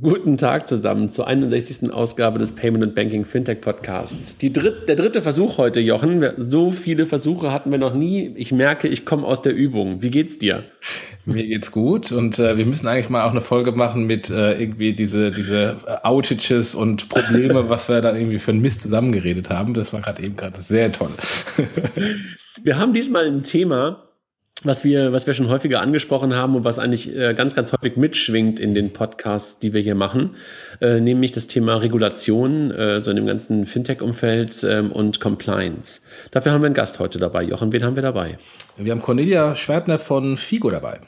Guten 0.00 0.38
Tag 0.38 0.66
zusammen 0.66 1.10
zur 1.10 1.26
61. 1.26 1.92
Ausgabe 1.92 2.38
des 2.38 2.52
Payment 2.52 2.82
and 2.82 2.94
Banking 2.94 3.26
Fintech 3.26 3.60
Podcasts. 3.60 4.36
Die 4.38 4.50
dritt, 4.50 4.88
der 4.88 4.96
dritte 4.96 5.20
Versuch 5.20 5.58
heute, 5.58 5.80
Jochen. 5.80 6.24
So 6.38 6.70
viele 6.70 7.04
Versuche 7.04 7.52
hatten 7.52 7.70
wir 7.70 7.78
noch 7.78 7.92
nie. 7.92 8.32
Ich 8.36 8.50
merke, 8.50 8.88
ich 8.88 9.04
komme 9.04 9.26
aus 9.26 9.42
der 9.42 9.54
Übung. 9.54 10.00
Wie 10.00 10.10
geht's 10.10 10.38
dir? 10.38 10.64
Mir 11.26 11.46
geht's 11.46 11.70
gut 11.70 12.12
und 12.12 12.38
äh, 12.38 12.56
wir 12.56 12.64
müssen 12.64 12.86
eigentlich 12.86 13.10
mal 13.10 13.24
auch 13.24 13.32
eine 13.32 13.42
Folge 13.42 13.72
machen 13.72 14.06
mit 14.06 14.30
äh, 14.30 14.58
irgendwie 14.58 14.94
diese, 14.94 15.30
diese 15.32 15.76
Outages 16.02 16.74
und 16.74 17.10
Probleme, 17.10 17.68
was 17.68 17.88
wir 17.90 18.00
da 18.00 18.14
irgendwie 18.14 18.38
für 18.38 18.52
ein 18.52 18.60
Mist 18.60 18.80
zusammengeredet 18.80 19.50
haben. 19.50 19.74
Das 19.74 19.92
war 19.92 20.00
gerade 20.00 20.22
eben 20.22 20.36
gerade 20.36 20.62
sehr 20.62 20.92
toll. 20.92 21.10
wir 22.62 22.78
haben 22.78 22.94
diesmal 22.94 23.26
ein 23.26 23.42
Thema, 23.42 24.09
was 24.64 24.84
wir, 24.84 25.12
was 25.12 25.26
wir 25.26 25.34
schon 25.34 25.48
häufiger 25.48 25.80
angesprochen 25.80 26.34
haben 26.34 26.54
und 26.54 26.64
was 26.64 26.78
eigentlich 26.78 27.16
äh, 27.16 27.34
ganz, 27.34 27.54
ganz 27.54 27.72
häufig 27.72 27.96
mitschwingt 27.96 28.60
in 28.60 28.74
den 28.74 28.92
Podcasts, 28.92 29.58
die 29.58 29.72
wir 29.72 29.80
hier 29.80 29.94
machen, 29.94 30.36
äh, 30.80 31.00
nämlich 31.00 31.32
das 31.32 31.46
Thema 31.46 31.76
Regulation, 31.76 32.70
äh, 32.70 33.02
so 33.02 33.10
in 33.10 33.16
dem 33.16 33.26
ganzen 33.26 33.66
Fintech-Umfeld 33.66 34.66
ähm, 34.68 34.92
und 34.92 35.20
Compliance. 35.20 36.02
Dafür 36.30 36.52
haben 36.52 36.62
wir 36.62 36.66
einen 36.66 36.74
Gast 36.74 36.98
heute 36.98 37.18
dabei. 37.18 37.42
Jochen, 37.42 37.72
wen 37.72 37.84
haben 37.84 37.96
wir 37.96 38.02
dabei? 38.02 38.38
Wir 38.76 38.92
haben 38.92 39.02
Cornelia 39.02 39.54
Schwertner 39.56 39.98
von 39.98 40.36
FIGO 40.36 40.70
dabei. 40.70 41.00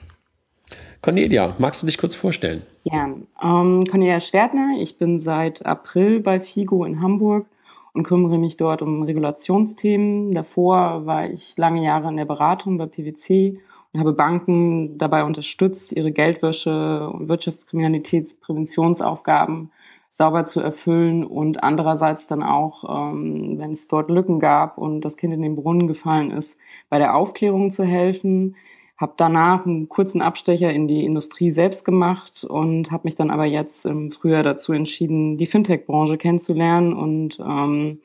Cornelia, 1.02 1.56
magst 1.58 1.82
du 1.82 1.86
dich 1.86 1.98
kurz 1.98 2.14
vorstellen? 2.14 2.62
Ja, 2.84 3.06
ähm, 3.42 3.82
Cornelia 3.90 4.20
Schwertner, 4.20 4.76
ich 4.80 4.98
bin 4.98 5.18
seit 5.18 5.66
April 5.66 6.20
bei 6.20 6.40
FIGO 6.40 6.84
in 6.84 7.02
Hamburg 7.02 7.46
und 7.94 8.04
kümmere 8.04 8.38
mich 8.38 8.56
dort 8.56 8.80
um 8.82 9.02
Regulationsthemen. 9.02 10.32
Davor 10.32 11.06
war 11.06 11.28
ich 11.28 11.56
lange 11.56 11.84
Jahre 11.84 12.08
in 12.08 12.16
der 12.16 12.24
Beratung 12.24 12.78
bei 12.78 12.86
PwC 12.86 13.58
und 13.92 14.00
habe 14.00 14.12
Banken 14.12 14.98
dabei 14.98 15.24
unterstützt, 15.24 15.92
ihre 15.92 16.12
Geldwäsche- 16.12 17.08
und 17.10 17.28
Wirtschaftskriminalitätspräventionsaufgaben 17.28 19.70
sauber 20.08 20.44
zu 20.44 20.60
erfüllen 20.60 21.24
und 21.24 21.62
andererseits 21.62 22.26
dann 22.26 22.42
auch, 22.42 23.12
ähm, 23.12 23.58
wenn 23.58 23.70
es 23.72 23.88
dort 23.88 24.10
Lücken 24.10 24.40
gab 24.40 24.76
und 24.76 25.00
das 25.00 25.16
Kind 25.16 25.32
in 25.32 25.40
den 25.40 25.56
Brunnen 25.56 25.88
gefallen 25.88 26.30
ist, 26.30 26.58
bei 26.90 26.98
der 26.98 27.16
Aufklärung 27.16 27.70
zu 27.70 27.84
helfen. 27.84 28.56
Habe 29.02 29.14
danach 29.16 29.66
einen 29.66 29.88
kurzen 29.88 30.22
Abstecher 30.22 30.72
in 30.72 30.86
die 30.86 31.04
Industrie 31.04 31.50
selbst 31.50 31.84
gemacht 31.84 32.44
und 32.44 32.92
habe 32.92 33.02
mich 33.02 33.16
dann 33.16 33.32
aber 33.32 33.46
jetzt 33.46 33.84
im 33.84 34.12
Frühjahr 34.12 34.44
dazu 34.44 34.72
entschieden, 34.72 35.36
die 35.38 35.48
Fintech-Branche 35.48 36.18
kennenzulernen 36.18 36.92
und 36.92 37.40
ähm, 37.40 37.98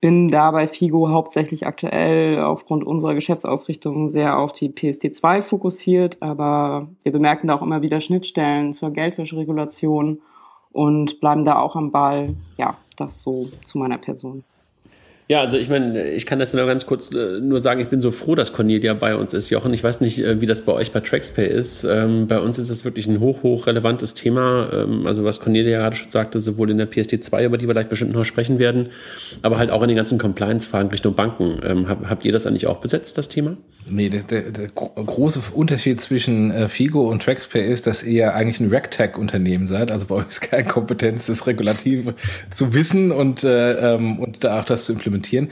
bin 0.00 0.30
da 0.30 0.50
bei 0.50 0.66
FIGO 0.66 1.10
hauptsächlich 1.10 1.66
aktuell 1.66 2.40
aufgrund 2.40 2.82
unserer 2.82 3.14
Geschäftsausrichtung 3.14 4.08
sehr 4.08 4.38
auf 4.38 4.54
die 4.54 4.70
PSD2 4.70 5.42
fokussiert, 5.42 6.22
aber 6.22 6.88
wir 7.02 7.12
bemerken 7.12 7.48
da 7.48 7.56
auch 7.56 7.62
immer 7.62 7.82
wieder 7.82 8.00
Schnittstellen 8.00 8.72
zur 8.72 8.90
Geldwäscheregulation 8.90 10.22
und 10.72 11.20
bleiben 11.20 11.44
da 11.44 11.58
auch 11.58 11.76
am 11.76 11.90
Ball. 11.90 12.36
Ja, 12.56 12.78
das 12.96 13.20
so 13.20 13.50
zu 13.62 13.76
meiner 13.76 13.98
Person. 13.98 14.44
Ja, 15.32 15.40
also 15.40 15.56
ich 15.56 15.70
meine, 15.70 16.10
ich 16.10 16.26
kann 16.26 16.40
das 16.40 16.52
nur 16.52 16.66
ganz 16.66 16.84
kurz 16.84 17.10
äh, 17.10 17.40
nur 17.40 17.58
sagen, 17.58 17.80
ich 17.80 17.88
bin 17.88 18.02
so 18.02 18.10
froh, 18.10 18.34
dass 18.34 18.52
Cornelia 18.52 18.92
bei 18.92 19.16
uns 19.16 19.32
ist. 19.32 19.48
Jochen, 19.48 19.72
ich 19.72 19.82
weiß 19.82 20.02
nicht, 20.02 20.18
äh, 20.18 20.42
wie 20.42 20.46
das 20.46 20.60
bei 20.60 20.72
euch 20.72 20.92
bei 20.92 21.00
TraxPay 21.00 21.46
ist. 21.46 21.84
Ähm, 21.84 22.26
bei 22.26 22.38
uns 22.38 22.58
ist 22.58 22.70
das 22.70 22.84
wirklich 22.84 23.06
ein 23.06 23.18
hoch, 23.18 23.42
hoch 23.42 23.66
relevantes 23.66 24.12
Thema. 24.12 24.68
Ähm, 24.74 25.06
also 25.06 25.24
was 25.24 25.40
Cornelia 25.40 25.78
gerade 25.78 25.96
schon 25.96 26.10
sagte, 26.10 26.38
sowohl 26.38 26.70
in 26.70 26.76
der 26.76 26.86
PSD2, 26.86 27.46
über 27.46 27.56
die 27.56 27.66
wir 27.66 27.72
gleich 27.72 27.88
bestimmt 27.88 28.12
noch 28.12 28.26
sprechen 28.26 28.58
werden, 28.58 28.90
aber 29.40 29.56
halt 29.56 29.70
auch 29.70 29.80
in 29.80 29.88
den 29.88 29.96
ganzen 29.96 30.18
Compliance-Fragen 30.18 30.90
Richtung 30.90 31.14
Banken. 31.14 31.60
Ähm, 31.64 31.88
hab, 31.88 32.10
habt 32.10 32.26
ihr 32.26 32.32
das 32.32 32.46
eigentlich 32.46 32.66
auch 32.66 32.82
besetzt, 32.82 33.16
das 33.16 33.30
Thema? 33.30 33.56
Nee, 33.94 34.08
der, 34.08 34.22
der, 34.22 34.42
der 34.50 34.66
große 34.68 35.54
Unterschied 35.54 36.00
zwischen 36.00 36.50
äh, 36.50 36.68
Figo 36.68 37.08
und 37.08 37.22
TraxPay 37.22 37.70
ist, 37.70 37.86
dass 37.86 38.02
ihr 38.02 38.34
eigentlich 38.34 38.60
ein 38.60 38.68
RegTech-Unternehmen 38.68 39.68
seid. 39.68 39.90
Also 39.92 40.06
bei 40.08 40.16
euch 40.16 40.28
ist 40.28 40.40
keine 40.40 40.64
Kompetenz, 40.64 41.26
das 41.26 41.46
Regulative 41.46 42.14
zu 42.54 42.74
wissen 42.74 43.12
und, 43.12 43.44
äh, 43.44 43.98
und 43.98 44.44
da 44.44 44.60
auch 44.60 44.64
das 44.64 44.84
zu 44.84 44.92
implementieren 44.92 45.12
implementieren. 45.12 45.50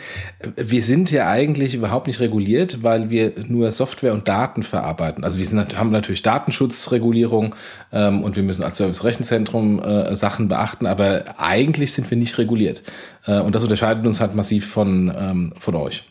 Wir 0.56 0.83
sind 0.83 1.11
ja 1.11 1.28
eigentlich 1.28 1.74
überhaupt 1.74 2.06
nicht 2.06 2.20
reguliert, 2.20 2.83
weil 2.83 3.11
wir 3.11 3.33
nur 3.46 3.70
Software 3.73 4.12
und 4.12 4.28
Daten 4.28 4.62
verarbeiten. 4.62 5.24
Also 5.24 5.39
wir 5.39 5.46
sind, 5.46 5.78
haben 5.78 5.90
natürlich 5.90 6.22
Datenschutzregulierung 6.22 7.55
ähm, 7.92 8.22
und 8.22 8.36
wir 8.36 8.42
müssen 8.42 8.64
als 8.64 8.77
Service-Rechenzentrum 8.78 9.83
äh, 9.83 10.17
Sachen 10.17 10.48
beachten, 10.48 10.86
aber 10.86 11.24
eigentlich 11.39 11.92
sind 11.92 12.11
wir 12.11 12.18
nicht 12.18 12.39
reguliert. 12.39 12.83
Äh, 13.27 13.40
und 13.40 13.55
das 13.55 13.62
unterscheidet 13.62 14.07
uns 14.07 14.20
halt 14.20 14.34
massiv 14.34 14.67
von, 14.67 15.12
ähm, 15.17 15.52
von 15.58 15.74
euch. 15.77 16.09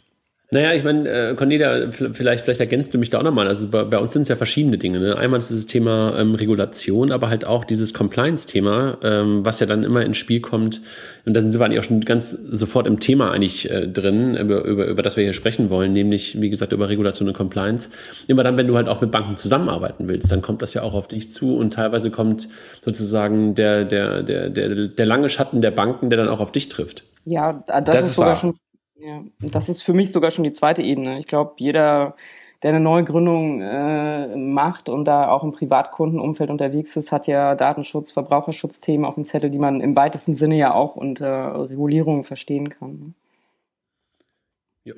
Naja, 0.52 0.74
ich 0.74 0.84
meine, 0.84 1.08
äh, 1.08 1.36
Cornelia, 1.36 1.92
vielleicht, 1.92 2.44
vielleicht 2.44 2.60
ergänzt 2.60 2.92
du 2.92 2.98
mich 2.98 3.12
da 3.12 3.20
auch 3.20 3.24
nochmal. 3.24 3.48
Also 3.48 3.70
bei, 3.70 3.84
bei 3.84 4.00
uns 4.00 4.14
sind 4.14 4.24
es 4.24 4.30
ja 4.30 4.36
verschiedene 4.36 4.80
Dinge. 4.80 5.00
Ne? 5.00 5.16
Einmal 5.16 5.38
ist 5.38 5.52
das 5.52 5.68
Thema 5.68 6.16
ähm, 6.18 6.34
Regulation, 6.34 7.12
aber 7.12 7.30
halt 7.30 7.46
auch 7.46 7.66
dieses 7.66 7.94
Compliance-Thema, 7.94 8.98
ähm, 9.04 9.46
was 9.46 9.60
ja 9.60 9.68
dann 9.68 9.84
immer 9.84 10.04
ins 10.04 10.18
Spiel 10.18 10.42
kommt. 10.42 10.82
Und 11.24 11.36
da 11.36 11.42
sind 11.42 11.54
wir 11.54 11.64
eigentlich 11.64 11.80
auch 11.80 11.84
schon 11.84 12.02
ganz 12.02 12.32
sofort 12.32 12.88
im 12.88 13.00
Thema 13.00 13.30
eigentlich 13.30 13.70
äh, 13.70 13.88
drin, 13.88 14.36
über, 14.38 14.64
über, 14.64 14.88
über 14.88 15.04
das 15.04 15.18
wir 15.18 15.24
hier 15.24 15.34
sprechen 15.34 15.70
wollen, 15.70 15.94
nämlich, 15.94 16.42
wie 16.42 16.50
gesagt, 16.50 16.72
über 16.72 16.90
Regulation 16.90 17.28
und 17.28 17.36
Compliance. 17.36 17.92
Immer 18.26 18.44
dann, 18.44 18.58
wenn 18.58 18.66
du 18.66 18.76
halt 18.76 18.88
auch 18.88 19.02
mit 19.02 19.12
Banken 19.12 19.38
zusammenarbeiten 19.38 20.10
willst, 20.10 20.32
dann 20.32 20.42
kommt 20.42 20.64
das 20.64 20.74
ja 20.74 20.82
auch 20.82 20.96
auf 20.96 21.08
dich 21.08 21.32
zu 21.32 21.58
und 21.58 21.74
teilweise 21.74 22.10
kommt 22.10 22.48
sozusagen 22.82 23.54
der, 23.54 23.86
der, 23.86 24.24
der, 24.24 24.50
der, 24.50 24.88
der 24.88 25.06
lange 25.06 25.30
Schatten 25.30 25.62
der 25.62 25.70
Banken, 25.70 26.10
der 26.10 26.18
dann 26.18 26.30
auch 26.30 26.40
auf 26.40 26.52
dich 26.52 26.70
trifft. 26.70 27.04
Ja, 27.26 27.64
das, 27.68 27.84
das 27.84 28.08
ist 28.08 28.14
sogar 28.16 28.30
wahr. 28.30 28.36
schon 28.36 28.56
ja, 29.02 29.24
das 29.40 29.70
ist 29.70 29.84
für 29.84 29.94
mich 29.94 30.12
sogar 30.12 30.32
schon 30.32 30.44
die 30.44 30.52
zweite 30.52 30.82
Ebene. 30.82 31.20
Ich 31.20 31.28
glaube, 31.28 31.54
jeder, 31.58 32.16
der 32.64 32.72
eine 32.72 32.80
neue 32.80 33.06
Gründung 33.06 33.62
äh, 33.62 34.36
macht 34.36 34.90
und 34.90 35.06
da 35.06 35.30
auch 35.30 35.44
im 35.44 35.52
Privatkundenumfeld 35.52 36.50
unterwegs 36.50 36.96
ist, 36.96 37.12
hat 37.12 37.28
ja 37.28 37.56
Datenschutz, 37.56 38.12
Verbraucherschutzthemen 38.12 39.06
auf 39.06 39.16
dem 39.16 39.26
Zettel, 39.26 39.50
die 39.50 39.60
man 39.60 39.82
im 39.82 39.96
weitesten 39.96 40.36
Sinne 40.36 40.58
ja 40.58 40.74
auch 40.74 40.96
unter 40.96 41.70
Regulierung 41.70 42.24
verstehen 42.24 42.70
kann. 42.70 43.00
Ne? 43.00 43.14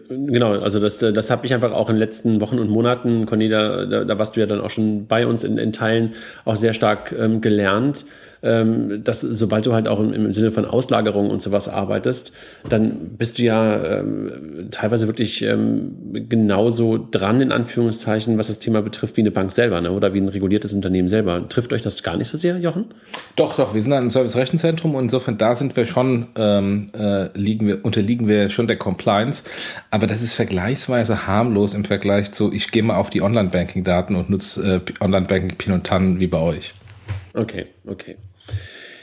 Genau, 0.10 0.54
also 0.60 0.80
das, 0.80 1.00
das 1.00 1.30
habe 1.30 1.46
ich 1.46 1.54
einfach 1.54 1.74
auch 1.74 1.90
in 1.90 1.96
den 1.96 2.00
letzten 2.00 2.40
Wochen 2.40 2.60
und 2.60 2.70
Monaten, 2.70 3.26
Cornelia, 3.26 3.86
da, 3.86 4.06
da 4.06 4.20
warst 4.20 4.36
du 4.36 4.40
ja 4.40 4.46
dann 4.46 4.62
auch 4.62 4.70
schon 4.70 5.08
bei 5.08 5.28
uns 5.28 5.44
in, 5.44 5.58
in 5.58 5.74
Teilen 5.74 6.14
auch 6.46 6.56
sehr 6.56 6.74
stark 6.74 7.12
ähm, 7.12 7.42
gelernt 7.42 8.06
ähm, 8.44 9.04
dass 9.04 9.22
sobald 9.22 9.66
du 9.66 9.74
halt 9.74 9.88
auch 9.88 10.00
im, 10.00 10.14
im, 10.14 10.32
Sinne 10.32 10.52
von 10.52 10.66
Auslagerung 10.66 11.30
und 11.30 11.42
sowas 11.42 11.68
arbeitest, 11.68 12.32
dann 12.68 13.10
bist 13.18 13.38
du 13.38 13.44
ja 13.44 14.00
ähm, 14.00 14.68
teilweise 14.72 15.08
wirklich 15.08 15.44
ähm, 15.44 16.28
genauso 16.28 16.98
dran, 16.98 17.42
in 17.42 17.52
Anführungszeichen, 17.52 18.38
was 18.38 18.48
das 18.48 18.60
Thema 18.60 18.82
betrifft, 18.82 19.18
wie 19.18 19.22
eine 19.22 19.32
Bank 19.32 19.52
selber 19.52 19.82
ne? 19.82 19.92
oder 19.92 20.14
wie 20.14 20.20
ein 20.20 20.30
reguliertes 20.30 20.74
Unternehmen 20.74 21.08
selber. 21.08 21.48
Trifft 21.50 21.72
euch 21.74 21.82
das 21.82 22.02
gar 22.04 22.18
nicht 22.18 22.28
so 22.28 22.38
sehr, 22.38 22.58
Jochen? 22.58 22.86
Doch, 23.36 23.56
doch, 23.56 23.74
wir 23.74 23.82
sind 23.82 23.94
ein 23.94 24.10
Service-Rechenzentrum 24.10 24.96
und 24.96 25.06
insofern 25.06 25.38
da 25.38 25.56
sind 25.56 25.76
wir 25.76 25.86
schon, 25.86 26.28
ähm, 26.36 26.88
äh, 26.98 27.30
liegen 27.38 27.68
wir, 27.68 27.86
unterliegen 27.86 28.28
wir 28.28 28.50
schon 28.50 28.68
der 28.68 28.78
Compliance, 28.78 29.44
aber 29.92 30.08
das 30.08 30.22
ist 30.22 30.34
vergleichsweise 30.34 31.28
harmlos 31.28 31.74
im 31.74 31.86
Vergleich 31.86 32.32
zu, 32.32 32.52
ich 32.52 32.72
gehe 32.72 32.84
mal 32.84 32.96
auf 32.96 33.10
die 33.10 33.22
Online-Banking-Daten 33.22 34.16
und 34.16 34.30
nutze 34.30 34.82
äh, 34.88 35.04
Online-Banking 35.04 35.58
Pin 35.58 35.74
und 35.74 35.86
Tan 35.86 36.20
wie 36.20 36.28
bei 36.28 36.40
euch. 36.40 36.74
Okay, 37.34 37.68
okay. 37.86 38.18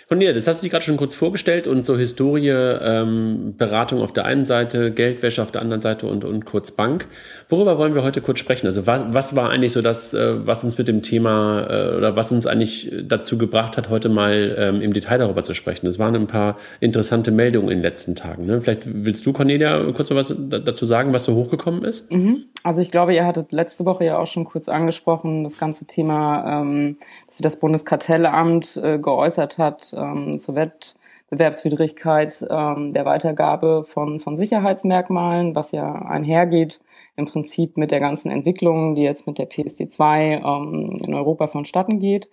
Cornelia, 0.09 0.33
das 0.33 0.47
hast 0.47 0.63
du 0.63 0.65
dich 0.65 0.71
gerade 0.71 0.85
schon 0.87 0.97
kurz 0.97 1.15
vorgestellt 1.15 1.67
und 1.67 1.85
so 1.85 1.99
Historie, 1.99 2.49
ähm, 2.49 3.55
Beratung 3.59 4.01
auf 4.01 4.11
der 4.11 4.25
einen 4.25 4.47
Seite, 4.47 4.91
Geldwäsche 4.91 5.43
auf 5.43 5.51
der 5.51 5.61
anderen 5.61 5.83
Seite 5.83 6.07
und, 6.07 6.25
und 6.25 6.47
kurz 6.47 6.71
Bank. 6.71 7.07
Worüber 7.51 7.77
wollen 7.77 7.95
wir 7.95 8.03
heute 8.03 8.23
kurz 8.23 8.39
sprechen? 8.39 8.67
Also 8.67 8.87
was, 8.87 9.03
was 9.11 9.37
war 9.37 9.51
eigentlich 9.51 9.73
so 9.73 9.83
das, 9.83 10.15
äh, 10.15 10.47
was 10.47 10.65
uns 10.65 10.79
mit 10.79 10.89
dem 10.89 11.03
Thema 11.03 11.67
äh, 11.69 11.97
oder 11.97 12.17
was 12.17 12.33
uns 12.33 12.47
eigentlich 12.47 12.91
dazu 13.03 13.37
gebracht 13.37 13.77
hat, 13.77 13.91
heute 13.91 14.09
mal 14.09 14.57
ähm, 14.59 14.81
im 14.81 14.95
Detail 14.95 15.19
darüber 15.19 15.43
zu 15.43 15.53
sprechen? 15.53 15.87
Es 15.87 15.99
waren 15.99 16.17
ein 16.17 16.27
paar 16.27 16.57
interessante 16.81 17.31
Meldungen 17.31 17.69
in 17.69 17.79
den 17.79 17.83
letzten 17.83 18.15
Tagen. 18.15 18.47
Ne? 18.47 18.63
Vielleicht 18.63 18.85
willst 18.87 19.27
du, 19.27 19.35
Cornelia, 19.35 19.93
kurz 19.93 20.09
mal 20.09 20.17
was 20.17 20.35
dazu 20.39 20.87
sagen, 20.87 21.13
was 21.13 21.25
so 21.25 21.35
hochgekommen 21.35 21.85
ist? 21.85 22.11
Mhm. 22.11 22.45
Also 22.69 22.83
ich 22.83 22.91
glaube, 22.91 23.15
ihr 23.15 23.25
hattet 23.25 23.51
letzte 23.51 23.87
Woche 23.87 24.05
ja 24.05 24.19
auch 24.19 24.27
schon 24.27 24.45
kurz 24.45 24.69
angesprochen, 24.69 25.43
das 25.43 25.57
ganze 25.57 25.87
Thema, 25.87 26.61
ähm, 26.61 26.99
dass 27.27 27.39
das 27.39 27.61
Bundeskartellamt 27.61 28.77
äh, 28.77 28.99
geäußert 28.99 29.57
hat, 29.57 29.95
ähm, 29.97 30.39
zur 30.39 30.55
Wettbewerbswidrigkeit 30.55 32.47
ähm, 32.51 32.93
der 32.93 33.07
Weitergabe 33.07 33.87
von, 33.89 34.21
von 34.21 34.37
Sicherheitsmerkmalen, 34.37 35.55
was 35.55 35.73
ja 35.73 35.95
einhergeht 35.95 36.83
im 37.17 37.25
Prinzip 37.25 37.79
mit 37.79 37.91
der 37.91 38.01
ganzen 38.01 38.31
Entwicklung, 38.31 38.95
die 38.95 39.03
jetzt 39.03 39.27
mit 39.27 39.39
der 39.39 39.49
PSD2 39.49 40.45
ähm, 40.45 40.99
in 41.03 41.15
Europa 41.15 41.47
vonstatten 41.47 42.01
geht. 42.01 42.29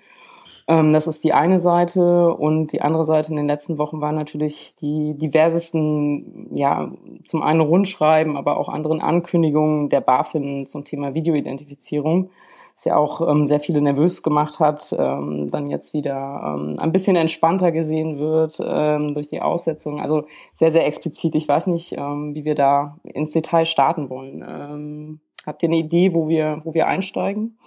Ähm, 0.68 0.92
das 0.92 1.08
ist 1.08 1.24
die 1.24 1.34
eine 1.34 1.60
Seite 1.60 2.34
und 2.34 2.72
die 2.72 2.82
andere 2.82 3.06
Seite 3.06 3.32
in 3.32 3.38
den 3.38 3.48
letzten 3.48 3.78
Wochen 3.78 4.02
waren 4.02 4.16
natürlich 4.16 4.76
die 4.76 5.16
diversesten, 5.18 6.56
ja, 6.56 6.92
zum 7.24 7.44
einen 7.44 7.62
Rundschreiben, 7.62 8.36
aber 8.38 8.58
auch 8.58 8.70
anderen 8.70 9.02
Ankündigungen 9.02 9.90
der 9.90 10.02
BaFin 10.02 10.66
zum 10.68 10.84
Thema 10.86 11.14
Videoidentifizierung 11.14 12.30
was 12.76 12.84
ja 12.86 12.98
auch 12.98 13.22
ähm, 13.28 13.46
sehr 13.46 13.62
viele 13.62 13.82
nervös 13.82 14.22
gemacht 14.22 14.60
hat, 14.60 14.94
ähm, 14.98 15.50
dann 15.50 15.68
jetzt 15.68 15.94
wieder 15.94 16.58
ähm, 16.58 16.76
ein 16.78 16.92
bisschen 16.92 17.16
entspannter 17.16 17.72
gesehen 17.72 18.20
wird 18.20 18.62
ähm, 18.62 19.14
durch 19.14 19.28
die 19.28 19.42
Aussetzung. 19.42 20.02
Also 20.02 20.26
sehr, 20.54 20.72
sehr 20.74 20.86
explizit. 20.86 21.36
Ich 21.36 21.48
weiß 21.48 21.68
nicht, 21.68 21.94
ähm, 21.94 22.36
wie 22.36 22.44
wir 22.44 22.56
da 22.56 22.98
ins 23.04 23.32
Detail 23.32 23.66
starten 23.66 24.10
wollen. 24.10 24.44
Ähm, 24.48 25.20
habt 25.46 25.64
ihr 25.64 25.70
eine 25.70 25.78
Idee, 25.78 26.14
wo 26.14 26.28
wir, 26.28 26.60
wo 26.66 26.74
wir 26.74 26.88
einsteigen? 26.88 27.58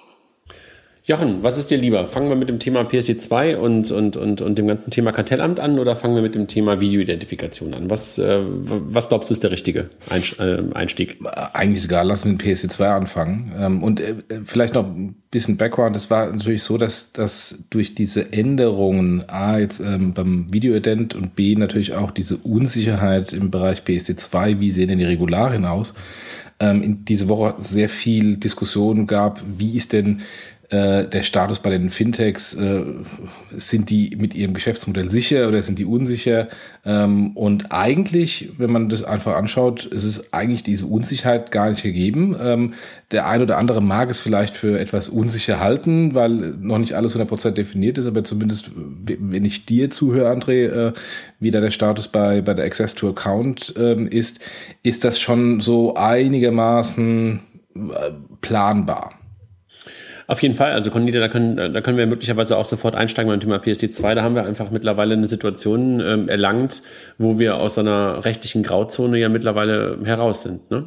Jochen, 1.08 1.42
was 1.42 1.56
ist 1.56 1.70
dir 1.70 1.78
lieber? 1.78 2.06
Fangen 2.06 2.28
wir 2.28 2.36
mit 2.36 2.50
dem 2.50 2.58
Thema 2.58 2.82
PSD2 2.82 3.56
und, 3.56 3.90
und, 3.90 4.18
und, 4.18 4.42
und 4.42 4.58
dem 4.58 4.66
ganzen 4.66 4.90
Thema 4.90 5.10
Kartellamt 5.10 5.58
an 5.58 5.78
oder 5.78 5.96
fangen 5.96 6.14
wir 6.14 6.20
mit 6.20 6.34
dem 6.34 6.48
Thema 6.48 6.82
Videoidentifikation 6.82 7.72
an? 7.72 7.88
Was, 7.88 8.18
äh, 8.18 8.40
was 8.42 9.08
glaubst 9.08 9.30
du 9.30 9.32
ist 9.32 9.42
der 9.42 9.50
richtige 9.50 9.88
äh, 10.10 10.74
Einstieg? 10.74 11.16
Eigentlich 11.54 11.90
lassen 11.90 12.24
wir 12.26 12.32
mit 12.32 12.42
PSD2 12.42 12.84
anfangen. 12.84 13.54
Ähm, 13.58 13.82
und 13.82 14.00
äh, 14.00 14.16
vielleicht 14.44 14.74
noch 14.74 14.84
ein 14.84 15.14
bisschen 15.30 15.56
Background. 15.56 15.96
Es 15.96 16.10
war 16.10 16.26
natürlich 16.26 16.62
so, 16.62 16.76
dass, 16.76 17.10
dass 17.14 17.64
durch 17.70 17.94
diese 17.94 18.30
Änderungen 18.30 19.24
A 19.30 19.58
jetzt 19.58 19.80
ähm, 19.80 20.12
beim 20.12 20.52
Videoident 20.52 21.14
und 21.14 21.34
B 21.34 21.54
natürlich 21.54 21.94
auch 21.94 22.10
diese 22.10 22.36
Unsicherheit 22.36 23.32
im 23.32 23.50
Bereich 23.50 23.80
PSD2, 23.80 24.60
wie 24.60 24.72
sehen 24.72 24.88
denn 24.88 24.98
die 24.98 25.06
Regularien 25.06 25.64
aus, 25.64 25.94
ähm, 26.60 26.82
in 26.82 27.06
diese 27.06 27.30
Woche 27.30 27.54
sehr 27.62 27.88
viel 27.88 28.36
Diskussion 28.36 29.06
gab, 29.06 29.40
wie 29.56 29.74
ist 29.74 29.94
denn 29.94 30.20
äh, 30.70 31.04
der 31.04 31.22
Status 31.22 31.60
bei 31.60 31.70
den 31.70 31.88
Fintechs, 31.88 32.52
äh, 32.52 32.82
sind 33.56 33.88
die 33.88 34.14
mit 34.18 34.34
ihrem 34.34 34.52
Geschäftsmodell 34.52 35.08
sicher 35.08 35.48
oder 35.48 35.62
sind 35.62 35.78
die 35.78 35.86
unsicher? 35.86 36.48
Ähm, 36.84 37.34
und 37.36 37.72
eigentlich, 37.72 38.50
wenn 38.58 38.70
man 38.70 38.90
das 38.90 39.02
einfach 39.02 39.34
anschaut, 39.34 39.86
ist 39.86 40.04
es 40.04 40.32
eigentlich 40.34 40.62
diese 40.62 40.84
Unsicherheit 40.84 41.52
gar 41.52 41.70
nicht 41.70 41.82
gegeben. 41.82 42.36
Ähm, 42.38 42.74
der 43.12 43.26
ein 43.26 43.40
oder 43.40 43.56
andere 43.56 43.80
mag 43.80 44.10
es 44.10 44.18
vielleicht 44.18 44.56
für 44.56 44.78
etwas 44.78 45.08
unsicher 45.08 45.58
halten, 45.58 46.14
weil 46.14 46.30
noch 46.60 46.78
nicht 46.78 46.94
alles 46.94 47.16
100% 47.16 47.52
definiert 47.52 47.96
ist, 47.96 48.04
aber 48.04 48.22
zumindest, 48.24 48.70
wenn 48.74 49.46
ich 49.46 49.64
dir 49.64 49.88
zuhöre, 49.88 50.30
André, 50.30 50.66
äh, 50.66 50.92
wie 51.40 51.50
da 51.50 51.60
der 51.60 51.70
Status 51.70 52.08
bei, 52.08 52.42
bei 52.42 52.52
der 52.52 52.66
Access 52.66 52.94
to 52.94 53.08
Account 53.08 53.72
ähm, 53.78 54.06
ist, 54.06 54.40
ist 54.82 55.04
das 55.04 55.18
schon 55.18 55.60
so 55.60 55.94
einigermaßen 55.94 57.40
äh, 57.74 58.10
planbar. 58.42 59.17
Auf 60.28 60.42
jeden 60.42 60.56
Fall, 60.56 60.72
also 60.72 60.90
Cornelia, 60.90 61.20
da 61.20 61.28
können, 61.28 61.56
da 61.56 61.80
können 61.80 61.96
wir 61.96 62.06
möglicherweise 62.06 62.58
auch 62.58 62.66
sofort 62.66 62.94
einsteigen 62.94 63.30
beim 63.30 63.40
Thema 63.40 63.56
PSD2. 63.56 64.14
Da 64.14 64.22
haben 64.22 64.34
wir 64.34 64.44
einfach 64.44 64.70
mittlerweile 64.70 65.14
eine 65.14 65.26
Situation 65.26 66.00
ähm, 66.00 66.28
erlangt, 66.28 66.82
wo 67.16 67.38
wir 67.38 67.56
aus 67.56 67.78
einer 67.78 68.26
rechtlichen 68.26 68.62
Grauzone 68.62 69.18
ja 69.18 69.30
mittlerweile 69.30 69.98
heraus 70.04 70.42
sind. 70.42 70.70
Ne? 70.70 70.86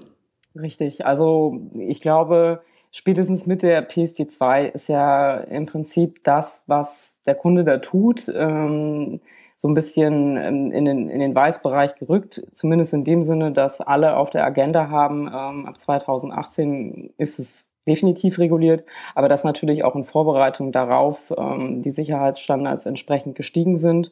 Richtig, 0.56 1.08
also 1.08 1.60
ich 1.74 2.02
glaube, 2.02 2.62
spätestens 2.92 3.48
mit 3.48 3.64
der 3.64 3.90
PSD2 3.90 4.66
ist 4.74 4.90
ja 4.90 5.38
im 5.38 5.66
Prinzip 5.66 6.24
das, 6.24 6.64
was 6.68 7.20
der 7.26 7.34
Kunde 7.34 7.64
da 7.64 7.78
tut, 7.78 8.32
ähm, 8.36 9.22
so 9.58 9.68
ein 9.68 9.74
bisschen 9.74 10.38
in 10.38 10.86
den, 10.86 11.10
in 11.10 11.20
den 11.20 11.34
Weißbereich 11.34 11.96
gerückt, 11.96 12.44
zumindest 12.54 12.94
in 12.94 13.06
dem 13.06 13.24
Sinne, 13.24 13.52
dass 13.52 13.82
alle 13.82 14.18
auf 14.18 14.30
der 14.30 14.46
Agenda 14.46 14.90
haben, 14.90 15.28
ähm, 15.28 15.66
ab 15.66 15.80
2018 15.80 17.14
ist 17.18 17.40
es 17.40 17.71
definitiv 17.88 18.38
reguliert, 18.40 18.86
aber 19.16 19.30
dass 19.30 19.44
natürlich 19.44 19.84
auch 19.84 19.96
in 19.96 20.04
Vorbereitung 20.04 20.72
darauf 20.72 21.34
ähm, 21.38 21.82
die 21.82 21.92
Sicherheitsstandards 21.92 22.86
entsprechend 22.86 23.36
gestiegen 23.36 23.78
sind 23.78 24.12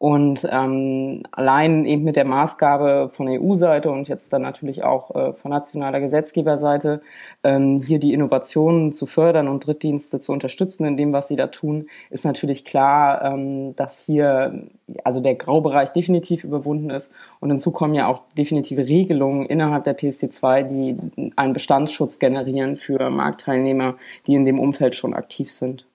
und 0.00 0.48
ähm, 0.50 1.24
allein 1.30 1.84
eben 1.84 2.04
mit 2.04 2.16
der 2.16 2.24
Maßgabe 2.24 3.10
von 3.12 3.28
EU-Seite 3.28 3.90
und 3.90 4.08
jetzt 4.08 4.32
dann 4.32 4.40
natürlich 4.40 4.82
auch 4.82 5.14
äh, 5.14 5.34
von 5.34 5.50
nationaler 5.50 6.00
Gesetzgeberseite 6.00 7.02
ähm, 7.44 7.82
hier 7.82 7.98
die 7.98 8.14
Innovationen 8.14 8.94
zu 8.94 9.04
fördern 9.04 9.46
und 9.46 9.66
Drittdienste 9.66 10.18
zu 10.18 10.32
unterstützen 10.32 10.86
in 10.86 10.96
dem, 10.96 11.12
was 11.12 11.28
sie 11.28 11.36
da 11.36 11.48
tun, 11.48 11.86
ist 12.08 12.24
natürlich 12.24 12.64
klar, 12.64 13.22
ähm, 13.22 13.76
dass 13.76 14.00
hier 14.00 14.70
also 15.04 15.20
der 15.20 15.34
Graubereich 15.34 15.90
definitiv 15.90 16.44
überwunden 16.44 16.88
ist. 16.88 17.12
Und 17.40 17.50
hinzu 17.50 17.70
kommen 17.70 17.92
ja 17.92 18.06
auch 18.06 18.22
definitive 18.38 18.88
Regelungen 18.88 19.44
innerhalb 19.44 19.84
der 19.84 19.98
PSD2, 19.98 20.62
die 20.62 21.30
einen 21.36 21.52
Bestandsschutz 21.52 22.18
generieren 22.18 22.78
für 22.78 23.10
Marktteilnehmer, 23.10 23.96
die 24.26 24.34
in 24.34 24.46
dem 24.46 24.60
Umfeld 24.60 24.94
schon 24.94 25.12
aktiv 25.12 25.52
sind. 25.52 25.86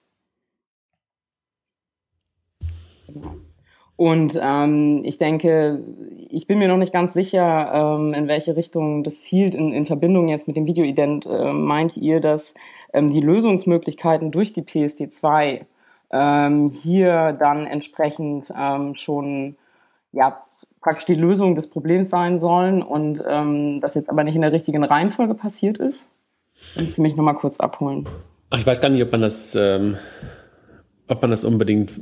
Genau. 3.08 3.45
Und 3.96 4.38
ähm, 4.40 5.00
ich 5.04 5.16
denke, 5.16 5.82
ich 6.28 6.46
bin 6.46 6.58
mir 6.58 6.68
noch 6.68 6.76
nicht 6.76 6.92
ganz 6.92 7.14
sicher, 7.14 7.72
ähm, 7.72 8.12
in 8.12 8.28
welche 8.28 8.54
Richtung 8.54 9.04
das 9.04 9.22
zielt. 9.22 9.54
In, 9.54 9.72
in 9.72 9.86
Verbindung 9.86 10.28
jetzt 10.28 10.46
mit 10.46 10.56
dem 10.56 10.66
Videoident 10.66 11.24
äh, 11.24 11.52
meint 11.52 11.96
ihr, 11.96 12.20
dass 12.20 12.52
ähm, 12.92 13.10
die 13.10 13.20
Lösungsmöglichkeiten 13.20 14.30
durch 14.30 14.52
die 14.52 14.62
PSD2 14.62 15.62
ähm, 16.10 16.70
hier 16.70 17.32
dann 17.32 17.66
entsprechend 17.66 18.52
ähm, 18.54 18.96
schon 18.96 19.56
ja, 20.12 20.42
praktisch 20.82 21.06
die 21.06 21.14
Lösung 21.14 21.54
des 21.54 21.70
Problems 21.70 22.10
sein 22.10 22.40
sollen 22.40 22.82
und 22.82 23.22
ähm, 23.26 23.80
das 23.80 23.94
jetzt 23.94 24.10
aber 24.10 24.24
nicht 24.24 24.36
in 24.36 24.42
der 24.42 24.52
richtigen 24.52 24.84
Reihenfolge 24.84 25.34
passiert 25.34 25.78
ist? 25.78 26.10
Da 26.74 26.82
müsst 26.82 26.98
ihr 26.98 27.02
mich 27.02 27.16
nochmal 27.16 27.34
kurz 27.34 27.60
abholen. 27.60 28.06
Ach, 28.50 28.58
ich 28.58 28.66
weiß 28.66 28.80
gar 28.80 28.90
nicht, 28.90 29.02
ob 29.02 29.10
man 29.10 29.22
das, 29.22 29.54
ähm, 29.54 29.96
ob 31.08 31.20
man 31.22 31.30
das 31.30 31.44
unbedingt 31.44 31.92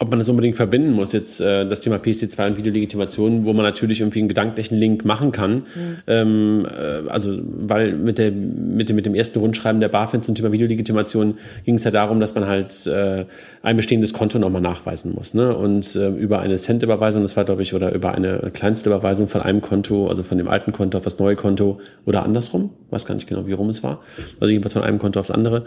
ob 0.00 0.08
man 0.08 0.18
das 0.18 0.30
unbedingt 0.30 0.56
verbinden 0.56 0.92
muss, 0.92 1.12
jetzt 1.12 1.42
äh, 1.42 1.68
das 1.68 1.80
Thema 1.80 1.96
PSD2 1.96 2.46
und 2.46 2.56
Videolegitimation, 2.56 3.44
wo 3.44 3.52
man 3.52 3.66
natürlich 3.66 4.00
irgendwie 4.00 4.20
einen 4.20 4.28
gedanklichen 4.28 4.78
Link 4.78 5.04
machen 5.04 5.30
kann. 5.30 5.56
Mhm. 5.56 5.96
Ähm, 6.06 6.66
äh, 6.66 7.08
also, 7.10 7.38
weil 7.42 7.92
mit, 7.92 8.16
der, 8.16 8.32
mit, 8.32 8.88
dem, 8.88 8.96
mit 8.96 9.04
dem 9.04 9.14
ersten 9.14 9.38
Rundschreiben 9.38 9.78
der 9.78 9.90
BaFin 9.90 10.22
zum 10.22 10.34
Thema 10.34 10.52
Videolegitimation 10.52 11.36
ging 11.66 11.74
es 11.74 11.84
ja 11.84 11.90
darum, 11.90 12.18
dass 12.18 12.34
man 12.34 12.46
halt 12.46 12.86
äh, 12.86 13.26
ein 13.62 13.76
bestehendes 13.76 14.14
Konto 14.14 14.38
nochmal 14.38 14.62
nachweisen 14.62 15.12
muss. 15.14 15.34
Ne? 15.34 15.54
Und 15.54 15.94
äh, 15.94 16.08
über 16.08 16.40
eine 16.40 16.56
Cent-Überweisung, 16.56 17.20
das 17.20 17.36
war, 17.36 17.44
glaube 17.44 17.60
ich, 17.60 17.74
oder 17.74 17.92
über 17.92 18.14
eine 18.14 18.50
kleinste 18.54 18.88
Überweisung 18.88 19.28
von 19.28 19.42
einem 19.42 19.60
Konto, 19.60 20.08
also 20.08 20.22
von 20.22 20.38
dem 20.38 20.48
alten 20.48 20.72
Konto 20.72 20.96
auf 20.96 21.04
das 21.04 21.18
neue 21.18 21.36
Konto 21.36 21.78
oder 22.06 22.22
andersrum, 22.22 22.70
weiß 22.88 23.04
gar 23.04 23.14
nicht 23.14 23.28
genau, 23.28 23.46
wie 23.46 23.52
rum 23.52 23.68
es 23.68 23.82
war. 23.82 24.00
Also 24.40 24.50
jedenfalls 24.50 24.72
von 24.72 24.82
einem 24.82 24.98
Konto 24.98 25.20
aufs 25.20 25.30
andere 25.30 25.66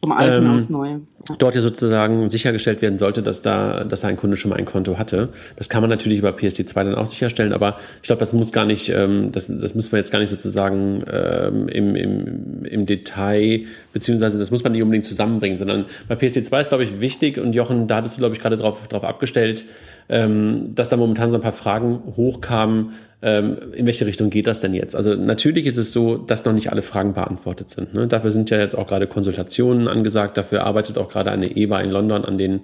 vom 0.00 0.12
Alten 0.12 0.46
ähm, 0.46 0.54
aufs 0.54 0.70
Neue. 0.70 1.00
Dort 1.38 1.54
ja 1.54 1.60
sozusagen 1.60 2.28
sichergestellt 2.28 2.80
werden 2.80 2.98
sollte, 2.98 3.22
dass 3.22 3.42
da, 3.42 3.84
dass 3.84 4.04
ein 4.04 4.16
Kunde 4.16 4.36
schon 4.36 4.50
mal 4.50 4.56
ein 4.56 4.64
Konto 4.64 4.96
hatte. 4.96 5.28
Das 5.56 5.68
kann 5.68 5.82
man 5.82 5.90
natürlich 5.90 6.18
über 6.18 6.30
PSD2 6.30 6.74
dann 6.84 6.94
auch 6.94 7.06
sicherstellen, 7.06 7.52
aber 7.52 7.76
ich 8.00 8.06
glaube, 8.06 8.20
das 8.20 8.32
muss 8.32 8.52
gar 8.52 8.64
nicht, 8.64 8.88
ähm, 8.88 9.30
das, 9.32 9.46
das 9.46 9.74
müssen 9.74 9.92
wir 9.92 9.98
jetzt 9.98 10.10
gar 10.10 10.20
nicht 10.20 10.30
sozusagen 10.30 11.04
ähm, 11.12 11.68
im, 11.68 11.96
im, 11.96 12.64
im 12.64 12.86
Detail, 12.86 13.64
beziehungsweise 13.92 14.38
das 14.38 14.50
muss 14.50 14.62
man 14.62 14.72
nicht 14.72 14.82
unbedingt 14.82 15.04
zusammenbringen, 15.04 15.58
sondern 15.58 15.86
bei 16.06 16.14
PSD2 16.14 16.60
ist, 16.60 16.68
glaube 16.68 16.84
ich, 16.84 17.00
wichtig 17.00 17.38
und 17.38 17.54
Jochen, 17.54 17.88
da 17.88 17.96
hattest 17.96 18.16
du, 18.16 18.20
glaube 18.20 18.34
ich, 18.34 18.40
gerade 18.40 18.56
drauf, 18.56 18.88
drauf 18.88 19.04
abgestellt, 19.04 19.64
ähm, 20.08 20.74
dass 20.74 20.88
da 20.88 20.96
momentan 20.96 21.30
so 21.30 21.36
ein 21.36 21.42
paar 21.42 21.52
Fragen 21.52 22.00
hochkamen, 22.16 22.92
in 23.20 23.84
welche 23.84 24.06
Richtung 24.06 24.30
geht 24.30 24.46
das 24.46 24.60
denn 24.60 24.74
jetzt? 24.74 24.94
Also 24.94 25.14
natürlich 25.14 25.66
ist 25.66 25.76
es 25.76 25.90
so, 25.90 26.16
dass 26.16 26.44
noch 26.44 26.52
nicht 26.52 26.70
alle 26.70 26.82
Fragen 26.82 27.14
beantwortet 27.14 27.68
sind. 27.68 27.92
Ne? 27.92 28.06
Dafür 28.06 28.30
sind 28.30 28.48
ja 28.50 28.58
jetzt 28.58 28.76
auch 28.76 28.86
gerade 28.86 29.08
Konsultationen 29.08 29.88
angesagt, 29.88 30.36
dafür 30.36 30.64
arbeitet 30.64 30.98
auch 30.98 31.08
gerade 31.08 31.32
eine 31.32 31.56
EBA 31.56 31.80
in 31.80 31.90
London 31.90 32.24
an 32.24 32.38
den, 32.38 32.60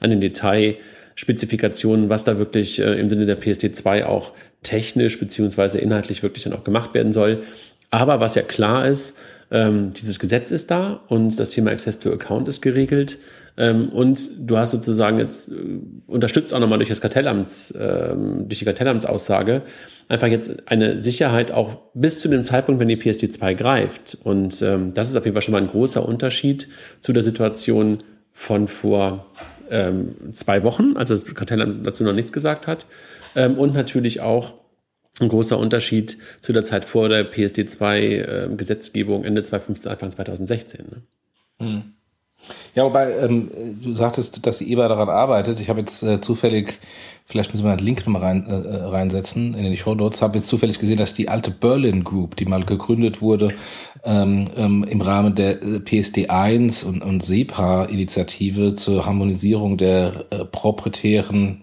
an 0.00 0.08
den 0.08 0.22
Detailspezifikationen, 0.22 2.08
was 2.08 2.24
da 2.24 2.38
wirklich 2.38 2.78
äh, 2.78 2.98
im 2.98 3.10
Sinne 3.10 3.26
der 3.26 3.38
PSD2 3.38 4.04
auch 4.04 4.32
technisch 4.62 5.18
beziehungsweise 5.18 5.78
inhaltlich 5.78 6.22
wirklich 6.22 6.44
dann 6.44 6.54
auch 6.54 6.64
gemacht 6.64 6.94
werden 6.94 7.12
soll. 7.12 7.42
Aber 7.90 8.18
was 8.18 8.34
ja 8.34 8.42
klar 8.42 8.86
ist, 8.86 9.18
ähm, 9.50 9.92
dieses 9.92 10.18
Gesetz 10.18 10.50
ist 10.50 10.70
da 10.70 11.00
und 11.08 11.38
das 11.38 11.50
Thema 11.50 11.70
Access 11.70 11.98
to 11.98 12.10
Account 12.10 12.48
ist 12.48 12.62
geregelt. 12.62 13.18
Ähm, 13.58 13.88
und 13.88 14.48
du 14.48 14.56
hast 14.56 14.70
sozusagen 14.70 15.18
jetzt 15.18 15.50
äh, 15.50 15.54
unterstützt 16.06 16.54
auch 16.54 16.60
nochmal 16.60 16.78
durch 16.78 16.88
das 16.88 17.00
Kartellamts, 17.00 17.74
ähm, 17.78 18.48
durch 18.48 18.60
die 18.60 18.64
Kartellamtsaussage, 18.64 19.62
einfach 20.08 20.28
jetzt 20.28 20.68
eine 20.70 21.00
Sicherheit 21.00 21.50
auch 21.50 21.78
bis 21.92 22.20
zu 22.20 22.28
dem 22.28 22.44
Zeitpunkt, 22.44 22.80
wenn 22.80 22.88
die 22.88 22.96
PSD2 22.96 23.54
greift. 23.54 24.16
Und 24.22 24.62
ähm, 24.62 24.94
das 24.94 25.10
ist 25.10 25.16
auf 25.16 25.24
jeden 25.24 25.34
Fall 25.34 25.42
schon 25.42 25.52
mal 25.52 25.60
ein 25.60 25.68
großer 25.68 26.08
Unterschied 26.08 26.68
zu 27.00 27.12
der 27.12 27.22
Situation 27.22 28.02
von 28.32 28.68
vor 28.68 29.26
zwei 30.32 30.62
Wochen, 30.62 30.96
als 30.96 31.10
das 31.10 31.26
Kartellamt 31.26 31.86
dazu 31.86 32.02
noch 32.02 32.14
nichts 32.14 32.32
gesagt 32.32 32.66
hat. 32.66 32.86
Und 33.34 33.74
natürlich 33.74 34.22
auch 34.22 34.54
ein 35.20 35.28
großer 35.28 35.58
Unterschied 35.58 36.16
zu 36.40 36.54
der 36.54 36.62
Zeit 36.62 36.84
vor 36.84 37.10
der 37.10 37.30
PSD2-Gesetzgebung 37.30 39.20
ähm, 39.20 39.26
Ende 39.28 39.42
2015, 39.42 39.92
Anfang 39.92 40.10
2016. 40.10 40.86
Ne? 40.86 41.02
Hm. 41.60 41.82
Ja, 42.74 42.84
wobei 42.84 43.10
ähm, 43.18 43.50
du 43.82 43.94
sagtest, 43.94 44.46
dass 44.46 44.58
die 44.58 44.72
EBA 44.72 44.88
daran 44.88 45.08
arbeitet. 45.08 45.60
Ich 45.60 45.68
habe 45.68 45.80
jetzt 45.80 46.02
äh, 46.02 46.20
zufällig, 46.20 46.78
vielleicht 47.24 47.52
müssen 47.52 47.64
wir 47.64 47.72
einen 47.72 47.84
Link 47.84 48.00
nochmal 48.00 48.22
rein, 48.22 48.46
äh, 48.46 48.54
äh, 48.54 48.84
reinsetzen 48.84 49.54
in 49.54 49.70
die 49.70 49.76
Show 49.76 49.94
Notes, 49.94 50.22
habe 50.22 50.38
jetzt 50.38 50.48
zufällig 50.48 50.78
gesehen, 50.78 50.98
dass 50.98 51.14
die 51.14 51.28
alte 51.28 51.50
Berlin 51.50 52.04
Group, 52.04 52.36
die 52.36 52.44
mal 52.44 52.64
gegründet 52.64 53.20
wurde 53.20 53.54
ähm, 54.04 54.48
ähm, 54.56 54.84
im 54.88 55.00
Rahmen 55.00 55.34
der 55.34 55.62
äh, 55.62 55.80
PSD 55.80 56.28
1 56.28 56.84
und, 56.84 57.02
und 57.02 57.24
SEPA-Initiative 57.24 58.74
zur 58.74 59.06
Harmonisierung 59.06 59.76
der 59.76 60.26
äh, 60.30 60.44
proprietären 60.44 61.62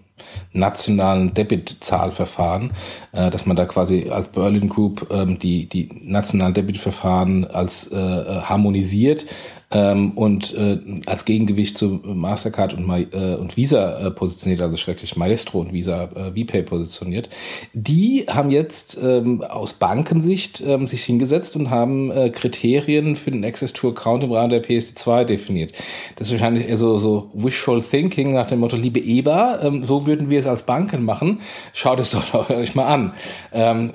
nationalen 0.52 1.34
Debit-Zahlverfahren, 1.34 2.72
äh, 3.12 3.30
dass 3.30 3.46
man 3.46 3.56
da 3.56 3.64
quasi 3.64 4.08
als 4.10 4.30
Berlin 4.30 4.68
Group 4.68 5.08
ähm, 5.10 5.38
die, 5.38 5.68
die 5.68 5.88
nationalen 6.02 6.54
Debit-Verfahren 6.54 7.44
als 7.44 7.92
äh, 7.92 7.96
äh 7.96 8.40
harmonisiert 8.42 9.26
ähm, 9.72 10.12
und 10.12 10.54
äh, 10.54 10.78
als 11.06 11.24
Gegengewicht 11.24 11.76
zu 11.76 12.00
Mastercard 12.04 12.74
und, 12.74 12.88
äh, 12.88 13.34
und 13.34 13.56
Visa 13.56 13.98
äh, 13.98 14.10
positioniert, 14.12 14.62
also 14.62 14.76
schrecklich 14.76 15.16
Maestro 15.16 15.60
und 15.60 15.72
Visa 15.72 16.04
äh, 16.04 16.30
VPay 16.30 16.62
positioniert. 16.62 17.28
Die 17.72 18.26
haben 18.28 18.50
jetzt 18.50 18.98
ähm, 19.02 19.42
aus 19.42 19.74
Bankensicht 19.74 20.62
ähm, 20.64 20.86
sich 20.86 21.02
hingesetzt 21.02 21.56
und 21.56 21.70
haben 21.70 22.12
äh, 22.12 22.30
Kriterien 22.30 23.16
für 23.16 23.32
den 23.32 23.44
Access 23.44 23.72
to 23.72 23.88
Account 23.88 24.22
im 24.22 24.30
Rahmen 24.30 24.50
der 24.50 24.62
PSD2 24.62 25.24
definiert. 25.24 25.72
Das 26.14 26.28
ist 26.28 26.32
wahrscheinlich 26.34 26.68
eher 26.68 26.76
so, 26.76 26.98
so 26.98 27.30
wishful 27.34 27.82
thinking 27.82 28.34
nach 28.34 28.46
dem 28.46 28.60
Motto, 28.60 28.76
liebe 28.76 29.00
EBA, 29.00 29.62
ähm, 29.62 29.84
so 29.84 30.06
würden 30.06 30.30
wir 30.30 30.38
es 30.38 30.46
als 30.46 30.62
Banken 30.62 31.04
machen. 31.04 31.40
Schaut 31.72 31.98
es 31.98 32.12
doch 32.12 32.50
euch 32.50 32.76
mal 32.76 32.86
an. 32.86 33.14
Ähm, 33.52 33.92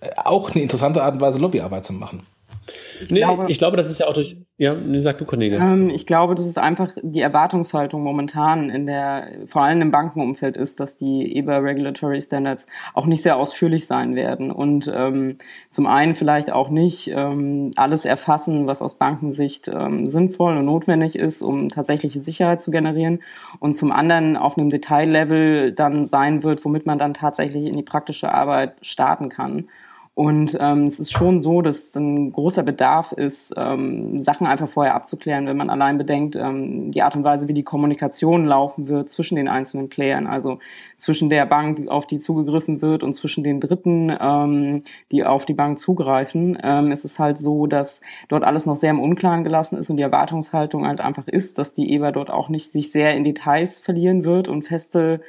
äh, 0.00 0.08
auch 0.24 0.50
eine 0.50 0.62
interessante 0.62 1.02
Art 1.02 1.14
und 1.14 1.20
Weise, 1.20 1.38
Lobbyarbeit 1.38 1.84
zu 1.84 1.92
machen. 1.92 2.22
Ich, 3.00 3.10
nee, 3.10 3.20
glaube, 3.20 3.46
ich 3.48 3.58
glaube, 3.58 3.76
das 3.76 3.90
ist 3.90 3.98
ja 3.98 4.06
auch 4.06 4.12
durch. 4.12 4.36
Ja, 4.56 4.74
nee, 4.74 5.00
sag 5.00 5.18
du, 5.18 5.24
Cornelia. 5.24 5.58
Ähm, 5.58 5.90
ich 5.90 6.06
glaube, 6.06 6.34
dass 6.34 6.46
es 6.46 6.56
einfach 6.56 6.90
die 7.02 7.20
Erwartungshaltung 7.20 8.02
momentan 8.02 8.70
in 8.70 8.86
der, 8.86 9.28
vor 9.46 9.62
allem 9.62 9.80
im 9.80 9.90
Bankenumfeld 9.90 10.56
ist, 10.56 10.78
dass 10.78 10.96
die 10.96 11.36
EBA 11.36 11.58
Regulatory 11.58 12.20
Standards 12.20 12.66
auch 12.94 13.06
nicht 13.06 13.22
sehr 13.22 13.36
ausführlich 13.36 13.86
sein 13.86 14.14
werden 14.14 14.52
und 14.52 14.90
ähm, 14.94 15.38
zum 15.70 15.86
einen 15.86 16.14
vielleicht 16.14 16.52
auch 16.52 16.68
nicht 16.68 17.08
ähm, 17.08 17.72
alles 17.76 18.04
erfassen, 18.04 18.66
was 18.66 18.82
aus 18.82 18.98
Bankensicht 18.98 19.68
ähm, 19.68 20.06
sinnvoll 20.06 20.56
und 20.56 20.66
notwendig 20.66 21.16
ist, 21.16 21.42
um 21.42 21.68
tatsächliche 21.68 22.20
Sicherheit 22.20 22.62
zu 22.62 22.70
generieren 22.70 23.22
und 23.58 23.74
zum 23.74 23.90
anderen 23.90 24.36
auf 24.36 24.56
einem 24.56 24.70
Detaillevel 24.70 25.72
dann 25.72 26.04
sein 26.04 26.44
wird, 26.44 26.64
womit 26.64 26.86
man 26.86 26.98
dann 26.98 27.14
tatsächlich 27.14 27.64
in 27.66 27.76
die 27.76 27.82
praktische 27.82 28.32
Arbeit 28.32 28.74
starten 28.82 29.28
kann. 29.28 29.68
Und 30.14 30.58
ähm, 30.60 30.84
es 30.84 31.00
ist 31.00 31.10
schon 31.10 31.40
so, 31.40 31.62
dass 31.62 31.96
ein 31.96 32.32
großer 32.32 32.62
Bedarf 32.62 33.12
ist, 33.12 33.54
ähm, 33.56 34.20
Sachen 34.20 34.46
einfach 34.46 34.68
vorher 34.68 34.94
abzuklären, 34.94 35.46
wenn 35.46 35.56
man 35.56 35.70
allein 35.70 35.96
bedenkt, 35.96 36.36
ähm, 36.36 36.90
die 36.90 37.00
Art 37.00 37.16
und 37.16 37.24
Weise, 37.24 37.48
wie 37.48 37.54
die 37.54 37.62
Kommunikation 37.62 38.44
laufen 38.44 38.88
wird 38.88 39.08
zwischen 39.08 39.36
den 39.36 39.48
einzelnen 39.48 39.88
Playern, 39.88 40.26
also 40.26 40.58
zwischen 40.98 41.30
der 41.30 41.46
Bank, 41.46 41.88
auf 41.88 42.06
die 42.06 42.18
zugegriffen 42.18 42.82
wird, 42.82 43.02
und 43.02 43.14
zwischen 43.14 43.42
den 43.42 43.58
Dritten, 43.58 44.14
ähm, 44.20 44.82
die 45.10 45.24
auf 45.24 45.46
die 45.46 45.54
Bank 45.54 45.78
zugreifen. 45.78 46.58
Ähm, 46.62 46.92
es 46.92 47.06
ist 47.06 47.18
halt 47.18 47.38
so, 47.38 47.66
dass 47.66 48.02
dort 48.28 48.44
alles 48.44 48.66
noch 48.66 48.76
sehr 48.76 48.90
im 48.90 49.00
Unklaren 49.00 49.44
gelassen 49.44 49.78
ist 49.78 49.88
und 49.88 49.96
die 49.96 50.02
Erwartungshaltung 50.02 50.86
halt 50.86 51.00
einfach 51.00 51.26
ist, 51.26 51.56
dass 51.56 51.72
die 51.72 51.90
EBA 51.90 52.12
dort 52.12 52.30
auch 52.30 52.50
nicht 52.50 52.70
sich 52.70 52.92
sehr 52.92 53.14
in 53.14 53.24
Details 53.24 53.78
verlieren 53.78 54.24
wird 54.24 54.48
und 54.48 54.64
feste 54.64 55.22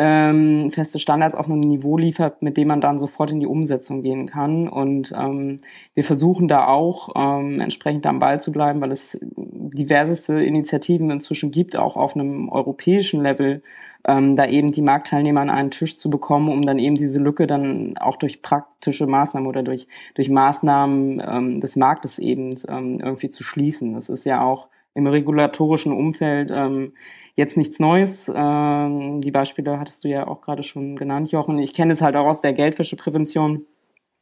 ähm, 0.00 0.70
feste 0.70 1.00
Standards 1.00 1.34
auf 1.34 1.46
einem 1.46 1.58
Niveau 1.58 1.98
liefert, 1.98 2.40
mit 2.40 2.56
dem 2.56 2.68
man 2.68 2.80
dann 2.80 3.00
sofort 3.00 3.32
in 3.32 3.40
die 3.40 3.46
Umsetzung 3.46 4.02
gehen 4.02 4.26
kann. 4.26 4.68
Und 4.68 5.12
ähm, 5.12 5.56
wir 5.94 6.04
versuchen 6.04 6.46
da 6.46 6.68
auch 6.68 7.10
ähm, 7.16 7.60
entsprechend 7.60 8.06
am 8.06 8.20
Ball 8.20 8.40
zu 8.40 8.52
bleiben, 8.52 8.80
weil 8.80 8.92
es 8.92 9.18
diverseste 9.20 10.40
Initiativen 10.40 11.10
inzwischen 11.10 11.50
gibt, 11.50 11.76
auch 11.76 11.96
auf 11.96 12.14
einem 12.14 12.48
europäischen 12.48 13.22
Level, 13.22 13.60
ähm, 14.06 14.36
da 14.36 14.46
eben 14.46 14.70
die 14.70 14.82
Marktteilnehmer 14.82 15.40
an 15.40 15.50
einen 15.50 15.72
Tisch 15.72 15.98
zu 15.98 16.10
bekommen, 16.10 16.48
um 16.48 16.62
dann 16.62 16.78
eben 16.78 16.94
diese 16.94 17.18
Lücke 17.18 17.48
dann 17.48 17.98
auch 17.98 18.16
durch 18.16 18.40
praktische 18.40 19.08
Maßnahmen 19.08 19.48
oder 19.48 19.64
durch, 19.64 19.88
durch 20.14 20.28
Maßnahmen 20.30 21.20
ähm, 21.28 21.60
des 21.60 21.74
Marktes 21.74 22.20
eben 22.20 22.54
ähm, 22.68 23.00
irgendwie 23.00 23.30
zu 23.30 23.42
schließen. 23.42 23.94
Das 23.94 24.08
ist 24.08 24.24
ja 24.24 24.42
auch 24.42 24.68
im 24.98 25.06
regulatorischen 25.06 25.92
Umfeld 25.92 26.50
ähm, 26.52 26.92
jetzt 27.36 27.56
nichts 27.56 27.78
Neues. 27.78 28.30
Ähm, 28.34 29.20
die 29.20 29.30
Beispiele 29.30 29.78
hattest 29.78 30.02
du 30.02 30.08
ja 30.08 30.26
auch 30.26 30.40
gerade 30.40 30.64
schon 30.64 30.96
genannt, 30.96 31.30
Jochen. 31.30 31.58
Ich 31.60 31.72
kenne 31.72 31.92
es 31.92 32.02
halt 32.02 32.16
auch 32.16 32.26
aus 32.26 32.40
der 32.40 32.52
Geldwäscheprävention. 32.52 33.64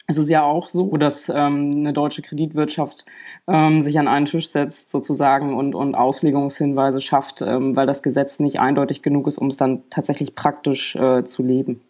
Es 0.07 0.19
ist 0.19 0.29
ja 0.29 0.45
auch 0.45 0.69
so, 0.69 0.97
dass 0.99 1.31
ähm, 1.31 1.73
eine 1.79 1.93
deutsche 1.95 2.21
Kreditwirtschaft 2.21 3.07
ähm, 3.49 3.81
sich 3.81 3.99
an 3.99 4.07
einen 4.07 4.27
Tisch 4.27 4.51
setzt 4.51 4.91
sozusagen 4.91 5.57
und, 5.57 5.75
und 5.75 5.95
Auslegungshinweise 5.95 7.01
schafft, 7.01 7.41
ähm, 7.41 7.75
weil 7.75 7.87
das 7.87 8.03
Gesetz 8.03 8.39
nicht 8.39 8.61
eindeutig 8.61 9.03
genug 9.03 9.27
ist, 9.27 9.39
um 9.39 9.49
es 9.49 9.57
dann 9.57 9.83
tatsächlich 9.89 10.35
praktisch 10.35 10.95
äh, 10.95 11.25
zu 11.25 11.43
leben. 11.43 11.81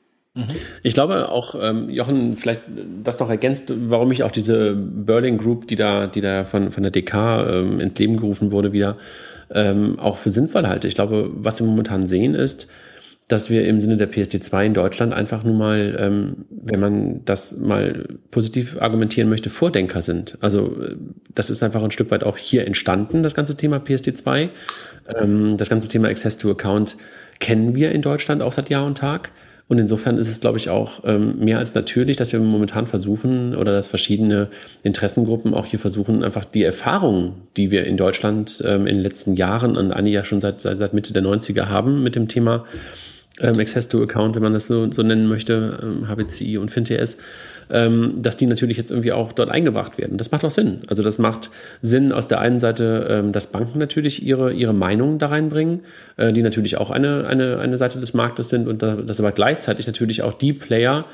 Ich 0.83 0.95
glaube 0.95 1.31
auch, 1.31 1.55
ähm, 1.61 1.89
Jochen, 1.89 2.37
vielleicht 2.37 2.63
das 3.03 3.19
noch 3.19 3.31
ergänzt, 3.31 3.73
warum 3.75 4.13
ich 4.13 4.23
auch 4.23 4.31
diese 4.31 4.75
Berlin 4.75 5.39
Group, 5.39 5.67
die 5.69 5.77
da, 5.77 6.07
die 6.07 6.21
da 6.21 6.45
von, 6.45 6.71
von 6.71 6.83
der 6.83 6.93
DK 6.93 7.15
ähm, 7.49 7.81
ins 7.81 7.99
Leben 7.99 8.17
gerufen 8.17 8.53
wurde, 8.53 8.73
wieder 8.73 8.97
ähm, 9.51 9.99
auch 9.99 10.17
für 10.17 10.31
sinnvoll 10.31 10.67
halte. 10.67 10.89
Ich 10.89 10.95
glaube, 10.95 11.31
was 11.35 11.61
wir 11.61 11.67
momentan 11.67 12.07
sehen, 12.07 12.35
ist, 12.35 12.69
dass 13.29 13.51
wir 13.51 13.67
im 13.67 13.81
Sinne 13.81 13.97
der 13.97 14.11
PSD2 14.11 14.67
in 14.67 14.75
Deutschland 14.75 15.13
einfach 15.13 15.43
nun 15.43 15.59
mal, 15.59 15.97
ähm, 15.99 16.45
wenn 16.51 16.79
man 16.79 17.25
das 17.25 17.57
mal 17.57 18.07
positiv 18.31 18.81
argumentieren 18.81 19.29
möchte, 19.29 19.51
Vordenker 19.51 20.01
sind. 20.01 20.39
Also 20.43 20.67
äh, 20.81 20.97
das 21.35 21.51
ist 21.51 21.63
einfach 21.63 21.83
ein 21.83 21.91
Stück 21.91 22.11
weit 22.11 22.23
auch 22.23 22.37
hier 22.37 22.67
entstanden, 22.67 23.23
das 23.23 23.35
ganze 23.35 23.57
Thema 23.57 23.79
PSD2. 23.79 24.51
Ähm, 25.21 25.57
das 25.57 25.69
ganze 25.69 25.89
Thema 25.89 26.09
Access 26.09 26.39
to 26.39 26.51
Account 26.51 26.97
kennen 27.41 27.75
wir 27.75 27.91
in 27.93 28.03
Deutschland 28.03 28.43
auch 28.43 28.53
seit 28.53 28.71
Jahr 28.71 28.87
und 28.87 28.99
Tag. 28.99 29.31
Und 29.69 29.79
insofern 29.79 30.17
ist 30.17 30.29
es, 30.29 30.41
glaube 30.41 30.59
ich, 30.59 30.71
auch 30.71 31.01
ähm, 31.05 31.39
mehr 31.41 31.59
als 31.59 31.75
natürlich, 31.75 32.17
dass 32.17 32.33
wir 32.33 32.39
momentan 32.39 32.87
versuchen 32.87 33.57
oder 33.57 33.73
dass 33.73 33.89
verschiedene 33.89 34.49
Interessengruppen 34.85 35.55
auch 35.55 35.67
hier 35.67 35.81
versuchen, 35.81 36.23
einfach 36.23 36.45
die 36.45 36.63
Erfahrungen, 36.63 37.33
die 37.57 37.73
wir 37.73 37.85
in 37.85 37.97
Deutschland 37.97 38.63
ähm, 38.65 38.87
in 38.87 38.95
den 38.95 39.03
letzten 39.03 39.35
Jahren 39.35 39.77
und 39.77 39.91
einige 39.91 40.17
ja 40.17 40.25
schon 40.25 40.41
seit, 40.41 40.61
seit, 40.61 40.79
seit 40.79 40.95
Mitte 40.95 41.13
der 41.13 41.25
90er 41.25 41.67
haben 41.67 42.03
mit 42.05 42.15
dem 42.15 42.29
Thema 42.29 42.65
ähm, 43.41 43.59
Access 43.59 43.89
to 43.89 44.03
Account, 44.03 44.37
wenn 44.37 44.43
man 44.43 44.55
das 44.55 44.67
so, 44.67 44.91
so 44.93 45.03
nennen 45.03 45.27
möchte, 45.27 45.81
ähm, 45.83 46.09
HBCI 46.09 46.59
und 46.59 46.71
FinTS, 46.71 47.19
ähm, 47.71 48.15
dass 48.23 48.37
die 48.37 48.47
natürlich 48.47 48.77
jetzt 48.77 48.91
irgendwie 48.91 49.13
auch 49.13 49.33
dort 49.33 49.51
eingebracht 49.51 49.99
werden. 49.99 50.19
Das 50.19 50.31
macht 50.31 50.45
auch 50.45 50.51
Sinn. 50.51 50.81
Also 50.89 51.03
das 51.03 51.19
macht 51.19 51.51
Sinn 51.83 52.13
aus 52.13 52.29
der 52.29 52.41
einen 52.41 52.61
Seite, 52.61 53.07
ähm, 53.11 53.33
dass 53.33 53.49
Banken 53.49 53.79
natürlich 53.79 54.25
ihre, 54.25 54.53
ihre 54.53 54.75
Meinung 54.75 55.19
da 55.19 55.29
reinbringen, 55.29 55.81
äh, 56.17 56.33
die 56.33 56.43
natürlich 56.43 56.77
auch 56.79 56.91
eine, 56.91 57.27
eine, 57.27 57.59
eine 57.59 57.79
Seite 57.79 58.01
des 58.01 58.15
Marktes 58.15 58.49
sind 58.49 58.69
und 58.69 58.83
dass 58.83 59.21
aber 59.21 59.33
gleichzeitig 59.33 59.87
natürlich 59.87 60.23
auch 60.23 60.35
die 60.35 60.53
Player, 60.53 61.05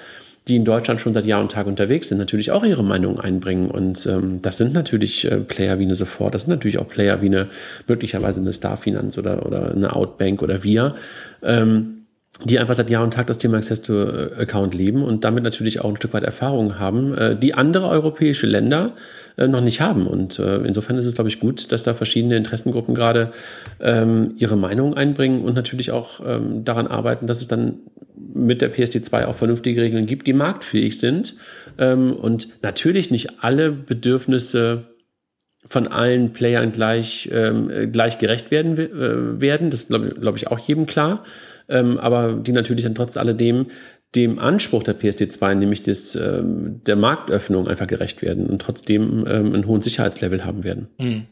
die 0.49 0.57
in 0.57 0.65
Deutschland 0.65 1.01
schon 1.01 1.15
seit 1.15 1.25
Jahr 1.25 1.41
und 1.41 1.53
Tag 1.53 1.67
unterwegs 1.67 2.09
sind, 2.09 2.19
natürlich 2.19 2.51
auch 2.51 2.65
ihre 2.65 2.83
Meinung 2.83 3.21
einbringen. 3.21 3.71
Und 3.71 4.07
ähm, 4.07 4.41
das 4.43 4.57
sind 4.57 4.73
natürlich 4.73 5.31
äh, 5.31 5.39
Player 5.39 5.79
wie 5.79 5.85
eine 5.85 5.95
Sofort, 5.95 6.35
das 6.35 6.43
sind 6.43 6.51
natürlich 6.51 6.79
auch 6.79 6.89
Player 6.89 7.23
wie 7.23 7.27
eine 7.27 7.49
möglicherweise 7.87 8.41
eine 8.41 8.53
Starfinanz 8.53 9.17
oder, 9.19 9.47
oder 9.47 9.71
eine 9.71 9.95
Outbank 9.95 10.43
oder 10.43 10.65
wir. 10.65 10.97
Ähm, 11.43 12.02
die 12.45 12.59
einfach 12.59 12.75
seit 12.75 12.91
Jahr 12.91 13.05
und 13.05 13.13
Tag 13.13 13.27
das 13.27 13.39
Thema 13.39 13.59
Access 13.59 13.83
to 13.83 13.95
Account 14.39 14.75
leben 14.75 15.05
und 15.05 15.25
damit 15.25 15.45
natürlich 15.45 15.81
auch 15.81 15.91
ein 15.91 15.97
Stück 15.97 16.15
weit 16.15 16.23
Erfahrung 16.25 16.79
haben, 16.79 17.17
äh, 17.17 17.37
die 17.37 17.55
andere 17.55 17.89
europäische 17.89 18.47
Länder 18.47 18.93
äh, 19.37 19.47
noch 19.47 19.61
nicht 19.61 19.81
haben. 19.81 20.07
Und 20.07 20.39
äh, 20.39 20.57
insofern 20.59 20.97
ist 20.97 21.07
es, 21.07 21.15
glaube 21.15 21.29
ich, 21.29 21.41
gut, 21.41 21.71
dass 21.71 21.83
da 21.83 21.95
verschiedene 21.95 22.37
Interessengruppen 22.37 22.95
gerade 22.95 23.33
ähm, 23.81 24.35
ihre 24.39 24.57
Meinung 24.57 24.95
einbringen 24.95 25.45
und 25.45 25.55
natürlich 25.55 25.91
auch 25.91 26.21
ähm, 26.27 26.65
daran 26.65 26.87
arbeiten, 26.87 27.27
dass 27.27 27.41
es 27.41 27.49
dann 27.49 27.81
mit 28.35 28.63
der 28.63 28.73
PSD2 28.73 29.27
auch 29.27 29.35
vernünftige 29.35 29.83
Regeln 29.83 30.07
gibt, 30.07 30.27
die 30.27 30.33
marktfähig 30.33 30.99
sind 30.99 31.35
ähm, 31.79 32.13
und 32.13 32.49
natürlich 32.63 33.11
nicht 33.11 33.43
alle 33.45 33.71
Bedürfnisse 33.71 34.85
von 35.67 35.87
allen 35.87 36.33
Playern 36.33 36.73
gleich, 36.73 37.31
gleich 37.93 38.19
gerecht 38.19 38.51
werden, 38.51 38.77
werden. 39.41 39.71
Das 39.71 39.85
ist, 39.85 39.89
glaube 39.89 40.09
glaub 40.21 40.37
ich, 40.37 40.49
auch 40.49 40.59
jedem 40.59 40.87
klar 40.87 41.23
ähm, 41.73 41.99
aber 41.99 42.35
die 42.35 42.53
natürlich 42.53 42.85
dann 42.85 42.95
trotz 42.95 43.17
alledem 43.17 43.67
dem 44.15 44.39
Anspruch 44.39 44.83
der 44.83 44.99
PSD2, 44.99 45.55
nämlich 45.55 45.83
des, 45.83 46.15
ähm, 46.17 46.83
der 46.85 46.97
Marktöffnung, 46.97 47.67
einfach 47.67 47.87
gerecht 47.87 48.23
werden 48.23 48.47
und 48.47 48.61
trotzdem 48.61 49.25
ähm, 49.27 49.55
einen 49.55 49.67
hohen 49.67 49.81
Sicherheitslevel 49.81 50.45
haben 50.45 50.65
werden. 50.65 50.89
Mhm. 50.99 51.27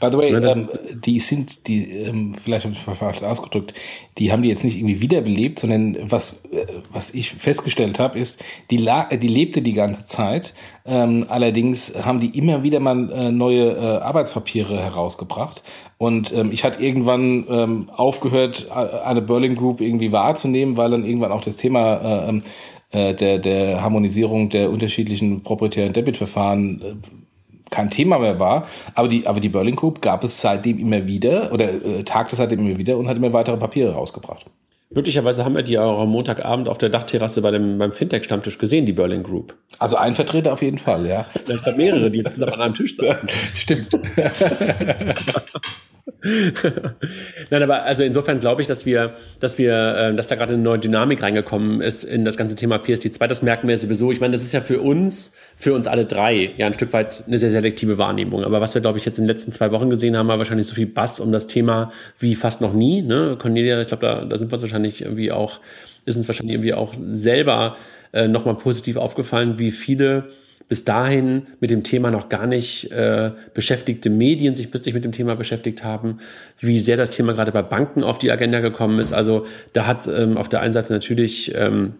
By 0.00 0.08
the 0.10 0.18
way, 0.18 0.32
ja, 0.32 0.40
ähm, 0.40 0.68
die 1.04 1.20
sind, 1.20 1.66
die, 1.66 1.90
ähm, 1.90 2.34
vielleicht 2.34 2.64
habe 2.64 2.74
ich 2.74 2.80
falsch 2.80 3.22
ausgedrückt, 3.22 3.74
die 4.18 4.32
haben 4.32 4.42
die 4.42 4.48
jetzt 4.48 4.64
nicht 4.64 4.76
irgendwie 4.76 5.00
wiederbelebt, 5.00 5.58
sondern 5.58 5.96
was, 6.02 6.44
äh, 6.52 6.66
was 6.92 7.12
ich 7.14 7.30
festgestellt 7.30 7.98
habe, 7.98 8.18
ist, 8.18 8.42
die, 8.70 8.76
La 8.76 9.04
die 9.04 9.28
lebte 9.28 9.62
die 9.62 9.74
ganze 9.74 10.06
Zeit. 10.06 10.54
Ähm, 10.84 11.26
allerdings 11.28 11.94
haben 12.02 12.20
die 12.20 12.36
immer 12.38 12.62
wieder 12.62 12.80
mal 12.80 13.10
äh, 13.10 13.30
neue 13.30 13.72
äh, 13.72 13.98
Arbeitspapiere 13.98 14.78
herausgebracht. 14.78 15.62
Und 15.98 16.32
ähm, 16.32 16.52
ich 16.52 16.64
hatte 16.64 16.82
irgendwann 16.82 17.44
ähm, 17.48 17.90
aufgehört, 17.94 18.70
eine 18.70 19.22
Berlin 19.22 19.54
Group 19.54 19.80
irgendwie 19.80 20.12
wahrzunehmen, 20.12 20.76
weil 20.76 20.90
dann 20.90 21.04
irgendwann 21.04 21.32
auch 21.32 21.42
das 21.42 21.56
Thema 21.56 21.96
äh, 21.96 22.28
ähm, 22.28 22.42
äh, 22.90 23.14
der, 23.14 23.38
der 23.38 23.82
Harmonisierung 23.82 24.48
der 24.48 24.70
unterschiedlichen 24.70 25.42
proprietären 25.42 25.92
Debitverfahren 25.92 26.80
äh, 26.80 26.94
kein 27.70 27.88
Thema 27.88 28.18
mehr 28.18 28.38
war. 28.40 28.66
Aber 28.94 29.08
die, 29.08 29.26
aber 29.26 29.40
die 29.40 29.48
Berlin 29.48 29.76
Group 29.76 30.00
gab 30.02 30.24
es 30.24 30.40
seitdem 30.40 30.78
immer 30.78 31.06
wieder 31.06 31.52
oder 31.52 31.72
äh, 31.72 32.02
tagte 32.04 32.36
seitdem 32.36 32.60
immer 32.60 32.76
wieder 32.76 32.96
und 32.98 33.08
hat 33.08 33.16
immer 33.16 33.32
weitere 33.32 33.56
Papiere 33.56 33.92
rausgebracht. 33.92 34.46
Möglicherweise 34.90 35.44
haben 35.44 35.54
wir 35.54 35.62
die 35.62 35.78
auch 35.78 36.00
am 36.00 36.08
Montagabend 36.08 36.66
auf 36.66 36.78
der 36.78 36.88
Dachterrasse 36.88 37.42
bei 37.42 37.50
dem, 37.50 37.76
beim 37.76 37.92
Fintech-Stammtisch 37.92 38.56
gesehen, 38.56 38.86
die 38.86 38.94
Berlin 38.94 39.22
Group. 39.22 39.54
Also 39.78 39.96
ein 39.96 40.14
Vertreter 40.14 40.54
auf 40.54 40.62
jeden 40.62 40.78
Fall, 40.78 41.06
ja. 41.06 41.26
Vielleicht 41.44 41.76
mehrere, 41.76 42.10
die 42.10 42.24
zusammen 42.24 42.52
an 42.54 42.62
einem 42.62 42.74
Tisch 42.74 42.96
saßen. 42.96 43.28
Stimmt. 43.54 43.88
Nein, 47.50 47.62
aber 47.62 47.82
also 47.82 48.02
insofern 48.02 48.40
glaube 48.40 48.60
ich, 48.60 48.66
dass 48.66 48.86
wir, 48.86 49.14
dass 49.40 49.58
wir, 49.58 49.72
äh, 49.74 50.14
dass 50.14 50.26
da 50.26 50.36
gerade 50.36 50.54
eine 50.54 50.62
neue 50.62 50.78
Dynamik 50.78 51.22
reingekommen 51.22 51.80
ist 51.80 52.04
in 52.04 52.24
das 52.24 52.36
ganze 52.36 52.56
Thema 52.56 52.76
PSD2. 52.76 53.26
Das 53.26 53.42
merken 53.42 53.68
wir 53.68 53.76
sowieso. 53.76 54.10
Ich 54.10 54.20
meine, 54.20 54.32
das 54.32 54.42
ist 54.42 54.52
ja 54.52 54.60
für 54.60 54.80
uns, 54.80 55.36
für 55.56 55.74
uns 55.74 55.86
alle 55.86 56.04
drei, 56.04 56.52
ja 56.56 56.66
ein 56.66 56.74
Stück 56.74 56.92
weit 56.92 57.24
eine 57.26 57.38
sehr 57.38 57.50
selektive 57.50 57.98
Wahrnehmung. 57.98 58.44
Aber 58.44 58.60
was 58.60 58.74
wir, 58.74 58.80
glaube 58.80 58.98
ich, 58.98 59.04
jetzt 59.04 59.18
in 59.18 59.24
den 59.24 59.28
letzten 59.28 59.52
zwei 59.52 59.70
Wochen 59.70 59.90
gesehen 59.90 60.16
haben, 60.16 60.28
war 60.28 60.38
wahrscheinlich 60.38 60.66
so 60.66 60.74
viel 60.74 60.86
Bass 60.86 61.20
um 61.20 61.32
das 61.32 61.46
Thema 61.46 61.92
wie 62.18 62.34
fast 62.34 62.60
noch 62.60 62.72
nie. 62.72 63.02
Ne? 63.02 63.36
Cornelia, 63.38 63.80
ich 63.80 63.88
glaube, 63.88 64.06
da, 64.06 64.24
da 64.24 64.36
sind 64.36 64.50
wir 64.50 64.54
uns 64.54 64.62
wahrscheinlich 64.62 65.02
irgendwie 65.02 65.30
auch, 65.30 65.60
ist 66.04 66.16
uns 66.16 66.28
wahrscheinlich 66.28 66.54
irgendwie 66.54 66.74
auch 66.74 66.94
selber 66.94 67.76
äh, 68.12 68.28
nochmal 68.28 68.56
positiv 68.56 68.96
aufgefallen, 68.96 69.58
wie 69.58 69.70
viele 69.70 70.30
bis 70.68 70.84
dahin 70.84 71.46
mit 71.60 71.70
dem 71.70 71.82
Thema 71.82 72.10
noch 72.10 72.28
gar 72.28 72.46
nicht 72.46 72.90
äh, 72.92 73.30
beschäftigte 73.54 74.10
Medien 74.10 74.54
sich 74.54 74.70
plötzlich 74.70 74.94
mit 74.94 75.04
dem 75.04 75.12
Thema 75.12 75.34
beschäftigt 75.34 75.82
haben, 75.82 76.18
wie 76.58 76.78
sehr 76.78 76.96
das 76.96 77.10
Thema 77.10 77.32
gerade 77.32 77.52
bei 77.52 77.62
Banken 77.62 78.04
auf 78.04 78.18
die 78.18 78.30
Agenda 78.30 78.60
gekommen 78.60 78.98
ist. 78.98 79.12
Also 79.12 79.46
da 79.72 79.86
hat 79.86 80.06
ähm, 80.08 80.36
auf 80.36 80.48
der 80.48 80.60
einen 80.60 80.72
Seite 80.72 80.92
natürlich 80.92 81.54
ähm, 81.54 81.94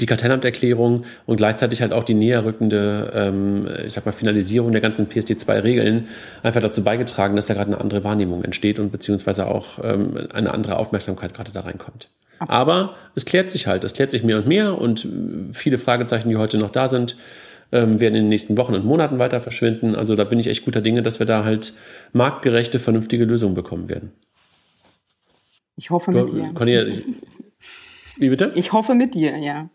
die 0.00 0.06
Kartellamterklärung 0.06 1.04
und 1.26 1.36
gleichzeitig 1.36 1.80
halt 1.80 1.92
auch 1.92 2.04
die 2.04 2.14
näher 2.14 2.44
rückende, 2.44 3.10
ähm, 3.14 3.68
ich 3.86 3.94
sag 3.94 4.04
mal, 4.04 4.12
Finalisierung 4.12 4.72
der 4.72 4.80
ganzen 4.80 5.08
PSD2-Regeln 5.08 6.06
einfach 6.42 6.60
dazu 6.60 6.84
beigetragen, 6.84 7.36
dass 7.36 7.46
da 7.46 7.54
gerade 7.54 7.72
eine 7.72 7.80
andere 7.80 8.04
Wahrnehmung 8.04 8.44
entsteht 8.44 8.78
und 8.78 8.92
beziehungsweise 8.92 9.46
auch 9.46 9.78
ähm, 9.82 10.28
eine 10.32 10.52
andere 10.52 10.76
Aufmerksamkeit 10.76 11.34
gerade 11.34 11.52
da 11.52 11.60
reinkommt. 11.60 12.08
Absolut. 12.38 12.60
Aber 12.60 12.94
es 13.14 13.24
klärt 13.24 13.50
sich 13.50 13.66
halt, 13.66 13.84
es 13.84 13.94
klärt 13.94 14.10
sich 14.10 14.22
mehr 14.22 14.36
und 14.38 14.46
mehr 14.46 14.78
und 14.78 15.08
viele 15.52 15.78
Fragezeichen, 15.78 16.28
die 16.28 16.36
heute 16.36 16.58
noch 16.58 16.70
da 16.70 16.88
sind, 16.88 17.16
ähm, 17.72 18.00
werden 18.00 18.14
in 18.14 18.24
den 18.24 18.28
nächsten 18.28 18.56
Wochen 18.56 18.74
und 18.74 18.84
Monaten 18.84 19.18
weiter 19.18 19.40
verschwinden. 19.40 19.94
Also 19.94 20.14
da 20.14 20.24
bin 20.24 20.38
ich 20.38 20.46
echt 20.46 20.64
guter 20.64 20.80
Dinge, 20.80 21.02
dass 21.02 21.18
wir 21.18 21.26
da 21.26 21.44
halt 21.44 21.74
marktgerechte, 22.12 22.78
vernünftige 22.78 23.24
Lösungen 23.24 23.54
bekommen 23.54 23.88
werden. 23.88 24.12
Ich 25.76 25.90
hoffe 25.90 26.10
mit 26.10 26.32
dir. 26.32 26.50
Cornelia, 26.54 27.02
wie 28.18 28.30
bitte? 28.30 28.52
Ich 28.54 28.72
hoffe 28.72 28.94
mit 28.94 29.14
dir, 29.14 29.36
ja. 29.36 29.68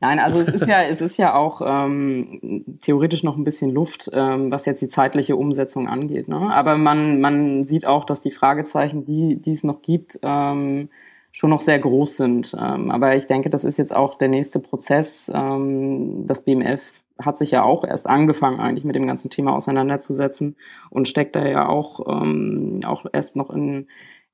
Nein, 0.00 0.20
also 0.20 0.38
es 0.38 0.48
ist 0.48 0.66
ja, 0.68 0.82
es 0.84 1.00
ist 1.00 1.16
ja 1.16 1.34
auch 1.34 1.60
ähm, 1.64 2.78
theoretisch 2.82 3.24
noch 3.24 3.36
ein 3.36 3.42
bisschen 3.42 3.72
Luft, 3.72 4.08
ähm, 4.12 4.52
was 4.52 4.64
jetzt 4.64 4.80
die 4.80 4.88
zeitliche 4.88 5.34
Umsetzung 5.34 5.88
angeht. 5.88 6.28
Ne? 6.28 6.36
Aber 6.52 6.78
man, 6.78 7.20
man 7.20 7.64
sieht 7.64 7.84
auch, 7.84 8.04
dass 8.04 8.20
die 8.20 8.30
Fragezeichen, 8.30 9.04
die, 9.04 9.42
die 9.42 9.50
es 9.50 9.64
noch 9.64 9.82
gibt, 9.82 10.20
ähm, 10.22 10.88
schon 11.32 11.50
noch 11.50 11.62
sehr 11.62 11.80
groß 11.80 12.16
sind. 12.16 12.56
Ähm, 12.56 12.92
aber 12.92 13.16
ich 13.16 13.26
denke, 13.26 13.50
das 13.50 13.64
ist 13.64 13.76
jetzt 13.76 13.94
auch 13.94 14.16
der 14.16 14.28
nächste 14.28 14.60
Prozess. 14.60 15.32
Ähm, 15.34 16.26
das 16.26 16.44
BMF 16.44 16.80
hat 17.20 17.36
sich 17.36 17.50
ja 17.50 17.62
auch 17.64 17.84
erst 17.84 18.06
angefangen, 18.08 18.60
eigentlich 18.60 18.84
mit 18.84 18.96
dem 18.96 19.06
ganzen 19.06 19.30
Thema 19.30 19.54
auseinanderzusetzen 19.54 20.56
und 20.90 21.08
steckt 21.08 21.34
da 21.36 21.46
ja 21.46 21.68
auch, 21.68 22.00
ähm, 22.22 22.80
auch 22.84 23.06
erst 23.12 23.36
noch 23.36 23.50
in, 23.50 23.88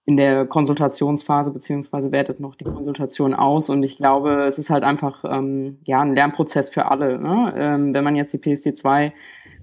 in 0.06 0.16
der 0.16 0.44
Konsultationsphase 0.46 1.50
beziehungsweise 1.50 2.12
wertet 2.12 2.40
noch 2.40 2.56
die 2.56 2.64
Konsultation 2.64 3.34
aus. 3.34 3.70
Und 3.70 3.82
ich 3.82 3.96
glaube, 3.96 4.44
es 4.44 4.58
ist 4.58 4.68
halt 4.68 4.84
einfach 4.84 5.24
ähm, 5.24 5.78
ja 5.84 6.00
ein 6.00 6.14
Lernprozess 6.14 6.68
für 6.68 6.90
alle. 6.90 7.18
Ne? 7.18 7.54
Ähm, 7.56 7.94
wenn 7.94 8.04
man 8.04 8.16
jetzt 8.16 8.32
die 8.34 8.38
PSD 8.38 8.74
2 8.74 9.14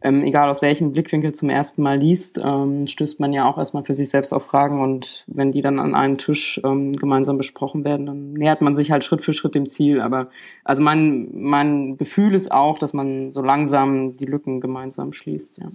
ähm, 0.01 0.24
egal 0.24 0.50
aus 0.50 0.62
welchem 0.62 0.91
Blickwinkel 0.91 1.34
zum 1.34 1.50
ersten 1.50 1.81
Mal 1.84 1.98
liest, 1.98 2.39
ähm, 2.43 2.88
stößt 2.88 3.20
man 3.20 3.34
ja 3.34 3.48
auch 3.48 3.58
erstmal 3.58 3.84
für 3.84 3.93
sich 3.93 4.10
selbst 4.10 4.34
auf 4.34 4.46
Fragen 4.46 4.81
und 4.81 5.24
wenn 5.27 5.51
die 5.51 5.62
dann 5.62 5.79
an 5.79 5.96
einem 5.96 6.17
Tisch 6.17 6.60
ähm, 6.63 6.93
gemeinsam 6.93 7.38
besprochen 7.38 7.84
werden, 7.84 8.05
dann 8.05 8.34
nähert 8.34 8.62
man 8.62 8.75
sich 8.75 8.91
halt 8.91 9.03
Schritt 9.03 9.22
für 9.22 9.34
Schritt 9.34 9.55
dem 9.55 9.70
Ziel. 9.70 10.01
Aber 10.01 10.29
also 10.63 10.81
mein, 10.81 11.29
mein 11.34 11.98
Gefühl 11.98 12.34
ist 12.34 12.51
auch, 12.51 12.79
dass 12.79 12.93
man 12.93 13.31
so 13.31 13.41
langsam 13.41 14.17
die 14.17 14.25
Lücken 14.25 14.62
gemeinsam 14.62 15.13
schließt, 15.13 15.58
ja. 15.58 15.72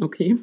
Okay. 0.00 0.34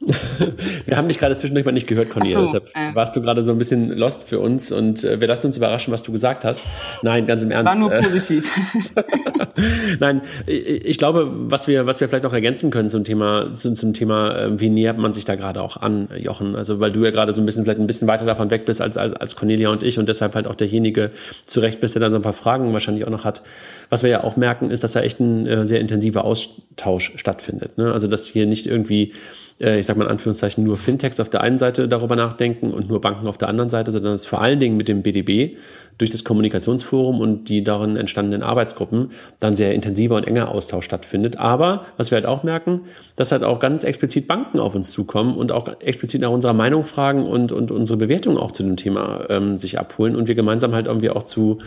wir 0.86 0.96
haben 0.96 1.08
dich 1.08 1.18
gerade 1.18 1.34
zwischendurch 1.36 1.64
mal 1.64 1.72
nicht 1.72 1.86
gehört, 1.86 2.10
Cornelia. 2.10 2.36
So, 2.36 2.44
Deshalb 2.46 2.70
äh. 2.74 2.94
warst 2.94 3.16
du 3.16 3.22
gerade 3.22 3.42
so 3.44 3.52
ein 3.52 3.58
bisschen 3.58 3.90
lost 3.96 4.28
für 4.28 4.38
uns 4.38 4.72
und 4.72 5.04
äh, 5.04 5.20
wir 5.20 5.28
lassen 5.28 5.46
uns 5.46 5.56
überraschen, 5.56 5.92
was 5.92 6.02
du 6.02 6.12
gesagt 6.12 6.44
hast. 6.44 6.62
Nein, 7.02 7.26
ganz 7.26 7.42
im 7.42 7.50
Ernst. 7.50 7.74
War 7.74 7.80
nur 7.80 7.92
äh, 7.92 8.02
positiv. 8.02 8.54
Nein, 10.00 10.22
ich, 10.46 10.98
glaube, 10.98 11.30
was 11.32 11.68
wir, 11.68 11.86
was 11.86 12.00
wir 12.00 12.08
vielleicht 12.08 12.24
noch 12.24 12.32
ergänzen 12.32 12.70
können 12.70 12.88
zum 12.88 13.04
Thema, 13.04 13.54
zum, 13.54 13.74
zum 13.74 13.94
Thema, 13.94 14.36
äh, 14.36 14.60
wie 14.60 14.68
nähert 14.68 14.98
man 14.98 15.12
sich 15.12 15.24
da 15.24 15.34
gerade 15.34 15.62
auch 15.62 15.76
an, 15.76 16.08
Jochen? 16.18 16.56
Also, 16.56 16.80
weil 16.80 16.92
du 16.92 17.04
ja 17.04 17.10
gerade 17.10 17.32
so 17.32 17.42
ein 17.42 17.46
bisschen, 17.46 17.64
vielleicht 17.64 17.80
ein 17.80 17.86
bisschen 17.86 18.08
weiter 18.08 18.24
davon 18.24 18.50
weg 18.50 18.64
bist 18.64 18.80
als, 18.80 18.96
als, 18.96 19.14
als 19.16 19.36
Cornelia 19.36 19.70
und 19.70 19.82
ich 19.82 19.98
und 19.98 20.08
deshalb 20.08 20.34
halt 20.34 20.46
auch 20.46 20.54
derjenige 20.54 21.10
zurecht 21.44 21.80
bist, 21.80 21.94
der 21.94 22.00
da 22.00 22.10
so 22.10 22.16
ein 22.16 22.22
paar 22.22 22.32
Fragen 22.32 22.72
wahrscheinlich 22.72 23.04
auch 23.04 23.10
noch 23.10 23.24
hat. 23.24 23.42
Was 23.88 24.02
wir 24.02 24.10
ja 24.10 24.24
auch 24.24 24.36
merken, 24.36 24.70
ist, 24.70 24.84
dass 24.84 24.92
da 24.92 25.00
echt 25.00 25.20
ein 25.20 25.46
äh, 25.46 25.66
sehr 25.66 25.80
intensiver 25.80 26.24
Austausch 26.24 27.12
stattfindet. 27.16 27.78
Ne? 27.78 27.92
Also, 27.92 28.06
dass 28.06 28.26
hier 28.26 28.46
nicht 28.46 28.66
irgendwie 28.66 29.12
ich 29.60 29.84
sage 29.84 29.98
mal 29.98 30.06
in 30.06 30.10
Anführungszeichen, 30.10 30.64
nur 30.64 30.78
Fintechs 30.78 31.20
auf 31.20 31.28
der 31.28 31.42
einen 31.42 31.58
Seite 31.58 31.86
darüber 31.86 32.16
nachdenken 32.16 32.72
und 32.72 32.88
nur 32.88 33.00
Banken 33.00 33.26
auf 33.26 33.36
der 33.36 33.48
anderen 33.48 33.68
Seite, 33.68 33.90
sondern 33.92 34.12
dass 34.12 34.24
vor 34.24 34.40
allen 34.40 34.58
Dingen 34.58 34.78
mit 34.78 34.88
dem 34.88 35.02
BDB 35.02 35.56
durch 35.98 36.10
das 36.10 36.24
Kommunikationsforum 36.24 37.20
und 37.20 37.50
die 37.50 37.62
darin 37.62 37.96
entstandenen 37.96 38.42
Arbeitsgruppen 38.42 39.10
dann 39.38 39.56
sehr 39.56 39.74
intensiver 39.74 40.16
und 40.16 40.26
enger 40.26 40.48
Austausch 40.48 40.86
stattfindet. 40.86 41.38
Aber 41.38 41.84
was 41.98 42.10
wir 42.10 42.16
halt 42.16 42.24
auch 42.24 42.42
merken, 42.42 42.82
dass 43.16 43.32
halt 43.32 43.44
auch 43.44 43.58
ganz 43.58 43.84
explizit 43.84 44.26
Banken 44.26 44.60
auf 44.60 44.74
uns 44.74 44.92
zukommen 44.92 45.36
und 45.36 45.52
auch 45.52 45.68
explizit 45.80 46.22
nach 46.22 46.30
unserer 46.30 46.54
Meinung 46.54 46.84
fragen 46.84 47.26
und, 47.26 47.52
und 47.52 47.70
unsere 47.70 47.98
Bewertung 47.98 48.38
auch 48.38 48.52
zu 48.52 48.62
dem 48.62 48.76
Thema 48.76 49.26
ähm, 49.28 49.58
sich 49.58 49.78
abholen 49.78 50.16
und 50.16 50.26
wir 50.26 50.34
gemeinsam 50.34 50.74
halt 50.74 50.86
irgendwie 50.86 51.10
auch 51.10 51.24
zu 51.24 51.58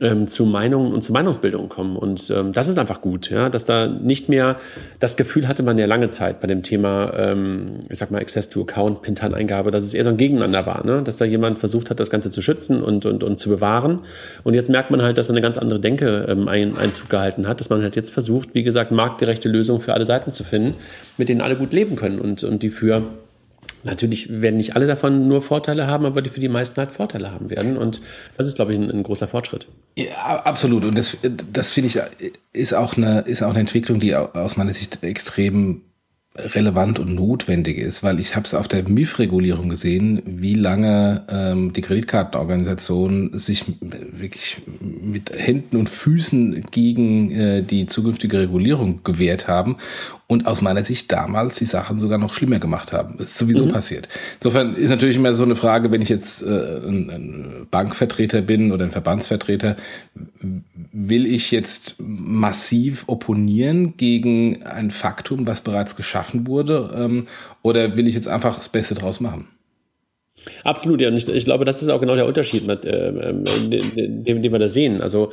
ähm, 0.00 0.26
zu 0.26 0.44
Meinungen 0.44 0.92
und 0.92 1.02
zu 1.02 1.12
Meinungsbildung 1.12 1.68
kommen. 1.68 1.96
Und 1.96 2.30
ähm, 2.30 2.52
das 2.52 2.68
ist 2.68 2.78
einfach 2.78 3.00
gut, 3.00 3.30
ja, 3.30 3.48
dass 3.48 3.64
da 3.64 3.86
nicht 3.86 4.28
mehr 4.28 4.56
das 4.98 5.16
Gefühl 5.16 5.46
hatte 5.46 5.62
man 5.62 5.78
ja 5.78 5.86
lange 5.86 6.08
Zeit 6.08 6.40
bei 6.40 6.48
dem 6.48 6.62
Thema, 6.62 7.12
ähm, 7.16 7.80
ich 7.88 7.98
sag 7.98 8.10
mal, 8.10 8.20
Access 8.20 8.48
to 8.48 8.62
Account, 8.62 9.02
Pintan-Eingabe, 9.02 9.70
dass 9.70 9.84
es 9.84 9.94
eher 9.94 10.04
so 10.04 10.10
ein 10.10 10.16
Gegeneinander 10.16 10.66
war, 10.66 10.84
ne? 10.84 11.02
dass 11.02 11.16
da 11.16 11.24
jemand 11.24 11.58
versucht 11.58 11.90
hat, 11.90 12.00
das 12.00 12.10
Ganze 12.10 12.30
zu 12.30 12.42
schützen 12.42 12.82
und, 12.82 13.06
und, 13.06 13.22
und 13.22 13.38
zu 13.38 13.48
bewahren. 13.48 14.00
Und 14.42 14.54
jetzt 14.54 14.68
merkt 14.68 14.90
man 14.90 15.02
halt, 15.02 15.16
dass 15.18 15.30
eine 15.30 15.40
ganz 15.40 15.58
andere 15.58 15.80
Denke 15.80 16.26
ähm, 16.28 16.48
ein, 16.48 16.76
Einzug 16.76 17.08
gehalten 17.08 17.46
hat, 17.46 17.60
dass 17.60 17.70
man 17.70 17.82
halt 17.82 17.94
jetzt 17.94 18.10
versucht, 18.10 18.54
wie 18.54 18.64
gesagt, 18.64 18.90
marktgerechte 18.90 19.48
Lösungen 19.48 19.80
für 19.80 19.94
alle 19.94 20.06
Seiten 20.06 20.32
zu 20.32 20.42
finden, 20.42 20.74
mit 21.18 21.28
denen 21.28 21.40
alle 21.40 21.56
gut 21.56 21.72
leben 21.72 21.94
können 21.96 22.20
und, 22.20 22.42
und 22.42 22.62
die 22.62 22.70
für 22.70 23.02
Natürlich 23.84 24.40
werden 24.40 24.56
nicht 24.56 24.74
alle 24.74 24.86
davon 24.86 25.28
nur 25.28 25.42
Vorteile 25.42 25.86
haben, 25.86 26.06
aber 26.06 26.22
die 26.22 26.30
für 26.30 26.40
die 26.40 26.48
meisten 26.48 26.76
halt 26.76 26.90
Vorteile 26.90 27.30
haben 27.30 27.50
werden. 27.50 27.76
Und 27.76 28.00
das 28.36 28.46
ist, 28.46 28.56
glaube 28.56 28.72
ich, 28.72 28.78
ein, 28.78 28.90
ein 28.90 29.02
großer 29.02 29.28
Fortschritt. 29.28 29.68
Ja, 29.96 30.42
absolut. 30.44 30.84
Und 30.84 30.98
das, 30.98 31.18
das 31.52 31.70
finde 31.70 31.88
ich, 31.88 32.32
ist 32.52 32.74
auch, 32.74 32.96
eine, 32.96 33.20
ist 33.20 33.42
auch 33.42 33.50
eine 33.50 33.60
Entwicklung, 33.60 34.00
die 34.00 34.14
aus 34.14 34.56
meiner 34.56 34.72
Sicht 34.72 35.02
extrem 35.02 35.82
relevant 36.36 36.98
und 36.98 37.14
notwendig 37.14 37.78
ist, 37.78 38.02
weil 38.02 38.18
ich 38.18 38.34
habe 38.34 38.44
es 38.44 38.54
auf 38.54 38.66
der 38.66 38.88
MIF-Regulierung 38.88 39.68
gesehen, 39.68 40.20
wie 40.26 40.54
lange 40.54 41.22
ähm, 41.28 41.72
die 41.72 41.80
Kreditkartenorganisationen 41.80 43.38
sich 43.38 43.64
wirklich 43.80 44.62
mit 44.80 45.30
Händen 45.30 45.76
und 45.76 45.88
Füßen 45.88 46.64
gegen 46.72 47.30
äh, 47.30 47.62
die 47.62 47.86
zukünftige 47.86 48.40
Regulierung 48.40 49.04
gewehrt 49.04 49.46
haben 49.46 49.76
und 50.26 50.46
aus 50.46 50.62
meiner 50.62 50.84
Sicht 50.84 51.12
damals 51.12 51.58
die 51.58 51.66
Sachen 51.66 51.98
sogar 51.98 52.18
noch 52.18 52.32
schlimmer 52.32 52.58
gemacht 52.58 52.92
haben. 52.92 53.16
Das 53.18 53.30
ist 53.30 53.38
sowieso 53.38 53.66
mhm. 53.66 53.72
passiert. 53.72 54.08
Insofern 54.36 54.74
ist 54.74 54.90
natürlich 54.90 55.16
immer 55.16 55.34
so 55.34 55.42
eine 55.42 55.56
Frage, 55.56 55.92
wenn 55.92 56.00
ich 56.00 56.08
jetzt 56.08 56.42
äh, 56.42 56.46
ein, 56.46 57.10
ein 57.10 57.66
Bankvertreter 57.70 58.40
bin 58.40 58.72
oder 58.72 58.84
ein 58.84 58.90
Verbandsvertreter, 58.90 59.76
will 60.92 61.26
ich 61.26 61.50
jetzt 61.50 61.96
massiv 61.98 63.04
opponieren 63.06 63.96
gegen 63.96 64.62
ein 64.62 64.90
Faktum, 64.90 65.46
was 65.46 65.60
bereits 65.60 65.94
geschaffen 65.94 66.46
wurde, 66.46 66.90
ähm, 66.96 67.26
oder 67.62 67.96
will 67.96 68.08
ich 68.08 68.14
jetzt 68.14 68.28
einfach 68.28 68.56
das 68.56 68.70
Beste 68.70 68.94
draus 68.94 69.20
machen? 69.20 69.48
Absolut, 70.62 71.00
ja. 71.00 71.08
Und 71.08 71.16
ich, 71.16 71.28
ich 71.28 71.44
glaube, 71.44 71.64
das 71.64 71.82
ist 71.82 71.88
auch 71.88 72.00
genau 72.00 72.16
der 72.16 72.26
Unterschied, 72.26 72.66
mit, 72.66 72.84
äh, 72.84 73.08
äh, 73.08 73.34
den, 73.68 74.24
den, 74.24 74.42
den 74.42 74.52
wir 74.52 74.58
da 74.58 74.68
sehen. 74.68 75.00
Also 75.00 75.32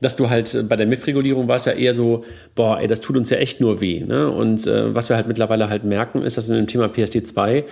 dass 0.00 0.16
du 0.16 0.30
halt 0.30 0.54
äh, 0.54 0.62
bei 0.62 0.76
der 0.76 0.86
MIF-Regulierung 0.86 1.48
war 1.48 1.56
es 1.56 1.64
ja 1.64 1.72
eher 1.72 1.94
so, 1.94 2.24
boah, 2.54 2.80
ey, 2.80 2.86
das 2.86 3.00
tut 3.00 3.16
uns 3.16 3.30
ja 3.30 3.38
echt 3.38 3.60
nur 3.60 3.80
weh. 3.80 4.00
Ne? 4.00 4.30
Und 4.30 4.66
äh, 4.66 4.94
was 4.94 5.08
wir 5.08 5.16
halt 5.16 5.28
mittlerweile 5.28 5.68
halt 5.68 5.84
merken, 5.84 6.22
ist, 6.22 6.36
dass 6.36 6.48
in 6.48 6.56
dem 6.56 6.66
Thema 6.66 6.86
PSD2 6.86 7.64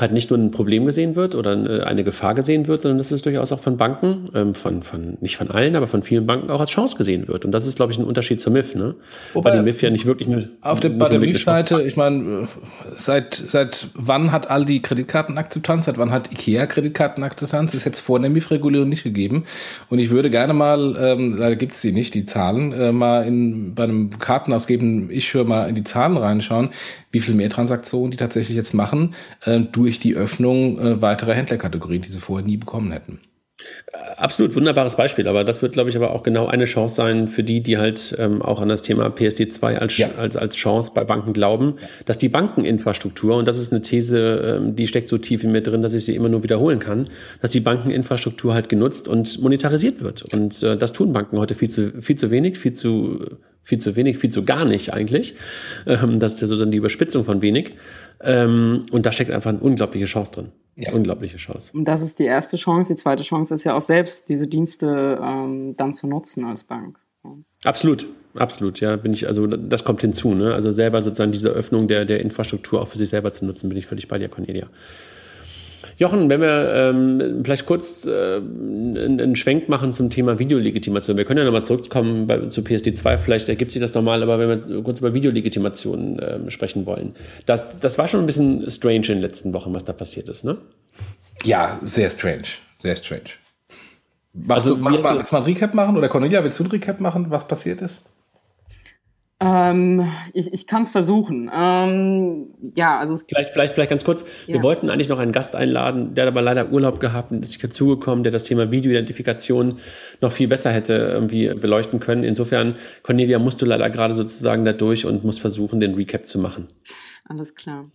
halt 0.00 0.12
nicht 0.12 0.30
nur 0.30 0.38
ein 0.38 0.50
Problem 0.50 0.86
gesehen 0.86 1.16
wird 1.16 1.34
oder 1.34 1.52
äh, 1.52 1.82
eine 1.82 2.04
Gefahr 2.04 2.34
gesehen 2.34 2.66
wird, 2.66 2.82
sondern 2.82 2.98
dass 2.98 3.10
es 3.10 3.22
durchaus 3.22 3.52
auch 3.52 3.60
von 3.60 3.76
Banken, 3.76 4.30
ähm, 4.34 4.54
von, 4.54 4.82
von, 4.82 5.18
nicht 5.20 5.36
von 5.36 5.50
allen, 5.50 5.76
aber 5.76 5.86
von 5.86 6.02
vielen 6.02 6.26
Banken 6.26 6.50
auch 6.50 6.60
als 6.60 6.70
Chance 6.70 6.96
gesehen 6.96 7.28
wird. 7.28 7.44
Und 7.44 7.52
das 7.52 7.66
ist, 7.66 7.76
glaube 7.76 7.92
ich, 7.92 7.98
ein 7.98 8.04
Unterschied 8.04 8.40
zur 8.40 8.52
MIF, 8.52 8.74
ne? 8.74 8.94
Wobei, 9.34 9.50
bei 9.50 9.56
dem 9.56 9.64
MIF 9.64 9.82
ja 9.82 9.90
nicht 9.90 10.06
wirklich 10.06 10.28
nur. 10.28 10.44
Auf 10.62 10.80
der, 10.80 10.90
bei 10.90 11.08
der 11.08 11.18
MIF-Seite, 11.18 11.82
ich 11.82 11.96
meine, 11.96 12.48
seit, 12.96 13.34
seit 13.34 13.88
wann 13.94 14.32
hat 14.32 14.50
Aldi 14.50 14.80
Kreditkartenakzeptanz? 14.80 15.86
Seit 15.86 15.98
wann 15.98 16.10
hat 16.10 16.32
IKEA 16.32 16.66
Kreditkartenakzeptanz? 16.66 17.72
Das 17.72 17.80
ist 17.80 17.84
jetzt 17.84 18.00
vor 18.00 18.18
der 18.20 18.30
MIF-Regulierung 18.30 18.88
nicht 18.88 19.04
gegeben. 19.04 19.44
Und 19.88 19.98
ich 19.98 20.10
würde 20.10 20.30
gerne 20.30 20.54
mal, 20.54 20.96
ähm, 20.98 21.36
leider 21.36 21.56
gibt 21.56 21.72
es 21.72 21.82
sie 21.82 21.92
nicht, 21.92 22.14
die 22.14 22.24
Zahlen, 22.26 22.72
äh, 22.72 22.92
mal 22.92 23.26
in, 23.26 23.74
bei 23.74 23.84
einem 23.84 24.10
Kartenausgeben, 24.18 25.10
ich 25.10 25.32
höre 25.34 25.44
mal 25.44 25.68
in 25.68 25.74
die 25.74 25.84
Zahlen 25.84 26.16
reinschauen, 26.16 26.70
wie 27.10 27.20
viel 27.20 27.34
mehr 27.34 27.50
Transaktionen 27.50 28.10
die 28.10 28.16
tatsächlich 28.16 28.56
jetzt 28.56 28.74
machen, 28.74 29.14
äh, 29.44 29.60
durch 29.60 29.98
die 30.00 30.14
Öffnung 30.16 30.78
äh, 30.78 31.02
weiterer 31.02 31.34
Händlerkategorien, 31.34 32.02
die 32.02 32.10
sie 32.10 32.20
vorher 32.20 32.46
nie 32.46 32.56
bekommen 32.56 32.92
hätten. 32.92 33.20
Absolut, 34.16 34.54
wunderbares 34.54 34.96
Beispiel. 34.96 35.28
Aber 35.28 35.44
das 35.44 35.62
wird, 35.62 35.72
glaube 35.72 35.90
ich, 35.90 35.96
aber 35.96 36.12
auch 36.12 36.22
genau 36.22 36.46
eine 36.46 36.64
Chance 36.64 36.96
sein 36.96 37.28
für 37.28 37.42
die, 37.42 37.62
die 37.62 37.78
halt 37.78 38.14
ähm, 38.18 38.42
auch 38.42 38.60
an 38.60 38.68
das 38.68 38.82
Thema 38.82 39.06
PSD2 39.08 39.76
als, 39.76 39.98
ja. 39.98 40.10
als, 40.16 40.36
als 40.36 40.56
Chance 40.56 40.92
bei 40.94 41.04
Banken 41.04 41.32
glauben, 41.32 41.74
ja. 41.76 41.86
dass 42.04 42.18
die 42.18 42.28
Bankeninfrastruktur, 42.28 43.36
und 43.36 43.46
das 43.46 43.58
ist 43.58 43.72
eine 43.72 43.82
These, 43.82 44.58
ähm, 44.58 44.76
die 44.76 44.86
steckt 44.86 45.08
so 45.08 45.18
tief 45.18 45.44
in 45.44 45.52
mir 45.52 45.62
drin, 45.62 45.82
dass 45.82 45.94
ich 45.94 46.04
sie 46.04 46.14
immer 46.14 46.28
nur 46.28 46.42
wiederholen 46.42 46.78
kann, 46.78 47.08
dass 47.42 47.50
die 47.50 47.60
Bankeninfrastruktur 47.60 48.54
halt 48.54 48.68
genutzt 48.68 49.08
und 49.08 49.40
monetarisiert 49.42 50.02
wird. 50.02 50.22
Und 50.22 50.62
äh, 50.62 50.76
das 50.76 50.92
tun 50.92 51.12
Banken 51.12 51.38
heute 51.38 51.54
viel 51.54 51.70
zu, 51.70 52.02
viel 52.02 52.16
zu 52.16 52.30
wenig, 52.30 52.58
viel 52.58 52.72
zu, 52.72 53.38
viel 53.62 53.78
zu 53.78 53.96
wenig, 53.96 54.18
viel 54.18 54.30
zu 54.30 54.44
gar 54.44 54.64
nicht 54.64 54.92
eigentlich. 54.92 55.34
Ähm, 55.86 56.20
das 56.20 56.34
ist 56.34 56.40
ja 56.40 56.46
so 56.46 56.58
dann 56.58 56.70
die 56.70 56.78
Überspitzung 56.78 57.24
von 57.24 57.42
wenig. 57.42 57.72
Ähm, 58.20 58.82
und 58.90 59.06
da 59.06 59.12
steckt 59.12 59.30
einfach 59.30 59.50
eine 59.50 59.60
unglaubliche 59.60 60.06
Chance 60.06 60.32
drin. 60.32 60.52
Ja. 60.76 60.92
Unglaubliche 60.92 61.36
Chance. 61.36 61.72
Und 61.74 61.86
das 61.86 62.02
ist 62.02 62.18
die 62.18 62.24
erste 62.24 62.56
Chance. 62.56 62.94
Die 62.94 62.96
zweite 62.96 63.22
Chance 63.22 63.54
ist 63.54 63.64
ja 63.64 63.74
auch 63.74 63.80
selbst, 63.80 64.28
diese 64.28 64.46
Dienste 64.46 65.18
ähm, 65.22 65.74
dann 65.76 65.94
zu 65.94 66.06
nutzen 66.06 66.44
als 66.44 66.64
Bank. 66.64 66.98
Absolut, 67.64 68.06
absolut, 68.34 68.80
ja, 68.80 68.96
bin 68.96 69.12
ich, 69.12 69.26
also 69.26 69.46
das 69.46 69.84
kommt 69.84 70.00
hinzu, 70.00 70.34
ne? 70.34 70.54
Also 70.54 70.72
selber 70.72 71.02
sozusagen 71.02 71.32
diese 71.32 71.50
Öffnung 71.50 71.88
der, 71.88 72.06
der 72.06 72.20
Infrastruktur 72.20 72.80
auch 72.80 72.88
für 72.88 72.96
sich 72.96 73.10
selber 73.10 73.34
zu 73.34 73.44
nutzen, 73.44 73.68
bin 73.68 73.76
ich 73.76 73.86
völlig 73.86 74.08
bei 74.08 74.18
dir, 74.18 74.30
Cornelia. 74.30 74.66
Jochen, 76.00 76.30
wenn 76.30 76.40
wir 76.40 76.72
ähm, 76.74 77.42
vielleicht 77.44 77.66
kurz 77.66 78.06
äh, 78.06 78.36
einen 78.36 79.36
Schwenk 79.36 79.68
machen 79.68 79.92
zum 79.92 80.08
Thema 80.08 80.38
Videolegitimation. 80.38 81.18
Wir 81.18 81.26
können 81.26 81.40
ja 81.40 81.44
nochmal 81.44 81.66
zurückkommen 81.66 82.26
bei, 82.26 82.38
zu 82.46 82.62
PSD2, 82.62 83.18
vielleicht 83.18 83.50
ergibt 83.50 83.70
sich 83.70 83.82
das 83.82 83.92
nochmal, 83.92 84.22
aber 84.22 84.38
wenn 84.38 84.66
wir 84.66 84.82
kurz 84.82 85.00
über 85.00 85.12
Videolegitimation 85.12 86.18
äh, 86.18 86.50
sprechen 86.50 86.86
wollen. 86.86 87.14
Das, 87.44 87.80
das 87.80 87.98
war 87.98 88.08
schon 88.08 88.20
ein 88.20 88.26
bisschen 88.26 88.70
strange 88.70 88.96
in 88.96 89.02
den 89.02 89.20
letzten 89.20 89.52
Wochen, 89.52 89.74
was 89.74 89.84
da 89.84 89.92
passiert 89.92 90.30
ist, 90.30 90.42
ne? 90.42 90.56
Ja, 91.44 91.78
sehr 91.82 92.08
strange. 92.08 92.44
Sehr 92.78 92.96
strange. 92.96 93.36
Machst 94.32 94.68
also, 94.68 94.76
du, 94.76 94.82
machst 94.82 95.02
mal, 95.02 95.18
willst 95.18 95.32
du 95.32 95.36
mal 95.36 95.42
ein 95.42 95.44
Recap 95.44 95.74
machen? 95.74 95.98
Oder 95.98 96.08
Cornelia, 96.08 96.42
willst 96.42 96.58
du 96.60 96.64
ein 96.64 96.70
Recap 96.70 97.00
machen, 97.00 97.26
was 97.28 97.46
passiert 97.46 97.82
ist? 97.82 98.04
Ähm, 99.42 100.06
ich 100.34 100.52
ich 100.52 100.66
kann 100.66 100.82
es 100.82 100.90
versuchen. 100.90 101.50
Ähm, 101.54 102.48
ja, 102.74 102.98
also 102.98 103.14
es 103.14 103.24
vielleicht, 103.26 103.50
vielleicht, 103.50 103.72
vielleicht 103.74 103.88
ganz 103.88 104.04
kurz. 104.04 104.26
Ja. 104.46 104.54
Wir 104.54 104.62
wollten 104.62 104.90
eigentlich 104.90 105.08
noch 105.08 105.18
einen 105.18 105.32
Gast 105.32 105.56
einladen, 105.56 106.14
der 106.14 106.26
hat 106.26 106.32
aber 106.32 106.42
leider 106.42 106.70
Urlaub 106.70 107.00
gehabt 107.00 107.30
und 107.30 107.42
ist 107.42 107.50
nicht 107.50 107.64
dazugekommen, 107.64 108.22
der 108.22 108.32
das 108.32 108.44
Thema 108.44 108.70
Videoidentifikation 108.70 109.78
noch 110.20 110.32
viel 110.32 110.46
besser 110.46 110.70
hätte 110.70 110.92
irgendwie 110.92 111.48
beleuchten 111.54 112.00
können. 112.00 112.22
Insofern, 112.22 112.76
Cornelia, 113.02 113.38
musst 113.38 113.62
du 113.62 113.66
leider 113.66 113.88
gerade 113.88 114.14
sozusagen 114.14 114.66
da 114.66 114.74
durch 114.74 115.06
und 115.06 115.24
musst 115.24 115.40
versuchen, 115.40 115.80
den 115.80 115.94
Recap 115.94 116.26
zu 116.26 116.38
machen. 116.38 116.68
Alles 117.24 117.54
klar. 117.54 117.90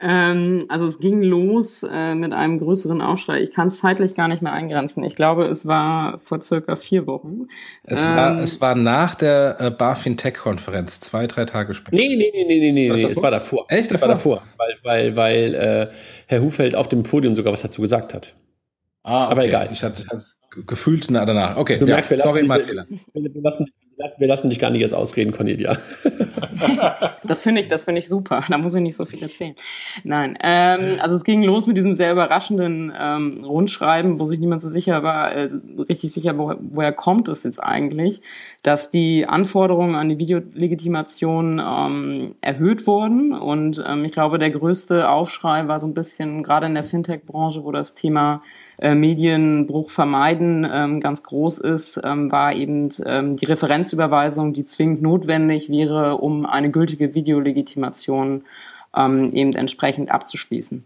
Ähm, 0.00 0.66
also 0.68 0.86
es 0.86 1.00
ging 1.00 1.22
los 1.22 1.82
äh, 1.82 2.14
mit 2.14 2.32
einem 2.32 2.58
größeren 2.58 3.00
Aufschrei. 3.00 3.40
Ich 3.40 3.52
kann 3.52 3.68
es 3.68 3.78
zeitlich 3.78 4.14
gar 4.14 4.28
nicht 4.28 4.42
mehr 4.42 4.52
eingrenzen. 4.52 5.02
Ich 5.02 5.16
glaube, 5.16 5.46
es 5.46 5.66
war 5.66 6.20
vor 6.20 6.40
circa 6.40 6.76
vier 6.76 7.06
Wochen. 7.06 7.48
Es, 7.82 8.02
ähm, 8.02 8.16
war, 8.16 8.40
es 8.40 8.60
war 8.60 8.74
nach 8.74 9.14
der 9.16 9.56
äh, 9.58 9.70
BaFin 9.70 10.16
Tech-Konferenz, 10.16 11.00
zwei, 11.00 11.26
drei 11.26 11.44
Tage 11.44 11.74
später. 11.74 11.96
Nee, 11.96 12.16
nee, 12.16 12.30
nee, 12.32 12.44
nee, 12.46 12.72
nee, 12.72 12.88
nee, 12.88 12.88
es 12.88 13.22
war 13.22 13.30
davor. 13.30 13.66
Echt? 13.68 13.90
Es 13.90 14.00
war 14.00 14.08
davor, 14.08 14.42
weil, 14.56 14.76
weil, 14.84 15.16
weil 15.16 15.54
äh, 15.54 15.88
Herr 16.26 16.42
Hufeld 16.42 16.76
auf 16.76 16.88
dem 16.88 17.02
Podium 17.02 17.34
sogar 17.34 17.52
was 17.52 17.62
dazu 17.62 17.82
gesagt 17.82 18.14
hat. 18.14 18.36
Ah, 19.02 19.24
okay. 19.24 19.32
Aber 19.32 19.44
egal. 19.44 19.68
Ich 19.72 19.82
hatte 19.82 20.04
das 20.08 20.36
gefühlt 20.66 21.10
danach. 21.10 21.56
Okay, 21.56 21.78
du 21.78 21.86
ja, 21.86 21.94
merkst, 21.94 22.10
wir 22.10 22.18
lassen, 22.18 22.28
sorry, 22.28 22.44
mein 22.44 22.60
Fehler. 22.60 22.86
Wir, 23.12 23.34
wir 23.34 23.42
lassen 23.98 24.20
wir 24.20 24.28
lassen 24.28 24.48
dich 24.48 24.60
gar 24.60 24.70
nicht 24.70 24.82
erst 24.82 24.94
ausreden, 24.94 25.32
Cornelia. 25.32 25.76
das 27.24 27.40
finde 27.40 27.60
ich, 27.60 27.68
das 27.68 27.84
finde 27.84 27.98
ich 27.98 28.08
super. 28.08 28.42
Da 28.48 28.56
muss 28.56 28.74
ich 28.74 28.80
nicht 28.80 28.96
so 28.96 29.04
viel 29.04 29.22
erzählen. 29.22 29.54
Nein, 30.04 30.38
ähm, 30.40 30.98
also 31.00 31.16
es 31.16 31.24
ging 31.24 31.42
los 31.42 31.66
mit 31.66 31.76
diesem 31.76 31.94
sehr 31.94 32.12
überraschenden 32.12 32.92
ähm, 32.96 33.44
Rundschreiben, 33.44 34.20
wo 34.20 34.24
sich 34.24 34.38
niemand 34.38 34.62
so 34.62 34.68
sicher 34.68 35.02
war, 35.02 35.32
äh, 35.32 35.50
richtig 35.88 36.12
sicher, 36.12 36.38
wo, 36.38 36.54
woher 36.60 36.92
kommt 36.92 37.28
es 37.28 37.42
jetzt 37.42 37.62
eigentlich, 37.62 38.22
dass 38.62 38.90
die 38.90 39.26
Anforderungen 39.26 39.96
an 39.96 40.08
die 40.08 40.18
Videolegitimation 40.18 41.60
ähm, 41.64 42.34
erhöht 42.40 42.86
wurden. 42.86 43.32
Und 43.32 43.82
ähm, 43.86 44.04
ich 44.04 44.12
glaube, 44.12 44.38
der 44.38 44.50
größte 44.50 45.08
Aufschrei 45.08 45.66
war 45.66 45.80
so 45.80 45.88
ein 45.88 45.94
bisschen 45.94 46.44
gerade 46.44 46.66
in 46.66 46.74
der 46.74 46.84
Fintech-Branche, 46.84 47.64
wo 47.64 47.72
das 47.72 47.94
Thema 47.94 48.42
äh, 48.78 48.94
Medienbruch 48.94 49.90
vermeiden 49.90 50.66
ähm, 50.70 51.00
ganz 51.00 51.24
groß 51.24 51.58
ist, 51.58 52.00
ähm, 52.04 52.30
war 52.30 52.54
eben 52.54 52.88
ähm, 53.04 53.36
die 53.36 53.46
Referenzüberweisung, 53.46 54.52
die 54.52 54.64
zwingend 54.64 55.02
notwendig 55.02 55.68
wäre, 55.68 56.18
um 56.18 56.46
eine 56.46 56.70
gültige 56.70 57.14
Videolegitimation 57.14 58.44
ähm, 58.96 59.32
eben 59.32 59.52
entsprechend 59.54 60.10
abzuschließen. 60.10 60.84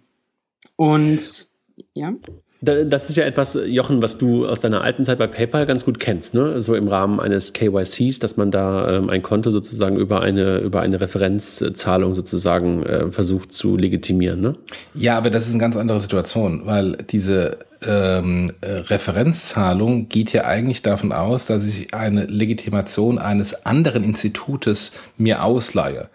Und 0.77 1.49
ja. 1.95 2.15
Das 2.63 3.11
ist 3.11 3.17
ja 3.17 3.25
etwas, 3.25 3.59
Jochen, 3.67 4.03
was 4.03 4.19
du 4.19 4.47
aus 4.47 4.61
deiner 4.61 4.83
alten 4.83 5.05
Zeit 5.05 5.19
bei 5.19 5.27
PayPal 5.27 5.67
ganz 5.67 5.85
gut 5.85 5.99
kennst, 5.99 6.33
ne? 6.33 6.61
So 6.61 6.77
im 6.77 6.87
Rahmen 6.87 7.19
eines 7.19 7.53
KYCs, 7.55 8.21
dass 8.21 8.37
man 8.37 8.53
da 8.53 8.99
ähm, 8.99 9.11
ein 9.11 9.21
Konto 9.21 9.51
sozusagen 9.51 9.99
über 9.99 10.21
eine, 10.21 10.59
über 10.59 10.81
eine 10.81 11.01
Referenzzahlung 11.01 12.15
sozusagen 12.15 12.85
äh, 12.85 13.11
versucht 13.11 13.53
zu 13.53 13.77
legitimieren, 13.77 14.41
ne? 14.41 14.55
Ja, 14.95 15.19
aber 15.19 15.31
das 15.31 15.47
ist 15.47 15.55
eine 15.55 15.61
ganz 15.61 15.77
andere 15.77 15.99
Situation, 15.99 16.63
weil 16.65 16.99
diese 17.11 17.59
ähm, 17.87 18.53
äh, 18.61 18.71
Referenzzahlung 18.71 20.09
geht 20.09 20.33
ja 20.33 20.45
eigentlich 20.45 20.83
davon 20.83 21.13
aus, 21.13 21.47
dass 21.47 21.67
ich 21.67 21.95
eine 21.95 22.27
Legitimation 22.27 23.19
eines 23.19 23.67
anderen 23.67 24.05
Institutes 24.05 24.93
mir 25.17 25.43
ausleihe. 25.43 26.09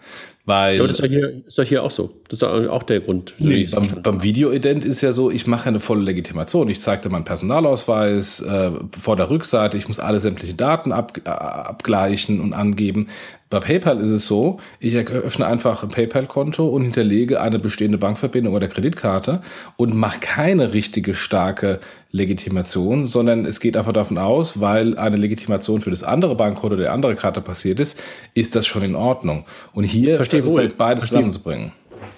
Weil, 0.48 0.78
ja, 0.78 0.82
das 0.86 0.92
ist 0.92 1.04
doch, 1.04 1.10
hier, 1.10 1.46
ist 1.46 1.58
doch 1.58 1.64
hier 1.64 1.82
auch 1.82 1.90
so. 1.90 2.06
Das 2.26 2.36
ist 2.36 2.42
doch 2.42 2.70
auch 2.70 2.82
der 2.82 3.00
Grund. 3.00 3.34
Nee, 3.38 3.68
beim, 3.70 4.00
beim 4.02 4.22
Videoident 4.22 4.82
ist 4.82 5.02
ja 5.02 5.12
so, 5.12 5.30
ich 5.30 5.46
mache 5.46 5.68
eine 5.68 5.78
volle 5.78 6.00
Legitimation. 6.00 6.70
Ich 6.70 6.80
zeige 6.80 7.02
dir 7.02 7.10
meinen 7.10 7.26
Personalausweis 7.26 8.40
äh, 8.40 8.70
vor 8.98 9.16
der 9.16 9.28
Rückseite, 9.28 9.76
ich 9.76 9.88
muss 9.88 10.00
alle 10.00 10.20
sämtlichen 10.20 10.56
Daten 10.56 10.90
ab, 10.90 11.18
äh, 11.22 11.28
abgleichen 11.28 12.40
und 12.40 12.54
angeben. 12.54 13.08
Bei 13.50 13.60
PayPal 13.60 13.98
ist 14.00 14.10
es 14.10 14.26
so, 14.26 14.58
ich 14.78 14.94
eröffne 14.94 15.46
einfach 15.46 15.82
ein 15.82 15.88
PayPal-Konto 15.88 16.68
und 16.68 16.82
hinterlege 16.82 17.40
eine 17.40 17.58
bestehende 17.58 17.96
Bankverbindung 17.96 18.52
oder 18.52 18.68
Kreditkarte 18.68 19.40
und 19.76 19.94
mache 19.94 20.20
keine 20.20 20.74
richtige 20.74 21.14
starke 21.14 21.80
Legitimation, 22.10 23.06
sondern 23.06 23.46
es 23.46 23.60
geht 23.60 23.76
einfach 23.76 23.92
davon 23.92 24.18
aus, 24.18 24.60
weil 24.60 24.98
eine 24.98 25.16
Legitimation 25.16 25.80
für 25.80 25.90
das 25.90 26.02
andere 26.02 26.34
Bankkonto 26.34 26.74
oder 26.74 26.84
der 26.84 26.92
andere 26.92 27.14
Karte 27.14 27.40
passiert 27.40 27.80
ist, 27.80 28.02
ist 28.34 28.54
das 28.54 28.66
schon 28.66 28.82
in 28.82 28.94
Ordnung. 28.94 29.44
Und 29.72 29.84
hier 29.84 30.16
versucht 30.16 30.37
man 30.54 30.62
jetzt 30.62 30.78
beides 30.78 31.06
zusammenzubringen. 31.08 31.72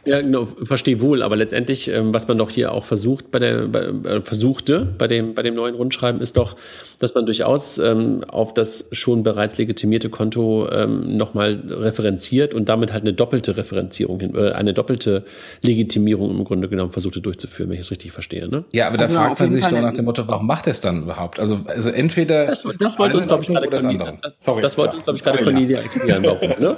Ja, 0.06 0.20
genau, 0.20 0.46
verstehe 0.46 1.00
wohl, 1.00 1.22
aber 1.22 1.36
letztendlich, 1.36 1.88
ähm, 1.88 2.14
was 2.14 2.26
man 2.26 2.38
doch 2.38 2.50
hier 2.50 2.72
auch 2.72 2.84
versucht 2.84 3.30
bei 3.30 3.38
der, 3.38 3.66
bei, 3.66 3.80
äh, 3.80 4.20
versuchte 4.22 4.86
bei 4.96 5.06
dem, 5.06 5.34
bei 5.34 5.42
dem 5.42 5.54
neuen 5.54 5.74
Rundschreiben, 5.74 6.20
ist 6.20 6.36
doch, 6.36 6.56
dass 6.98 7.14
man 7.14 7.26
durchaus 7.26 7.78
ähm, 7.78 8.24
auf 8.28 8.54
das 8.54 8.88
schon 8.92 9.22
bereits 9.22 9.58
legitimierte 9.58 10.08
Konto 10.08 10.68
ähm, 10.70 11.16
nochmal 11.16 11.62
referenziert 11.68 12.54
und 12.54 12.68
damit 12.68 12.92
halt 12.92 13.02
eine 13.02 13.12
doppelte 13.12 13.56
Referenzierung, 13.56 14.20
hin, 14.20 14.34
äh, 14.34 14.52
eine 14.52 14.72
doppelte 14.72 15.24
Legitimierung 15.62 16.30
im 16.30 16.44
Grunde 16.44 16.68
genommen 16.68 16.92
versuchte 16.92 17.20
durchzuführen, 17.20 17.70
wenn 17.70 17.76
ich 17.76 17.82
es 17.82 17.90
richtig 17.90 18.12
verstehe. 18.12 18.48
Ne? 18.48 18.64
Ja, 18.72 18.86
aber 18.88 19.00
also 19.00 19.14
da 19.14 19.20
fragt 19.20 19.40
man 19.40 19.50
sich 19.50 19.62
Fall 19.62 19.70
so 19.70 19.80
nach 19.80 19.92
dem 19.92 20.06
Motto, 20.06 20.26
warum 20.26 20.46
macht 20.46 20.66
er 20.66 20.70
es 20.72 20.80
dann 20.80 21.02
überhaupt? 21.02 21.38
Also, 21.40 21.60
also 21.66 21.90
entweder. 21.90 22.46
Das, 22.46 22.62
das 22.62 22.98
wollte 22.98 23.18
uns, 23.18 23.26
glaube 23.26 23.42
ich, 23.42 23.48
gerade 23.48 23.68
Cornelia, 23.68 24.18
das, 24.22 24.32
das 24.62 24.78
wollte 24.78 24.96
uns, 24.96 25.04
glaube 25.04 25.18
ich, 25.18 25.24
gerade 25.24 25.42
Cornelia 25.42 25.80
erklären, 25.80 26.22
warum, 26.24 26.50
ne? 26.58 26.76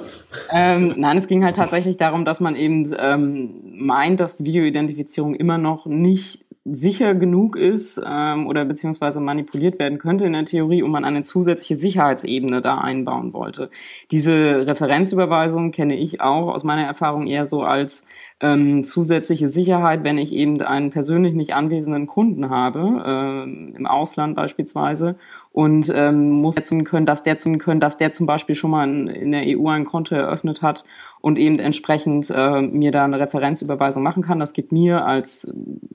ähm, 0.52 0.94
nein, 0.96 1.18
es 1.18 1.28
ging 1.28 1.44
halt 1.44 1.56
tatsächlich 1.56 1.96
darum, 1.96 2.24
dass 2.24 2.40
man 2.40 2.56
eben 2.56 2.92
ähm, 3.12 3.86
meint, 3.86 4.20
dass 4.20 4.36
die 4.36 4.44
Videoidentifizierung 4.44 5.34
immer 5.34 5.58
noch 5.58 5.86
nicht 5.86 6.44
sicher 6.64 7.14
genug 7.14 7.56
ist 7.56 8.00
ähm, 8.06 8.46
oder 8.46 8.64
beziehungsweise 8.64 9.20
manipuliert 9.20 9.80
werden 9.80 9.98
könnte 9.98 10.26
in 10.26 10.32
der 10.32 10.44
Theorie 10.44 10.82
und 10.82 10.92
man 10.92 11.04
eine 11.04 11.22
zusätzliche 11.22 11.76
Sicherheitsebene 11.76 12.62
da 12.62 12.78
einbauen 12.78 13.32
wollte. 13.32 13.68
Diese 14.12 14.64
Referenzüberweisung 14.66 15.72
kenne 15.72 15.96
ich 15.96 16.20
auch 16.20 16.52
aus 16.52 16.62
meiner 16.62 16.84
Erfahrung 16.84 17.26
eher 17.26 17.46
so 17.46 17.62
als 17.62 18.04
ähm, 18.40 18.84
zusätzliche 18.84 19.48
Sicherheit, 19.48 20.04
wenn 20.04 20.18
ich 20.18 20.32
eben 20.32 20.60
einen 20.62 20.90
persönlich 20.90 21.34
nicht 21.34 21.52
anwesenden 21.52 22.06
Kunden 22.06 22.48
habe, 22.48 23.02
äh, 23.04 23.76
im 23.76 23.86
Ausland 23.86 24.36
beispielsweise, 24.36 25.16
und 25.52 25.92
ähm, 25.94 26.30
muss 26.30 26.56
jetzt 26.56 26.72
können, 26.84 27.04
dass 27.04 27.22
der 27.22 27.36
können, 27.36 27.80
dass 27.80 27.98
der 27.98 28.12
zum 28.12 28.26
Beispiel 28.26 28.54
schon 28.54 28.70
mal 28.70 28.88
in, 28.88 29.06
in 29.08 29.32
der 29.32 29.42
EU 29.46 29.68
ein 29.68 29.84
Konto 29.84 30.14
eröffnet 30.14 30.62
hat 30.62 30.84
und 31.22 31.38
eben 31.38 31.58
entsprechend 31.60 32.30
äh, 32.34 32.60
mir 32.60 32.90
da 32.90 33.04
eine 33.04 33.18
Referenzüberweisung 33.18 34.02
machen 34.02 34.22
kann. 34.22 34.40
Das 34.40 34.52
gibt 34.52 34.72
mir 34.72 35.06
als, 35.06 35.50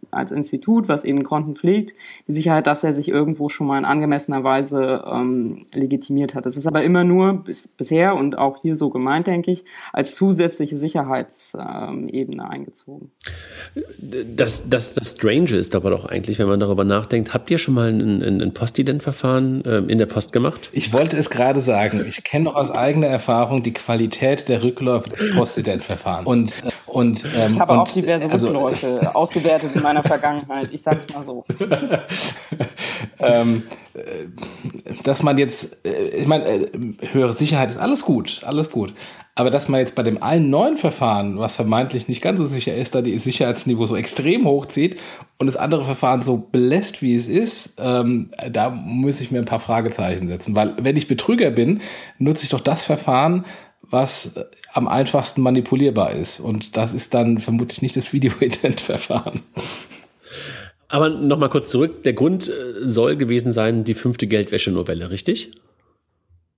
als 0.10 0.32
Institut, 0.32 0.88
was 0.88 1.04
eben 1.04 1.24
Konten 1.24 1.56
pflegt, 1.56 1.94
die 2.28 2.32
Sicherheit, 2.32 2.66
dass 2.66 2.84
er 2.84 2.94
sich 2.94 3.10
irgendwo 3.10 3.50
schon 3.50 3.68
mal 3.68 3.78
in 3.78 3.86
angemessener 3.86 4.46
Weise 4.46 5.04
ähm, 5.06 5.66
legitimiert 5.74 6.34
hat. 6.34 6.46
Das 6.46 6.56
ist 6.56 6.66
aber 6.66 6.82
immer 6.84 7.04
nur 7.04 7.44
bis, 7.44 7.68
bisher 7.68 8.16
und 8.16 8.38
auch 8.38 8.62
hier 8.62 8.76
so 8.76 8.90
gemeint, 8.90 9.28
denke 9.28 9.52
ich, 9.52 9.66
als 9.92 10.16
zusätzliche 10.16 10.78
Sicherheitsebene 10.78 12.50
eingezogen. 12.50 13.12
Das, 14.00 14.70
das, 14.70 14.94
das 14.94 15.12
Strange 15.12 15.58
ist 15.58 15.76
aber 15.76 15.90
doch 15.90 16.06
eigentlich, 16.06 16.40
wenn 16.40 16.48
man 16.48 16.62
darüber 16.62 16.86
nachdenkt, 16.86 17.34
habt 17.34 17.52
ihr 17.52 17.58
schon 17.58 17.74
mal 17.74 17.90
ein, 17.90 18.24
ein, 18.24 18.42
ein 18.42 18.54
Postident-Verfahren 18.54 19.66
äh, 19.66 19.80
in 19.80 19.98
der 19.98 20.06
Post 20.06 20.32
gemacht? 20.32 20.70
Ich 20.72 20.94
wollte 20.94 21.18
es 21.18 21.30
gerade 21.30 21.60
sagen. 21.60 22.06
Ich 22.08 22.24
kenne 22.24 22.46
noch 22.46 22.56
aus 22.56 22.72
eigener 22.72 23.08
Erfahrung 23.08 23.62
die 23.62 23.74
Qualität 23.74 24.48
der 24.48 24.64
Rückläufe 24.64 25.17
Postident-Verfahren. 25.36 26.26
Und, 26.26 26.54
Und, 26.86 27.26
ähm, 27.36 27.54
ich 27.54 27.60
habe 27.60 27.74
und, 27.74 27.80
auch 27.80 27.88
diverse 27.88 28.30
also, 28.30 28.48
Rückläufe 28.48 29.16
ausgewertet 29.16 29.72
in 29.76 29.82
meiner 29.82 30.04
Vergangenheit. 30.08 30.70
Ich 30.72 30.82
sage 30.82 31.00
es 31.06 31.14
mal 31.14 31.22
so. 31.22 31.46
ähm, 33.20 33.64
äh, 33.94 34.02
dass 35.04 35.24
man 35.24 35.38
jetzt, 35.38 35.86
äh, 35.86 36.10
ich 36.10 36.28
meine, 36.28 36.46
äh, 36.46 36.70
höhere 37.12 37.34
Sicherheit 37.34 37.70
ist 37.70 37.78
alles 37.78 38.04
gut, 38.04 38.42
alles 38.46 38.72
gut. 38.72 38.94
Aber 39.36 39.52
dass 39.52 39.70
man 39.70 39.80
jetzt 39.80 39.94
bei 39.94 40.02
dem 40.02 40.24
allen 40.24 40.50
neuen 40.50 40.78
Verfahren, 40.78 41.38
was 41.38 41.56
vermeintlich 41.56 42.08
nicht 42.08 42.24
ganz 42.24 42.40
so 42.40 42.46
sicher 42.46 42.74
ist, 42.74 42.96
da 42.96 43.04
die 43.04 43.16
Sicherheitsniveau 43.20 43.86
so 43.86 43.96
extrem 43.96 44.46
hochzieht 44.46 45.00
und 45.38 45.46
das 45.46 45.56
andere 45.56 45.84
Verfahren 45.84 46.24
so 46.24 46.38
belässt, 46.52 47.04
wie 47.04 47.16
es 47.16 47.28
ist, 47.28 47.76
ähm, 47.80 48.32
da 48.52 48.72
muss 48.72 49.22
ich 49.22 49.30
mir 49.30 49.38
ein 49.38 49.46
paar 49.46 49.60
Fragezeichen 49.60 50.26
setzen. 50.26 50.56
Weil 50.56 50.74
wenn 50.80 50.98
ich 50.98 51.08
Betrüger 51.08 51.52
bin, 51.52 51.82
nutze 52.18 52.46
ich 52.46 52.50
doch 52.50 52.62
das 52.62 52.84
Verfahren, 52.84 53.46
was 53.90 54.36
am 54.74 54.88
einfachsten 54.88 55.42
manipulierbar 55.42 56.12
ist. 56.12 56.40
Und 56.40 56.78
das 56.78 56.94
ist 56.94 57.14
dann 57.14 57.40
vermutlich 57.40 57.82
nicht 57.82 57.96
das 57.96 58.14
Video-Ident-Verfahren. 58.14 59.42
Aber 60.90 61.10
nochmal 61.10 61.50
kurz 61.50 61.70
zurück. 61.70 62.04
Der 62.04 62.14
Grund 62.14 62.48
äh, 62.48 62.86
soll 62.86 63.18
gewesen 63.18 63.52
sein, 63.52 63.84
die 63.84 63.94
fünfte 63.94 64.28
Geldwäsche-Novelle, 64.28 65.10
richtig? 65.10 65.52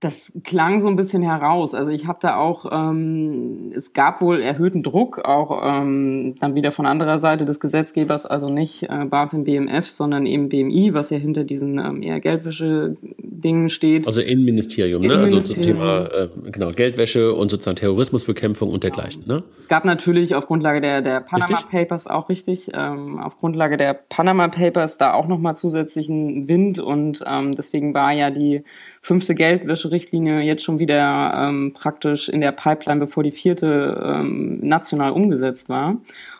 Das 0.00 0.32
klang 0.44 0.80
so 0.80 0.88
ein 0.88 0.96
bisschen 0.96 1.22
heraus. 1.22 1.74
Also 1.74 1.90
ich 1.90 2.06
habe 2.06 2.18
da 2.22 2.36
auch, 2.36 2.64
ähm, 2.72 3.70
es 3.76 3.92
gab 3.92 4.22
wohl 4.22 4.40
erhöhten 4.40 4.82
Druck, 4.82 5.18
auch 5.18 5.60
ähm, 5.62 6.36
dann 6.40 6.54
wieder 6.54 6.72
von 6.72 6.86
anderer 6.86 7.18
Seite 7.18 7.44
des 7.44 7.60
Gesetzgebers, 7.60 8.24
also 8.24 8.48
nicht 8.48 8.84
äh, 8.84 9.04
BaFin 9.04 9.44
BMF, 9.44 9.90
sondern 9.90 10.24
eben 10.24 10.48
BMI, 10.48 10.94
was 10.94 11.10
ja 11.10 11.18
hinter 11.18 11.44
diesen 11.44 11.78
ähm, 11.78 12.02
eher 12.02 12.18
Geldwäsche-Dingen 12.18 13.68
steht. 13.68 14.06
Also 14.06 14.22
Innenministerium, 14.22 15.02
ne? 15.02 15.18
Also 15.18 15.38
zum 15.38 15.60
Thema 15.60 16.06
äh, 16.06 16.28
genau 16.50 16.70
Geldwäsche 16.70 17.34
und 17.34 17.50
sozusagen 17.50 17.76
Terrorismusbekämpfung 17.76 18.70
und 18.70 18.82
dergleichen. 18.82 19.24
Ne? 19.26 19.42
Es 19.58 19.68
gab 19.68 19.84
natürlich 19.84 20.34
auf 20.34 20.46
Grundlage 20.46 20.80
der, 20.80 21.02
der 21.02 21.20
Panama 21.20 21.58
richtig? 21.58 21.68
Papers 21.68 22.06
auch 22.06 22.30
richtig, 22.30 22.70
ähm, 22.72 23.18
auf 23.18 23.38
Grundlage 23.38 23.76
der 23.76 23.92
Panama 23.92 24.48
Papers 24.48 24.96
da 24.96 25.12
auch 25.12 25.28
nochmal 25.28 25.56
zusätzlichen 25.56 26.48
Wind 26.48 26.78
und 26.78 27.22
ähm, 27.26 27.52
deswegen 27.52 27.92
war 27.92 28.12
ja 28.12 28.30
die 28.30 28.62
fünfte 29.00 29.34
Geldwäscherichtlinie 29.34 30.40
jetzt 30.40 30.62
schon 30.62 30.78
wieder 30.78 31.32
ähm, 31.34 31.72
praktisch 31.72 32.28
in 32.28 32.40
der 32.40 32.52
Pipeline, 32.52 33.00
bevor 33.00 33.22
die 33.22 33.32
vierte 33.32 34.00
ähm, 34.04 34.60
national 34.62 35.12
umgesetzt 35.12 35.68
war. 35.68 35.96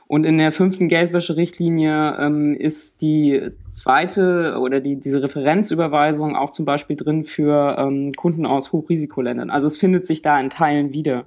Und 0.07 0.25
in 0.25 0.38
der 0.38 0.51
fünften 0.51 0.88
Geldwäscherichtlinie 0.88 2.16
ähm, 2.18 2.55
ist 2.55 3.01
die 3.01 3.42
zweite 3.70 4.59
oder 4.59 4.81
die, 4.81 4.96
diese 4.96 5.23
Referenzüberweisung 5.23 6.35
auch 6.35 6.51
zum 6.51 6.64
Beispiel 6.64 6.96
drin 6.96 7.23
für 7.23 7.77
ähm, 7.79 8.12
Kunden 8.14 8.44
aus 8.44 8.73
Hochrisikoländern. 8.73 9.51
Also 9.51 9.68
es 9.68 9.77
findet 9.77 10.09
sich 10.09 10.20
da 10.20 10.40
in 10.40 10.51
Teilen 10.51 10.92
wieder. 10.92 11.27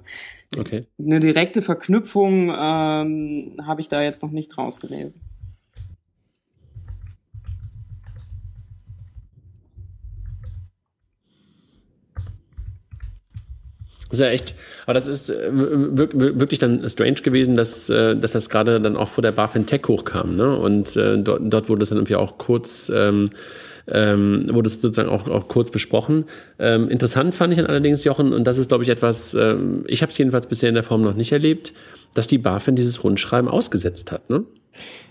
Okay. 0.58 0.84
Eine 0.98 1.18
direkte 1.18 1.62
Verknüpfung 1.62 2.50
ähm, 2.50 3.56
habe 3.62 3.80
ich 3.80 3.88
da 3.88 4.02
jetzt 4.02 4.22
noch 4.22 4.30
nicht 4.30 4.56
rausgelesen. 4.58 5.20
Das 14.14 14.20
ist 14.20 14.26
ja 14.26 14.30
echt, 14.30 14.54
aber 14.86 14.94
das 14.94 15.08
ist 15.08 15.28
äh, 15.28 15.50
wirklich 15.50 16.60
dann 16.60 16.88
strange 16.88 17.14
gewesen, 17.14 17.56
dass, 17.56 17.90
äh, 17.90 18.14
dass 18.14 18.30
das 18.30 18.48
gerade 18.48 18.80
dann 18.80 18.96
auch 18.96 19.08
vor 19.08 19.22
der 19.22 19.32
BaFin 19.32 19.66
Tech 19.66 19.82
hochkam. 19.88 20.36
Ne? 20.36 20.56
Und 20.56 20.94
äh, 20.94 21.18
dort, 21.18 21.42
dort 21.42 21.68
wurde 21.68 21.82
es 21.82 21.88
dann 21.88 21.98
irgendwie 21.98 22.14
auch 22.14 22.38
kurz, 22.38 22.92
ähm, 22.94 23.30
ähm, 23.90 24.46
wurde 24.50 24.68
es 24.68 24.80
sozusagen 24.80 25.08
auch, 25.08 25.26
auch 25.28 25.48
kurz 25.48 25.70
besprochen. 25.70 26.24
Ähm, 26.58 26.88
interessant 26.88 27.34
fand 27.34 27.52
ich 27.52 27.58
dann 27.58 27.66
allerdings, 27.66 28.04
Jochen, 28.04 28.32
und 28.32 28.44
das 28.44 28.58
ist, 28.58 28.68
glaube 28.68 28.84
ich, 28.84 28.90
etwas, 28.90 29.34
ähm, 29.34 29.84
ich 29.86 30.02
habe 30.02 30.10
es 30.10 30.18
jedenfalls 30.18 30.46
bisher 30.46 30.68
in 30.68 30.74
der 30.74 30.84
Form 30.84 31.02
noch 31.02 31.14
nicht 31.14 31.32
erlebt, 31.32 31.72
dass 32.14 32.26
die 32.26 32.38
BaFin 32.38 32.76
dieses 32.76 33.04
Rundschreiben 33.04 33.50
ausgesetzt 33.50 34.12
hat. 34.12 34.30
Ne? 34.30 34.44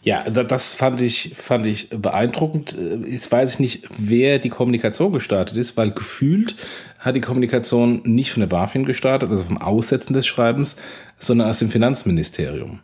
Ja, 0.02 0.24
das 0.24 0.74
fand 0.74 1.02
ich, 1.02 1.34
fand 1.38 1.66
ich 1.66 1.90
beeindruckend. 1.90 2.76
Jetzt 3.06 3.32
weiß 3.32 3.54
ich 3.54 3.60
nicht, 3.60 3.88
wer 3.98 4.40
die 4.40 4.50
Kommunikation 4.50 5.14
gestartet 5.14 5.56
ist, 5.56 5.78
weil 5.78 5.92
gefühlt 5.92 6.56
hat 7.00 7.16
die 7.16 7.22
Kommunikation 7.22 8.02
nicht 8.04 8.32
von 8.32 8.42
der 8.42 8.48
BaFin 8.48 8.86
gestartet, 8.86 9.30
also 9.30 9.44
vom 9.46 9.58
Aussetzen 9.58 10.14
des 10.14 10.28
Schreibens, 10.28 10.76
sondern 11.18 11.50
aus 11.50 11.60
dem 11.60 11.70
Finanzministerium. 11.70 12.82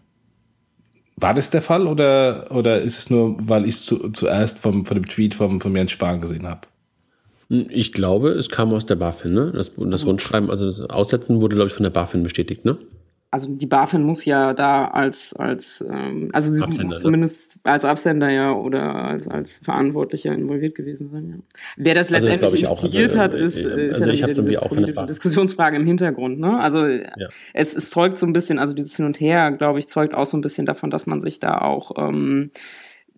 War 1.21 1.33
das 1.33 1.49
der 1.49 1.61
Fall 1.61 1.87
oder, 1.87 2.47
oder 2.51 2.81
ist 2.81 2.97
es 2.97 3.09
nur, 3.09 3.35
weil 3.39 3.65
ich 3.65 3.75
es 3.75 3.85
zu, 3.85 4.09
zuerst 4.09 4.57
vom, 4.59 4.85
von 4.85 4.95
dem 4.95 5.05
Tweet 5.05 5.35
vom, 5.35 5.59
von 5.59 5.75
Jens 5.75 5.91
Spahn 5.91 6.21
gesehen 6.21 6.47
habe? 6.47 6.61
Ich 7.49 7.93
glaube, 7.93 8.29
es 8.29 8.49
kam 8.49 8.71
aus 8.73 8.85
der 8.85 8.95
BaFin, 8.95 9.33
ne? 9.33 9.51
Das, 9.53 9.71
das 9.75 10.05
Rundschreiben, 10.05 10.49
also 10.51 10.65
das 10.65 10.79
Aussetzen 10.81 11.41
wurde, 11.41 11.55
glaube 11.55 11.69
ich, 11.69 11.73
von 11.73 11.83
der 11.83 11.89
BaFin 11.89 12.23
bestätigt, 12.23 12.63
ne? 12.63 12.77
Also 13.31 13.53
die 13.53 13.67
BaFin 13.67 14.03
muss 14.03 14.25
ja 14.25 14.53
da 14.53 14.85
als, 14.85 15.33
als 15.33 15.85
ähm, 15.87 16.29
also 16.33 16.51
sie 16.51 16.63
Absender, 16.63 16.87
muss 16.87 16.97
ne? 16.97 17.01
zumindest 17.01 17.55
ne? 17.57 17.71
als 17.71 17.85
Absender 17.85 18.29
ja 18.29 18.53
oder 18.53 18.95
als, 18.95 19.27
als 19.27 19.59
Verantwortlicher 19.59 20.33
involviert 20.33 20.73
gewesen 20.73 21.11
sein. 21.11 21.29
Ja. 21.29 21.59
Wer 21.77 21.95
das 21.95 22.11
also 22.11 22.27
letztendlich 22.27 22.67
also 22.67 22.87
das 22.87 22.95
initiiert 22.95 23.17
hat, 23.17 23.35
ist, 23.35 23.65
äh, 23.65 23.89
ist 23.89 23.95
also 23.95 24.07
ja 24.07 24.13
ich 24.13 24.23
habe 24.23 24.31
irgendwie 24.31 24.57
auch 24.57 24.75
der 24.75 25.05
Diskussionsfrage 25.05 25.77
im 25.77 25.85
Hintergrund. 25.85 26.39
Ne? 26.39 26.59
Also 26.59 26.87
ja. 26.87 27.29
es, 27.53 27.75
es 27.75 27.91
zeugt 27.91 28.17
so 28.17 28.25
ein 28.25 28.33
bisschen, 28.33 28.57
also 28.57 28.73
dieses 28.73 28.95
Hin 28.95 29.05
und 29.05 29.19
Her, 29.19 29.51
glaube 29.51 29.77
ich, 29.77 29.87
zeugt 29.87 30.15
auch 30.15 30.25
so 30.25 30.35
ein 30.35 30.41
bisschen 30.41 30.65
davon, 30.65 30.89
dass 30.89 31.05
man 31.05 31.21
sich 31.21 31.39
da 31.39 31.59
auch 31.59 31.91
ähm, 31.97 32.49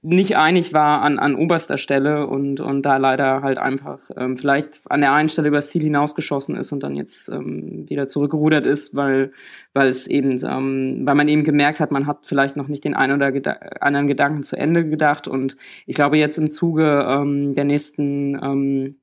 nicht 0.03 0.35
einig 0.35 0.73
war 0.73 1.01
an, 1.01 1.19
an 1.19 1.35
oberster 1.35 1.77
Stelle 1.77 2.25
und, 2.25 2.59
und 2.59 2.83
da 2.83 2.97
leider 2.97 3.43
halt 3.43 3.59
einfach 3.59 3.99
ähm, 4.17 4.35
vielleicht 4.35 4.81
an 4.89 5.01
der 5.01 5.13
einen 5.13 5.29
Stelle 5.29 5.49
übers 5.49 5.69
Ziel 5.69 5.83
hinausgeschossen 5.83 6.55
ist 6.55 6.71
und 6.71 6.81
dann 6.81 6.95
jetzt 6.95 7.29
ähm, 7.29 7.87
wieder 7.87 8.07
zurückgerudert 8.07 8.65
ist, 8.65 8.95
weil 8.95 9.31
weil 9.73 9.87
es 9.87 10.07
eben, 10.07 10.31
ähm, 10.43 11.01
weil 11.05 11.15
man 11.15 11.27
eben 11.27 11.43
gemerkt 11.43 11.79
hat, 11.79 11.91
man 11.91 12.07
hat 12.07 12.25
vielleicht 12.25 12.57
noch 12.57 12.67
nicht 12.67 12.83
den 12.83 12.93
einen 12.93 13.15
oder 13.15 13.31
geda 13.31 13.53
anderen 13.79 14.07
Gedanken 14.07 14.43
zu 14.43 14.57
Ende 14.57 14.87
gedacht. 14.89 15.27
Und 15.27 15.55
ich 15.85 15.95
glaube 15.95 16.17
jetzt 16.17 16.37
im 16.37 16.49
Zuge 16.49 17.05
ähm, 17.07 17.53
der 17.55 17.63
nächsten 17.63 18.35
ähm, 18.43 18.95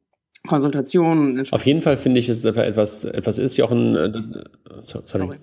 Konsultation. 0.46 1.44
Auf 1.50 1.66
jeden 1.66 1.80
Fall 1.80 1.96
finde 1.96 2.20
ich, 2.20 2.28
es 2.28 2.44
etwas, 2.44 3.04
etwas 3.04 3.38
ist, 3.38 3.56
Jochen, 3.56 3.96
äh, 3.96 4.12
sorry. 4.82 5.02
sorry. 5.06 5.36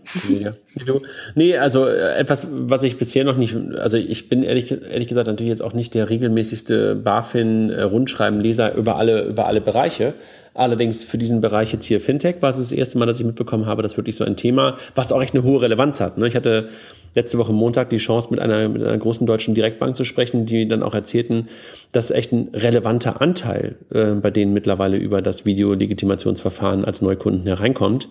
nee, 1.35 1.57
also 1.57 1.85
äh, 1.85 2.15
etwas, 2.17 2.47
was 2.49 2.83
ich 2.83 2.97
bisher 2.97 3.23
noch 3.23 3.37
nicht, 3.37 3.55
also 3.77 3.97
ich 3.97 4.29
bin 4.29 4.43
ehrlich, 4.43 4.71
ehrlich 4.71 5.07
gesagt 5.07 5.27
natürlich 5.27 5.49
jetzt 5.49 5.61
auch 5.61 5.73
nicht 5.73 5.93
der 5.93 6.09
regelmäßigste 6.09 6.95
BaFin-Rundschreibenleser 6.95 8.73
über 8.75 8.95
alle, 8.95 9.25
über 9.25 9.47
alle 9.47 9.61
Bereiche. 9.61 10.13
Allerdings 10.55 11.03
für 11.03 11.17
diesen 11.17 11.41
Bereich 11.41 11.73
jetzt 11.73 11.83
hier 11.85 11.99
Fintech 11.99 12.41
war 12.41 12.49
es 12.49 12.55
das 12.55 12.71
erste 12.71 12.97
Mal, 12.97 13.05
dass 13.05 13.19
ich 13.19 13.25
mitbekommen 13.25 13.65
habe, 13.65 13.83
dass 13.83 13.97
wirklich 13.97 14.15
so 14.15 14.23
ein 14.23 14.37
Thema, 14.37 14.77
was 14.95 15.11
auch 15.11 15.21
echt 15.21 15.35
eine 15.35 15.43
hohe 15.43 15.61
Relevanz 15.61 15.99
hat. 15.99 16.17
Ne? 16.17 16.29
Ich 16.29 16.35
hatte 16.35 16.69
letzte 17.13 17.37
Woche 17.37 17.51
Montag 17.51 17.89
die 17.89 17.97
Chance, 17.97 18.29
mit 18.31 18.39
einer, 18.39 18.69
mit 18.69 18.81
einer 18.81 18.97
großen 18.97 19.27
deutschen 19.27 19.53
Direktbank 19.53 19.97
zu 19.97 20.05
sprechen, 20.05 20.45
die 20.45 20.65
dann 20.65 20.81
auch 20.81 20.95
erzählten, 20.95 21.49
dass 21.91 22.09
echt 22.09 22.31
ein 22.31 22.49
relevanter 22.53 23.21
Anteil 23.21 23.75
äh, 23.93 24.11
bei 24.13 24.31
denen 24.31 24.53
mittlerweile 24.53 24.95
über 24.95 25.21
das 25.21 25.45
Videolegitimationsverfahren 25.45 26.85
als 26.85 27.01
Neukunden 27.01 27.45
hereinkommt. 27.45 28.07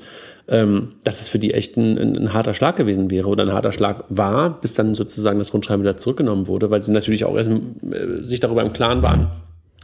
Ähm, 0.46 0.92
dass 1.02 1.22
es 1.22 1.30
für 1.30 1.38
die 1.38 1.54
echt 1.54 1.78
ein, 1.78 1.96
ein, 1.96 2.16
ein, 2.18 2.32
harter 2.34 2.52
Schlag 2.52 2.76
gewesen 2.76 3.10
wäre 3.10 3.28
oder 3.28 3.44
ein 3.44 3.52
harter 3.54 3.72
Schlag 3.72 4.04
war, 4.10 4.60
bis 4.60 4.74
dann 4.74 4.94
sozusagen 4.94 5.38
das 5.38 5.54
Rundschreiben 5.54 5.82
wieder 5.82 5.96
zurückgenommen 5.96 6.48
wurde, 6.48 6.70
weil 6.70 6.82
sie 6.82 6.92
natürlich 6.92 7.24
auch 7.24 7.34
erst 7.34 7.50
äh, 7.50 8.22
sich 8.22 8.40
darüber 8.40 8.60
im 8.60 8.74
Klaren 8.74 9.00
waren, 9.00 9.28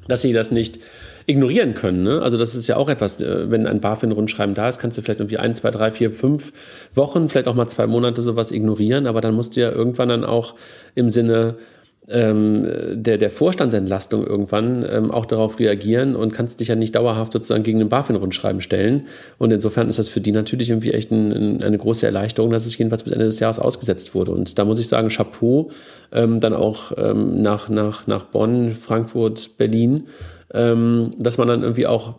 dass 0.06 0.20
sie 0.20 0.34
das 0.34 0.50
nicht 0.50 0.80
ignorieren 1.30 1.74
können. 1.74 2.02
Ne? 2.02 2.20
Also 2.20 2.36
das 2.36 2.54
ist 2.54 2.66
ja 2.66 2.76
auch 2.76 2.88
etwas, 2.88 3.20
äh, 3.20 3.50
wenn 3.50 3.66
ein 3.66 3.80
BaFin-Rundschreiben 3.80 4.54
da 4.54 4.68
ist, 4.68 4.78
kannst 4.78 4.98
du 4.98 5.02
vielleicht 5.02 5.20
irgendwie 5.20 5.38
ein, 5.38 5.54
zwei, 5.54 5.70
drei, 5.70 5.90
vier, 5.90 6.12
fünf 6.12 6.52
Wochen, 6.94 7.28
vielleicht 7.28 7.48
auch 7.48 7.54
mal 7.54 7.68
zwei 7.68 7.86
Monate 7.86 8.22
sowas 8.22 8.52
ignorieren, 8.52 9.06
aber 9.06 9.20
dann 9.20 9.34
musst 9.34 9.56
du 9.56 9.60
ja 9.60 9.70
irgendwann 9.70 10.08
dann 10.08 10.24
auch 10.24 10.54
im 10.94 11.08
Sinne 11.08 11.56
ähm, 12.08 12.66
der, 12.94 13.18
der 13.18 13.30
Vorstandsentlastung 13.30 14.26
irgendwann 14.26 14.84
ähm, 14.90 15.10
auch 15.10 15.26
darauf 15.26 15.58
reagieren 15.58 16.16
und 16.16 16.32
kannst 16.32 16.60
dich 16.60 16.68
ja 16.68 16.74
nicht 16.74 16.94
dauerhaft 16.94 17.32
sozusagen 17.32 17.62
gegen 17.62 17.78
den 17.78 17.88
BaFin-Rundschreiben 17.88 18.60
stellen. 18.60 19.06
Und 19.38 19.52
insofern 19.52 19.88
ist 19.88 19.98
das 19.98 20.08
für 20.08 20.20
die 20.20 20.32
natürlich 20.32 20.70
irgendwie 20.70 20.92
echt 20.92 21.10
ein, 21.10 21.32
ein, 21.32 21.62
eine 21.62 21.78
große 21.78 22.06
Erleichterung, 22.06 22.50
dass 22.50 22.66
es 22.66 22.76
jedenfalls 22.76 23.04
bis 23.04 23.12
Ende 23.12 23.26
des 23.26 23.38
Jahres 23.38 23.58
ausgesetzt 23.58 24.14
wurde. 24.14 24.32
Und 24.32 24.58
da 24.58 24.64
muss 24.64 24.80
ich 24.80 24.88
sagen, 24.88 25.08
Chapeau, 25.08 25.70
ähm, 26.12 26.40
dann 26.40 26.54
auch 26.54 26.92
ähm, 26.96 27.42
nach, 27.42 27.68
nach, 27.68 28.06
nach 28.06 28.24
Bonn, 28.24 28.72
Frankfurt, 28.72 29.56
Berlin 29.58 30.08
ähm, 30.52 31.14
dass 31.18 31.38
man 31.38 31.48
dann 31.48 31.62
irgendwie 31.62 31.86
auch 31.86 32.14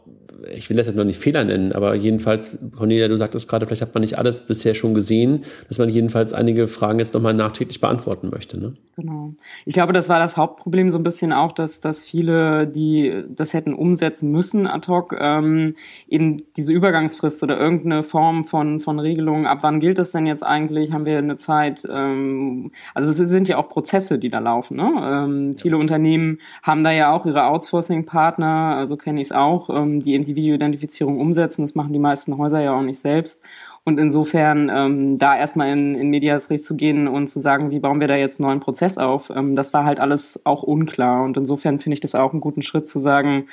ich 0.53 0.69
will 0.69 0.77
das 0.77 0.87
jetzt 0.87 0.95
noch 0.95 1.03
nicht 1.03 1.19
Fehler 1.19 1.43
nennen, 1.43 1.71
aber 1.71 1.95
jedenfalls, 1.95 2.51
Cornelia, 2.75 3.07
du 3.07 3.17
sagtest 3.17 3.47
gerade, 3.47 3.65
vielleicht 3.65 3.81
hat 3.81 3.93
man 3.93 4.01
nicht 4.01 4.17
alles 4.17 4.39
bisher 4.39 4.75
schon 4.75 4.93
gesehen, 4.93 5.43
dass 5.67 5.77
man 5.77 5.89
jedenfalls 5.89 6.33
einige 6.33 6.67
Fragen 6.67 6.99
jetzt 6.99 7.13
nochmal 7.13 7.33
nachträglich 7.33 7.81
beantworten 7.81 8.29
möchte. 8.29 8.59
Ne? 8.59 8.73
Genau. 8.95 9.33
Ich 9.65 9.73
glaube, 9.73 9.93
das 9.93 10.09
war 10.09 10.19
das 10.19 10.37
Hauptproblem 10.37 10.89
so 10.89 10.99
ein 10.99 11.03
bisschen 11.03 11.33
auch, 11.33 11.51
dass, 11.51 11.79
dass 11.79 12.03
viele, 12.03 12.67
die 12.67 13.23
das 13.29 13.53
hätten 13.53 13.73
umsetzen 13.73 14.31
müssen 14.31 14.67
ad 14.67 14.87
hoc, 14.87 15.15
ähm, 15.17 15.75
eben 16.07 16.43
diese 16.57 16.73
Übergangsfrist 16.73 17.43
oder 17.43 17.59
irgendeine 17.59 18.03
Form 18.03 18.43
von, 18.43 18.79
von 18.79 18.99
Regelung, 18.99 19.47
ab 19.47 19.59
wann 19.61 19.79
gilt 19.79 19.97
das 19.97 20.11
denn 20.11 20.25
jetzt 20.25 20.43
eigentlich, 20.43 20.91
haben 20.91 21.05
wir 21.05 21.17
eine 21.17 21.37
Zeit, 21.37 21.87
ähm, 21.89 22.71
also 22.93 23.11
es 23.11 23.17
sind 23.17 23.47
ja 23.47 23.57
auch 23.57 23.67
Prozesse, 23.67 24.19
die 24.19 24.29
da 24.29 24.39
laufen. 24.39 24.77
Ne? 24.77 24.91
Ähm, 25.03 25.53
ja. 25.53 25.61
Viele 25.61 25.77
Unternehmen 25.77 26.39
haben 26.63 26.83
da 26.83 26.91
ja 26.91 27.11
auch 27.11 27.25
ihre 27.25 27.45
Outsourcing-Partner, 27.45 28.75
also 28.75 28.97
kenne 28.97 29.21
ich 29.21 29.27
es 29.27 29.31
auch, 29.31 29.69
ähm, 29.69 29.99
die 29.99 30.13
eben 30.13 30.25
die 30.25 30.30
Videoidentifizierung 30.35 31.19
umsetzen. 31.19 31.61
Das 31.63 31.75
machen 31.75 31.93
die 31.93 31.99
meisten 31.99 32.37
Häuser 32.37 32.61
ja 32.61 32.75
auch 32.75 32.81
nicht 32.81 32.99
selbst. 32.99 33.41
Und 33.83 33.99
insofern 33.99 34.69
ähm, 34.73 35.17
da 35.17 35.35
erstmal 35.35 35.69
in, 35.69 35.95
in 35.95 36.09
Medias 36.09 36.49
Res 36.51 36.63
zu 36.63 36.75
gehen 36.75 37.07
und 37.07 37.27
zu 37.27 37.39
sagen, 37.39 37.71
wie 37.71 37.79
bauen 37.79 37.99
wir 37.99 38.07
da 38.07 38.15
jetzt 38.15 38.39
einen 38.39 38.47
neuen 38.47 38.59
Prozess 38.59 38.99
auf, 38.99 39.31
ähm, 39.35 39.55
das 39.55 39.73
war 39.73 39.85
halt 39.85 39.99
alles 39.99 40.45
auch 40.45 40.61
unklar. 40.61 41.23
Und 41.23 41.35
insofern 41.37 41.79
finde 41.79 41.95
ich 41.95 41.99
das 41.99 42.13
auch 42.13 42.31
einen 42.31 42.41
guten 42.41 42.61
Schritt 42.61 42.87
zu 42.87 42.99
sagen, 42.99 43.47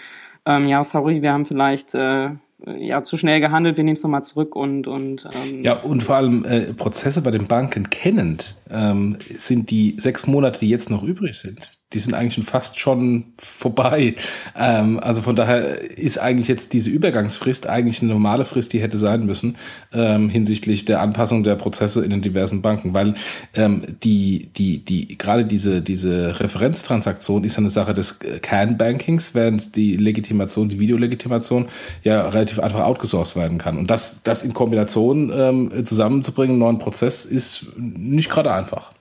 ähm, 0.45 0.69
ja, 0.69 0.85
sorry, 0.85 1.23
wir 1.23 1.33
haben 1.33 1.47
vielleicht 1.47 1.95
äh, 1.95 2.31
ja, 2.67 3.03
zu 3.03 3.17
schnell 3.17 3.41
gehandelt, 3.41 3.77
wir 3.77 3.85
nehmen 3.85 3.97
es 3.97 4.03
nochmal 4.03 4.25
zurück 4.25 4.57
und, 4.57 4.87
und 4.87 5.29
ähm 5.33 5.63
Ja, 5.63 5.75
und 5.75 6.03
vor 6.03 6.17
allem 6.17 6.45
äh, 6.45 6.75
Prozesse 6.75 7.23
bei 7.23 7.31
den 7.31 7.47
Banken 7.47 7.89
kennend, 7.89 8.57
ähm, 8.71 9.17
sind 9.35 9.71
die 9.71 9.95
sechs 9.99 10.27
Monate, 10.27 10.61
die 10.61 10.69
jetzt 10.69 10.91
noch 10.91 11.03
übrig 11.03 11.39
sind, 11.39 11.73
die 11.95 11.99
sind 11.99 12.13
eigentlich 12.13 12.35
schon 12.35 12.45
fast 12.45 12.79
schon 12.79 13.33
vorbei. 13.39 14.15
Ähm, 14.55 15.01
also 15.01 15.23
von 15.23 15.37
daher 15.37 15.81
ist 15.97 16.19
eigentlich 16.19 16.49
jetzt 16.49 16.75
diese 16.75 16.91
Übergangsfrist 16.91 17.67
eigentlich 17.67 18.03
eine 18.03 18.13
normale 18.13 18.45
Frist, 18.45 18.75
die 18.75 18.81
hätte 18.81 18.99
sein 18.99 19.25
müssen 19.25 19.57
ähm, 19.93 20.29
hinsichtlich 20.29 20.85
der 20.85 21.01
Anpassung 21.01 21.45
der 21.45 21.55
Prozesse 21.57 22.05
in 22.05 22.11
den 22.11 22.21
diversen 22.21 22.61
Banken, 22.61 22.93
weil 22.93 23.15
ähm, 23.55 23.83
die 24.03 24.51
die 24.57 24.85
die 24.85 25.17
gerade 25.17 25.47
diese 25.47 25.81
diese 25.81 26.39
Referenztransaktion 26.41 27.45
ist 27.45 27.57
eine 27.57 27.71
Sache 27.71 27.95
des 27.95 28.19
Kernbankings, 28.19 29.35
während 29.35 29.75
die 29.75 29.97
Legitimation, 29.97 30.69
die 30.69 30.79
Videolegitimation 30.79 31.69
ja 32.05 32.29
relativ 32.29 32.59
einfach 32.59 32.81
outgesourced 32.81 33.35
werden 33.37 33.57
kann. 33.57 33.79
Und 33.79 33.91
das 33.91 34.21
das 34.25 34.43
in 34.43 34.53
Kombination 34.53 35.33
ähm, 35.35 35.85
zusammenzubringen, 35.85 36.59
neuen 36.59 36.79
Prozess, 36.79 37.25
ist 37.25 37.67
nicht 37.79 38.29
gerade 38.29 38.53
einfach. 38.53 38.93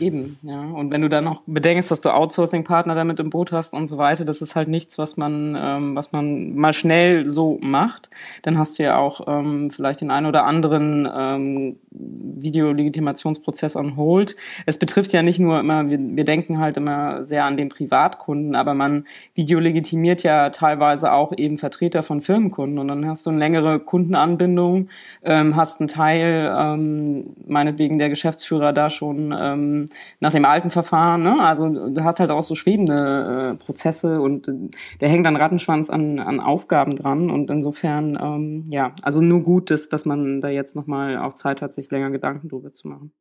Eben, 0.00 0.38
ja. 0.42 0.62
Und 0.62 0.90
wenn 0.90 1.02
du 1.02 1.08
dann 1.08 1.24
noch 1.24 1.42
bedenkst, 1.46 1.90
dass 1.90 2.00
du 2.00 2.10
Outsourcing-Partner 2.10 2.94
damit 2.94 3.20
im 3.20 3.30
Boot 3.30 3.52
hast 3.52 3.74
und 3.74 3.86
so 3.86 3.98
weiter, 3.98 4.24
das 4.24 4.40
ist 4.40 4.56
halt 4.56 4.68
nichts, 4.68 4.96
was 4.98 5.16
man, 5.16 5.56
ähm, 5.58 5.94
was 5.94 6.12
man 6.12 6.54
mal 6.54 6.72
schnell 6.72 7.28
so 7.28 7.58
macht. 7.60 8.08
Dann 8.42 8.58
hast 8.58 8.78
du 8.78 8.84
ja 8.84 8.96
auch 8.96 9.26
ähm, 9.28 9.70
vielleicht 9.70 10.00
den 10.00 10.10
einen 10.10 10.26
oder 10.26 10.44
anderen 10.44 11.08
ähm, 11.14 11.76
Videolegitimationsprozess 11.90 13.76
on 13.76 13.96
hold. 13.96 14.36
Es 14.64 14.78
betrifft 14.78 15.12
ja 15.12 15.22
nicht 15.22 15.38
nur 15.38 15.60
immer, 15.60 15.90
wir, 15.90 15.98
wir 16.00 16.24
denken 16.24 16.58
halt 16.58 16.76
immer 16.76 17.22
sehr 17.22 17.44
an 17.44 17.56
den 17.56 17.68
Privatkunden, 17.68 18.54
aber 18.56 18.74
man 18.74 19.04
videolegitimiert 19.34 20.22
ja 20.22 20.50
teilweise 20.50 21.12
auch 21.12 21.32
eben 21.36 21.58
Vertreter 21.58 22.02
von 22.02 22.20
Firmenkunden 22.20 22.78
und 22.78 22.88
dann 22.88 23.06
hast 23.06 23.26
du 23.26 23.30
eine 23.30 23.38
längere 23.38 23.80
Kundenanbindung, 23.80 24.88
ähm, 25.24 25.56
hast 25.56 25.80
einen 25.80 25.88
Teil, 25.88 26.54
ähm, 26.58 27.34
meinetwegen 27.46 27.98
der 27.98 28.08
Geschäftsführer 28.08 28.72
da 28.72 28.88
schon 28.88 29.34
ähm, 29.38 29.86
nach 30.20 30.32
dem 30.32 30.44
alten 30.44 30.70
Verfahren. 30.70 31.22
Ne? 31.22 31.36
Also 31.40 31.68
du 31.68 32.04
hast 32.04 32.20
halt 32.20 32.30
auch 32.30 32.42
so 32.42 32.54
schwebende 32.54 33.54
äh, 33.54 33.64
Prozesse 33.64 34.20
und 34.20 34.48
äh, 34.48 34.52
der 35.00 35.08
hängt 35.08 35.26
dann 35.26 35.36
Rattenschwanz 35.36 35.90
an, 35.90 36.18
an 36.18 36.40
Aufgaben 36.40 36.96
dran. 36.96 37.30
Und 37.30 37.50
insofern, 37.50 38.18
ähm, 38.20 38.64
ja, 38.68 38.94
also 39.02 39.20
nur 39.20 39.42
gut 39.42 39.70
ist, 39.70 39.92
dass 39.92 40.04
man 40.04 40.40
da 40.40 40.48
jetzt 40.48 40.76
nochmal 40.76 41.18
auch 41.18 41.34
Zeit 41.34 41.62
hat, 41.62 41.74
sich 41.74 41.90
länger 41.90 42.10
Gedanken 42.10 42.48
drüber 42.48 42.72
zu 42.72 42.88
machen. 42.88 43.12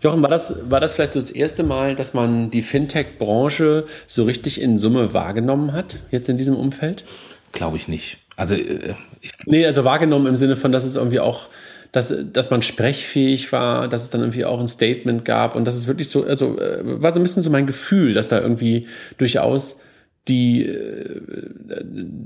Jochen, 0.00 0.22
war 0.22 0.30
das, 0.30 0.70
war 0.70 0.80
das 0.80 0.94
vielleicht 0.94 1.12
so 1.12 1.20
das 1.20 1.30
erste 1.30 1.62
Mal, 1.62 1.94
dass 1.94 2.14
man 2.14 2.50
die 2.50 2.62
Fintech-Branche 2.62 3.84
so 4.06 4.24
richtig 4.24 4.60
in 4.60 4.78
Summe 4.78 5.14
wahrgenommen 5.14 5.72
hat, 5.72 6.02
jetzt 6.10 6.28
in 6.28 6.38
diesem 6.38 6.56
Umfeld? 6.56 7.04
Glaube 7.52 7.76
ich 7.76 7.86
nicht. 7.86 8.18
Also, 8.36 8.54
äh, 8.54 8.94
ich 9.20 9.32
nee, 9.46 9.64
also 9.64 9.84
wahrgenommen 9.84 10.26
im 10.26 10.36
Sinne 10.36 10.56
von, 10.56 10.72
dass 10.72 10.84
es 10.84 10.96
irgendwie 10.96 11.20
auch 11.20 11.48
dass, 11.92 12.12
dass 12.32 12.50
man 12.50 12.62
sprechfähig 12.62 13.52
war, 13.52 13.86
dass 13.86 14.04
es 14.04 14.10
dann 14.10 14.22
irgendwie 14.22 14.46
auch 14.46 14.58
ein 14.58 14.66
Statement 14.66 15.24
gab 15.24 15.54
und 15.54 15.66
das 15.66 15.76
ist 15.76 15.86
wirklich 15.86 16.08
so, 16.08 16.24
also 16.24 16.58
äh, 16.58 16.80
war 16.82 17.12
so 17.12 17.20
ein 17.20 17.22
bisschen 17.22 17.42
so 17.42 17.50
mein 17.50 17.66
Gefühl, 17.66 18.14
dass 18.14 18.28
da 18.28 18.40
irgendwie 18.40 18.88
durchaus 19.18 19.80
die, 20.28 20.64
äh, 20.64 21.20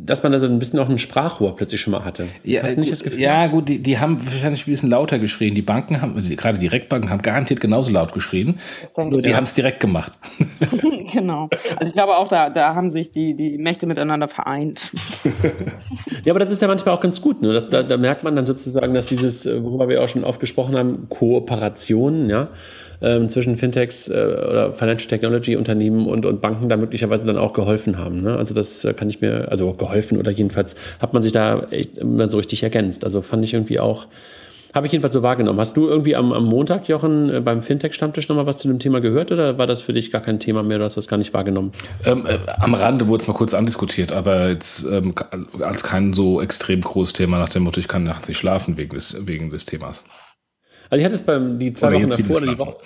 dass 0.05 0.23
man 0.23 0.33
da 0.33 0.39
so 0.39 0.47
ein 0.47 0.59
bisschen 0.59 0.79
auch 0.79 0.89
ein 0.89 0.99
Sprachrohr 0.99 1.57
plötzlich 1.57 1.81
schon 1.81 1.93
mal 1.93 2.05
hatte. 2.05 2.27
Ja, 2.45 2.63
Hast 2.63 2.77
du 2.77 2.81
nicht 2.81 2.93
das 2.93 3.03
Gefühl? 3.03 3.21
Ja, 3.21 3.47
gut, 3.47 3.69
die, 3.69 3.79
die 3.79 3.99
haben 3.99 4.23
wahrscheinlich 4.23 4.67
ein 4.67 4.71
bisschen 4.71 4.91
lauter 4.91 5.19
geschrien. 5.19 5.55
Die 5.55 5.63
Banken 5.63 6.03
haben, 6.03 6.15
gerade 6.37 6.59
die 6.59 6.69
Direktbanken 6.69 7.09
haben 7.09 7.23
garantiert 7.23 7.61
genauso 7.61 7.93
laut 7.93 8.13
geschrien. 8.13 8.59
Nur 8.99 9.23
die 9.23 9.31
ja. 9.31 9.37
haben 9.37 9.45
es 9.45 9.55
direkt 9.55 9.81
gemacht. 9.81 10.13
genau. 11.13 11.49
Also 11.77 11.89
ich 11.89 11.93
glaube 11.93 12.17
auch, 12.17 12.29
da, 12.29 12.51
da 12.51 12.75
haben 12.75 12.91
sich 12.91 13.13
die, 13.13 13.35
die 13.35 13.57
Mächte 13.59 13.87
miteinander 13.87 14.29
vereint. 14.29 14.93
ja, 16.25 16.33
aber 16.33 16.41
das 16.41 16.51
ist 16.51 16.61
ja 16.61 16.69
manchmal 16.69 16.95
auch 16.95 17.01
ganz 17.01 17.21
gut. 17.21 17.41
Ne? 17.41 17.53
Das, 17.53 17.71
da, 17.71 17.83
da 17.83 17.97
merkt 17.97 18.25
man 18.25 18.37
dann 18.37 18.47
sozusagen, 18.47 18.93
dass 18.95 19.07
dieses, 19.07 19.47
worüber 19.47 19.89
wir 19.89 20.03
auch 20.03 20.09
schon 20.09 20.25
oft 20.25 20.41
gesprochen 20.41 20.77
haben, 20.77 21.09
Kooperationen, 21.09 22.29
ja, 22.29 22.49
ähm, 23.01 23.29
zwischen 23.29 23.57
Fintechs 23.57 24.09
äh, 24.09 24.13
oder 24.13 24.73
Financial 24.73 25.09
Technology 25.09 25.57
Unternehmen 25.57 26.07
und, 26.07 26.27
und 26.27 26.41
Banken 26.41 26.69
da 26.69 26.77
möglicherweise 26.77 27.27
dann 27.27 27.39
auch 27.39 27.53
geholfen 27.53 27.99
haben. 27.99 28.23
Ne? 28.23 28.37
Also 28.37 28.55
das 28.55 28.85
äh, 28.85 28.95
kann 28.95 29.09
ich 29.09 29.21
mir, 29.21 29.49
also 29.51 29.73
geholfen 29.73 30.19
oder 30.19 30.31
jedenfalls 30.31 30.77
hat 31.01 31.13
man 31.13 31.23
sich 31.23 31.33
da 31.33 31.67
echt 31.71 31.99
immer 31.99 32.29
so 32.29 32.39
richtig 32.39 32.63
ergänzt. 32.63 33.05
Also 33.05 33.23
fand 33.23 33.45
ich 33.45 33.55
irgendwie 33.55 33.81
auch, 33.81 34.07
habe 34.75 34.87
ich 34.87 34.93
jedenfalls 34.93 35.15
so 35.15 35.23
wahrgenommen. 35.23 35.59
Hast 35.59 35.77
du 35.77 35.89
irgendwie 35.89 36.17
am, 36.17 36.33
am 36.33 36.45
Montag, 36.45 36.89
Jochen, 36.89 37.33
äh, 37.33 37.41
beim 37.41 37.63
Fintech-Stammtisch 37.63 38.29
nochmal 38.29 38.47
was 38.47 38.59
zu 38.59 38.69
dem 38.69 38.79
Thema 38.79 39.01
gehört 39.01 39.33
oder 39.33 39.59
war 39.59 39.67
das 39.67 39.81
für 39.81 39.93
dich 39.93 40.13
gar 40.13 40.21
kein 40.23 40.39
Thema 40.39 40.63
mehr? 40.63 40.79
Du 40.79 40.85
hast 40.85 40.97
das 40.97 41.09
gar 41.09 41.17
nicht 41.17 41.33
wahrgenommen? 41.35 41.73
Ähm, 42.05 42.27
äh, 42.27 42.39
am 42.59 42.75
Rande 42.75 43.09
wurde 43.09 43.23
es 43.23 43.29
mal 43.29 43.35
kurz 43.35 43.55
andiskutiert, 43.55 44.13
aber 44.13 44.49
jetzt 44.51 44.87
ähm, 44.91 45.15
als 45.61 45.83
kein 45.83 46.13
so 46.13 46.41
extrem 46.41 46.81
großes 46.81 47.15
Thema 47.15 47.39
nach 47.39 47.49
dem 47.49 47.65
Motto, 47.65 47.81
ich 47.81 47.89
kann 47.89 48.05
nachts 48.05 48.29
nicht 48.29 48.39
schlafen 48.39 48.77
wegen 48.77 48.91
des, 48.91 49.27
wegen 49.27 49.51
des 49.51 49.65
Themas. 49.65 50.05
Also 50.91 51.01
ich 51.01 51.05
hatte 51.05 51.15
es 51.15 51.23
beim 51.23 51.59
die 51.59 51.73
zwei 51.73 51.89
oder 51.89 51.97
Wochen 51.97 52.11
davor 52.11 52.37
oder 52.37 52.47
die 52.47 52.59
Woche. 52.59 52.77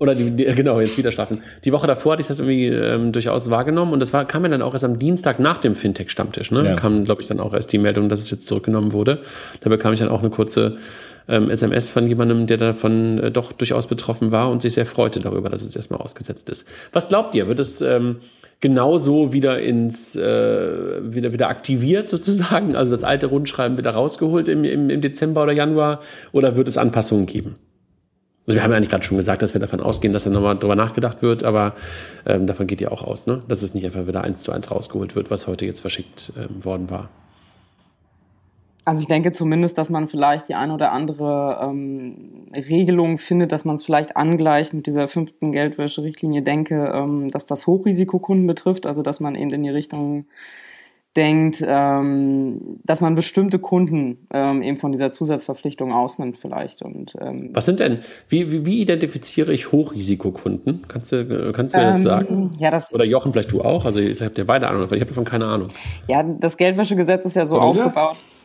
Oder 0.00 0.14
die, 0.14 0.30
die, 0.30 0.44
genau, 0.54 0.80
jetzt 0.80 0.96
wieder 0.96 1.12
schlafen. 1.12 1.42
Die 1.62 1.72
Woche 1.72 1.86
davor 1.86 2.12
hatte 2.12 2.22
ich 2.22 2.28
das 2.28 2.38
irgendwie 2.38 2.68
ähm, 2.68 3.12
durchaus 3.12 3.50
wahrgenommen 3.50 3.92
und 3.92 4.00
das 4.00 4.14
war, 4.14 4.24
kam 4.24 4.42
mir 4.42 4.48
dann 4.48 4.62
auch 4.62 4.72
erst 4.72 4.84
am 4.84 4.98
Dienstag 4.98 5.38
nach 5.38 5.58
dem 5.58 5.74
Fintech-Stammtisch. 5.74 6.50
Ne? 6.52 6.64
Ja. 6.64 6.74
Kam, 6.74 7.04
glaube 7.04 7.20
ich, 7.20 7.28
dann 7.28 7.38
auch 7.38 7.52
erst 7.52 7.70
die 7.70 7.76
Meldung, 7.76 8.08
dass 8.08 8.22
es 8.22 8.30
jetzt 8.30 8.46
zurückgenommen 8.46 8.94
wurde. 8.94 9.20
Da 9.60 9.68
bekam 9.68 9.92
ich 9.92 9.98
dann 9.98 10.08
auch 10.08 10.20
eine 10.20 10.30
kurze 10.30 10.72
ähm, 11.28 11.50
SMS 11.50 11.90
von 11.90 12.06
jemandem, 12.06 12.46
der 12.46 12.56
davon 12.56 13.18
äh, 13.18 13.30
doch 13.30 13.52
durchaus 13.52 13.88
betroffen 13.88 14.32
war 14.32 14.50
und 14.50 14.62
sich 14.62 14.72
sehr 14.72 14.86
freute 14.86 15.20
darüber, 15.20 15.50
dass 15.50 15.62
es 15.62 15.76
erstmal 15.76 16.00
ausgesetzt 16.00 16.48
ist. 16.48 16.66
Was 16.92 17.08
glaubt 17.08 17.34
ihr? 17.34 17.46
Wird 17.46 17.60
es 17.60 17.82
ähm, 17.82 18.16
genauso 18.60 19.32
wieder 19.32 19.60
ins 19.60 20.16
äh, 20.16 21.00
wieder 21.02 21.32
wieder 21.32 21.48
aktiviert 21.48 22.08
sozusagen, 22.08 22.76
also 22.76 22.92
das 22.92 23.04
alte 23.04 23.26
Rundschreiben 23.26 23.78
wieder 23.78 23.90
rausgeholt 23.90 24.48
im, 24.48 24.64
im, 24.64 24.90
im 24.90 25.00
Dezember 25.00 25.42
oder 25.42 25.52
Januar, 25.52 26.00
oder 26.32 26.56
wird 26.56 26.68
es 26.68 26.78
Anpassungen 26.78 27.26
geben? 27.26 27.56
Also 28.46 28.56
wir 28.56 28.64
haben 28.64 28.70
ja 28.70 28.78
eigentlich 28.78 28.90
gerade 28.90 29.04
schon 29.04 29.16
gesagt, 29.16 29.42
dass 29.42 29.54
wir 29.54 29.60
davon 29.60 29.80
ausgehen, 29.80 30.12
dass 30.12 30.24
da 30.24 30.30
nochmal 30.30 30.58
drüber 30.58 30.74
nachgedacht 30.74 31.22
wird, 31.22 31.44
aber 31.44 31.74
ähm, 32.26 32.46
davon 32.46 32.66
geht 32.66 32.80
ja 32.80 32.90
auch 32.90 33.02
aus, 33.02 33.26
ne? 33.26 33.42
dass 33.46 33.62
es 33.62 33.74
nicht 33.74 33.84
einfach 33.84 34.08
wieder 34.08 34.24
eins 34.24 34.42
zu 34.42 34.50
eins 34.50 34.70
rausgeholt 34.70 35.14
wird, 35.14 35.30
was 35.30 35.46
heute 35.46 35.66
jetzt 35.66 35.80
verschickt 35.80 36.32
ähm, 36.36 36.64
worden 36.64 36.90
war. 36.90 37.10
Also 38.90 39.02
ich 39.02 39.06
denke 39.06 39.30
zumindest, 39.30 39.78
dass 39.78 39.88
man 39.88 40.08
vielleicht 40.08 40.48
die 40.48 40.56
eine 40.56 40.74
oder 40.74 40.90
andere 40.90 41.60
ähm, 41.62 42.46
Regelung 42.56 43.18
findet, 43.18 43.52
dass 43.52 43.64
man 43.64 43.76
es 43.76 43.84
vielleicht 43.84 44.16
angleicht 44.16 44.74
mit 44.74 44.88
dieser 44.88 45.06
fünften 45.06 45.52
Geldwäsche-Richtlinie 45.52 46.42
denke, 46.42 46.90
ähm, 46.92 47.28
dass 47.28 47.46
das 47.46 47.68
Hochrisikokunden 47.68 48.48
betrifft, 48.48 48.86
also 48.86 49.04
dass 49.04 49.20
man 49.20 49.36
eben 49.36 49.52
in 49.52 49.62
die 49.62 49.70
Richtung 49.70 50.24
denkt, 51.16 51.64
ähm, 51.64 52.80
dass 52.82 53.00
man 53.00 53.14
bestimmte 53.14 53.60
Kunden 53.60 54.26
ähm, 54.32 54.60
eben 54.60 54.76
von 54.76 54.90
dieser 54.90 55.12
Zusatzverpflichtung 55.12 55.92
ausnimmt 55.92 56.36
vielleicht. 56.36 56.82
Und, 56.82 57.14
ähm, 57.20 57.50
Was 57.52 57.66
sind 57.66 57.78
denn, 57.78 58.00
wie, 58.28 58.50
wie, 58.50 58.66
wie 58.66 58.80
identifiziere 58.80 59.52
ich 59.52 59.70
Hochrisikokunden? 59.70 60.86
Kannst 60.88 61.12
du, 61.12 61.52
kannst 61.52 61.76
du 61.76 61.78
mir 61.78 61.84
das 61.84 61.98
ähm, 61.98 62.02
sagen? 62.02 62.50
Ja, 62.58 62.72
das, 62.72 62.92
Oder 62.92 63.04
Jochen, 63.04 63.32
vielleicht 63.32 63.52
du 63.52 63.62
auch? 63.62 63.84
Also 63.84 64.00
ich 64.00 64.20
habe 64.20 64.34
ja 64.36 64.42
beide 64.42 64.66
Ahnung, 64.66 64.90
weil 64.90 64.96
ich 64.98 65.00
habe 65.00 65.10
davon 65.10 65.24
keine 65.24 65.46
Ahnung. 65.46 65.68
Ja, 66.08 66.24
das 66.24 66.56
Geldwäschegesetz 66.56 67.24
ist 67.24 67.36
ja 67.36 67.46
so 67.46 67.54
Oder 67.54 67.64
aufgebaut. 67.66 68.16
Ja, 68.16 68.39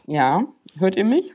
hört 0.78 0.96
ihr 0.96 1.06
mich? 1.06 1.34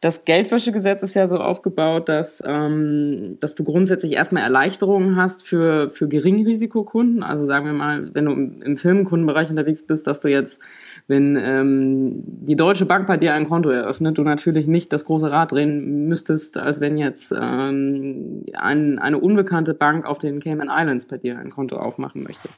Das 0.00 0.24
Geldwäschegesetz 0.24 1.02
ist 1.02 1.12
ja 1.12 1.28
so 1.28 1.36
aufgebaut, 1.36 2.08
dass, 2.08 2.42
ähm, 2.46 3.36
dass 3.38 3.54
du 3.54 3.64
grundsätzlich 3.64 4.12
erstmal 4.12 4.42
Erleichterungen 4.42 5.16
hast 5.16 5.46
für, 5.46 5.90
für 5.90 6.08
Geringrisikokunden. 6.08 7.22
Also 7.22 7.44
sagen 7.44 7.66
wir 7.66 7.74
mal, 7.74 8.08
wenn 8.14 8.24
du 8.24 8.32
im, 8.32 8.62
im 8.62 8.76
Firmenkundenbereich 8.78 9.50
unterwegs 9.50 9.86
bist, 9.86 10.06
dass 10.06 10.20
du 10.20 10.28
jetzt, 10.28 10.62
wenn 11.06 11.36
ähm, 11.36 12.22
die 12.24 12.56
Deutsche 12.56 12.86
Bank 12.86 13.08
bei 13.08 13.18
dir 13.18 13.34
ein 13.34 13.46
Konto 13.46 13.68
eröffnet, 13.68 14.16
du 14.16 14.22
natürlich 14.22 14.66
nicht 14.66 14.90
das 14.94 15.04
große 15.04 15.30
Rad 15.30 15.52
drehen 15.52 16.08
müsstest, 16.08 16.56
als 16.56 16.80
wenn 16.80 16.96
jetzt 16.96 17.32
ähm, 17.32 18.46
ein, 18.54 18.98
eine 18.98 19.18
unbekannte 19.18 19.74
Bank 19.74 20.06
auf 20.06 20.18
den 20.18 20.40
Cayman 20.40 20.70
Islands 20.70 21.08
bei 21.08 21.18
dir 21.18 21.38
ein 21.38 21.50
Konto 21.50 21.76
aufmachen 21.76 22.22
möchte. 22.22 22.48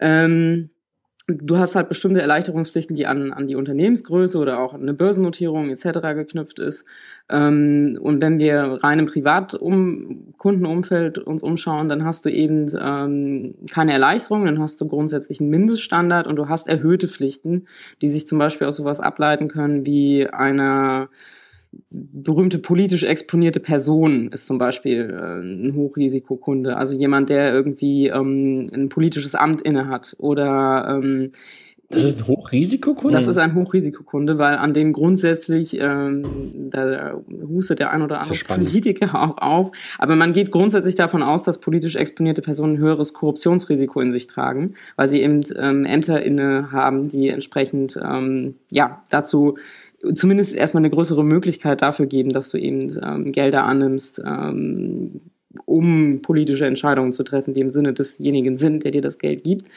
Ähm, 0.00 0.70
du 1.26 1.58
hast 1.58 1.76
halt 1.76 1.88
bestimmte 1.88 2.20
Erleichterungspflichten, 2.20 2.96
die 2.96 3.06
an, 3.06 3.32
an 3.32 3.46
die 3.46 3.54
Unternehmensgröße 3.54 4.38
oder 4.38 4.58
auch 4.58 4.74
eine 4.74 4.94
Börsennotierung 4.94 5.70
etc. 5.70 6.00
geknüpft 6.14 6.58
ist. 6.58 6.84
Ähm, 7.28 7.98
und 8.00 8.20
wenn 8.20 8.38
wir 8.38 8.80
rein 8.82 8.98
im 8.98 9.06
Privatkundenumfeld 9.06 11.18
uns 11.18 11.42
umschauen, 11.42 11.88
dann 11.88 12.04
hast 12.04 12.24
du 12.24 12.30
eben 12.30 12.70
ähm, 12.78 13.54
keine 13.70 13.92
Erleichterung, 13.92 14.44
dann 14.44 14.60
hast 14.60 14.80
du 14.80 14.88
grundsätzlich 14.88 15.40
einen 15.40 15.50
Mindeststandard 15.50 16.26
und 16.26 16.36
du 16.36 16.48
hast 16.48 16.68
erhöhte 16.68 17.08
Pflichten, 17.08 17.66
die 18.00 18.08
sich 18.08 18.26
zum 18.26 18.38
Beispiel 18.38 18.66
aus 18.66 18.76
sowas 18.76 19.00
ableiten 19.00 19.48
können 19.48 19.86
wie 19.86 20.26
einer 20.26 21.08
berühmte 21.90 22.58
politisch 22.58 23.02
exponierte 23.02 23.60
Person 23.60 24.28
ist 24.28 24.46
zum 24.46 24.58
Beispiel 24.58 25.10
äh, 25.10 25.40
ein 25.40 25.74
Hochrisikokunde, 25.74 26.76
also 26.76 26.94
jemand, 26.94 27.30
der 27.30 27.52
irgendwie 27.52 28.08
ähm, 28.08 28.66
ein 28.72 28.88
politisches 28.88 29.34
Amt 29.34 29.62
innehat 29.62 30.14
oder 30.18 30.86
ähm, 30.88 31.32
Das 31.88 32.04
ist 32.04 32.20
ein 32.20 32.26
Hochrisikokunde? 32.28 33.14
Das 33.14 33.26
ist 33.26 33.38
ein 33.38 33.54
Hochrisikokunde, 33.54 34.38
weil 34.38 34.56
an 34.56 34.74
den 34.74 34.92
grundsätzlich, 34.92 35.78
ähm, 35.78 36.24
da 36.70 37.14
hustet 37.48 37.80
der 37.80 37.90
ein 37.90 38.02
oder 38.02 38.20
andere 38.20 38.44
Politiker 38.46 39.14
auch 39.22 39.38
auf, 39.38 39.72
aber 39.98 40.16
man 40.16 40.32
geht 40.32 40.50
grundsätzlich 40.50 40.94
davon 40.94 41.22
aus, 41.22 41.42
dass 41.42 41.58
politisch 41.58 41.96
exponierte 41.96 42.42
Personen 42.42 42.74
ein 42.74 42.78
höheres 42.78 43.14
Korruptionsrisiko 43.14 44.00
in 44.00 44.12
sich 44.12 44.26
tragen, 44.26 44.74
weil 44.96 45.08
sie 45.08 45.22
eben 45.22 45.42
ähm, 45.56 45.84
Ämter 45.86 46.22
inne 46.22 46.70
haben, 46.70 47.08
die 47.08 47.28
entsprechend 47.28 47.98
ähm, 48.02 48.56
ja 48.70 49.02
dazu 49.08 49.56
zumindest 50.14 50.54
erstmal 50.54 50.82
eine 50.82 50.90
größere 50.90 51.24
Möglichkeit 51.24 51.82
dafür 51.82 52.06
geben, 52.06 52.30
dass 52.30 52.50
du 52.50 52.58
eben 52.58 52.96
ähm, 53.02 53.32
Gelder 53.32 53.64
annimmst, 53.64 54.22
ähm, 54.24 55.20
um 55.64 56.22
politische 56.22 56.66
Entscheidungen 56.66 57.12
zu 57.12 57.22
treffen, 57.24 57.54
die 57.54 57.60
im 57.60 57.70
Sinne 57.70 57.92
desjenigen 57.92 58.56
sind, 58.56 58.84
der 58.84 58.90
dir 58.90 59.02
das 59.02 59.18
Geld 59.18 59.44
gibt. 59.44 59.68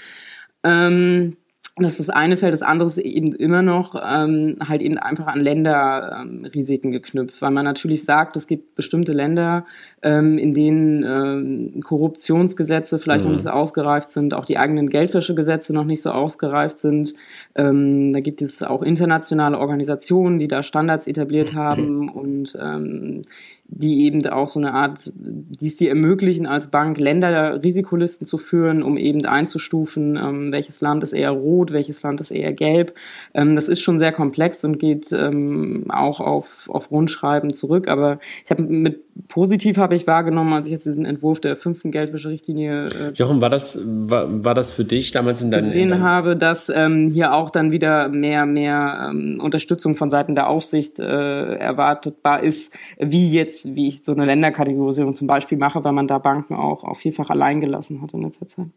Ähm, 0.64 1.38
das 1.78 2.00
ist 2.00 2.08
das 2.08 2.10
eine 2.10 2.38
Feld, 2.38 2.54
das 2.54 2.62
andere 2.62 2.88
ist 2.88 2.98
eben 2.98 3.34
immer 3.34 3.62
noch 3.62 3.96
ähm, 4.02 4.56
halt 4.66 4.82
eben 4.82 4.98
einfach 4.98 5.28
an 5.28 5.42
Länderrisiken 5.42 6.94
ähm, 6.94 6.94
geknüpft, 6.94 7.42
weil 7.42 7.52
man 7.52 7.66
natürlich 7.66 8.06
sagt, 8.06 8.38
es 8.38 8.48
gibt 8.48 8.76
bestimmte 8.76 9.12
Länder, 9.12 9.66
ähm, 10.02 10.38
in 10.38 10.54
denen 10.54 11.04
ähm, 11.04 11.82
Korruptionsgesetze 11.82 12.98
vielleicht 12.98 13.26
mhm. 13.26 13.32
noch 13.32 13.34
nicht 13.34 13.44
so 13.44 13.50
ausgereift 13.50 14.10
sind, 14.10 14.34
auch 14.34 14.46
die 14.46 14.58
eigenen 14.58 14.90
Geldwäschegesetze 14.90 15.74
noch 15.74 15.84
nicht 15.84 16.02
so 16.02 16.12
ausgereift 16.12 16.80
sind. 16.80 17.14
Ähm, 17.56 18.14
da 18.14 18.22
gibt 18.22 18.42
es 18.42 18.64
auch 18.64 18.82
internationale 18.82 19.60
Organisationen, 19.60 20.40
die 20.40 20.48
da 20.48 20.64
Standards 20.64 21.08
etabliert 21.08 21.56
haben 21.56 22.08
und 22.08 22.58
ähm, 22.62 23.22
die 23.68 24.06
eben 24.06 24.26
auch 24.28 24.48
so 24.48 24.60
eine 24.60 24.74
Art, 24.74 25.12
die 25.16 25.68
es 25.68 25.76
dir 25.76 25.90
ermöglichen, 25.90 26.46
als 26.46 26.70
Bank 26.70 27.00
Länder-Risikolisten 27.00 28.28
zu 28.28 28.38
führen, 28.38 28.84
um 28.84 28.98
eben 28.98 29.26
einzustufen, 29.26 30.16
ähm, 30.18 30.52
welches 30.52 30.82
Land 30.82 31.04
ist 31.04 31.14
eher 31.14 31.32
rot, 31.32 31.72
welches 31.74 32.02
Land 32.04 32.22
ist 32.22 32.32
eher 32.32 32.54
gelb. 32.54 32.94
Ähm, 33.34 33.56
das 33.56 33.68
ist 33.68 33.82
schon 33.82 33.98
sehr 33.98 34.12
komplex 34.12 34.64
und 34.64 34.80
geht 34.80 35.12
ähm, 35.12 35.86
auch 35.90 36.20
auf, 36.20 36.70
auf 36.70 36.92
Rundschreiben 36.92 37.54
zurück. 37.54 37.88
Aber 37.88 38.20
ich 38.44 38.52
habe 38.52 38.64
mit 38.64 39.02
positiv 39.28 39.78
habe 39.78 39.96
ich 39.96 40.08
wahrgenommen, 40.08 40.54
als 40.54 40.68
ich 40.68 40.74
jetzt 40.74 40.86
diesen 40.86 41.06
Entwurf 41.06 41.40
der 41.40 41.56
fünften 41.56 41.92
Geldwäscherichtlinie 41.92 42.86
äh, 42.86 43.12
Jochen, 43.16 43.42
war 43.42 43.50
das, 43.50 43.80
war, 43.84 44.44
war 44.44 44.54
das 44.54 44.72
für 44.72 44.84
dich 44.84 45.12
damals 45.12 45.42
in 45.42 45.52
deinem 45.52 45.70
gesehen 45.70 46.02
habe, 46.02 46.36
dass 46.36 46.70
ähm, 46.70 47.10
hier 47.10 47.34
auch 47.34 47.50
dann 47.50 47.72
wieder 47.72 48.10
mehr, 48.10 48.46
mehr 48.46 49.10
ähm, 49.10 49.40
Unterstützung 49.42 49.96
von 49.96 50.10
Seiten 50.10 50.36
der 50.36 50.48
Aufsicht 50.48 51.00
äh, 51.00 51.56
erwartetbar 51.56 52.44
ist, 52.44 52.74
wie 53.00 53.32
jetzt 53.32 53.55
jetzt, 53.56 53.76
wie 53.76 53.88
ich 53.88 54.04
so 54.04 54.12
eine 54.12 54.26
Länderkategorisierung 54.26 55.14
zum 55.14 55.28
Beispiel 55.28 55.58
mache, 55.58 55.84
weil 55.84 55.94
man 55.94 56.08
da 56.08 56.18
Banken 56.18 56.56
auch, 56.56 56.84
auch 56.84 56.98
vielfach 56.98 57.30
allein 57.30 57.62
gelassen 57.62 58.02
hat 58.02 58.14
in 58.14 58.24
letzter 58.24 58.48
Zeit. 58.48 58.68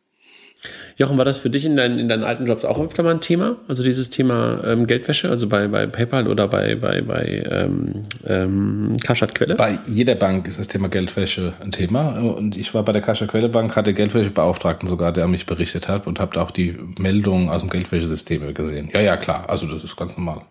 Jochen, 0.96 1.16
war 1.16 1.24
das 1.24 1.38
für 1.38 1.50
dich 1.50 1.64
in, 1.64 1.76
dein, 1.76 2.00
in 2.00 2.08
deinen 2.08 2.24
alten 2.24 2.46
Jobs 2.46 2.64
auch 2.64 2.80
öfter 2.80 3.04
mal 3.04 3.14
ein 3.14 3.20
Thema? 3.20 3.58
Also 3.68 3.84
dieses 3.84 4.10
Thema 4.10 4.60
ähm, 4.64 4.88
Geldwäsche, 4.88 5.30
also 5.30 5.48
bei, 5.48 5.68
bei 5.68 5.86
PayPal 5.86 6.26
oder 6.26 6.48
bei, 6.48 6.74
bei, 6.74 7.00
bei 7.00 7.44
ähm, 7.48 8.02
ähm, 8.26 8.96
Kaschat 9.04 9.36
Quelle? 9.36 9.54
Bei 9.54 9.78
jeder 9.86 10.16
Bank 10.16 10.48
ist 10.48 10.58
das 10.58 10.66
Thema 10.66 10.88
Geldwäsche 10.88 11.52
ein 11.60 11.70
Thema. 11.70 12.18
Und 12.18 12.56
ich 12.56 12.74
war 12.74 12.82
bei 12.84 12.90
der 12.90 13.02
Kaschat 13.02 13.28
Quelle 13.28 13.48
Bank, 13.48 13.76
hatte 13.76 13.94
Geldwäschebeauftragten 13.94 14.88
sogar, 14.88 15.12
der 15.12 15.28
mich 15.28 15.46
berichtet 15.46 15.86
hat 15.86 16.08
und 16.08 16.18
habe 16.18 16.40
auch 16.40 16.50
die 16.50 16.76
Meldungen 16.98 17.50
aus 17.50 17.60
dem 17.60 17.70
Geldwäschesystem 17.70 18.52
gesehen. 18.52 18.90
Ja, 18.92 19.00
ja, 19.00 19.16
klar. 19.16 19.48
Also 19.48 19.68
das 19.68 19.84
ist 19.84 19.94
ganz 19.94 20.16
normal. 20.16 20.42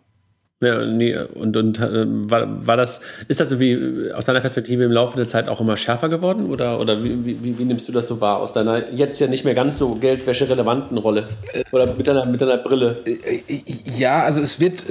Ja, 0.64 0.84
nee, 0.84 1.16
und, 1.16 1.55
und 1.55 1.80
äh, 1.80 2.05
war, 2.08 2.66
war 2.66 2.78
das, 2.78 2.99
ist 3.28 3.39
das 3.39 3.49
so 3.49 3.60
wie 3.60 4.12
aus 4.12 4.26
deiner 4.26 4.39
Perspektive 4.39 4.84
im 4.84 4.91
Laufe 4.91 5.16
der 5.16 5.28
Zeit 5.28 5.47
auch 5.49 5.62
immer 5.62 5.78
schärfer 5.78 6.10
geworden? 6.10 6.49
Oder, 6.49 6.80
oder 6.80 7.03
wie, 7.03 7.43
wie, 7.43 7.60
wie 7.60 7.64
nimmst 7.64 7.88
du 7.88 7.91
das 7.91 8.08
so 8.08 8.20
wahr 8.22 8.38
aus 8.38 8.53
deiner 8.53 8.91
jetzt 8.91 9.20
ja 9.20 9.28
nicht 9.28 9.45
mehr 9.45 9.53
ganz 9.53 9.78
so 9.78 9.93
Geldwäsche-relevanten 9.95 10.97
Rolle? 10.97 11.30
Oder 11.72 11.93
mit 11.93 12.08
deiner, 12.08 12.26
mit 12.26 12.41
deiner 12.41 12.58
Brille? 12.58 13.01
Äh, 13.05 13.36
äh, 13.47 13.62
ja, 13.99 14.24
also 14.24 14.41
es 14.41 14.60
wird, 14.60 14.84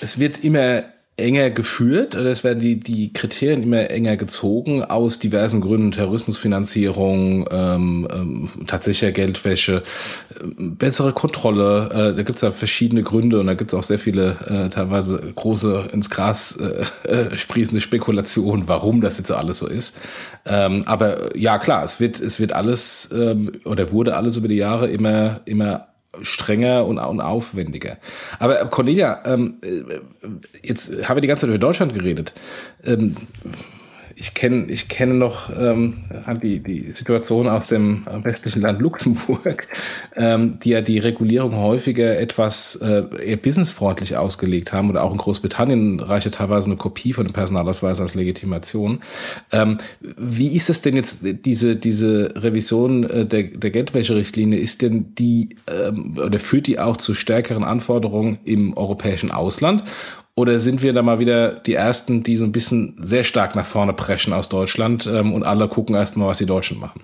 es 0.00 0.18
wird 0.18 0.42
immer 0.42 0.82
enger 1.18 1.48
geführt. 1.48 2.14
Es 2.14 2.44
werden 2.44 2.58
die, 2.58 2.78
die 2.78 3.12
Kriterien 3.12 3.62
immer 3.62 3.90
enger 3.90 4.18
gezogen 4.18 4.84
aus 4.84 5.18
diversen 5.18 5.62
Gründen, 5.62 5.92
Terrorismusfinanzierung, 5.92 7.48
ähm, 7.50 8.08
ähm, 8.12 8.48
tatsächlicher 8.66 9.12
Geldwäsche, 9.12 9.82
äh, 10.30 10.44
bessere 10.58 11.12
Kontrolle. 11.12 11.88
Äh, 11.90 12.16
da 12.16 12.22
gibt 12.22 12.36
es 12.36 12.42
ja 12.42 12.50
verschiedene 12.50 13.02
Gründe 13.02 13.40
und 13.40 13.46
da 13.46 13.54
gibt 13.54 13.72
es 13.72 13.78
auch 13.78 13.82
sehr 13.82 13.98
viele 13.98 14.36
äh, 14.46 14.68
teilweise 14.68 15.18
große 15.34 15.88
ins 15.92 16.10
Gras 16.10 16.58
äh, 16.60 17.08
äh, 17.08 17.36
sprießende 17.36 17.80
Spekulationen, 17.80 18.68
warum 18.68 19.00
das 19.00 19.16
jetzt 19.16 19.28
so 19.28 19.36
alles 19.36 19.58
so 19.58 19.66
ist. 19.66 19.96
Ähm, 20.44 20.82
aber 20.86 21.34
ja 21.34 21.58
klar, 21.58 21.82
es 21.82 21.98
wird, 21.98 22.20
es 22.20 22.40
wird 22.40 22.52
alles 22.52 23.08
ähm, 23.14 23.52
oder 23.64 23.90
wurde 23.90 24.16
alles 24.16 24.36
über 24.36 24.48
die 24.48 24.56
Jahre 24.56 24.88
immer, 24.88 25.40
immer 25.46 25.88
strenger 26.22 26.86
und, 26.86 26.98
und 26.98 27.20
aufwendiger. 27.20 27.98
Aber 28.38 28.56
Cornelia, 28.66 29.22
ähm, 29.24 29.56
äh, 29.62 29.82
jetzt 30.62 31.08
habe 31.08 31.20
ich 31.20 31.22
die 31.22 31.28
ganze 31.28 31.42
Zeit 31.42 31.50
über 31.50 31.58
Deutschland 31.58 31.94
geredet. 31.94 32.34
Ähm, 32.84 33.16
ich 34.18 34.32
kenne 34.32 34.66
ich 34.70 34.88
kenne 34.88 35.12
noch 35.12 35.50
ähm, 35.50 35.98
die, 36.42 36.60
die 36.60 36.90
Situation 36.90 37.48
aus 37.48 37.68
dem 37.68 38.06
westlichen 38.22 38.62
Land 38.62 38.80
Luxemburg, 38.80 39.68
ähm, 40.16 40.58
die 40.58 40.70
ja 40.70 40.80
die 40.80 40.98
Regulierung 40.98 41.54
häufiger 41.54 42.18
etwas 42.18 42.76
äh, 42.76 43.04
eher 43.22 43.36
businessfreundlich 43.36 44.16
ausgelegt 44.16 44.72
haben 44.72 44.88
oder 44.88 45.02
auch 45.04 45.12
in 45.12 45.18
Großbritannien 45.18 46.00
reicht 46.00 46.24
ja 46.24 46.32
teilweise 46.32 46.66
eine 46.66 46.76
Kopie 46.76 47.12
von 47.12 47.26
dem 47.26 47.34
Personalausweis 47.34 48.00
als 48.00 48.14
Legitimation. 48.14 49.00
Ähm, 49.52 49.78
wie 50.00 50.56
ist 50.56 50.70
es 50.70 50.80
denn 50.80 50.96
jetzt, 50.96 51.18
diese, 51.22 51.76
diese 51.76 52.32
Revision 52.36 53.04
äh, 53.04 53.26
der, 53.26 53.42
der 53.42 53.70
Geldwäscherichtlinie, 53.70 54.58
ist 54.58 54.80
denn 54.80 55.14
die 55.14 55.50
ähm, 55.70 56.16
oder 56.16 56.38
führt 56.38 56.68
die 56.68 56.78
auch 56.78 56.96
zu 56.96 57.12
stärkeren 57.12 57.64
Anforderungen 57.64 58.38
im 58.44 58.74
europäischen 58.78 59.30
Ausland? 59.30 59.84
Oder 60.36 60.60
sind 60.60 60.82
wir 60.82 60.92
da 60.92 61.02
mal 61.02 61.18
wieder 61.18 61.54
die 61.54 61.74
Ersten, 61.74 62.22
die 62.22 62.36
so 62.36 62.44
ein 62.44 62.52
bisschen 62.52 62.98
sehr 63.00 63.24
stark 63.24 63.56
nach 63.56 63.64
vorne 63.64 63.94
preschen 63.94 64.34
aus 64.34 64.50
Deutschland 64.50 65.06
ähm, 65.06 65.32
und 65.32 65.44
alle 65.44 65.66
gucken 65.66 65.96
erstmal, 65.96 66.28
was 66.28 66.38
die 66.38 66.46
Deutschen 66.46 66.78
machen? 66.78 67.00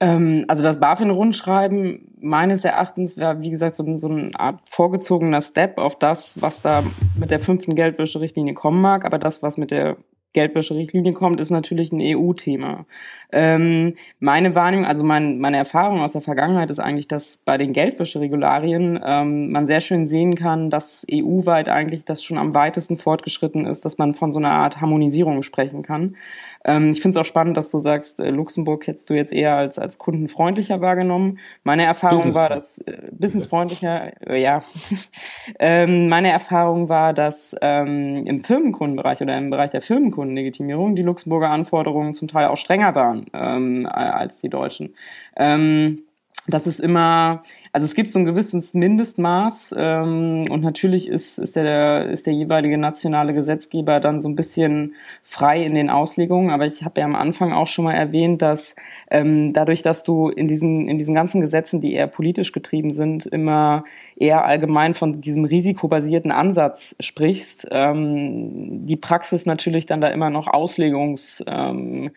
Ähm, 0.00 0.46
also 0.48 0.62
das 0.62 0.80
BaFin-Rundschreiben 0.80 2.16
meines 2.20 2.64
Erachtens 2.64 3.18
wäre, 3.18 3.42
wie 3.42 3.50
gesagt, 3.50 3.76
so, 3.76 3.84
so 3.98 4.08
eine 4.08 4.30
Art 4.34 4.60
vorgezogener 4.68 5.42
Step 5.42 5.76
auf 5.76 5.98
das, 5.98 6.40
was 6.40 6.62
da 6.62 6.82
mit 7.18 7.30
der 7.30 7.40
fünften 7.40 7.74
Geldwäscherichtlinie 7.74 8.54
kommen 8.54 8.80
mag. 8.80 9.04
Aber 9.04 9.18
das, 9.18 9.42
was 9.42 9.58
mit 9.58 9.70
der 9.70 9.98
Geldwäscherichtlinie 10.32 11.12
kommt, 11.12 11.40
ist 11.40 11.50
natürlich 11.50 11.92
ein 11.92 12.00
EU-Thema. 12.00 12.86
Ähm, 13.32 13.94
meine 14.20 14.54
Wahrnehmung, 14.54 14.86
also 14.86 15.04
mein, 15.04 15.38
meine 15.38 15.56
Erfahrung 15.56 16.00
aus 16.00 16.12
der 16.12 16.22
Vergangenheit 16.22 16.70
ist 16.70 16.78
eigentlich, 16.78 17.08
dass 17.08 17.38
bei 17.38 17.58
den 17.58 17.72
Geldwäscheregularien 17.72 19.00
ähm, 19.04 19.50
man 19.50 19.66
sehr 19.66 19.80
schön 19.80 20.06
sehen 20.06 20.34
kann, 20.34 20.70
dass 20.70 21.06
EU-weit 21.10 21.68
eigentlich 21.68 22.04
das 22.04 22.22
schon 22.22 22.38
am 22.38 22.54
weitesten 22.54 22.96
fortgeschritten 22.96 23.66
ist, 23.66 23.84
dass 23.84 23.98
man 23.98 24.14
von 24.14 24.32
so 24.32 24.38
einer 24.38 24.52
Art 24.52 24.80
Harmonisierung 24.80 25.42
sprechen 25.42 25.82
kann. 25.82 26.16
Ähm, 26.64 26.90
ich 26.90 27.00
finde 27.00 27.18
es 27.18 27.20
auch 27.20 27.28
spannend, 27.28 27.56
dass 27.56 27.70
du 27.70 27.78
sagst, 27.78 28.20
äh, 28.20 28.30
Luxemburg 28.30 28.86
hättest 28.86 29.10
du 29.10 29.14
jetzt 29.14 29.32
eher 29.32 29.56
als, 29.56 29.78
als 29.78 29.98
kundenfreundlicher 29.98 30.80
wahrgenommen. 30.80 31.38
Meine 31.64 31.84
Erfahrung 31.84 32.34
war, 32.34 32.48
dass 32.48 32.78
äh, 32.78 33.08
businessfreundlicher, 33.12 34.12
äh, 34.28 34.40
ja. 34.40 34.62
ähm, 35.58 36.08
meine 36.08 36.30
Erfahrung 36.30 36.88
war, 36.88 37.12
dass 37.12 37.54
ähm, 37.60 38.24
im 38.26 38.44
Firmenkundenbereich 38.44 39.20
oder 39.20 39.36
im 39.36 39.50
Bereich 39.50 39.70
der 39.70 39.82
Firmenkundenlegitimierung 39.82 40.94
die 40.96 41.02
Luxemburger 41.02 41.50
Anforderungen 41.50 42.14
zum 42.14 42.28
Teil 42.28 42.46
auch 42.46 42.56
strenger 42.56 42.94
waren 42.94 43.26
ähm, 43.32 43.86
als 43.86 44.40
die 44.40 44.48
deutschen. 44.48 44.94
Ähm, 45.36 46.02
das 46.48 46.66
ist 46.66 46.80
immer, 46.80 47.42
also 47.72 47.84
es 47.84 47.94
gibt 47.94 48.10
so 48.10 48.18
ein 48.18 48.24
gewisses 48.24 48.74
Mindestmaß 48.74 49.76
ähm, 49.78 50.46
und 50.50 50.62
natürlich 50.62 51.08
ist, 51.08 51.38
ist, 51.38 51.54
der, 51.54 52.10
ist 52.10 52.26
der 52.26 52.34
jeweilige 52.34 52.78
nationale 52.78 53.32
Gesetzgeber 53.32 54.00
dann 54.00 54.20
so 54.20 54.28
ein 54.28 54.34
bisschen 54.34 54.96
frei 55.22 55.62
in 55.62 55.74
den 55.74 55.88
Auslegungen. 55.88 56.50
Aber 56.50 56.66
ich 56.66 56.84
habe 56.84 56.98
ja 57.00 57.06
am 57.06 57.14
Anfang 57.14 57.52
auch 57.52 57.68
schon 57.68 57.84
mal 57.84 57.94
erwähnt, 57.94 58.42
dass 58.42 58.74
ähm, 59.08 59.52
dadurch, 59.52 59.82
dass 59.82 60.02
du 60.02 60.30
in 60.30 60.48
diesen, 60.48 60.88
in 60.88 60.98
diesen 60.98 61.14
ganzen 61.14 61.40
Gesetzen, 61.40 61.80
die 61.80 61.94
eher 61.94 62.08
politisch 62.08 62.50
getrieben 62.50 62.90
sind, 62.90 63.24
immer 63.26 63.84
eher 64.16 64.44
allgemein 64.44 64.94
von 64.94 65.20
diesem 65.20 65.44
risikobasierten 65.44 66.32
Ansatz 66.32 66.96
sprichst, 66.98 67.68
ähm, 67.70 68.84
die 68.84 68.96
Praxis 68.96 69.46
natürlich 69.46 69.86
dann 69.86 70.00
da 70.00 70.08
immer 70.08 70.30
noch 70.30 70.48
Auslegungs... 70.48 71.44
Ähm, 71.46 72.10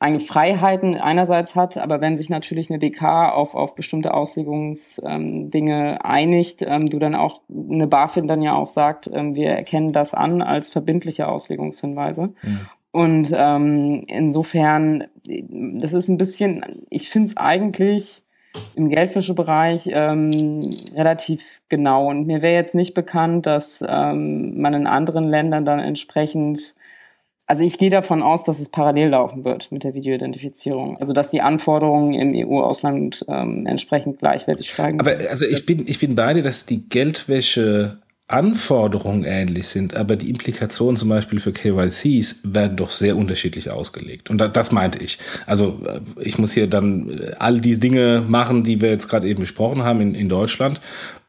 eigentlich 0.00 0.26
Freiheiten 0.26 0.96
einerseits 0.96 1.54
hat, 1.54 1.78
aber 1.78 2.00
wenn 2.00 2.16
sich 2.16 2.28
natürlich 2.28 2.68
eine 2.68 2.78
DK 2.78 3.32
auf, 3.32 3.54
auf 3.54 3.74
bestimmte 3.74 4.12
Auslegungsdinge 4.12 5.92
ähm, 5.92 5.98
einigt, 6.02 6.62
ähm, 6.62 6.90
du 6.90 6.98
dann 6.98 7.14
auch 7.14 7.40
eine 7.48 7.86
BaFin 7.86 8.26
dann 8.26 8.42
ja 8.42 8.54
auch 8.54 8.66
sagt, 8.66 9.08
ähm, 9.12 9.34
wir 9.34 9.50
erkennen 9.50 9.92
das 9.92 10.12
an 10.12 10.42
als 10.42 10.70
verbindliche 10.70 11.28
Auslegungshinweise. 11.28 12.34
Mhm. 12.42 12.60
Und 12.90 13.32
ähm, 13.34 14.04
insofern, 14.06 15.04
das 15.26 15.94
ist 15.94 16.08
ein 16.08 16.18
bisschen, 16.18 16.84
ich 16.90 17.08
finde 17.08 17.28
es 17.28 17.36
eigentlich 17.36 18.24
im 18.76 18.88
Geldwäschebereich 18.88 19.90
ähm, 19.92 20.60
relativ 20.94 21.60
genau. 21.68 22.08
Und 22.08 22.26
mir 22.26 22.40
wäre 22.40 22.54
jetzt 22.54 22.74
nicht 22.74 22.94
bekannt, 22.94 23.46
dass 23.46 23.82
ähm, 23.86 24.60
man 24.60 24.74
in 24.74 24.86
anderen 24.86 25.24
Ländern 25.24 25.64
dann 25.64 25.80
entsprechend 25.80 26.76
Also 27.46 27.62
ich 27.62 27.76
gehe 27.76 27.90
davon 27.90 28.22
aus, 28.22 28.44
dass 28.44 28.58
es 28.58 28.70
parallel 28.70 29.10
laufen 29.10 29.44
wird 29.44 29.70
mit 29.70 29.84
der 29.84 29.92
Videoidentifizierung. 29.92 30.96
Also 30.98 31.12
dass 31.12 31.28
die 31.28 31.42
Anforderungen 31.42 32.14
im 32.14 32.48
EU-Ausland 32.48 33.24
ähm, 33.28 33.66
entsprechend 33.66 34.18
gleichwertig 34.18 34.70
steigen. 34.70 34.98
Aber 35.00 35.16
also 35.28 35.44
ich 35.44 35.66
bin, 35.66 35.84
ich 35.86 35.98
bin 35.98 36.14
bei 36.14 36.32
dir, 36.32 36.42
dass 36.42 36.64
die 36.64 36.88
Geldwäsche 36.88 37.98
Anforderungen 38.26 39.24
ähnlich 39.24 39.68
sind, 39.68 39.94
aber 39.94 40.16
die 40.16 40.30
Implikationen 40.30 40.96
zum 40.96 41.10
Beispiel 41.10 41.40
für 41.40 41.52
KYCs 41.52 42.40
werden 42.44 42.78
doch 42.78 42.90
sehr 42.90 43.16
unterschiedlich 43.16 43.68
ausgelegt. 43.68 44.30
Und 44.30 44.38
das 44.38 44.72
meinte 44.72 44.98
ich. 44.98 45.18
Also 45.44 45.78
äh, 45.84 46.00
ich 46.20 46.38
muss 46.38 46.52
hier 46.52 46.66
dann 46.66 47.10
äh, 47.10 47.32
all 47.38 47.60
die 47.60 47.78
Dinge 47.78 48.24
machen, 48.26 48.64
die 48.64 48.80
wir 48.80 48.88
jetzt 48.88 49.08
gerade 49.08 49.28
eben 49.28 49.40
besprochen 49.40 49.82
haben 49.82 50.00
in, 50.00 50.14
in 50.14 50.30
Deutschland. 50.30 50.80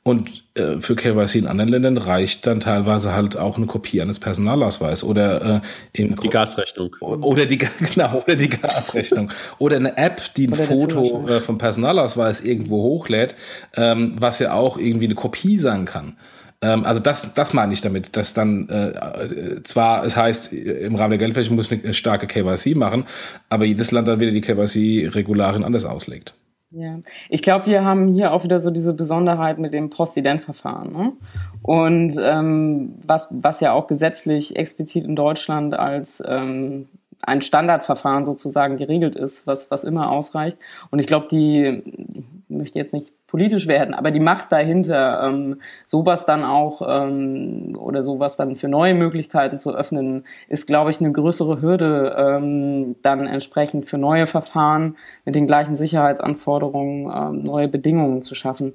Und 0.08 0.44
äh, 0.54 0.80
für 0.82 0.96
KYC 0.96 1.40
in 1.40 1.48
anderen 1.48 1.70
Ländern 1.70 1.98
reicht 1.98 2.46
dann 2.46 2.60
teilweise 2.60 3.14
halt 3.14 3.38
auch 3.38 3.58
eine 3.58 3.66
Kopie 3.66 4.04
eines 4.04 4.20
Personalausweises 4.20 5.04
oder 5.04 5.56
äh, 5.56 5.62
in 5.94 6.16
die 6.22 6.30
Gasrechnung. 6.30 6.96
Oder 7.00 7.48
die, 7.48 7.58
genau, 7.96 8.22
oder 8.24 8.36
die 8.36 8.50
Gasrechnung. 8.50 9.32
oder 9.58 9.78
eine 9.78 9.98
App, 9.98 10.22
die 10.36 10.46
ein 10.46 10.54
oder 10.54 10.64
Foto 10.64 11.28
äh, 11.28 11.40
vom 11.40 11.58
Personalausweis 11.58 12.42
irgendwo 12.42 12.84
hochlädt, 12.84 13.34
ähm, 13.76 14.16
was 14.20 14.38
ja 14.38 14.54
auch 14.54 14.78
irgendwie 14.78 15.06
eine 15.06 15.16
Kopie 15.16 15.58
sein 15.58 15.86
kann. 15.86 16.18
Ähm, 16.62 16.86
also 16.86 17.02
das, 17.02 17.34
das 17.34 17.54
meine 17.54 17.74
ich 17.74 17.82
damit, 17.82 18.16
dass 18.16 18.36
dann 18.36 18.70
äh, 18.70 19.64
zwar 19.64 20.06
es 20.06 20.16
heißt, 20.16 20.54
im 20.54 20.94
Rahmen 20.94 21.12
der 21.12 21.18
Geldwäsche 21.18 21.52
muss 21.52 21.72
man 21.72 21.84
eine 21.84 21.96
starke 21.96 22.28
KYC 22.28 22.76
machen, 22.76 23.06
aber 23.50 23.66
jedes 23.66 23.90
Land 23.90 24.08
dann 24.08 24.20
wieder 24.20 24.32
die 24.32 24.42
KYC-Regularien 24.42 25.64
anders 25.64 25.84
auslegt. 25.84 26.36
Ja, 26.78 27.00
ich 27.30 27.42
glaube, 27.42 27.68
wir 27.68 27.86
haben 27.86 28.10
hier 28.10 28.34
auch 28.34 28.44
wieder 28.44 28.60
so 28.60 28.70
diese 28.70 28.94
Besonderheit 28.94 29.60
mit 29.60 29.74
dem 29.74 29.90
Postident-Verfahren. 29.90 30.92
Ne? 30.92 31.14
Und 31.62 32.16
ähm, 32.22 32.96
was, 33.06 33.30
was 33.32 33.62
ja 33.62 33.72
auch 33.72 33.88
gesetzlich 33.88 34.58
explizit 34.58 35.06
in 35.06 35.16
Deutschland 35.16 35.74
als 35.74 36.22
ähm, 36.28 36.90
ein 37.26 37.42
Standardverfahren 37.42 38.26
sozusagen 38.26 38.78
geregelt 38.78 39.16
ist, 39.16 39.48
was, 39.48 39.72
was 39.72 39.84
immer 39.84 40.12
ausreicht. 40.12 40.58
Und 40.92 41.00
ich 41.00 41.08
glaube, 41.08 41.28
die, 41.30 41.84
ich 42.48 42.56
möchte 42.56 42.78
jetzt 42.78 42.94
nicht 42.94 43.14
politisch 43.28 43.68
werden, 43.68 43.94
aber 43.94 44.12
die 44.12 44.20
Macht 44.20 44.52
dahinter, 44.52 45.24
ähm, 45.24 45.60
sowas 45.86 46.26
dann 46.26 46.44
auch 46.44 46.82
ähm, 46.88 47.76
oder 47.78 48.04
sowas 48.04 48.38
dann 48.38 48.56
für 48.56 48.68
neue 48.68 48.94
Möglichkeiten 48.94 49.58
zu 49.58 49.76
öffnen, 49.76 50.26
ist, 50.48 50.68
glaube 50.68 50.92
ich, 50.92 51.00
eine 51.00 51.12
größere 51.12 51.62
Hürde 51.62 52.16
ähm, 52.18 52.96
dann 53.02 53.28
entsprechend 53.28 53.90
für 53.90 53.98
neue 53.98 54.28
Verfahren 54.28 54.96
mit 55.26 55.36
den 55.36 55.48
gleichen 55.48 55.76
Sicherheitsanforderungen 55.76 57.12
ähm, 57.14 57.44
neue 57.44 57.68
Bedingungen 57.68 58.22
zu 58.22 58.36
schaffen. 58.36 58.74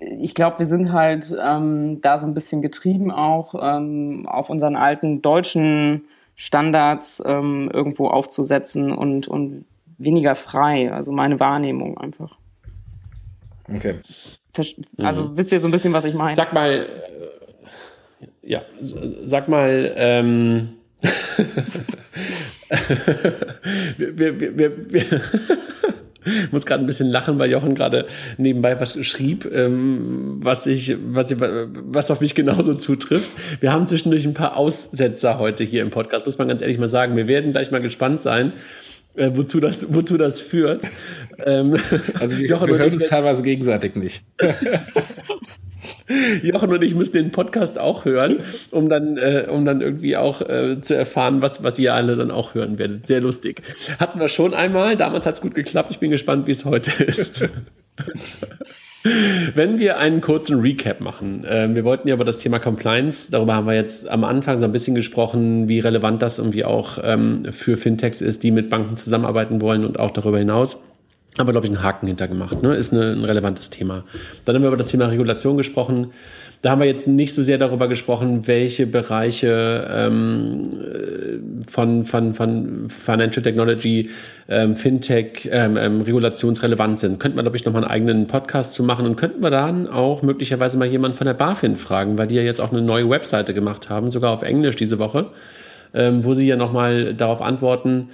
Ich 0.00 0.34
glaube, 0.34 0.58
wir 0.58 0.66
sind 0.66 0.92
halt 0.92 1.32
ähm, 1.40 2.00
da 2.00 2.18
so 2.18 2.26
ein 2.26 2.34
bisschen 2.34 2.62
getrieben 2.62 3.12
auch 3.12 3.54
ähm, 3.60 4.26
auf 4.26 4.50
unseren 4.50 4.74
alten 4.74 5.22
deutschen 5.22 6.06
Standards 6.36 7.22
ähm, 7.24 7.70
irgendwo 7.72 8.08
aufzusetzen 8.08 8.92
und, 8.92 9.28
und 9.28 9.64
weniger 9.98 10.34
frei. 10.34 10.92
Also 10.92 11.12
meine 11.12 11.38
Wahrnehmung 11.40 11.96
einfach. 11.98 12.36
Okay. 13.72 14.00
Also 14.98 15.24
mhm. 15.24 15.36
wisst 15.36 15.52
ihr 15.52 15.60
so 15.60 15.68
ein 15.68 15.70
bisschen, 15.70 15.92
was 15.92 16.04
ich 16.04 16.14
meine? 16.14 16.34
Sag 16.34 16.52
mal, 16.52 16.88
äh, 18.20 18.26
ja, 18.42 18.62
sag 18.80 19.48
mal, 19.48 19.92
ähm, 19.96 20.70
wir, 23.96 24.18
wir, 24.18 24.58
wir, 24.58 24.92
wir 24.92 25.20
ich 26.24 26.52
muss 26.52 26.66
gerade 26.66 26.82
ein 26.82 26.86
bisschen 26.86 27.10
lachen, 27.10 27.38
weil 27.38 27.50
Jochen 27.50 27.74
gerade 27.74 28.06
nebenbei 28.36 28.78
was 28.80 28.94
schrieb, 29.04 29.50
ähm, 29.52 30.38
was 30.40 30.66
ich, 30.66 30.96
was, 31.06 31.30
ich, 31.30 31.38
was 31.40 32.10
auf 32.10 32.20
mich 32.20 32.34
genauso 32.34 32.74
zutrifft. 32.74 33.30
Wir 33.60 33.72
haben 33.72 33.86
zwischendurch 33.86 34.24
ein 34.26 34.34
paar 34.34 34.56
Aussetzer 34.56 35.38
heute 35.38 35.64
hier 35.64 35.82
im 35.82 35.90
Podcast, 35.90 36.26
muss 36.26 36.38
man 36.38 36.48
ganz 36.48 36.62
ehrlich 36.62 36.78
mal 36.78 36.88
sagen. 36.88 37.16
Wir 37.16 37.28
werden 37.28 37.52
gleich 37.52 37.70
mal 37.70 37.80
gespannt 37.80 38.22
sein, 38.22 38.52
äh, 39.16 39.30
wozu, 39.34 39.60
das, 39.60 39.94
wozu 39.94 40.16
das 40.16 40.40
führt. 40.40 40.90
Ähm, 41.44 41.76
also 42.18 42.38
wir, 42.38 42.46
Jochen 42.48 42.68
wir 42.68 42.78
hören 42.78 42.92
uns 42.92 43.04
teilweise 43.04 43.42
gegenseitig 43.42 43.96
nicht. 43.96 44.24
Jochen 46.42 46.72
und 46.72 46.82
ich 46.82 46.94
müssen 46.94 47.12
den 47.12 47.30
Podcast 47.30 47.78
auch 47.78 48.04
hören, 48.04 48.38
um 48.70 48.88
dann, 48.88 49.16
äh, 49.16 49.46
um 49.50 49.64
dann 49.64 49.80
irgendwie 49.80 50.16
auch 50.16 50.40
äh, 50.40 50.80
zu 50.80 50.94
erfahren, 50.94 51.42
was, 51.42 51.62
was 51.62 51.78
ihr 51.78 51.94
alle 51.94 52.16
dann 52.16 52.30
auch 52.30 52.54
hören 52.54 52.78
werdet. 52.78 53.06
Sehr 53.06 53.20
lustig. 53.20 53.62
Hatten 53.98 54.20
wir 54.20 54.28
schon 54.28 54.54
einmal, 54.54 54.96
damals 54.96 55.26
hat 55.26 55.34
es 55.34 55.40
gut 55.40 55.54
geklappt. 55.54 55.90
Ich 55.90 55.98
bin 55.98 56.10
gespannt, 56.10 56.46
wie 56.46 56.52
es 56.52 56.64
heute 56.64 56.90
ist. 57.04 57.44
Wenn 59.54 59.78
wir 59.78 59.98
einen 59.98 60.22
kurzen 60.22 60.60
Recap 60.60 61.00
machen, 61.00 61.44
äh, 61.44 61.68
wir 61.74 61.84
wollten 61.84 62.08
ja 62.08 62.14
über 62.14 62.24
das 62.24 62.38
Thema 62.38 62.58
Compliance, 62.58 63.30
darüber 63.30 63.54
haben 63.54 63.66
wir 63.66 63.74
jetzt 63.74 64.08
am 64.08 64.24
Anfang 64.24 64.58
so 64.58 64.64
ein 64.64 64.72
bisschen 64.72 64.94
gesprochen, 64.94 65.68
wie 65.68 65.80
relevant 65.80 66.22
das 66.22 66.38
irgendwie 66.38 66.64
auch 66.64 66.98
ähm, 67.02 67.44
für 67.52 67.76
Fintechs 67.76 68.22
ist, 68.22 68.42
die 68.42 68.50
mit 68.50 68.70
Banken 68.70 68.96
zusammenarbeiten 68.96 69.60
wollen 69.60 69.84
und 69.84 69.98
auch 69.98 70.10
darüber 70.10 70.38
hinaus 70.38 70.82
haben 71.38 71.48
wir, 71.48 71.52
glaube 71.52 71.66
ich, 71.66 71.72
einen 71.72 71.82
Haken 71.82 72.06
hintergemacht. 72.06 72.62
Ne? 72.62 72.76
Ist 72.76 72.92
eine, 72.92 73.12
ein 73.12 73.24
relevantes 73.24 73.70
Thema. 73.70 74.04
Dann 74.44 74.54
haben 74.54 74.62
wir 74.62 74.68
über 74.68 74.76
das 74.76 74.88
Thema 74.88 75.06
Regulation 75.06 75.56
gesprochen. 75.56 76.12
Da 76.62 76.70
haben 76.70 76.80
wir 76.80 76.86
jetzt 76.86 77.06
nicht 77.06 77.34
so 77.34 77.42
sehr 77.42 77.58
darüber 77.58 77.88
gesprochen, 77.88 78.46
welche 78.46 78.86
Bereiche 78.86 79.86
ähm, 79.92 80.70
von, 81.70 82.04
von, 82.04 82.34
von 82.34 82.88
Financial 82.88 83.42
Technology, 83.42 84.08
ähm, 84.48 84.74
Fintech, 84.74 85.48
ähm, 85.50 85.76
ähm, 85.76 86.00
regulationsrelevant 86.00 86.98
sind. 86.98 87.20
Könnten 87.20 87.36
wir, 87.36 87.42
glaube 87.42 87.56
ich, 87.56 87.66
nochmal 87.66 87.82
einen 87.82 87.90
eigenen 87.90 88.26
Podcast 88.28 88.72
zu 88.72 88.82
machen 88.82 89.04
und 89.04 89.16
könnten 89.16 89.42
wir 89.42 89.50
dann 89.50 89.88
auch 89.88 90.22
möglicherweise 90.22 90.78
mal 90.78 90.86
jemanden 90.88 91.18
von 91.18 91.26
der 91.26 91.34
BaFin 91.34 91.76
fragen, 91.76 92.16
weil 92.16 92.28
die 92.28 92.36
ja 92.36 92.42
jetzt 92.42 92.60
auch 92.60 92.72
eine 92.72 92.80
neue 92.80 93.10
Webseite 93.10 93.52
gemacht 93.52 93.90
haben, 93.90 94.10
sogar 94.10 94.30
auf 94.32 94.42
Englisch 94.42 94.76
diese 94.76 94.98
Woche, 94.98 95.26
ähm, 95.92 96.24
wo 96.24 96.32
sie 96.32 96.46
ja 96.46 96.56
nochmal 96.56 97.12
darauf 97.12 97.42
antworten, 97.42 98.08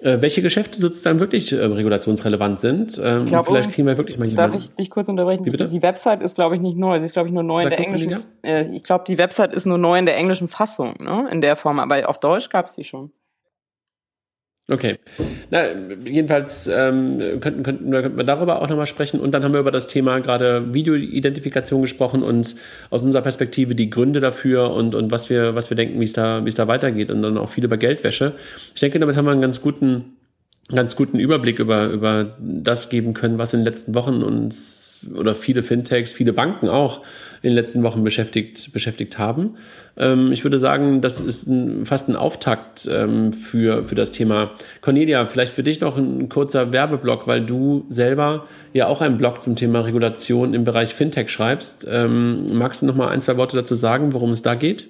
äh, 0.00 0.20
welche 0.20 0.42
Geschäfte 0.42 0.78
sozusagen 0.78 1.20
wirklich 1.20 1.52
äh, 1.52 1.56
regulationsrelevant 1.56 2.58
sind. 2.60 3.00
Ähm, 3.02 3.26
glaub, 3.26 3.46
vielleicht 3.46 3.70
kriegen 3.70 3.86
wir 3.86 3.98
wirklich 3.98 4.18
mal 4.18 4.26
jemanden. 4.26 4.52
Darf 4.52 4.62
ich 4.62 4.74
dich 4.74 4.90
kurz 4.90 5.08
unterbrechen? 5.08 5.44
Wie 5.44 5.50
bitte? 5.50 5.68
Die 5.68 5.82
Website 5.82 6.22
ist, 6.22 6.34
glaube 6.34 6.54
ich, 6.54 6.60
nicht 6.60 6.78
neu. 6.78 6.98
Sie 6.98 7.04
ist, 7.04 7.12
glaube 7.12 7.28
ich, 7.28 7.34
nur 7.34 7.42
neu 7.42 7.62
Sag 7.62 7.72
in 7.72 7.76
der 7.76 7.86
englischen. 7.86 8.24
Äh, 8.42 8.74
ich 8.74 8.82
glaube, 8.82 9.04
die 9.06 9.18
Website 9.18 9.52
ist 9.52 9.66
nur 9.66 9.78
neu 9.78 9.98
in 9.98 10.06
der 10.06 10.16
englischen 10.16 10.48
Fassung, 10.48 10.94
ne? 11.00 11.28
In 11.30 11.40
der 11.40 11.56
Form. 11.56 11.78
Aber 11.78 12.08
auf 12.08 12.18
Deutsch 12.18 12.48
gab 12.48 12.66
es 12.66 12.74
die 12.74 12.84
schon. 12.84 13.10
Okay. 14.68 14.98
Na, 15.50 15.64
jedenfalls 16.04 16.68
ähm, 16.68 17.18
könnten, 17.40 17.64
könnten, 17.64 17.90
könnten 17.90 18.16
wir 18.18 18.24
darüber 18.24 18.62
auch 18.62 18.68
nochmal 18.68 18.86
sprechen. 18.86 19.18
Und 19.18 19.32
dann 19.32 19.42
haben 19.42 19.52
wir 19.52 19.60
über 19.60 19.72
das 19.72 19.88
Thema 19.88 20.20
gerade 20.20 20.72
Videoidentifikation 20.72 21.82
gesprochen 21.82 22.22
und 22.22 22.54
aus 22.90 23.02
unserer 23.02 23.22
Perspektive 23.22 23.74
die 23.74 23.90
Gründe 23.90 24.20
dafür 24.20 24.72
und, 24.72 24.94
und 24.94 25.10
was, 25.10 25.28
wir, 25.28 25.56
was 25.56 25.70
wir 25.70 25.76
denken, 25.76 25.98
wie 26.00 26.04
es 26.04 26.12
da, 26.12 26.44
es 26.44 26.54
da 26.54 26.68
weitergeht. 26.68 27.10
Und 27.10 27.22
dann 27.22 27.36
auch 27.36 27.48
viel 27.48 27.64
über 27.64 27.78
Geldwäsche. 27.78 28.34
Ich 28.74 28.80
denke, 28.80 29.00
damit 29.00 29.16
haben 29.16 29.24
wir 29.24 29.32
einen 29.32 29.42
ganz 29.42 29.60
guten, 29.60 30.16
ganz 30.70 30.94
guten 30.94 31.18
Überblick 31.18 31.58
über, 31.58 31.88
über 31.88 32.36
das 32.38 32.90
geben 32.90 33.12
können, 33.12 33.38
was 33.38 33.52
in 33.52 33.60
den 33.60 33.66
letzten 33.66 33.94
Wochen 33.96 34.22
uns 34.22 34.89
oder 35.14 35.34
viele 35.34 35.62
Fintechs, 35.62 36.12
viele 36.12 36.32
Banken 36.32 36.68
auch 36.68 37.02
in 37.42 37.50
den 37.50 37.54
letzten 37.54 37.82
Wochen 37.82 38.04
beschäftigt, 38.04 38.72
beschäftigt 38.72 39.18
haben. 39.18 39.56
Ähm, 39.96 40.32
ich 40.32 40.44
würde 40.44 40.58
sagen, 40.58 41.00
das 41.00 41.20
ist 41.20 41.46
ein, 41.46 41.86
fast 41.86 42.08
ein 42.08 42.16
Auftakt 42.16 42.88
ähm, 42.90 43.32
für, 43.32 43.84
für 43.84 43.94
das 43.94 44.10
Thema. 44.10 44.52
Cornelia, 44.80 45.24
vielleicht 45.24 45.52
für 45.52 45.62
dich 45.62 45.80
noch 45.80 45.96
ein 45.96 46.28
kurzer 46.28 46.72
Werbeblock, 46.72 47.26
weil 47.26 47.44
du 47.44 47.86
selber 47.88 48.46
ja 48.72 48.86
auch 48.86 49.00
einen 49.00 49.16
Blog 49.16 49.42
zum 49.42 49.56
Thema 49.56 49.80
Regulation 49.80 50.54
im 50.54 50.64
Bereich 50.64 50.94
Fintech 50.94 51.30
schreibst. 51.30 51.86
Ähm, 51.88 52.56
magst 52.56 52.82
du 52.82 52.86
noch 52.86 52.94
mal 52.94 53.08
ein, 53.08 53.20
zwei 53.20 53.36
Worte 53.36 53.56
dazu 53.56 53.74
sagen, 53.74 54.12
worum 54.12 54.32
es 54.32 54.42
da 54.42 54.54
geht? 54.54 54.88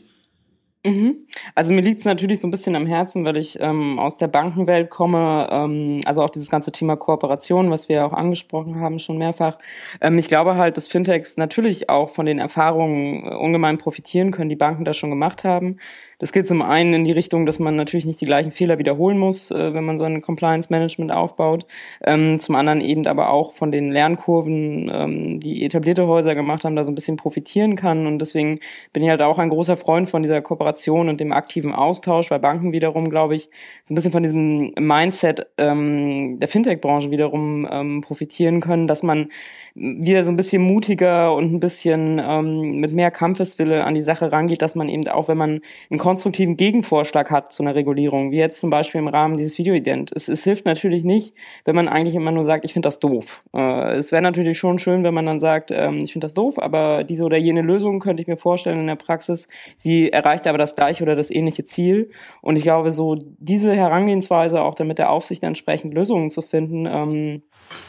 Mhm. 0.84 1.26
Also 1.54 1.74
mir 1.74 1.82
liegt 1.82 1.98
es 1.98 2.06
natürlich 2.06 2.40
so 2.40 2.48
ein 2.48 2.50
bisschen 2.50 2.74
am 2.74 2.86
Herzen, 2.86 3.22
weil 3.26 3.36
ich 3.36 3.58
ähm, 3.60 3.98
aus 3.98 4.16
der 4.16 4.28
Bankenwelt 4.28 4.88
komme, 4.88 5.46
ähm, 5.50 6.00
also 6.06 6.22
auch 6.22 6.30
dieses 6.30 6.48
ganze 6.48 6.72
Thema 6.72 6.96
Kooperation, 6.96 7.70
was 7.70 7.90
wir 7.90 8.06
auch 8.06 8.14
angesprochen 8.14 8.80
haben 8.80 8.98
schon 8.98 9.18
mehrfach. 9.18 9.58
Ähm, 10.00 10.16
ich 10.16 10.28
glaube 10.28 10.56
halt, 10.56 10.78
dass 10.78 10.88
Fintechs 10.88 11.36
natürlich 11.36 11.90
auch 11.90 12.08
von 12.08 12.24
den 12.24 12.38
Erfahrungen 12.38 13.26
äh, 13.26 13.34
ungemein 13.34 13.76
profitieren 13.76 14.30
können, 14.30 14.48
die 14.48 14.56
Banken 14.56 14.86
da 14.86 14.94
schon 14.94 15.10
gemacht 15.10 15.44
haben. 15.44 15.76
Das 16.20 16.32
geht 16.32 16.46
zum 16.46 16.60
einen 16.60 16.92
in 16.92 17.04
die 17.04 17.12
Richtung, 17.12 17.46
dass 17.46 17.58
man 17.58 17.76
natürlich 17.76 18.04
nicht 18.04 18.20
die 18.20 18.26
gleichen 18.26 18.50
Fehler 18.50 18.78
wiederholen 18.78 19.16
muss, 19.16 19.50
äh, 19.50 19.72
wenn 19.72 19.84
man 19.84 19.96
so 19.96 20.04
ein 20.04 20.20
Compliance-Management 20.20 21.12
aufbaut. 21.12 21.66
Ähm, 22.04 22.38
zum 22.38 22.56
anderen 22.56 22.82
eben 22.82 23.06
aber 23.06 23.30
auch 23.30 23.54
von 23.54 23.72
den 23.72 23.90
Lernkurven, 23.90 24.90
ähm, 24.92 25.40
die 25.40 25.64
etablierte 25.64 26.06
Häuser 26.06 26.34
gemacht 26.34 26.64
haben, 26.64 26.76
da 26.76 26.84
so 26.84 26.92
ein 26.92 26.94
bisschen 26.94 27.16
profitieren 27.16 27.74
kann. 27.74 28.06
Und 28.06 28.18
deswegen 28.18 28.60
bin 28.92 29.02
ich 29.02 29.08
halt 29.08 29.22
auch 29.22 29.38
ein 29.38 29.48
großer 29.48 29.78
Freund 29.78 30.10
von 30.10 30.20
dieser 30.20 30.42
Kooperation 30.42 31.08
und 31.08 31.20
dem 31.20 31.32
aktiven 31.32 31.74
Austausch, 31.74 32.30
weil 32.30 32.38
Banken 32.38 32.72
wiederum, 32.72 33.08
glaube 33.08 33.34
ich, 33.34 33.48
so 33.84 33.94
ein 33.94 33.96
bisschen 33.96 34.12
von 34.12 34.22
diesem 34.22 34.74
Mindset 34.78 35.46
ähm, 35.56 36.38
der 36.38 36.48
Fintech-Branche 36.48 37.10
wiederum 37.10 37.66
ähm, 37.70 38.02
profitieren 38.02 38.60
können, 38.60 38.86
dass 38.86 39.02
man 39.02 39.30
wieder 39.74 40.24
so 40.24 40.30
ein 40.30 40.36
bisschen 40.36 40.62
mutiger 40.62 41.34
und 41.34 41.52
ein 41.52 41.60
bisschen 41.60 42.20
ähm, 42.22 42.80
mit 42.80 42.92
mehr 42.92 43.10
Kampfeswille 43.10 43.84
an 43.84 43.94
die 43.94 44.00
Sache 44.00 44.32
rangeht, 44.32 44.62
dass 44.62 44.74
man 44.74 44.88
eben 44.88 45.06
auch, 45.08 45.28
wenn 45.28 45.38
man 45.38 45.60
einen 45.90 45.98
konstruktiven 45.98 46.56
Gegenvorschlag 46.56 47.30
hat 47.30 47.52
zu 47.52 47.62
einer 47.62 47.74
Regulierung, 47.74 48.30
wie 48.30 48.38
jetzt 48.38 48.60
zum 48.60 48.70
Beispiel 48.70 49.00
im 49.00 49.08
Rahmen 49.08 49.36
dieses 49.36 49.58
Videoident, 49.58 50.10
es, 50.14 50.28
es 50.28 50.44
hilft 50.44 50.66
natürlich 50.66 51.04
nicht, 51.04 51.34
wenn 51.64 51.76
man 51.76 51.88
eigentlich 51.88 52.14
immer 52.14 52.32
nur 52.32 52.44
sagt, 52.44 52.64
ich 52.64 52.72
finde 52.72 52.86
das 52.86 52.98
doof. 52.98 53.42
Äh, 53.54 53.92
es 53.92 54.12
wäre 54.12 54.22
natürlich 54.22 54.58
schon 54.58 54.78
schön, 54.78 55.04
wenn 55.04 55.14
man 55.14 55.26
dann 55.26 55.40
sagt, 55.40 55.70
ähm, 55.70 56.00
ich 56.02 56.12
finde 56.12 56.24
das 56.24 56.34
doof, 56.34 56.58
aber 56.58 57.04
diese 57.04 57.24
oder 57.24 57.36
jene 57.36 57.62
Lösung 57.62 58.00
könnte 58.00 58.22
ich 58.22 58.28
mir 58.28 58.36
vorstellen 58.36 58.80
in 58.80 58.86
der 58.86 58.96
Praxis, 58.96 59.48
sie 59.76 60.10
erreicht 60.12 60.46
aber 60.46 60.58
das 60.58 60.76
gleiche 60.76 61.02
oder 61.04 61.14
das 61.14 61.30
ähnliche 61.30 61.64
Ziel. 61.64 62.10
Und 62.42 62.56
ich 62.56 62.62
glaube, 62.62 62.92
so 62.92 63.16
diese 63.38 63.74
Herangehensweise 63.74 64.62
auch 64.62 64.74
damit 64.74 64.98
der 64.98 65.10
Aufsicht 65.10 65.42
entsprechend 65.42 65.94
Lösungen 65.94 66.30
zu 66.30 66.42
finden, 66.42 66.86
ähm, 66.86 67.42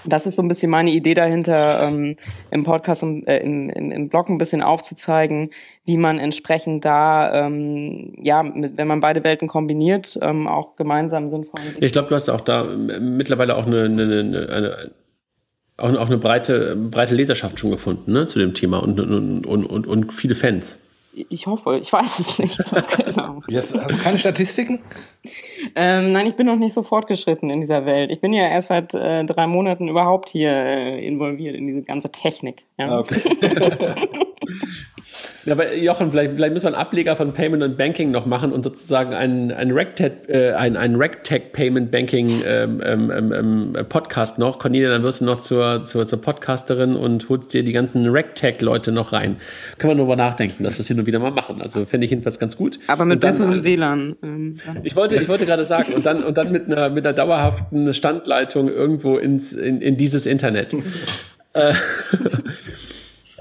das 0.05 0.25
ist 0.25 0.36
so 0.36 0.41
ein 0.41 0.47
bisschen 0.47 0.69
meine 0.69 0.91
Idee 0.91 1.13
dahinter, 1.13 1.88
ähm, 1.88 2.15
im 2.49 2.63
Podcast, 2.63 3.03
äh, 3.03 3.38
im, 3.38 3.69
im, 3.69 3.91
im 3.91 4.09
Blog 4.09 4.29
ein 4.29 4.38
bisschen 4.38 4.61
aufzuzeigen, 4.61 5.49
wie 5.86 5.97
man 5.97 6.19
entsprechend 6.19 6.86
da, 6.86 7.45
ähm, 7.45 8.13
ja, 8.21 8.43
mit, 8.43 8.77
wenn 8.77 8.88
man 8.88 8.99
beide 8.99 9.23
Welten 9.23 9.47
kombiniert, 9.47 10.17
ähm, 10.21 10.47
auch 10.47 10.75
gemeinsam 10.75 11.27
sinnvoll. 11.27 11.61
Ich 11.79 11.91
glaube, 11.91 12.09
du 12.09 12.15
hast 12.15 12.29
auch 12.29 12.41
da 12.41 12.63
mittlerweile 12.63 13.55
auch 13.55 13.65
eine, 13.65 13.84
eine, 13.84 14.03
eine, 14.03 14.49
eine 14.49 14.91
auch 15.77 16.05
eine 16.05 16.17
breite, 16.17 16.75
breite 16.75 17.15
Leserschaft 17.15 17.59
schon 17.59 17.71
gefunden 17.71 18.11
ne, 18.11 18.27
zu 18.27 18.38
dem 18.38 18.53
Thema 18.53 18.84
und, 18.84 18.99
und, 18.99 19.47
und, 19.47 19.65
und, 19.65 19.88
und 19.88 20.13
viele 20.13 20.36
Fans. 20.36 20.79
Ich 21.14 21.45
hoffe, 21.45 21.78
ich 21.78 21.91
weiß 21.91 22.20
es 22.20 22.39
nicht. 22.39 22.57
genau. 22.97 23.41
hast, 23.53 23.76
hast, 23.78 23.91
du 23.91 23.97
keine 23.97 24.18
Statistiken? 24.18 24.80
Ähm, 25.76 26.14
nein, 26.14 26.26
ich 26.26 26.36
bin 26.36 26.47
noch 26.47 26.55
nicht 26.55 26.74
so 26.74 26.84
fortgeschritten 26.84 27.49
in 27.49 27.59
dieser 27.59 27.86
Welt. 27.86 28.12
Ich 28.12 28.22
bin 28.22 28.32
ja 28.34 28.47
erst 28.47 28.70
seit 28.70 28.93
äh, 28.93 29.26
drei 29.26 29.47
Monaten 29.47 29.89
überhaupt 29.89 30.30
hier 30.30 30.51
äh, 30.51 31.05
involviert 31.05 31.55
in 31.55 31.68
diese 31.68 31.82
ganze 31.82 32.12
Technik. 32.12 32.64
Ja. 32.78 32.88
Ah, 32.88 32.99
okay. 32.99 33.22
Ja, 35.45 35.53
aber 35.53 35.76
Jochen, 35.76 36.12
vielleicht, 36.12 36.36
vielleicht 36.36 36.53
müssen 36.53 36.66
wir 36.66 36.76
einen 36.76 36.82
Ableger 36.82 37.16
von 37.16 37.34
Payment 37.34 37.64
und 37.64 37.76
Banking 37.76 38.12
noch 38.12 38.28
machen 38.28 38.53
und 38.53 38.64
sozusagen 38.64 39.16
einen, 39.16 39.51
einen 39.51 39.72
RegTech, 39.72 40.12
äh, 40.28 40.51
einen, 40.51 40.78
einen 40.78 40.95
RegTech 40.95 41.51
Payment 41.51 41.89
Banking 41.89 42.30
ähm, 42.45 42.82
ähm, 42.84 43.12
ähm, 43.12 43.34
ähm, 43.34 43.88
Podcast 43.89 44.38
noch. 44.38 44.59
Cornelia, 44.59 44.89
dann 44.89 45.01
wirst 45.01 45.22
du 45.22 45.26
noch 45.26 45.39
zur, 45.39 45.84
zur, 45.84 46.05
zur 46.05 46.22
Podcasterin 46.22 46.95
und 46.95 47.28
holst 47.30 47.53
dir 47.53 47.64
die 47.64 47.72
ganzen 47.72 48.07
RegTech-Leute 48.07 48.91
noch 48.91 49.14
rein. 49.14 49.38
Können 49.80 49.91
wir 49.91 49.95
nur 49.95 50.05
mal 50.05 50.16
nachdenken, 50.16 50.64
dass 50.64 50.78
das 50.78 50.88
hier 50.88 50.95
nur 51.02 51.08
wieder 51.08 51.20
mal 51.20 51.32
machen. 51.32 51.62
Also 51.62 51.86
fände 51.86 52.06
ich 52.06 52.12
jedenfalls 52.12 52.39
ganz 52.39 52.56
gut. 52.56 52.80
Aber 52.88 53.06
mit 53.06 53.20
besserem 53.20 53.64
WLAN. 53.64 54.16
Ähm, 54.24 54.60
ich 54.84 54.95
wollte, 54.95 55.18
ich 55.18 55.28
wollte 55.28 55.45
gerade 55.45 55.64
sagen, 55.64 55.93
und 55.93 56.06
dann, 56.06 56.24
und 56.24 56.38
dann 56.38 56.52
mit 56.52 56.66
einer, 56.66 56.89
mit 56.89 57.06
einer 57.06 57.14
dauerhaften 57.14 57.93
Standleitung 57.93 58.70
irgendwo 58.70 59.18
ins, 59.18 59.54
in, 59.54 59.82
in 59.82 59.97
dieses 59.97 60.26
Internet. 60.26 60.76
äh, 61.54 61.74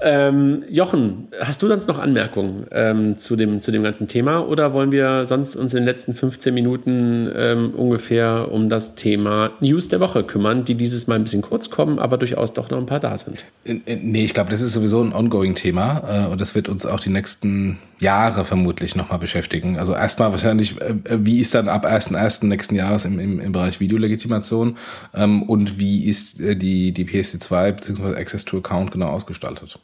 ähm, 0.01 0.63
Jochen, 0.69 1.27
hast 1.39 1.61
du 1.61 1.67
sonst 1.67 1.87
noch 1.87 1.99
Anmerkungen 1.99 2.65
ähm, 2.71 3.17
zu, 3.17 3.35
dem, 3.35 3.61
zu 3.61 3.71
dem 3.71 3.83
ganzen 3.83 4.07
Thema 4.07 4.39
oder 4.47 4.73
wollen 4.73 4.91
wir 4.91 5.25
sonst 5.25 5.55
uns 5.55 5.73
in 5.73 5.81
den 5.81 5.85
letzten 5.85 6.13
15 6.13 6.53
Minuten 6.53 7.31
ähm, 7.35 7.71
ungefähr 7.75 8.51
um 8.51 8.69
das 8.69 8.95
Thema 8.95 9.51
News 9.59 9.89
der 9.89 9.99
Woche 9.99 10.23
kümmern, 10.23 10.65
die 10.65 10.75
dieses 10.75 11.07
Mal 11.07 11.15
ein 11.15 11.23
bisschen 11.23 11.41
kurz 11.41 11.69
kommen, 11.69 11.99
aber 11.99 12.17
durchaus 12.17 12.53
doch 12.53 12.69
noch 12.69 12.77
ein 12.77 12.85
paar 12.85 12.99
da 12.99 13.17
sind? 13.17 13.45
Nee, 13.65 14.23
ich 14.23 14.33
glaube, 14.33 14.49
das 14.49 14.61
ist 14.61 14.73
sowieso 14.73 15.01
ein 15.03 15.13
ongoing 15.13 15.55
Thema 15.55 16.25
äh, 16.27 16.31
und 16.31 16.41
das 16.41 16.55
wird 16.55 16.67
uns 16.67 16.85
auch 16.85 16.99
die 16.99 17.09
nächsten 17.09 17.77
Jahre 18.01 18.45
vermutlich 18.45 18.95
nochmal 18.95 19.19
beschäftigen. 19.19 19.77
Also 19.77 19.93
erstmal 19.93 20.31
wahrscheinlich, 20.31 20.81
äh, 20.81 20.95
wie 21.11 21.39
ist 21.39 21.53
dann 21.53 21.69
ab 21.69 21.85
1.1. 21.85 22.47
nächsten 22.47 22.75
Jahres 22.75 23.05
im, 23.05 23.19
im, 23.19 23.39
im 23.39 23.51
Bereich 23.51 23.79
Videolegitimation 23.79 24.77
ähm, 25.13 25.43
und 25.43 25.79
wie 25.79 26.05
ist 26.05 26.39
äh, 26.39 26.55
die, 26.55 26.91
die 26.91 27.05
PSD2 27.05 27.71
bzw. 27.73 28.15
Access 28.15 28.43
to 28.45 28.57
Account 28.57 28.91
genau 28.91 29.07
ausgestaltet? 29.07 29.79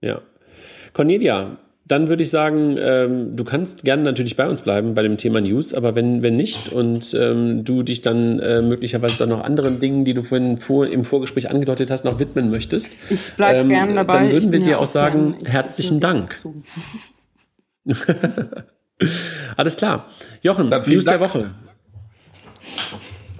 Ja. 0.00 0.20
Cornelia, 0.94 1.58
dann 1.86 2.08
würde 2.08 2.22
ich 2.22 2.30
sagen, 2.30 2.76
ähm, 2.80 3.36
du 3.36 3.44
kannst 3.44 3.84
gerne 3.84 4.04
natürlich 4.04 4.36
bei 4.36 4.48
uns 4.48 4.62
bleiben 4.62 4.94
bei 4.94 5.02
dem 5.02 5.16
Thema 5.16 5.40
News, 5.40 5.74
aber 5.74 5.94
wenn, 5.96 6.22
wenn 6.22 6.36
nicht 6.36 6.72
und 6.72 7.14
ähm, 7.14 7.64
du 7.64 7.82
dich 7.82 8.00
dann 8.00 8.38
äh, 8.38 8.62
möglicherweise 8.62 9.18
dann 9.18 9.28
noch 9.28 9.42
anderen 9.42 9.80
Dingen, 9.80 10.04
die 10.04 10.14
du 10.14 10.22
vorhin 10.22 10.56
vor, 10.56 10.86
im 10.86 11.04
Vorgespräch 11.04 11.50
angedeutet 11.50 11.90
hast, 11.90 12.04
noch 12.04 12.20
widmen 12.20 12.50
möchtest, 12.50 12.96
ich 13.10 13.32
bleib 13.36 13.56
ähm, 13.56 13.68
gern 13.68 13.96
dabei. 13.96 14.14
dann 14.14 14.32
würden 14.32 14.52
wir 14.52 14.60
dir 14.60 14.78
auch 14.78 14.86
sagen, 14.86 15.34
herzlichen 15.44 16.00
Dank. 16.00 16.42
Alles 19.56 19.76
klar. 19.76 20.06
Jochen, 20.42 20.68
News 20.68 21.04
Dank. 21.04 21.18
der 21.18 21.20
Woche. 21.20 21.54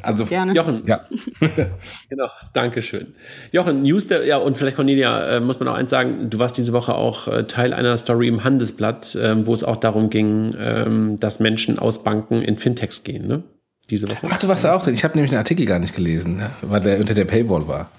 Also 0.02 0.24
Gerne. 0.24 0.54
Jochen. 0.54 0.82
Ja. 0.86 1.06
genau, 2.08 2.28
danke 2.52 2.82
schön. 2.82 3.14
Jochen, 3.52 3.82
News 3.82 4.06
der, 4.06 4.24
ja, 4.24 4.38
und 4.38 4.56
vielleicht 4.56 4.76
Cornelia, 4.76 5.36
äh, 5.36 5.40
muss 5.40 5.60
man 5.60 5.68
auch 5.68 5.74
eins 5.74 5.90
sagen, 5.90 6.30
du 6.30 6.38
warst 6.38 6.56
diese 6.56 6.72
Woche 6.72 6.94
auch 6.94 7.28
äh, 7.28 7.44
Teil 7.44 7.72
einer 7.72 7.96
Story 7.96 8.28
im 8.28 8.44
Handelsblatt, 8.44 9.14
äh, 9.14 9.46
wo 9.46 9.52
es 9.52 9.64
auch 9.64 9.76
darum 9.76 10.10
ging, 10.10 10.54
ähm, 10.58 11.18
dass 11.20 11.40
Menschen 11.40 11.78
aus 11.78 12.02
Banken 12.02 12.42
in 12.42 12.58
Fintechs 12.58 13.04
gehen, 13.04 13.26
ne? 13.26 13.42
Diese 13.90 14.08
Woche. 14.08 14.28
Ach, 14.30 14.38
du 14.38 14.46
warst 14.46 14.64
da 14.64 14.74
auch 14.74 14.82
drin. 14.82 14.94
Ich 14.94 15.02
habe 15.02 15.14
nämlich 15.14 15.30
den 15.30 15.38
Artikel 15.38 15.66
gar 15.66 15.80
nicht 15.80 15.96
gelesen, 15.96 16.36
ne? 16.36 16.50
weil 16.62 16.80
der 16.80 17.00
unter 17.00 17.12
der 17.12 17.24
Paywall 17.24 17.66
war. 17.66 17.90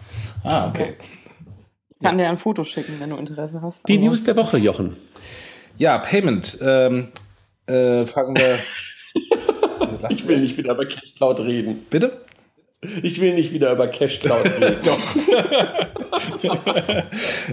Ah, 0.43 0.69
okay. 0.69 0.93
Ich 1.89 1.99
kann 1.99 2.17
ja. 2.17 2.25
dir 2.25 2.29
ein 2.29 2.37
Foto 2.37 2.63
schicken, 2.63 2.93
wenn 2.99 3.09
du 3.09 3.17
Interesse 3.17 3.61
hast. 3.61 3.87
Die 3.89 3.97
News 3.97 4.23
der 4.23 4.37
Woche, 4.37 4.57
Jochen. 4.57 4.95
Ja, 5.77 5.97
Payment. 5.97 6.57
Ähm, 6.61 7.07
äh, 7.67 8.05
fangen 8.05 8.35
wir. 8.37 8.59
ich 10.09 10.27
will 10.27 10.39
nicht 10.39 10.57
wieder 10.57 10.73
über 10.73 10.85
Cashcloud 10.85 11.39
reden. 11.41 11.85
Bitte? 11.89 12.21
Ich 13.03 13.21
will 13.21 13.35
nicht 13.35 13.53
wieder 13.53 13.71
über 13.71 13.87
Cashcloud 13.87 14.43
reden. 14.59 14.77
Doch. 14.83 14.99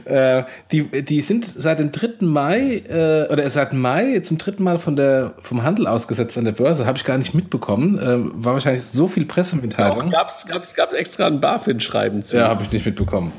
äh, 0.06 0.44
die, 0.72 0.84
die 0.84 1.20
sind 1.20 1.44
seit 1.44 1.78
dem 1.80 1.92
3. 1.92 2.24
Mai 2.24 2.82
äh, 2.88 3.30
oder 3.30 3.48
seit 3.50 3.74
Mai 3.74 4.20
zum 4.20 4.38
dritten 4.38 4.64
Mal 4.64 4.78
von 4.78 4.96
der, 4.96 5.34
vom 5.42 5.62
Handel 5.62 5.86
ausgesetzt 5.86 6.38
an 6.38 6.46
der 6.46 6.52
Börse. 6.52 6.86
Habe 6.86 6.96
ich 6.96 7.04
gar 7.04 7.18
nicht 7.18 7.34
mitbekommen. 7.34 7.98
Äh, 7.98 8.44
war 8.44 8.54
wahrscheinlich 8.54 8.84
so 8.84 9.06
viel 9.06 9.26
Pressemitteilung. 9.26 10.08
Gab 10.08 10.30
es 10.30 10.46
gab's, 10.46 10.74
gab's 10.74 10.94
extra 10.94 11.26
ein 11.26 11.40
BaFin-Schreiben 11.42 12.22
zu? 12.22 12.38
Ja, 12.38 12.48
habe 12.48 12.64
ich 12.64 12.72
nicht 12.72 12.86
mitbekommen. 12.86 13.32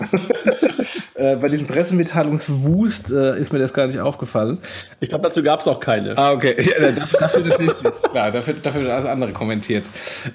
äh, 1.15 1.37
bei 1.37 1.49
diesem 1.49 1.65
Pressemitteilungswust 1.65 3.11
äh, 3.11 3.39
ist 3.39 3.51
mir 3.51 3.59
das 3.59 3.73
gar 3.73 3.87
nicht 3.87 3.99
aufgefallen. 3.99 4.59
Ich 4.99 5.09
glaube, 5.09 5.27
dazu 5.27 5.41
gab 5.41 5.59
es 5.59 5.67
auch 5.67 5.79
keine. 5.79 6.15
Ah, 6.17 6.33
okay. 6.33 6.55
Ja, 6.59 6.91
dafür, 6.91 7.19
dafür 7.19 7.45
natürlich 7.45 7.73
dafür, 8.13 8.53
dafür 8.53 8.81
wird 8.81 8.91
alles 8.91 9.07
andere 9.07 9.31
kommentiert. 9.31 9.85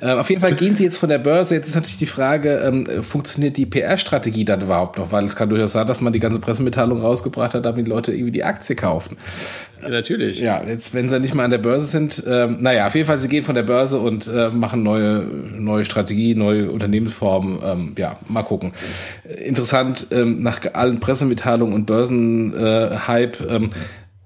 Äh, 0.01 0.11
auf 0.13 0.29
jeden 0.29 0.41
Fall 0.41 0.55
gehen 0.55 0.75
sie 0.75 0.83
jetzt 0.83 0.97
von 0.97 1.09
der 1.09 1.19
Börse 1.19 1.44
Börse. 1.45 1.55
Jetzt 1.55 1.69
ist 1.69 1.75
natürlich 1.75 1.99
die 1.99 2.07
Frage, 2.07 2.63
ähm, 2.65 3.03
funktioniert 3.03 3.57
die 3.57 3.67
PR-Strategie 3.67 4.45
dann 4.45 4.63
überhaupt 4.63 4.99
noch? 4.99 5.13
Weil 5.13 5.25
es 5.25 5.37
kann 5.37 5.51
durchaus 5.51 5.73
sein, 5.73 5.87
dass 5.87 6.01
man 6.01 6.13
die 6.13 6.21
ganze 6.21 6.39
Pressemitteilung 6.39 7.01
rausgebracht 7.01 7.55
hat, 7.55 7.65
damit 7.65 7.87
die 7.87 7.91
Leute 7.91 8.13
irgendwie 8.13 8.33
die 8.33 8.45
Aktie 8.45 8.75
kaufen. 8.75 9.17
Ja, 9.83 9.91
natürlich. 9.91 10.41
Ja, 10.41 10.63
jetzt, 10.65 10.95
wenn 10.95 11.09
sie 11.09 11.21
nicht 11.21 11.35
mal 11.35 11.45
an 11.45 11.51
der 11.51 11.59
Börse 11.59 11.87
sind, 11.87 12.23
ähm, 12.27 12.59
naja, 12.61 12.87
auf 12.87 12.95
jeden 12.95 13.07
Fall, 13.07 13.19
sie 13.19 13.29
gehen 13.29 13.45
von 13.45 13.55
der 13.55 13.63
Börse 13.63 13.99
und 13.99 14.27
äh, 14.27 14.51
machen 14.51 14.83
neue, 14.83 15.23
neue 15.23 15.85
Strategie, 15.85 16.35
neue 16.35 16.71
Unternehmensformen. 16.71 17.59
Ähm, 17.63 17.95
ja, 17.99 18.17
mal 18.29 18.43
gucken. 18.43 18.73
Interessant, 19.45 20.07
ähm, 20.11 20.43
nach 20.43 20.61
allen 20.73 21.01
Pressemitteilungen 21.01 21.75
und 21.75 21.87
Börsenhype, 21.87 23.45
äh, 23.45 23.57
ähm, 23.57 23.71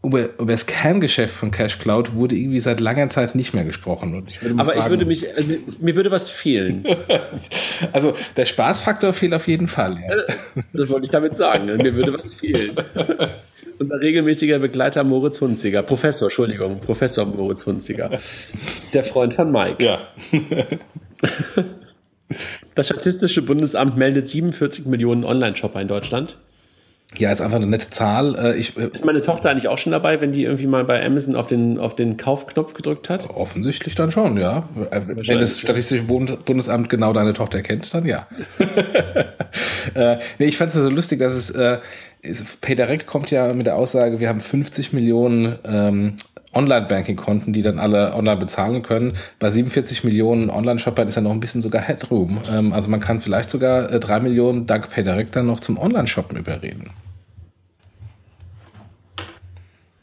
über, 0.03 0.29
über 0.39 0.53
das 0.53 0.67
Kerngeschäft 0.67 1.35
von 1.35 1.51
Cash 1.51 1.79
Cloud 1.79 2.15
wurde 2.15 2.37
irgendwie 2.37 2.61
seit 2.61 2.81
langer 2.81 3.09
Zeit 3.09 3.35
nicht 3.35 3.53
mehr 3.53 3.65
gesprochen. 3.65 4.25
Ich 4.29 4.41
Aber 4.43 4.73
fragen, 4.73 4.81
ich 4.81 4.91
würde 4.91 5.05
mich, 5.05 5.37
also 5.37 5.49
mir 5.81 5.97
würde 5.97 6.11
was 6.11 6.31
fehlen. 6.31 6.85
also 7.93 8.15
der 8.37 8.47
Spaßfaktor 8.47 9.13
fehlt 9.13 9.35
auf 9.35 9.49
jeden 9.49 9.67
Fall. 9.67 9.99
Ja. 10.09 10.63
Das 10.73 10.89
wollte 10.89 11.07
ich 11.07 11.11
damit 11.11 11.37
sagen. 11.37 11.67
Mir 11.67 11.95
würde 11.95 12.15
was 12.15 12.33
fehlen. 12.33 12.71
Unser 13.79 14.01
regelmäßiger 14.01 14.59
Begleiter 14.59 15.05
Moritz 15.05 15.41
Hunziger, 15.41 15.83
Professor, 15.83 16.27
Entschuldigung, 16.29 16.81
Professor 16.81 17.25
Moritz 17.25 17.65
Hunziger, 17.65 18.11
der 18.93 19.05
Freund 19.05 19.35
von 19.35 19.53
Mike. 19.53 19.85
Ja. 19.85 20.09
Das 22.75 22.87
Statistische 22.87 23.41
Bundesamt 23.43 23.97
meldet 23.97 24.29
47 24.29 24.85
Millionen 24.87 25.25
Online-Shopper 25.25 25.81
in 25.81 25.89
Deutschland. 25.89 26.37
Ja, 27.17 27.33
ist 27.33 27.41
einfach 27.41 27.57
eine 27.57 27.67
nette 27.67 27.89
Zahl. 27.89 28.37
Äh, 28.37 28.59
ich, 28.59 28.77
äh, 28.77 28.91
ist 28.93 29.05
meine 29.05 29.23
Tochter 29.23 29.51
eigentlich 29.51 29.69
auch 29.69 29.79
schon 29.79 29.93
dabei, 29.93 30.21
wenn 30.21 30.33
die 30.33 30.45
irgendwie 30.45 30.67
mal 30.67 30.85
bei 30.85 31.05
Amazon 31.05 31.37
auf 31.37 31.47
den, 31.47 31.79
auf 31.79 31.97
den 31.97 32.19
Kaufknopf 32.19 32.75
gedrückt 32.75 33.09
hat? 33.09 33.31
Offensichtlich 33.31 33.95
dann 33.95 34.11
schon, 34.11 34.37
ja. 34.37 34.69
Äh, 34.91 35.01
wenn 35.07 35.41
das 35.41 35.59
Statistische 35.59 36.03
Bundesamt 36.03 36.91
genau 36.91 37.15
deine 37.15 37.33
Tochter 37.33 37.63
kennt, 37.63 37.93
dann 37.95 38.05
ja. 38.05 38.27
äh, 39.95 40.19
nee, 40.39 40.47
ich 40.47 40.59
fand 40.59 40.69
es 40.69 40.75
so 40.75 40.91
lustig, 40.91 41.21
dass 41.21 41.35
es 41.35 41.51
äh, 41.51 41.79
PayDirect 42.61 43.07
kommt 43.07 43.31
ja 43.31 43.53
mit 43.55 43.67
der 43.67 43.77
Aussage, 43.77 44.21
wir 44.21 44.29
haben 44.29 44.41
50 44.41 44.93
Millionen 44.93 45.59
ähm, 45.65 46.17
Online-Banking-Konten, 46.55 47.53
die 47.53 47.63
dann 47.63 47.79
alle 47.79 48.15
online 48.15 48.39
bezahlen 48.39 48.83
können. 48.83 49.15
Bei 49.39 49.51
47 49.51 50.05
Millionen 50.05 50.51
Online-Shoppern 50.51 51.09
ist 51.09 51.15
ja 51.15 51.23
noch 51.23 51.33
ein 51.33 51.41
bisschen 51.41 51.61
sogar 51.61 51.83
Headroom. 51.83 52.41
Ähm, 52.51 52.73
also 52.73 52.89
man 52.89 53.01
kann 53.01 53.21
vielleicht 53.21 53.51
sogar 53.51 53.93
äh, 53.93 54.01
3 54.01 54.21
Millionen 54.21 54.67
dank 54.67 54.91
PayDirect 54.91 55.37
dann 55.37 55.47
noch 55.47 55.61
zum 55.61 55.79
Online-Shoppen 55.79 56.39
überreden. 56.39 56.91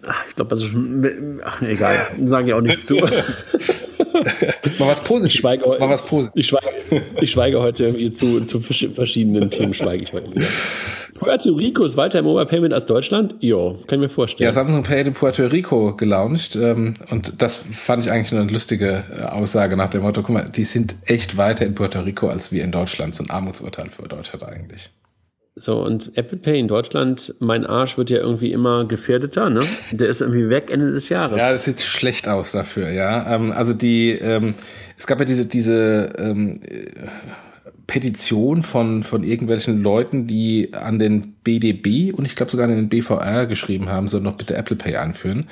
Ach, 0.07 0.23
ich 0.29 0.35
glaube, 0.35 0.49
das 0.49 0.61
ist 0.61 0.67
schon. 0.67 1.41
Ach, 1.43 1.61
egal. 1.61 1.95
Sagen 2.25 2.47
ja 2.47 2.55
auch 2.55 2.61
nichts 2.61 2.85
zu. 2.85 2.97
mal 4.79 4.87
was 4.87 5.01
Positives. 5.01 5.33
Ich 5.33 5.39
schweige, 5.39 5.67
mal 5.67 5.89
was 5.89 6.05
Positives. 6.05 6.35
Ich 6.35 6.47
schweige, 6.47 7.03
ich 7.21 7.31
schweige 7.31 7.61
heute 7.61 7.85
irgendwie 7.85 8.11
zu, 8.11 8.41
zu 8.45 8.59
verschiedenen 8.59 9.49
Themen, 9.49 9.73
schweige 9.73 10.03
ich 10.03 10.13
heute 10.13 10.33
wieder. 10.33 10.45
Puerto 11.15 11.53
Rico 11.53 11.83
ist 11.85 11.95
weiter 11.95 12.19
im 12.19 12.25
Mobile 12.25 12.45
Payment 12.45 12.73
als 12.73 12.85
Deutschland? 12.85 13.35
Jo, 13.39 13.77
kann 13.87 13.99
ich 13.99 14.01
mir 14.01 14.09
vorstellen. 14.09 14.47
Ja, 14.47 14.53
Samsung 14.53 14.83
Pay 14.83 15.03
in 15.03 15.13
Puerto 15.13 15.45
Rico 15.45 15.95
gelauncht 15.95 16.55
ähm, 16.55 16.95
und 17.09 17.41
das 17.41 17.55
fand 17.55 18.05
ich 18.05 18.11
eigentlich 18.11 18.37
eine 18.37 18.51
lustige 18.51 19.03
äh, 19.17 19.23
Aussage 19.23 19.77
nach 19.77 19.89
dem 19.89 20.01
Motto, 20.01 20.21
guck 20.21 20.31
mal, 20.31 20.43
die 20.43 20.65
sind 20.65 20.95
echt 21.05 21.37
weiter 21.37 21.65
in 21.65 21.73
Puerto 21.73 22.01
Rico 22.01 22.27
als 22.27 22.51
wir 22.51 22.63
in 22.63 22.71
Deutschland. 22.71 23.15
So 23.15 23.23
ein 23.23 23.29
Armutsurteil 23.29 23.89
für 23.89 24.03
Deutschland 24.03 24.43
eigentlich. 24.43 24.89
So, 25.57 25.81
und 25.81 26.11
Apple 26.17 26.37
Pay 26.37 26.59
in 26.59 26.67
Deutschland, 26.67 27.33
mein 27.39 27.65
Arsch 27.65 27.97
wird 27.97 28.09
ja 28.09 28.17
irgendwie 28.17 28.51
immer 28.51 28.83
gefährdeter, 28.85 29.49
ne? 29.49 29.61
Der 29.91 30.09
ist 30.09 30.19
irgendwie 30.19 30.49
weg 30.49 30.69
Ende 30.69 30.91
des 30.91 31.07
Jahres. 31.07 31.39
Ja, 31.39 31.53
das 31.53 31.63
sieht 31.63 31.79
schlecht 31.79 32.27
aus 32.27 32.51
dafür, 32.51 32.89
ja. 32.89 33.33
Ähm, 33.33 33.53
also 33.53 33.73
die, 33.73 34.11
ähm, 34.11 34.55
es 34.97 35.07
gab 35.07 35.19
ja 35.19 35.25
diese, 35.25 35.45
diese 35.45 36.11
ähm, 36.17 36.59
Petition 37.87 38.63
von, 38.63 39.03
von 39.03 39.23
irgendwelchen 39.23 39.81
Leuten, 39.81 40.27
die 40.27 40.73
an 40.73 40.99
den 40.99 41.33
BDB 41.43 42.13
und 42.13 42.25
ich 42.25 42.35
glaube 42.35 42.51
sogar 42.51 42.67
an 42.67 42.75
den 42.75 42.89
BVR 42.89 43.45
geschrieben 43.45 43.89
haben, 43.89 44.07
soll 44.07 44.21
noch 44.21 44.35
bitte 44.35 44.55
Apple 44.55 44.75
Pay 44.75 44.95
einführen. 44.95 45.47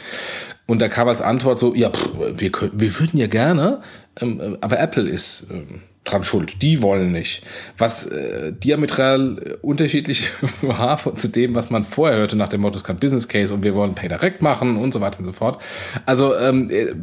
Und 0.65 0.81
da 0.81 0.87
kam 0.87 1.07
als 1.07 1.21
Antwort 1.21 1.59
so, 1.59 1.75
ja, 1.75 1.89
pff, 1.89 2.11
wir, 2.35 2.51
können, 2.51 2.79
wir 2.79 2.99
würden 2.99 3.19
ja 3.19 3.27
gerne, 3.27 3.81
ähm, 4.19 4.57
aber 4.61 4.79
Apple 4.79 5.09
ist 5.09 5.47
ähm, 5.51 5.81
dran 6.03 6.23
schuld. 6.23 6.61
Die 6.61 6.81
wollen 6.81 7.11
nicht. 7.11 7.43
Was 7.77 8.05
äh, 8.05 8.51
diametral 8.53 9.37
äh, 9.37 9.53
unterschiedlich 9.61 10.31
war 10.61 11.15
zu 11.15 11.27
dem, 11.27 11.55
was 11.55 11.69
man 11.69 11.83
vorher 11.83 12.17
hörte 12.17 12.35
nach 12.35 12.49
dem 12.49 12.61
Motto, 12.61 12.77
es 12.77 12.83
kann 12.83 12.97
Business 12.97 13.27
Case 13.27 13.53
und 13.53 13.63
wir 13.63 13.75
wollen 13.75 13.95
Pay 13.95 14.09
Direct 14.09 14.41
machen 14.41 14.77
und 14.77 14.93
so 14.93 15.01
weiter 15.01 15.19
und 15.19 15.25
so 15.25 15.31
fort. 15.31 15.61
Also 16.05 16.35
ähm, 16.37 16.69
äh, 16.69 16.93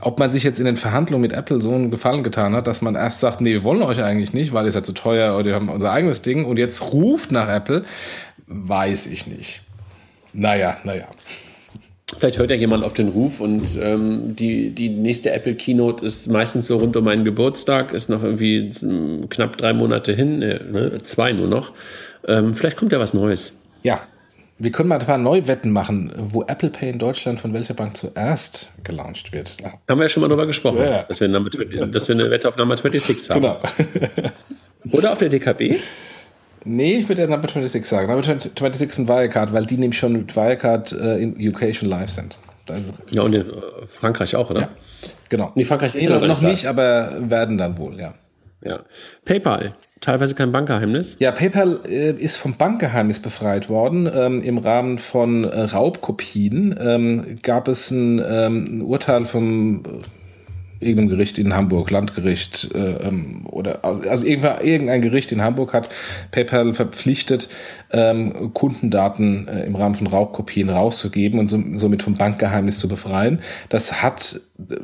ob 0.00 0.18
man 0.18 0.32
sich 0.32 0.44
jetzt 0.44 0.58
in 0.58 0.64
den 0.64 0.76
Verhandlungen 0.76 1.22
mit 1.22 1.32
Apple 1.32 1.60
so 1.60 1.74
einen 1.74 1.90
Gefallen 1.90 2.22
getan 2.22 2.54
hat, 2.54 2.66
dass 2.66 2.82
man 2.82 2.94
erst 2.94 3.20
sagt, 3.20 3.40
nee, 3.40 3.52
wir 3.52 3.64
wollen 3.64 3.82
euch 3.82 4.02
eigentlich 4.02 4.32
nicht, 4.32 4.52
weil 4.52 4.64
ihr 4.64 4.72
seid 4.72 4.86
zu 4.86 4.92
teuer 4.92 5.36
oder 5.36 5.46
wir 5.46 5.54
haben 5.54 5.68
unser 5.68 5.92
eigenes 5.92 6.22
Ding 6.22 6.44
und 6.44 6.58
jetzt 6.58 6.92
ruft 6.92 7.32
nach 7.32 7.48
Apple, 7.48 7.84
weiß 8.46 9.06
ich 9.06 9.26
nicht. 9.26 9.62
Naja, 10.32 10.78
naja. 10.84 11.06
Vielleicht 12.18 12.38
hört 12.38 12.50
ja 12.50 12.56
jemand 12.56 12.82
auf 12.82 12.92
den 12.92 13.08
Ruf 13.08 13.40
und 13.40 13.78
ähm, 13.80 14.34
die, 14.34 14.70
die 14.70 14.88
nächste 14.88 15.30
Apple 15.32 15.54
Keynote 15.54 16.04
ist 16.04 16.26
meistens 16.26 16.66
so 16.66 16.78
rund 16.78 16.96
um 16.96 17.04
meinen 17.04 17.24
Geburtstag, 17.24 17.92
ist 17.92 18.08
noch 18.08 18.24
irgendwie 18.24 18.70
knapp 19.28 19.56
drei 19.56 19.72
Monate 19.72 20.12
hin, 20.12 20.42
äh, 20.42 20.60
ne, 20.64 20.98
zwei 21.02 21.32
nur 21.32 21.46
noch. 21.46 21.72
Ähm, 22.26 22.54
vielleicht 22.54 22.76
kommt 22.76 22.90
ja 22.90 22.98
was 22.98 23.14
Neues. 23.14 23.60
Ja, 23.84 24.00
wir 24.60 24.70
können 24.70 24.90
mal 24.90 24.98
ein 24.98 25.06
paar 25.06 25.16
Neuwetten 25.16 25.72
machen, 25.72 26.12
wo 26.16 26.42
Apple 26.42 26.68
Pay 26.68 26.90
in 26.90 26.98
Deutschland 26.98 27.40
von 27.40 27.54
welcher 27.54 27.72
Bank 27.72 27.96
zuerst 27.96 28.70
gelauncht 28.84 29.32
wird. 29.32 29.56
Ja. 29.60 29.72
Haben 29.88 29.98
wir 29.98 30.04
ja 30.04 30.08
schon 30.10 30.20
mal 30.20 30.28
drüber 30.28 30.46
gesprochen, 30.46 30.78
ja. 30.78 31.02
dass, 31.02 31.18
wir 31.20 31.28
Number, 31.28 31.48
dass 31.48 32.08
wir 32.08 32.14
eine 32.14 32.30
Wette 32.30 32.46
auf 32.46 32.56
Nummer 32.56 32.76
26 32.76 33.30
haben. 33.30 33.40
Genau. 33.40 33.60
Oder 34.92 35.12
auf 35.12 35.18
der 35.18 35.30
DKB? 35.30 35.76
Nee, 36.64 36.96
ich 36.96 37.08
würde 37.08 37.22
ja 37.22 37.28
Number 37.28 37.48
26 37.48 37.86
sagen. 37.86 38.08
Number 38.08 38.22
26 38.22 38.88
ist 38.88 38.98
ein 38.98 39.08
Wirecard, 39.08 39.54
weil 39.54 39.64
die 39.64 39.78
nämlich 39.78 39.98
schon 39.98 40.12
mit 40.12 40.36
Wirecard 40.36 40.92
äh, 40.92 41.16
in 41.16 41.48
UK 41.48 41.74
schon 41.74 41.88
live 41.88 42.10
sind. 42.10 42.36
ja, 43.12 43.22
und 43.22 43.34
in 43.34 43.48
äh, 43.48 43.52
Frankreich 43.88 44.36
auch, 44.36 44.50
oder? 44.50 44.60
Ja, 44.60 44.68
genau. 45.30 45.52
Nee, 45.54 45.64
Frankreich 45.64 45.94
ist 45.94 46.06
nee, 46.06 46.14
noch, 46.14 46.26
noch 46.26 46.42
nicht, 46.42 46.66
aber 46.66 47.12
werden 47.18 47.56
dann 47.56 47.78
wohl, 47.78 47.98
ja. 47.98 48.12
Ja. 48.62 48.80
PayPal 49.24 49.74
teilweise 50.00 50.34
kein 50.34 50.52
Bankgeheimnis? 50.52 51.16
Ja, 51.18 51.32
PayPal 51.32 51.80
äh, 51.88 52.12
ist 52.12 52.36
vom 52.36 52.54
Bankgeheimnis 52.54 53.20
befreit 53.20 53.68
worden. 53.68 54.10
Ähm, 54.12 54.42
Im 54.42 54.58
Rahmen 54.58 54.98
von 54.98 55.44
äh, 55.44 55.60
Raubkopien 55.62 56.74
ähm, 56.80 57.38
gab 57.42 57.68
es 57.68 57.90
ein, 57.90 58.18
ähm, 58.18 58.78
ein 58.78 58.82
Urteil 58.82 59.24
vom 59.26 59.82
irgendeinem 60.80 61.10
Gericht 61.10 61.38
in 61.38 61.54
Hamburg, 61.54 61.90
Landgericht 61.90 62.70
äh, 62.74 63.06
ähm, 63.06 63.46
oder 63.46 63.84
also 63.84 64.26
irgendein 64.26 65.02
Gericht 65.02 65.30
in 65.30 65.42
Hamburg 65.42 65.74
hat 65.74 65.90
PayPal 66.30 66.72
verpflichtet, 66.72 67.48
ähm, 67.92 68.52
Kundendaten 68.54 69.46
äh, 69.46 69.64
im 69.64 69.76
Rahmen 69.76 69.94
von 69.94 70.06
Raubkopien 70.06 70.70
rauszugeben 70.70 71.38
und 71.38 71.48
so, 71.48 71.62
somit 71.74 72.02
vom 72.02 72.14
Bankgeheimnis 72.14 72.78
zu 72.78 72.88
befreien. 72.88 73.40
Das 73.68 74.02
hat 74.02 74.40
äh, 74.58 74.76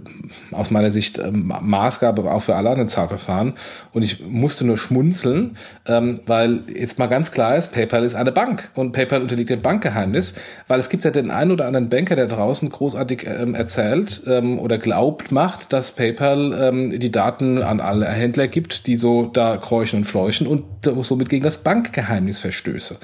aus 0.55 0.71
meiner 0.71 0.91
Sicht 0.91 1.19
ähm, 1.19 1.53
Maßgabe 1.61 2.31
auch 2.31 2.43
für 2.43 2.57
alle 2.57 2.71
anderen 2.71 2.89
Zahlverfahren 2.89 3.55
und 3.93 4.03
ich 4.03 4.25
musste 4.27 4.67
nur 4.67 4.77
schmunzeln, 4.77 5.57
ähm, 5.87 6.21
weil 6.27 6.61
jetzt 6.75 6.99
mal 6.99 7.07
ganz 7.07 7.33
klar 7.33 7.57
ist, 7.57 7.73
PayPal 7.73 8.05
ist 8.05 8.15
eine 8.15 8.33
Bank 8.33 8.71
und 8.75 8.93
PayPal 8.93 9.23
unterliegt 9.23 9.51
dem 9.51 9.63
Bankgeheimnis, 9.63 10.35
weil 10.69 10.79
es 10.79 10.89
gibt 10.89 11.05
ja 11.05 11.11
den 11.11 11.31
einen 11.31 11.53
oder 11.53 11.67
anderen 11.67 11.89
Banker, 11.89 12.17
der 12.17 12.27
draußen 12.27 12.69
großartig 12.69 13.27
ähm, 13.27 13.55
erzählt 13.55 14.23
ähm, 14.27 14.59
oder 14.59 14.79
glaubt 14.79 15.33
macht, 15.33 15.73
dass 15.73 15.86
dass 15.87 15.93
PayPal 15.93 16.53
ähm, 16.61 16.99
die 16.99 17.13
Daten 17.13 17.63
an 17.63 17.81
alle 17.81 18.07
Händler 18.07 18.49
gibt, 18.49 18.89
die 18.89 18.97
so 18.97 19.27
da 19.27 19.57
kräuchen 19.57 20.01
und 20.01 20.05
fleuchen 20.05 20.47
und 20.49 20.65
somit 21.03 21.29
gegen 21.29 21.45
das 21.45 21.59
Bankgeheimnis 21.59 22.41
verstöße. 22.41 22.99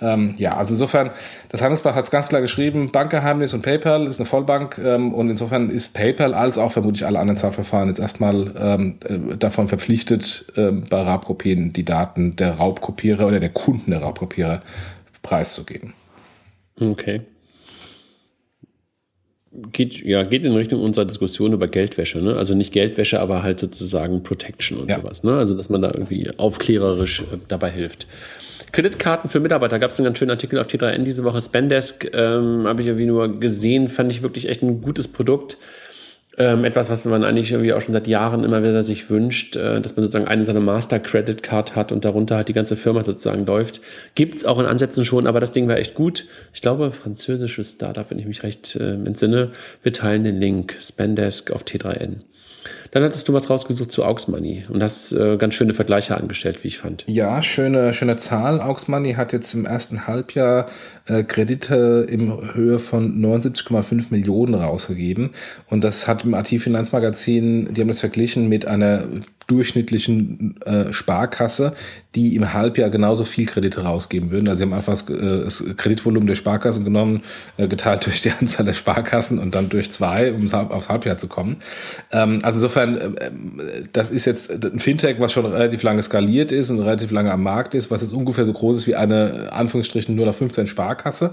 Ähm, 0.00 0.34
ja, 0.36 0.56
also 0.56 0.74
insofern, 0.74 1.10
das 1.48 1.62
Handelsblatt 1.62 1.94
hat 1.94 2.04
es 2.04 2.10
ganz 2.10 2.26
klar 2.26 2.40
geschrieben, 2.40 2.90
Bankgeheimnis 2.90 3.54
und 3.54 3.62
PayPal 3.62 4.08
ist 4.08 4.18
eine 4.18 4.26
Vollbank 4.26 4.78
ähm, 4.78 5.14
und 5.14 5.30
insofern 5.30 5.70
ist 5.70 5.94
PayPal 5.94 6.34
als 6.34 6.58
auch 6.58 6.72
vermutlich 6.72 7.06
alle 7.06 7.20
anderen 7.20 7.38
Zahlverfahren 7.38 7.88
jetzt 7.88 8.00
erstmal 8.00 8.52
ähm, 8.58 8.98
äh, 9.08 9.36
davon 9.36 9.68
verpflichtet, 9.68 10.52
ähm, 10.56 10.84
bei 10.90 11.00
Raubkopien 11.00 11.72
die 11.72 11.84
Daten 11.84 12.34
der 12.36 12.54
Raubkopierer 12.54 13.26
oder 13.26 13.40
der 13.40 13.50
Kunden 13.50 13.92
der 13.92 14.02
Raubkopierer 14.02 14.60
preiszugeben. 15.22 15.94
Okay 16.80 17.22
geht, 19.72 20.02
ja, 20.04 20.22
geht 20.22 20.44
in 20.44 20.52
Richtung 20.52 20.80
unserer 20.80 21.04
Diskussion 21.04 21.52
über 21.52 21.68
Geldwäsche. 21.68 22.18
Ne? 22.18 22.36
Also 22.36 22.54
nicht 22.54 22.72
Geldwäsche, 22.72 23.20
aber 23.20 23.42
halt 23.42 23.60
sozusagen 23.60 24.22
Protection 24.22 24.78
und 24.78 24.90
ja. 24.90 25.00
sowas. 25.00 25.22
Ne? 25.22 25.32
Also, 25.32 25.56
dass 25.56 25.68
man 25.68 25.82
da 25.82 25.88
irgendwie 25.88 26.30
aufklärerisch 26.36 27.20
äh, 27.20 27.38
dabei 27.48 27.70
hilft. 27.70 28.06
Kreditkarten 28.72 29.30
für 29.30 29.40
Mitarbeiter 29.40 29.78
gab 29.78 29.90
es 29.90 29.98
einen 29.98 30.06
ganz 30.06 30.18
schönen 30.18 30.32
Artikel 30.32 30.58
auf 30.58 30.66
T3N 30.66 31.02
diese 31.04 31.24
Woche. 31.24 31.40
Spendesk 31.40 32.10
ähm, 32.12 32.66
habe 32.66 32.82
ich 32.82 32.88
irgendwie 32.88 33.06
nur 33.06 33.40
gesehen, 33.40 33.88
fand 33.88 34.12
ich 34.12 34.22
wirklich 34.22 34.48
echt 34.48 34.62
ein 34.62 34.82
gutes 34.82 35.08
Produkt. 35.08 35.56
Ähm, 36.38 36.64
etwas, 36.64 36.90
was 36.90 37.06
man 37.06 37.24
eigentlich 37.24 37.50
irgendwie 37.52 37.72
auch 37.72 37.80
schon 37.80 37.94
seit 37.94 38.06
Jahren 38.06 38.44
immer 38.44 38.62
wieder 38.62 38.84
sich 38.84 39.08
wünscht, 39.08 39.56
äh, 39.56 39.80
dass 39.80 39.96
man 39.96 40.02
sozusagen 40.02 40.28
eine 40.28 40.44
so 40.44 40.50
eine 40.50 40.60
Master 40.60 40.98
Credit 40.98 41.42
Card 41.42 41.74
hat 41.74 41.92
und 41.92 42.04
darunter 42.04 42.36
halt 42.36 42.48
die 42.48 42.52
ganze 42.52 42.76
Firma 42.76 43.04
sozusagen 43.04 43.46
läuft. 43.46 43.80
Gibt 44.14 44.36
es 44.36 44.44
auch 44.44 44.58
in 44.58 44.66
Ansätzen 44.66 45.06
schon, 45.06 45.26
aber 45.26 45.40
das 45.40 45.52
Ding 45.52 45.66
war 45.66 45.78
echt 45.78 45.94
gut. 45.94 46.26
Ich 46.52 46.60
glaube, 46.60 46.92
französisches 46.92 47.72
Startup, 47.72 48.10
wenn 48.10 48.18
ich 48.18 48.26
mich 48.26 48.42
recht 48.42 48.76
äh, 48.76 48.94
entsinne. 48.94 49.52
Wir 49.82 49.94
teilen 49.94 50.24
den 50.24 50.38
Link, 50.38 50.76
Spendesk 50.78 51.52
auf 51.52 51.62
T3N. 51.62 52.16
Dann 52.96 53.04
hattest 53.04 53.28
du 53.28 53.34
was 53.34 53.50
rausgesucht 53.50 53.92
zu 53.92 54.06
Aux 54.06 54.26
Money 54.28 54.64
und 54.70 54.82
hast 54.82 55.12
äh, 55.12 55.36
ganz 55.36 55.54
schöne 55.54 55.74
Vergleiche 55.74 56.16
angestellt, 56.16 56.64
wie 56.64 56.68
ich 56.68 56.78
fand. 56.78 57.04
Ja, 57.06 57.42
schöne, 57.42 57.92
schöne 57.92 58.16
Zahl. 58.16 58.62
Aux 58.62 58.88
Money 58.88 59.12
hat 59.12 59.34
jetzt 59.34 59.52
im 59.52 59.66
ersten 59.66 60.06
Halbjahr 60.06 60.64
äh, 61.04 61.22
Kredite 61.22 62.06
in 62.08 62.32
Höhe 62.54 62.78
von 62.78 63.22
79,5 63.22 64.04
Millionen 64.08 64.54
rausgegeben. 64.54 65.32
Und 65.68 65.84
das 65.84 66.08
hat 66.08 66.24
im 66.24 66.32
AT-Finanzmagazin, 66.32 67.74
die 67.74 67.82
haben 67.82 67.88
das 67.88 68.00
verglichen 68.00 68.48
mit 68.48 68.66
einer 68.66 69.04
durchschnittlichen 69.46 70.60
äh, 70.62 70.92
Sparkasse, 70.92 71.74
die 72.14 72.34
im 72.34 72.52
Halbjahr 72.52 72.90
genauso 72.90 73.24
viel 73.24 73.46
Kredite 73.46 73.82
rausgeben 73.82 74.30
würden. 74.30 74.48
Also 74.48 74.58
sie 74.58 74.64
haben 74.64 74.72
einfach 74.72 74.92
das, 74.92 75.08
äh, 75.08 75.44
das 75.44 75.64
Kreditvolumen 75.76 76.26
der 76.26 76.34
Sparkassen 76.34 76.84
genommen, 76.84 77.22
äh, 77.56 77.68
geteilt 77.68 78.06
durch 78.06 78.22
die 78.22 78.30
Anzahl 78.40 78.66
der 78.66 78.72
Sparkassen 78.72 79.38
und 79.38 79.54
dann 79.54 79.68
durch 79.68 79.92
zwei, 79.92 80.32
um 80.32 80.52
aufs 80.52 80.88
Halbjahr 80.88 81.18
zu 81.18 81.28
kommen. 81.28 81.56
Ähm, 82.10 82.40
also 82.42 82.58
insofern, 82.58 82.96
äh, 82.98 83.30
das 83.92 84.10
ist 84.10 84.24
jetzt 84.24 84.64
ein 84.64 84.80
Fintech, 84.80 85.20
was 85.20 85.32
schon 85.32 85.46
relativ 85.46 85.82
lange 85.82 86.02
skaliert 86.02 86.50
ist 86.50 86.70
und 86.70 86.80
relativ 86.80 87.10
lange 87.12 87.30
am 87.30 87.42
Markt 87.42 87.74
ist, 87.74 87.90
was 87.90 88.02
jetzt 88.02 88.12
ungefähr 88.12 88.44
so 88.44 88.52
groß 88.52 88.78
ist 88.78 88.86
wie 88.86 88.96
eine, 88.96 89.52
Anführungsstrichen, 89.52 90.14
nur 90.14 90.26
nach 90.26 90.34
15 90.34 90.66
Sparkasse. 90.66 91.32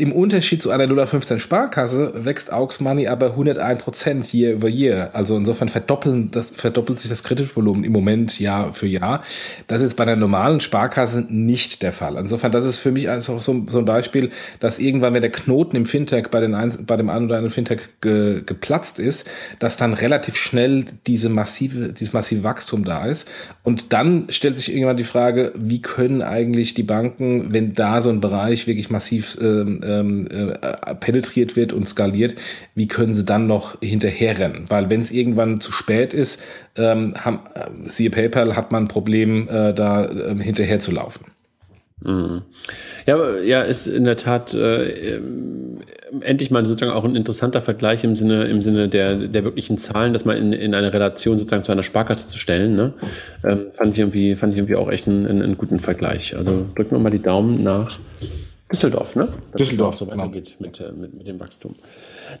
Im 0.00 0.12
Unterschied 0.12 0.62
zu 0.62 0.70
einer 0.70 0.84
0815 0.84 1.40
Sparkasse 1.40 2.24
wächst 2.24 2.50
Aux 2.50 2.80
Money 2.80 3.06
aber 3.06 3.36
101% 3.36 4.34
year 4.34 4.56
over 4.56 4.68
year. 4.68 5.10
Also 5.12 5.36
insofern 5.36 5.68
verdoppeln 5.68 6.30
das, 6.30 6.52
verdoppelt 6.52 6.98
sich 6.98 7.10
das 7.10 7.22
Kreditvolumen 7.22 7.84
im 7.84 7.92
Moment 7.92 8.40
Jahr 8.40 8.72
für 8.72 8.86
Jahr. 8.86 9.22
Das 9.66 9.82
ist 9.82 9.96
bei 9.96 10.04
einer 10.04 10.16
normalen 10.16 10.60
Sparkasse 10.60 11.26
nicht 11.28 11.82
der 11.82 11.92
Fall. 11.92 12.16
Insofern, 12.16 12.50
das 12.50 12.64
ist 12.64 12.78
für 12.78 12.92
mich 12.92 13.10
einfach 13.10 13.42
so, 13.42 13.66
so 13.68 13.78
ein 13.78 13.84
Beispiel, 13.84 14.30
dass 14.58 14.78
irgendwann, 14.78 15.12
wenn 15.12 15.20
der 15.20 15.32
Knoten 15.32 15.76
im 15.76 15.84
Fintech 15.84 16.28
bei, 16.28 16.40
den 16.40 16.54
ein, 16.54 16.78
bei 16.86 16.96
dem 16.96 17.10
einen 17.10 17.26
oder 17.26 17.36
anderen 17.36 17.52
Fintech 17.52 17.80
ge, 18.00 18.40
geplatzt 18.46 18.98
ist, 18.98 19.28
dass 19.58 19.76
dann 19.76 19.92
relativ 19.92 20.34
schnell 20.36 20.86
diese 21.06 21.28
massive, 21.28 21.92
dieses 21.92 22.14
massive 22.14 22.42
Wachstum 22.42 22.84
da 22.84 23.04
ist. 23.04 23.30
Und 23.64 23.92
dann 23.92 24.28
stellt 24.30 24.56
sich 24.56 24.72
irgendwann 24.72 24.96
die 24.96 25.04
Frage, 25.04 25.52
wie 25.56 25.82
können 25.82 26.22
eigentlich 26.22 26.72
die 26.72 26.84
Banken, 26.84 27.52
wenn 27.52 27.74
da 27.74 28.00
so 28.00 28.08
ein 28.08 28.22
Bereich 28.22 28.66
wirklich 28.66 28.88
massiv 28.88 29.36
ähm, 29.42 29.82
ähm, 29.90 30.28
äh, 30.30 30.94
penetriert 30.94 31.56
wird 31.56 31.72
und 31.72 31.88
skaliert, 31.88 32.34
wie 32.74 32.88
können 32.88 33.14
sie 33.14 33.24
dann 33.24 33.46
noch 33.46 33.80
hinterherrennen? 33.80 34.66
Weil 34.68 34.90
wenn 34.90 35.00
es 35.00 35.10
irgendwann 35.10 35.60
zu 35.60 35.72
spät 35.72 36.14
ist, 36.14 36.42
ähm, 36.76 37.14
haben, 37.16 37.40
äh, 37.54 37.88
siehe 37.88 38.10
PayPal, 38.10 38.56
hat 38.56 38.72
man 38.72 38.84
ein 38.84 38.88
Problem, 38.88 39.48
äh, 39.48 39.72
da 39.72 40.04
äh, 40.04 40.36
hinterher 40.40 40.78
zu 40.78 40.92
laufen. 40.92 41.24
Mhm. 42.02 42.42
Ja, 43.06 43.38
ja, 43.40 43.62
ist 43.62 43.86
in 43.86 44.04
der 44.04 44.16
Tat 44.16 44.54
äh, 44.54 45.16
ähm, 45.16 45.78
endlich 46.20 46.50
mal 46.50 46.64
sozusagen 46.64 46.96
auch 46.96 47.04
ein 47.04 47.14
interessanter 47.14 47.60
Vergleich 47.60 48.04
im 48.04 48.14
Sinne, 48.14 48.44
im 48.44 48.62
Sinne 48.62 48.88
der, 48.88 49.16
der 49.16 49.44
wirklichen 49.44 49.76
Zahlen, 49.76 50.12
das 50.12 50.24
mal 50.24 50.36
in, 50.36 50.52
in 50.52 50.74
eine 50.74 50.92
Relation 50.92 51.38
sozusagen 51.38 51.62
zu 51.62 51.72
einer 51.72 51.82
Sparkasse 51.82 52.26
zu 52.26 52.38
stellen. 52.38 52.74
Ne? 52.74 52.94
Ähm, 53.44 53.66
fand, 53.74 53.92
ich 53.92 54.00
irgendwie, 54.00 54.34
fand 54.34 54.54
ich 54.54 54.58
irgendwie 54.58 54.76
auch 54.76 54.90
echt 54.90 55.08
einen, 55.08 55.26
einen 55.26 55.58
guten 55.58 55.78
Vergleich. 55.78 56.36
Also 56.36 56.66
drücken 56.74 56.92
wir 56.92 56.98
mal 56.98 57.10
die 57.10 57.22
Daumen 57.22 57.62
nach 57.62 57.98
Düsseldorf, 58.72 59.16
ne? 59.16 59.28
Dass 59.52 59.58
Düsseldorf, 59.58 59.96
so 59.96 60.06
genau. 60.06 60.24
weitergeht 60.24 60.56
genau. 60.58 60.70
mit, 60.70 60.80
äh, 60.80 60.92
mit, 60.92 61.14
mit 61.14 61.26
dem 61.26 61.40
Wachstum. 61.40 61.74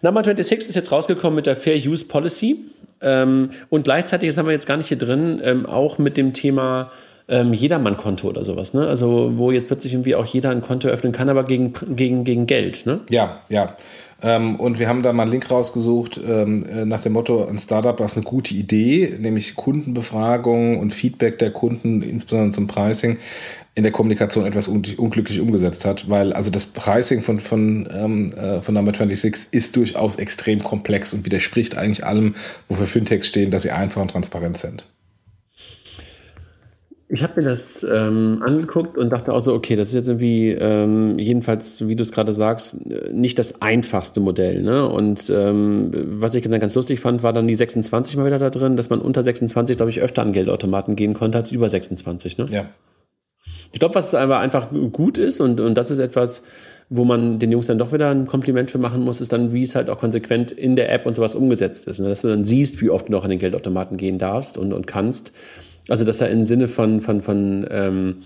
Number 0.02 0.22
26 0.22 0.68
ist 0.68 0.74
jetzt 0.76 0.92
rausgekommen 0.92 1.36
mit 1.36 1.46
der 1.46 1.56
Fair 1.56 1.76
Use 1.76 2.04
Policy. 2.04 2.58
Ähm, 3.00 3.50
und 3.68 3.84
gleichzeitig, 3.84 4.28
das 4.28 4.38
haben 4.38 4.46
wir 4.46 4.52
jetzt 4.52 4.66
gar 4.66 4.76
nicht 4.76 4.88
hier 4.88 4.98
drin, 4.98 5.40
ähm, 5.42 5.66
auch 5.66 5.98
mit 5.98 6.16
dem 6.16 6.32
Thema 6.32 6.90
ähm, 7.28 7.52
Jedermann-Konto 7.52 8.28
oder 8.28 8.44
sowas, 8.44 8.74
ne? 8.74 8.86
Also 8.86 9.32
wo 9.36 9.50
jetzt 9.52 9.68
plötzlich 9.68 9.94
irgendwie 9.94 10.14
auch 10.14 10.26
jeder 10.26 10.50
ein 10.50 10.62
Konto 10.62 10.88
öffnen 10.88 11.12
kann, 11.12 11.28
aber 11.28 11.44
gegen, 11.44 11.72
gegen, 11.94 12.24
gegen 12.24 12.46
Geld, 12.46 12.86
ne? 12.86 13.00
Ja, 13.08 13.40
ja. 13.48 13.76
Ähm, 14.22 14.56
und 14.56 14.78
wir 14.78 14.88
haben 14.88 15.02
da 15.02 15.12
mal 15.12 15.22
einen 15.22 15.32
Link 15.32 15.50
rausgesucht 15.50 16.20
ähm, 16.26 16.66
äh, 16.66 16.84
nach 16.84 17.00
dem 17.00 17.14
Motto, 17.14 17.46
ein 17.46 17.58
Startup 17.58 17.98
war 17.98 18.10
eine 18.12 18.24
gute 18.24 18.54
Idee, 18.54 19.16
nämlich 19.18 19.54
Kundenbefragung 19.54 20.78
und 20.78 20.92
Feedback 20.92 21.38
der 21.38 21.52
Kunden, 21.52 22.02
insbesondere 22.02 22.50
zum 22.50 22.66
Pricing, 22.66 23.18
in 23.74 23.82
der 23.82 23.92
Kommunikation 23.92 24.44
etwas 24.44 24.68
un 24.68 24.82
unglücklich 24.96 25.40
umgesetzt 25.40 25.84
hat, 25.84 26.10
weil 26.10 26.32
also 26.32 26.50
das 26.50 26.66
Pricing 26.66 27.22
von, 27.22 27.40
von, 27.40 27.88
ähm, 27.92 28.32
äh, 28.32 28.60
von 28.60 28.74
Number 28.74 28.92
26 28.92 29.52
ist 29.52 29.76
durchaus 29.76 30.16
extrem 30.16 30.62
komplex 30.62 31.14
und 31.14 31.24
widerspricht 31.24 31.76
eigentlich 31.76 32.04
allem, 32.04 32.34
wofür 32.68 32.86
Fintechs 32.86 33.28
stehen, 33.28 33.50
dass 33.50 33.62
sie 33.62 33.70
einfach 33.70 34.02
und 34.02 34.10
transparent 34.10 34.58
sind. 34.58 34.84
Ich 37.12 37.24
habe 37.24 37.40
mir 37.40 37.48
das 37.48 37.82
ähm, 37.82 38.40
angeguckt 38.40 38.96
und 38.96 39.10
dachte 39.10 39.32
auch 39.32 39.42
so, 39.42 39.52
okay, 39.52 39.74
das 39.74 39.88
ist 39.88 39.94
jetzt 39.94 40.08
irgendwie, 40.08 40.50
ähm, 40.50 41.18
jedenfalls, 41.18 41.88
wie 41.88 41.96
du 41.96 42.02
es 42.02 42.12
gerade 42.12 42.32
sagst, 42.32 42.86
nicht 43.12 43.36
das 43.40 43.60
einfachste 43.60 44.20
Modell. 44.20 44.62
Ne? 44.62 44.88
Und 44.88 45.28
ähm, 45.28 45.90
was 45.92 46.36
ich 46.36 46.48
dann 46.48 46.60
ganz 46.60 46.76
lustig 46.76 47.00
fand, 47.00 47.24
war 47.24 47.32
dann 47.32 47.48
die 47.48 47.56
26 47.56 48.16
mal 48.16 48.26
wieder 48.26 48.38
da 48.38 48.50
drin, 48.50 48.76
dass 48.76 48.90
man 48.90 49.00
unter 49.00 49.24
26, 49.24 49.76
glaube 49.76 49.90
ich, 49.90 50.00
öfter 50.00 50.22
an 50.22 50.30
Geldautomaten 50.30 50.94
gehen 50.94 51.14
konnte 51.14 51.38
als 51.38 51.50
über 51.50 51.68
26. 51.68 52.38
Ne? 52.38 52.46
Ja. 52.48 52.66
Ich 53.72 53.80
glaube, 53.80 53.96
was 53.96 54.14
aber 54.14 54.38
einfach 54.38 54.68
gut 54.92 55.18
ist 55.18 55.40
und, 55.40 55.60
und 55.60 55.74
das 55.74 55.90
ist 55.90 55.98
etwas, 55.98 56.44
wo 56.90 57.04
man 57.04 57.40
den 57.40 57.50
Jungs 57.50 57.66
dann 57.66 57.78
doch 57.78 57.92
wieder 57.92 58.10
ein 58.10 58.26
Kompliment 58.26 58.70
für 58.70 58.78
machen 58.78 59.02
muss, 59.02 59.20
ist 59.20 59.32
dann, 59.32 59.52
wie 59.52 59.62
es 59.62 59.74
halt 59.74 59.90
auch 59.90 59.98
konsequent 59.98 60.52
in 60.52 60.76
der 60.76 60.92
App 60.92 61.06
und 61.06 61.16
sowas 61.16 61.34
umgesetzt 61.34 61.86
ist. 61.86 61.98
Ne? 61.98 62.08
Dass 62.08 62.22
du 62.22 62.28
dann 62.28 62.44
siehst, 62.44 62.80
wie 62.82 62.90
oft 62.90 63.08
du 63.08 63.12
noch 63.12 63.24
an 63.24 63.30
den 63.30 63.38
Geldautomaten 63.38 63.96
gehen 63.96 64.18
darfst 64.18 64.58
und, 64.58 64.72
und 64.72 64.86
kannst. 64.86 65.32
Also, 65.88 66.04
dass 66.04 66.20
er 66.20 66.30
im 66.30 66.44
Sinne 66.44 66.68
von, 66.68 67.00
von, 67.00 67.20
von, 67.20 67.66
ähm, 67.70 68.16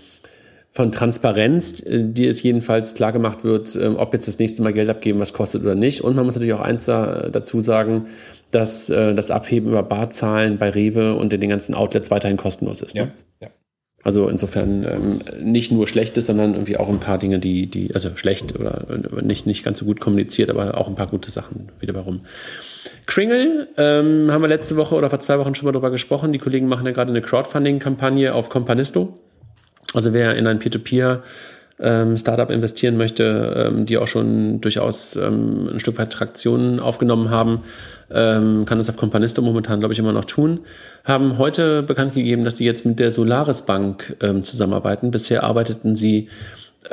von 0.71 0.91
Transparenz, 0.91 1.81
äh, 1.81 2.03
die 2.03 2.27
es 2.27 2.43
jedenfalls 2.43 2.93
klar 2.93 3.11
gemacht 3.11 3.43
wird, 3.43 3.75
äh, 3.75 3.87
ob 3.87 4.13
jetzt 4.13 4.27
das 4.27 4.39
nächste 4.39 4.61
Mal 4.61 4.73
Geld 4.73 4.89
abgeben, 4.89 5.19
was 5.19 5.33
kostet 5.33 5.63
oder 5.63 5.75
nicht. 5.75 6.01
Und 6.01 6.15
man 6.15 6.25
muss 6.25 6.35
natürlich 6.35 6.53
auch 6.53 6.61
eins 6.61 6.85
da, 6.85 7.29
dazu 7.29 7.61
sagen, 7.61 8.07
dass 8.51 8.89
äh, 8.89 9.15
das 9.15 9.31
Abheben 9.31 9.69
über 9.69 9.83
Barzahlen 9.83 10.57
bei 10.57 10.69
Rewe 10.69 11.15
und 11.15 11.33
in 11.33 11.41
den 11.41 11.49
ganzen 11.49 11.73
Outlets 11.73 12.11
weiterhin 12.11 12.37
kostenlos 12.37 12.81
ist. 12.81 12.95
Ne? 12.95 13.11
Ja, 13.41 13.47
ja. 13.47 13.49
Also 14.05 14.29
insofern 14.29 14.85
ähm, 14.87 15.19
nicht 15.43 15.71
nur 15.71 15.87
Schlechtes, 15.87 16.27
sondern 16.27 16.53
irgendwie 16.53 16.77
auch 16.77 16.89
ein 16.89 16.99
paar 16.99 17.17
Dinge, 17.17 17.39
die, 17.39 17.65
die, 17.65 17.91
also 17.95 18.15
schlecht 18.15 18.57
oder 18.57 18.85
nicht, 19.23 19.47
nicht 19.47 19.65
ganz 19.65 19.79
so 19.79 19.85
gut 19.85 19.99
kommuniziert, 19.99 20.51
aber 20.51 20.77
auch 20.77 20.87
ein 20.87 20.93
paar 20.93 21.07
gute 21.07 21.31
Sachen 21.31 21.69
wieder 21.79 21.95
warum. 21.95 22.21
Kringle 23.07 23.67
ähm, 23.77 24.31
haben 24.31 24.43
wir 24.43 24.47
letzte 24.47 24.75
Woche 24.75 24.93
oder 24.93 25.09
vor 25.09 25.19
zwei 25.21 25.39
Wochen 25.39 25.55
schon 25.55 25.65
mal 25.65 25.71
drüber 25.71 25.89
gesprochen. 25.89 26.33
Die 26.33 26.37
Kollegen 26.37 26.67
machen 26.67 26.85
ja 26.85 26.91
gerade 26.91 27.09
eine 27.09 27.23
Crowdfunding-Kampagne 27.23 28.35
auf 28.35 28.49
Companisto. 28.49 29.17
Also 29.95 30.13
wer 30.13 30.35
in 30.35 30.45
ein 30.45 30.59
Peer-to-Peer 30.59 31.23
ähm, 31.79 32.17
Startup 32.17 32.49
investieren 32.49 32.97
möchte, 32.97 33.69
ähm, 33.69 33.85
die 33.85 33.97
auch 33.97 34.07
schon 34.07 34.61
durchaus 34.61 35.15
ähm, 35.15 35.69
ein 35.73 35.79
Stück 35.79 35.97
weit 35.97 36.11
Traktionen 36.11 36.79
aufgenommen 36.79 37.29
haben, 37.29 37.63
ähm, 38.11 38.65
kann 38.65 38.77
das 38.77 38.89
auf 38.89 38.97
Companisto 38.97 39.41
momentan, 39.41 39.79
glaube 39.79 39.93
ich, 39.93 39.99
immer 39.99 40.13
noch 40.13 40.25
tun. 40.25 40.61
Haben 41.03 41.37
heute 41.37 41.83
bekannt 41.83 42.13
gegeben, 42.13 42.45
dass 42.45 42.57
sie 42.57 42.65
jetzt 42.65 42.85
mit 42.85 42.99
der 42.99 43.11
Solaris 43.11 43.63
Bank 43.63 44.15
ähm, 44.21 44.43
zusammenarbeiten. 44.43 45.11
Bisher 45.11 45.43
arbeiteten 45.43 45.95
sie 45.95 46.29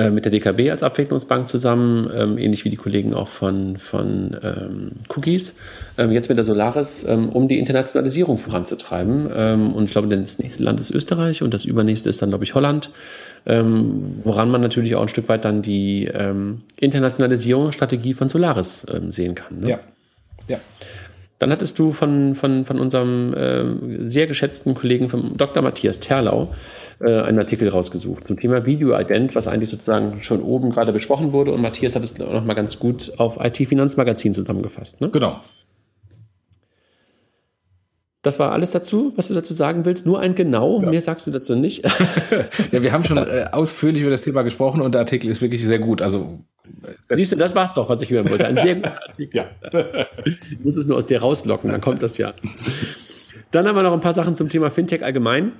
mit 0.09 0.25
der 0.25 0.31
DKB 0.31 0.71
als 0.71 0.83
Abwicklungsbank 0.83 1.47
zusammen, 1.47 2.09
ähm, 2.15 2.37
ähnlich 2.37 2.65
wie 2.65 2.69
die 2.69 2.77
Kollegen 2.77 3.13
auch 3.13 3.27
von, 3.27 3.77
von 3.77 4.35
ähm, 4.43 4.91
Cookies. 5.09 5.57
Ähm, 5.97 6.11
jetzt 6.11 6.29
mit 6.29 6.37
der 6.37 6.45
Solaris, 6.45 7.05
ähm, 7.07 7.29
um 7.29 7.47
die 7.47 7.59
Internationalisierung 7.59 8.37
voranzutreiben. 8.37 9.29
Ähm, 9.35 9.73
und 9.73 9.85
ich 9.85 9.91
glaube, 9.91 10.07
das 10.07 10.39
nächste 10.39 10.63
Land 10.63 10.79
ist 10.79 10.91
Österreich 10.91 11.43
und 11.43 11.53
das 11.53 11.65
übernächste 11.65 12.09
ist 12.09 12.21
dann, 12.21 12.29
glaube 12.29 12.43
ich, 12.43 12.55
Holland. 12.55 12.91
Ähm, 13.45 14.21
woran 14.23 14.49
man 14.49 14.61
natürlich 14.61 14.95
auch 14.95 15.01
ein 15.01 15.09
Stück 15.09 15.29
weit 15.29 15.45
dann 15.45 15.61
die 15.61 16.09
Internationalisierungsstrategie 16.79 18.13
von 18.13 18.29
Solaris 18.29 18.85
sehen 19.09 19.35
kann. 19.35 19.59
Ne? 19.59 19.69
Ja. 19.69 19.79
ja. 20.47 20.57
Dann 21.43 21.51
hattest 21.51 21.77
du 21.77 21.91
von, 21.91 22.35
von, 22.35 22.63
von 22.63 22.79
unserem 22.79 23.33
äh, 23.33 24.07
sehr 24.07 24.27
geschätzten 24.27 24.75
Kollegen, 24.75 25.09
vom 25.09 25.35
Dr. 25.35 25.61
Matthias 25.61 25.99
Terlau, 25.99 26.53
äh, 27.01 27.19
einen 27.19 27.37
Artikel 27.37 27.67
rausgesucht 27.67 28.25
zum 28.27 28.39
Thema 28.39 28.65
Video-Ident, 28.65 29.35
was 29.35 29.49
eigentlich 29.49 29.69
sozusagen 29.69 30.23
schon 30.23 30.41
oben 30.41 30.69
gerade 30.69 30.93
besprochen 30.93 31.33
wurde. 31.33 31.51
Und 31.51 31.61
Matthias 31.61 31.97
hat 31.97 32.03
es 32.05 32.17
noch 32.17 32.45
mal 32.45 32.53
ganz 32.53 32.79
gut 32.79 33.11
auf 33.17 33.43
IT-Finanzmagazin 33.43 34.33
zusammengefasst. 34.33 35.01
Ne? 35.01 35.09
Genau. 35.09 35.41
Das 38.21 38.39
war 38.39 38.53
alles 38.53 38.71
dazu, 38.71 39.11
was 39.17 39.27
du 39.27 39.33
dazu 39.33 39.53
sagen 39.53 39.83
willst. 39.83 40.05
Nur 40.05 40.21
ein 40.21 40.35
Genau. 40.35 40.81
Ja. 40.81 40.91
Mehr 40.91 41.01
sagst 41.01 41.27
du 41.27 41.31
dazu 41.31 41.55
nicht. 41.55 41.83
ja, 42.71 42.81
wir 42.81 42.93
haben 42.93 43.03
schon 43.03 43.17
äh, 43.17 43.47
ausführlich 43.51 44.01
über 44.01 44.11
das 44.11 44.21
Thema 44.21 44.43
gesprochen 44.43 44.79
und 44.79 44.93
der 44.93 45.01
Artikel 45.01 45.29
ist 45.29 45.41
wirklich 45.41 45.65
sehr 45.65 45.79
gut. 45.79 46.01
Also 46.01 46.39
Siehst 47.09 47.31
du, 47.33 47.35
das 47.35 47.55
war's 47.55 47.73
doch, 47.73 47.89
was 47.89 48.01
ich 48.01 48.09
hören 48.09 48.29
wollte. 48.29 48.47
Ein 48.47 48.57
sehr 48.57 48.75
guter 48.75 49.01
Artikel. 49.01 49.37
Ja. 49.37 50.07
Ich 50.25 50.59
muss 50.63 50.75
es 50.75 50.85
nur 50.85 50.97
aus 50.97 51.05
dir 51.05 51.21
rauslocken, 51.21 51.71
dann 51.71 51.81
kommt 51.81 52.03
das 52.03 52.17
ja. 52.17 52.33
Dann 53.51 53.67
haben 53.67 53.75
wir 53.75 53.83
noch 53.83 53.93
ein 53.93 54.01
paar 54.01 54.13
Sachen 54.13 54.35
zum 54.35 54.49
Thema 54.49 54.71
Fintech 54.71 55.03
allgemein. 55.03 55.51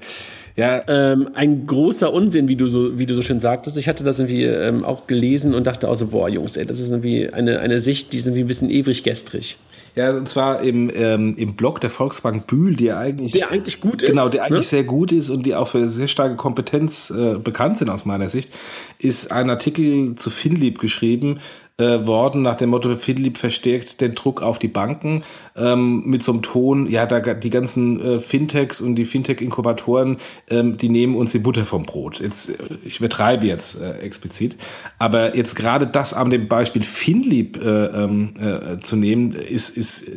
Ja. 0.56 0.84
Ähm, 0.88 1.30
ein 1.34 1.68
großer 1.68 2.12
Unsinn, 2.14 2.48
wie 2.48 2.56
du 2.56 2.68
so, 2.68 2.98
wie 2.98 3.06
du 3.06 3.16
so 3.16 3.22
schön 3.22 3.40
sagtest. 3.40 3.78
Ich 3.78 3.88
hatte 3.88 4.04
das 4.04 4.20
irgendwie 4.20 4.44
ähm, 4.44 4.84
auch 4.84 5.08
gelesen 5.08 5.54
und 5.54 5.68
dachte 5.68 5.90
auch 5.90 5.96
so, 5.96 6.08
boah, 6.08 6.30
Jungs, 6.30 6.58
ey, 6.58 6.66
das 6.66 6.80
ist 6.80 6.92
irgendwie 6.92 7.30
eine, 7.30 7.60
eine 7.60 7.80
Sicht, 7.80 8.14
die 8.14 8.18
ist 8.18 8.28
irgendwie 8.28 8.44
ein 8.44 8.48
bisschen 8.48 8.70
ewig 8.70 9.04
gestrig. 9.04 9.58
Ja, 9.96 10.12
und 10.12 10.28
zwar 10.28 10.62
im, 10.62 10.92
ähm, 10.94 11.36
im 11.38 11.54
Blog 11.54 11.80
der 11.80 11.92
Volksbank 11.92 12.48
Bühl, 12.48 12.76
die 12.76 12.92
eigentlich. 12.92 13.34
Der 13.34 13.52
eigentlich 13.52 13.80
gut 13.80 14.02
ist. 14.02 14.10
Genau, 14.10 14.28
der 14.28 14.44
eigentlich 14.44 14.58
ne? 14.58 14.64
sehr 14.64 14.84
gut 14.84 15.12
ist 15.12 15.30
und 15.30 15.46
die 15.46 15.54
auch 15.54 15.68
für 15.68 15.88
sehr 15.88 16.08
starke 16.08 16.36
Kompetenz 16.36 17.12
äh, 17.12 17.36
bekannt 17.36 17.78
sind 17.78 17.90
aus 17.90 18.06
meiner 18.06 18.30
Sicht, 18.30 18.52
ist 18.98 19.32
ein 19.32 19.50
Artikel 19.50 20.16
zu 20.16 20.32
Finlieb 20.32 20.80
geschrieben, 20.80 21.40
äh, 21.78 22.06
worden 22.06 22.44
nach 22.44 22.56
dem 22.56 22.70
Motto, 22.70 22.96
Philipp 22.96 23.40
verstärkt 23.40 24.00
den 24.00 24.14
Druck 24.14 24.44
auf 24.44 24.60
die 24.60 24.68
Banken 24.68 25.24
ähm, 25.56 26.04
mit 26.06 26.22
so 26.22 26.32
einem 26.32 26.44
Ton, 26.44 26.88
ja, 26.88 27.08
da, 27.08 27.20
die 27.20 27.50
ganzen 27.50 28.00
äh, 28.00 28.20
Fintechs 28.20 28.80
und 28.80 28.94
die 28.96 29.06
Fintech-Inkubatoren, 29.06 30.18
ähm, 30.52 30.78
die 30.78 30.90
nehmen 30.90 31.16
uns 31.16 31.32
die 31.32 31.40
Butter 31.40 31.66
vom 31.66 31.84
Brot. 31.84 32.20
Jetzt, 32.20 32.50
äh, 32.50 32.54
ich 32.86 33.00
übertreibe 33.00 33.48
jetzt 33.48 33.82
äh, 33.82 33.98
explizit, 33.98 34.56
aber 35.00 35.36
jetzt 35.36 35.56
gerade 35.56 35.88
das 35.88 36.14
an 36.14 36.30
dem 36.30 36.48
Beispiel 36.48 36.84
Finlieb 36.84 37.58
äh, 37.58 37.86
ähm, 37.86 38.36
äh, 38.40 38.80
zu 38.80 38.96
nehmen, 38.96 39.34
ist, 39.34 39.76
ist 39.76 40.12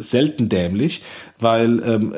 selten 0.00 0.48
dämlich, 0.48 1.02
weil 1.38 1.82
ähm, 1.86 2.14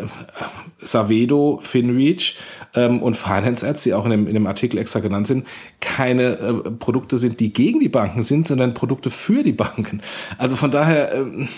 Savedo, 0.79 1.59
Finreach 1.63 2.37
ähm, 2.75 3.03
und 3.03 3.15
Finance 3.15 3.67
Ads, 3.67 3.83
die 3.85 3.95
auch 3.95 4.05
in 4.05 4.11
dem, 4.11 4.27
in 4.27 4.35
dem 4.35 4.47
Artikel 4.47 4.79
extra 4.79 5.01
genannt 5.01 5.27
sind, 5.27 5.47
keine 5.81 6.39
äh, 6.39 6.53
Produkte 6.71 7.19
sind, 7.19 7.41
die 7.41 7.53
gegen 7.53 7.81
die 7.81 7.89
Banken 7.89 8.23
sind, 8.23 8.47
sondern 8.47 8.75
Produkte 8.75 9.11
für 9.11 9.43
die 9.43 9.53
Banken. 9.53 10.01
Also 10.37 10.57
von 10.57 10.71
daher, 10.71 11.15
ähm, 11.15 11.49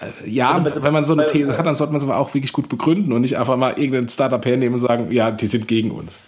äh, 0.00 0.28
ja, 0.28 0.50
also, 0.50 0.82
wenn 0.82 0.92
man 0.92 1.04
so 1.04 1.14
eine 1.14 1.26
These 1.26 1.56
hat, 1.56 1.66
dann 1.66 1.74
sollte 1.74 1.92
man 1.92 2.00
es 2.00 2.08
aber 2.08 2.18
auch 2.18 2.34
wirklich 2.34 2.52
gut 2.52 2.68
begründen 2.68 3.12
und 3.12 3.22
nicht 3.22 3.38
einfach 3.38 3.56
mal 3.56 3.70
irgendein 3.70 4.08
Startup 4.08 4.44
hernehmen 4.44 4.74
und 4.74 4.80
sagen, 4.80 5.10
ja, 5.10 5.30
die 5.30 5.46
sind 5.46 5.68
gegen 5.68 5.90
uns. 5.90 6.22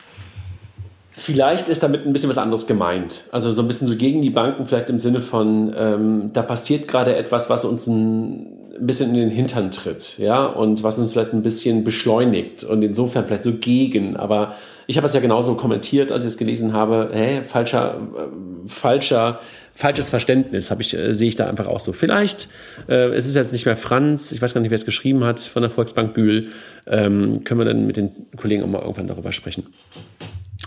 Vielleicht 1.18 1.68
ist 1.68 1.82
damit 1.82 2.06
ein 2.06 2.12
bisschen 2.12 2.30
was 2.30 2.38
anderes 2.38 2.68
gemeint. 2.68 3.24
Also 3.32 3.50
so 3.50 3.60
ein 3.62 3.66
bisschen 3.66 3.88
so 3.88 3.96
gegen 3.96 4.22
die 4.22 4.30
Banken, 4.30 4.66
vielleicht 4.66 4.88
im 4.88 5.00
Sinne 5.00 5.20
von, 5.20 5.74
ähm, 5.76 6.30
da 6.32 6.42
passiert 6.42 6.86
gerade 6.86 7.16
etwas, 7.16 7.50
was 7.50 7.64
uns 7.64 7.88
ein, 7.88 8.46
ein, 8.80 8.86
bisschen 8.86 9.10
in 9.10 9.20
den 9.20 9.30
Hintern 9.30 9.70
tritt, 9.70 10.18
ja, 10.18 10.46
und 10.46 10.82
was 10.82 10.98
uns 10.98 11.12
vielleicht 11.12 11.32
ein 11.32 11.42
bisschen 11.42 11.84
beschleunigt 11.84 12.64
und 12.64 12.82
insofern 12.82 13.26
vielleicht 13.26 13.42
so 13.42 13.52
gegen. 13.52 14.16
Aber 14.16 14.54
ich 14.86 14.96
habe 14.96 15.06
es 15.06 15.14
ja 15.14 15.20
genauso 15.20 15.54
kommentiert, 15.54 16.10
als 16.10 16.24
ich 16.24 16.32
es 16.32 16.38
gelesen 16.38 16.72
habe. 16.72 17.10
Hä, 17.12 17.42
falscher, 17.44 18.00
äh, 18.16 18.68
falscher, 18.68 19.40
falsches 19.72 20.08
Verständnis 20.08 20.70
habe 20.70 20.82
ich, 20.82 20.94
äh, 20.94 21.12
sehe 21.12 21.28
ich 21.28 21.36
da 21.36 21.46
einfach 21.46 21.66
auch 21.66 21.80
so. 21.80 21.92
Vielleicht, 21.92 22.48
äh, 22.88 23.10
es 23.10 23.26
ist 23.26 23.36
jetzt 23.36 23.52
nicht 23.52 23.66
mehr 23.66 23.76
Franz, 23.76 24.32
ich 24.32 24.40
weiß 24.40 24.54
gar 24.54 24.60
nicht, 24.60 24.70
wer 24.70 24.76
es 24.76 24.86
geschrieben 24.86 25.24
hat 25.24 25.40
von 25.40 25.62
der 25.62 25.70
Volksbank 25.70 26.14
Bühl, 26.14 26.48
ähm, 26.86 27.44
können 27.44 27.60
wir 27.60 27.64
dann 27.66 27.86
mit 27.86 27.96
den 27.96 28.10
Kollegen 28.36 28.62
auch 28.62 28.68
mal 28.68 28.80
irgendwann 28.80 29.08
darüber 29.08 29.32
sprechen. 29.32 29.66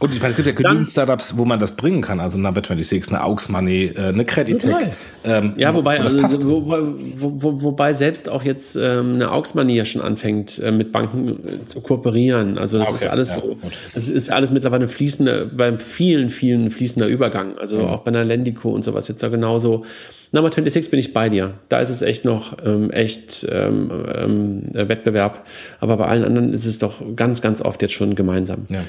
Und 0.01 0.15
ich 0.15 0.19
meine, 0.19 0.31
es 0.31 0.35
gibt 0.35 0.47
ja 0.47 0.53
genügend 0.53 0.89
Startups, 0.89 1.37
wo 1.37 1.45
man 1.45 1.59
das 1.59 1.73
bringen 1.73 2.01
kann. 2.01 2.19
Also 2.19 2.39
Number 2.39 2.61
26, 2.63 3.13
eine 3.13 3.23
Aux 3.23 3.49
Money, 3.49 3.93
äh, 3.95 4.07
eine 4.07 4.25
Creditec. 4.25 4.93
Ähm, 5.23 5.53
ja, 5.57 5.75
wobei, 5.75 5.99
wo, 5.99 6.03
also, 6.03 6.43
wo, 6.43 7.33
wo, 7.39 7.61
wobei 7.61 7.93
selbst 7.93 8.27
auch 8.27 8.41
jetzt 8.41 8.75
ähm, 8.75 9.13
eine 9.13 9.31
Aux 9.31 9.53
Money 9.53 9.75
ja 9.75 9.85
schon 9.85 10.01
anfängt, 10.01 10.57
äh, 10.57 10.71
mit 10.71 10.91
Banken 10.91 11.29
äh, 11.29 11.65
zu 11.65 11.81
kooperieren. 11.81 12.57
Also 12.57 12.79
das 12.79 12.87
okay, 12.87 12.97
ist 12.97 13.07
alles 13.07 13.35
ja, 13.35 13.41
so, 13.41 13.57
das 13.93 14.09
ist 14.09 14.31
alles 14.31 14.51
mittlerweile 14.51 14.87
fließender, 14.87 15.45
bei 15.45 15.77
vielen, 15.77 16.29
vielen 16.29 16.71
fließender 16.71 17.07
Übergang. 17.07 17.59
Also 17.59 17.77
mhm. 17.77 17.85
auch 17.85 17.99
bei 17.99 18.09
einer 18.09 18.23
Lendico 18.23 18.71
und 18.71 18.83
sowas 18.83 19.07
jetzt 19.07 19.21
da 19.21 19.27
genauso. 19.27 19.85
Number 20.31 20.49
26 20.49 20.89
bin 20.89 20.99
ich 20.99 21.13
bei 21.13 21.29
dir. 21.29 21.55
Da 21.69 21.79
ist 21.79 21.89
es 21.89 22.01
echt 22.01 22.25
noch 22.25 22.57
ähm, 22.65 22.89
echt 22.89 23.45
ähm, 23.51 23.91
ähm, 24.15 24.63
Wettbewerb. 24.73 25.45
Aber 25.79 25.97
bei 25.97 26.05
allen 26.05 26.23
anderen 26.23 26.53
ist 26.53 26.65
es 26.65 26.79
doch 26.79 27.01
ganz, 27.15 27.41
ganz 27.41 27.61
oft 27.61 27.81
jetzt 27.81 27.93
schon 27.93 28.15
gemeinsam. 28.15 28.65
Ja. 28.69 28.83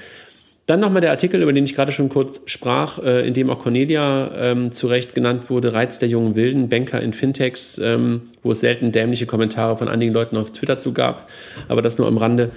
Dann 0.66 0.78
nochmal 0.78 1.00
der 1.00 1.10
Artikel, 1.10 1.42
über 1.42 1.52
den 1.52 1.64
ich 1.64 1.74
gerade 1.74 1.90
schon 1.90 2.08
kurz 2.08 2.40
sprach, 2.46 3.00
äh, 3.02 3.26
in 3.26 3.34
dem 3.34 3.50
auch 3.50 3.58
Cornelia 3.58 4.30
ähm, 4.36 4.70
zu 4.70 4.86
Recht 4.86 5.12
genannt 5.12 5.50
wurde, 5.50 5.74
Reiz 5.74 5.98
der 5.98 6.08
jungen 6.08 6.36
Wilden, 6.36 6.68
Banker 6.68 7.00
in 7.00 7.12
Fintechs, 7.12 7.78
ähm, 7.78 8.20
wo 8.44 8.52
es 8.52 8.60
selten 8.60 8.92
dämliche 8.92 9.26
Kommentare 9.26 9.76
von 9.76 9.88
einigen 9.88 10.12
Leuten 10.12 10.36
auf 10.36 10.52
Twitter 10.52 10.78
zu 10.78 10.92
gab, 10.92 11.28
aber 11.68 11.82
das 11.82 11.98
nur 11.98 12.06
am 12.06 12.16
Rande. 12.16 12.52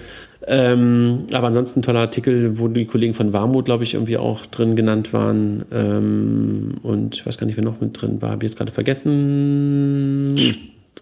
Ähm, 0.46 1.24
aber 1.32 1.48
ansonsten 1.48 1.80
ein 1.80 1.82
toller 1.82 2.00
Artikel, 2.00 2.60
wo 2.60 2.68
die 2.68 2.84
Kollegen 2.84 3.14
von 3.14 3.32
Warmut, 3.32 3.64
glaube 3.64 3.82
ich, 3.82 3.94
irgendwie 3.94 4.18
auch 4.18 4.46
drin 4.46 4.76
genannt 4.76 5.12
waren. 5.12 5.64
Ähm, 5.72 6.74
und 6.84 7.16
ich 7.16 7.26
weiß 7.26 7.38
gar 7.38 7.46
nicht, 7.46 7.56
wer 7.56 7.64
noch 7.64 7.80
mit 7.80 8.00
drin 8.00 8.22
war, 8.22 8.30
habe 8.30 8.44
ich 8.44 8.50
jetzt 8.50 8.56
gerade 8.56 8.70
vergessen. 8.70 10.36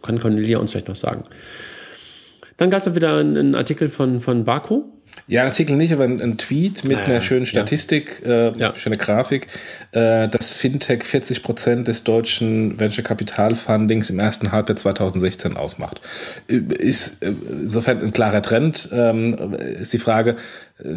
Kann 0.01 0.19
Cornelia 0.21 0.59
uns 0.59 0.73
vielleicht 0.73 0.89
noch 0.89 0.97
sagen. 0.97 1.25
Dann 2.57 2.71
gab 2.71 2.81
es 2.81 2.95
wieder 2.95 3.19
einen 3.19 3.55
Artikel 3.55 3.89
von, 3.89 4.21
von 4.21 4.45
Barco 4.45 4.85
ja, 5.27 5.41
ein 5.41 5.49
Artikel 5.49 5.77
nicht, 5.77 5.93
aber 5.93 6.05
ein, 6.05 6.21
ein 6.21 6.37
Tweet 6.37 6.85
mit 6.85 6.99
ah, 6.99 7.05
einer 7.05 7.21
schönen 7.21 7.47
Statistik, 7.47 8.23
ja. 8.25 8.49
Äh, 8.49 8.59
ja. 8.59 8.75
schöne 8.75 8.97
Grafik, 8.97 9.47
äh, 9.93 10.29
dass 10.29 10.51
Fintech 10.51 11.03
40 11.05 11.43
Prozent 11.43 11.89
des 11.89 12.05
deutschen 12.05 12.79
Venture 12.79 13.05
Capital 13.05 13.55
Fundings 13.55 14.11
im 14.11 14.19
ersten 14.19 14.53
Halbjahr 14.53 14.77
2016 14.77 15.57
ausmacht. 15.57 16.01
Äh, 16.49 16.57
ist 16.79 17.23
äh, 17.23 17.33
insofern 17.49 18.03
ein 18.03 18.13
klarer 18.13 18.43
Trend. 18.43 18.91
Ähm, 18.93 19.55
ist 19.81 19.93
die 19.93 19.99
Frage, 19.99 20.37
äh, 20.79 20.97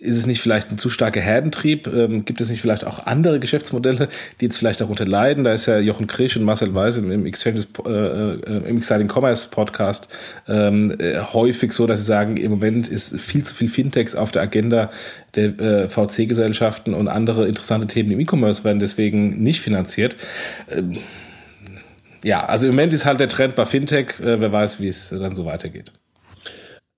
ist 0.00 0.16
es 0.16 0.26
nicht 0.26 0.40
vielleicht 0.40 0.70
ein 0.70 0.78
zu 0.78 0.88
starker 0.88 1.20
Herdentrieb? 1.20 1.86
Ähm, 1.86 2.24
gibt 2.24 2.40
es 2.40 2.48
nicht 2.48 2.62
vielleicht 2.62 2.86
auch 2.86 3.06
andere 3.06 3.38
Geschäftsmodelle, 3.38 4.08
die 4.40 4.46
jetzt 4.46 4.56
vielleicht 4.56 4.80
darunter 4.80 5.04
leiden? 5.04 5.44
Da 5.44 5.52
ist 5.52 5.66
ja 5.66 5.78
Jochen 5.78 6.06
Krisch 6.06 6.36
und 6.38 6.44
Marcel 6.44 6.74
Weiß 6.74 6.96
im, 6.96 7.10
im, 7.10 7.26
Exchanges, 7.26 7.68
äh, 7.84 7.90
äh, 7.90 8.68
im 8.68 8.78
Exciting 8.78 9.08
Commerce 9.12 9.48
Podcast 9.50 10.08
ähm, 10.48 10.94
äh, 10.98 11.20
häufig 11.20 11.72
so, 11.72 11.86
dass 11.86 12.00
sie 12.00 12.06
sagen, 12.06 12.38
im 12.38 12.50
Moment 12.50 12.88
ist 12.88 13.20
viel 13.20 13.44
zu 13.44 13.54
viel 13.54 13.68
Fintechs 13.68 14.14
auf 14.14 14.30
der 14.30 14.40
Agenda 14.40 14.90
der 15.34 15.58
äh, 15.60 15.88
VC-Gesellschaften 15.90 16.94
und 16.94 17.08
andere 17.08 17.46
interessante 17.46 17.86
Themen 17.86 18.10
im 18.10 18.20
E-Commerce 18.20 18.64
werden 18.64 18.78
deswegen 18.78 19.42
nicht 19.42 19.60
finanziert. 19.60 20.16
Ähm, 20.70 20.96
ja, 22.24 22.46
also 22.46 22.66
im 22.66 22.72
Moment 22.72 22.94
ist 22.94 23.04
halt 23.04 23.20
der 23.20 23.28
Trend 23.28 23.54
bei 23.54 23.66
Fintech. 23.66 24.18
Äh, 24.20 24.40
wer 24.40 24.50
weiß, 24.50 24.80
wie 24.80 24.88
es 24.88 25.10
dann 25.10 25.34
so 25.34 25.44
weitergeht. 25.44 25.92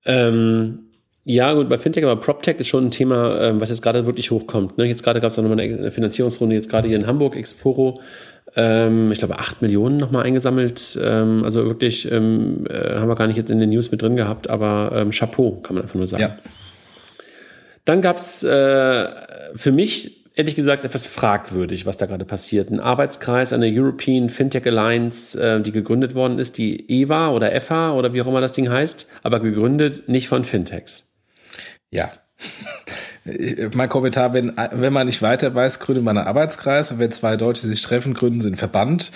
Ähm 0.05 0.79
ja, 1.25 1.53
gut, 1.53 1.69
bei 1.69 1.77
Fintech, 1.77 2.03
aber 2.03 2.19
PropTech 2.19 2.59
ist 2.59 2.67
schon 2.67 2.87
ein 2.87 2.91
Thema, 2.91 3.39
ähm, 3.39 3.61
was 3.61 3.69
jetzt 3.69 3.81
gerade 3.81 4.05
wirklich 4.05 4.29
hochkommt. 4.31 4.77
Ne? 4.77 4.85
Jetzt 4.85 5.03
gerade 5.03 5.21
gab 5.21 5.31
es 5.31 5.39
auch 5.39 5.43
nochmal 5.43 5.61
eine 5.61 5.91
Finanzierungsrunde, 5.91 6.53
jetzt 6.53 6.69
gerade 6.69 6.89
hier 6.89 6.97
in 6.97 7.07
Hamburg, 7.07 7.37
Exporo. 7.37 8.01
Ähm, 8.55 9.09
ich 9.11 9.19
glaube, 9.19 9.39
8 9.39 9.61
Millionen 9.61 9.97
nochmal 9.97 10.25
eingesammelt. 10.25 10.99
Ähm, 11.01 11.45
also 11.45 11.63
wirklich 11.65 12.11
ähm, 12.11 12.67
äh, 12.69 12.95
haben 12.95 13.07
wir 13.07 13.15
gar 13.15 13.27
nicht 13.27 13.37
jetzt 13.37 13.51
in 13.51 13.59
den 13.59 13.69
News 13.69 13.89
mit 13.91 14.01
drin 14.01 14.17
gehabt, 14.17 14.49
aber 14.49 14.91
ähm, 14.95 15.11
Chapeau, 15.11 15.61
kann 15.61 15.75
man 15.75 15.83
einfach 15.83 15.95
nur 15.95 16.07
sagen. 16.07 16.23
Ja. 16.23 16.37
Dann 17.85 18.01
gab 18.01 18.17
es 18.17 18.43
äh, 18.43 19.07
für 19.55 19.71
mich 19.71 20.25
ehrlich 20.35 20.55
gesagt 20.55 20.83
etwas 20.83 21.07
fragwürdig, 21.07 21.85
was 21.85 21.95
da 21.95 22.05
gerade 22.05 22.25
passiert. 22.25 22.69
Ein 22.69 22.81
Arbeitskreis 22.81 23.53
einer 23.53 23.67
European 23.67 24.29
Fintech 24.29 24.65
Alliance, 24.65 25.39
äh, 25.41 25.61
die 25.61 25.71
gegründet 25.71 26.15
worden 26.15 26.37
ist, 26.37 26.57
die 26.57 27.01
EVA 27.01 27.31
oder 27.31 27.53
EFA 27.53 27.93
oder 27.93 28.13
wie 28.13 28.21
auch 28.21 28.27
immer 28.27 28.41
das 28.41 28.51
Ding 28.51 28.69
heißt, 28.69 29.07
aber 29.21 29.39
gegründet 29.39 30.09
nicht 30.09 30.27
von 30.27 30.43
Fintechs. 30.43 31.12
Ja. 31.93 32.11
mein 33.73 33.87
Kommentar, 33.87 34.33
wenn, 34.33 34.51
wenn 34.71 34.91
man 34.91 35.07
nicht 35.07 35.21
weiter 35.21 35.53
weiß, 35.55 35.79
gründet 35.79 36.03
man 36.03 36.17
einen 36.17 36.27
Arbeitskreis 36.27 36.91
und 36.91 36.99
wenn 36.99 37.11
zwei 37.11 37.37
Deutsche 37.37 37.67
sich 37.67 37.81
treffen, 37.81 38.13
gründen 38.13 38.41
sie 38.41 38.47
einen 38.47 38.57
Verband. 38.57 39.11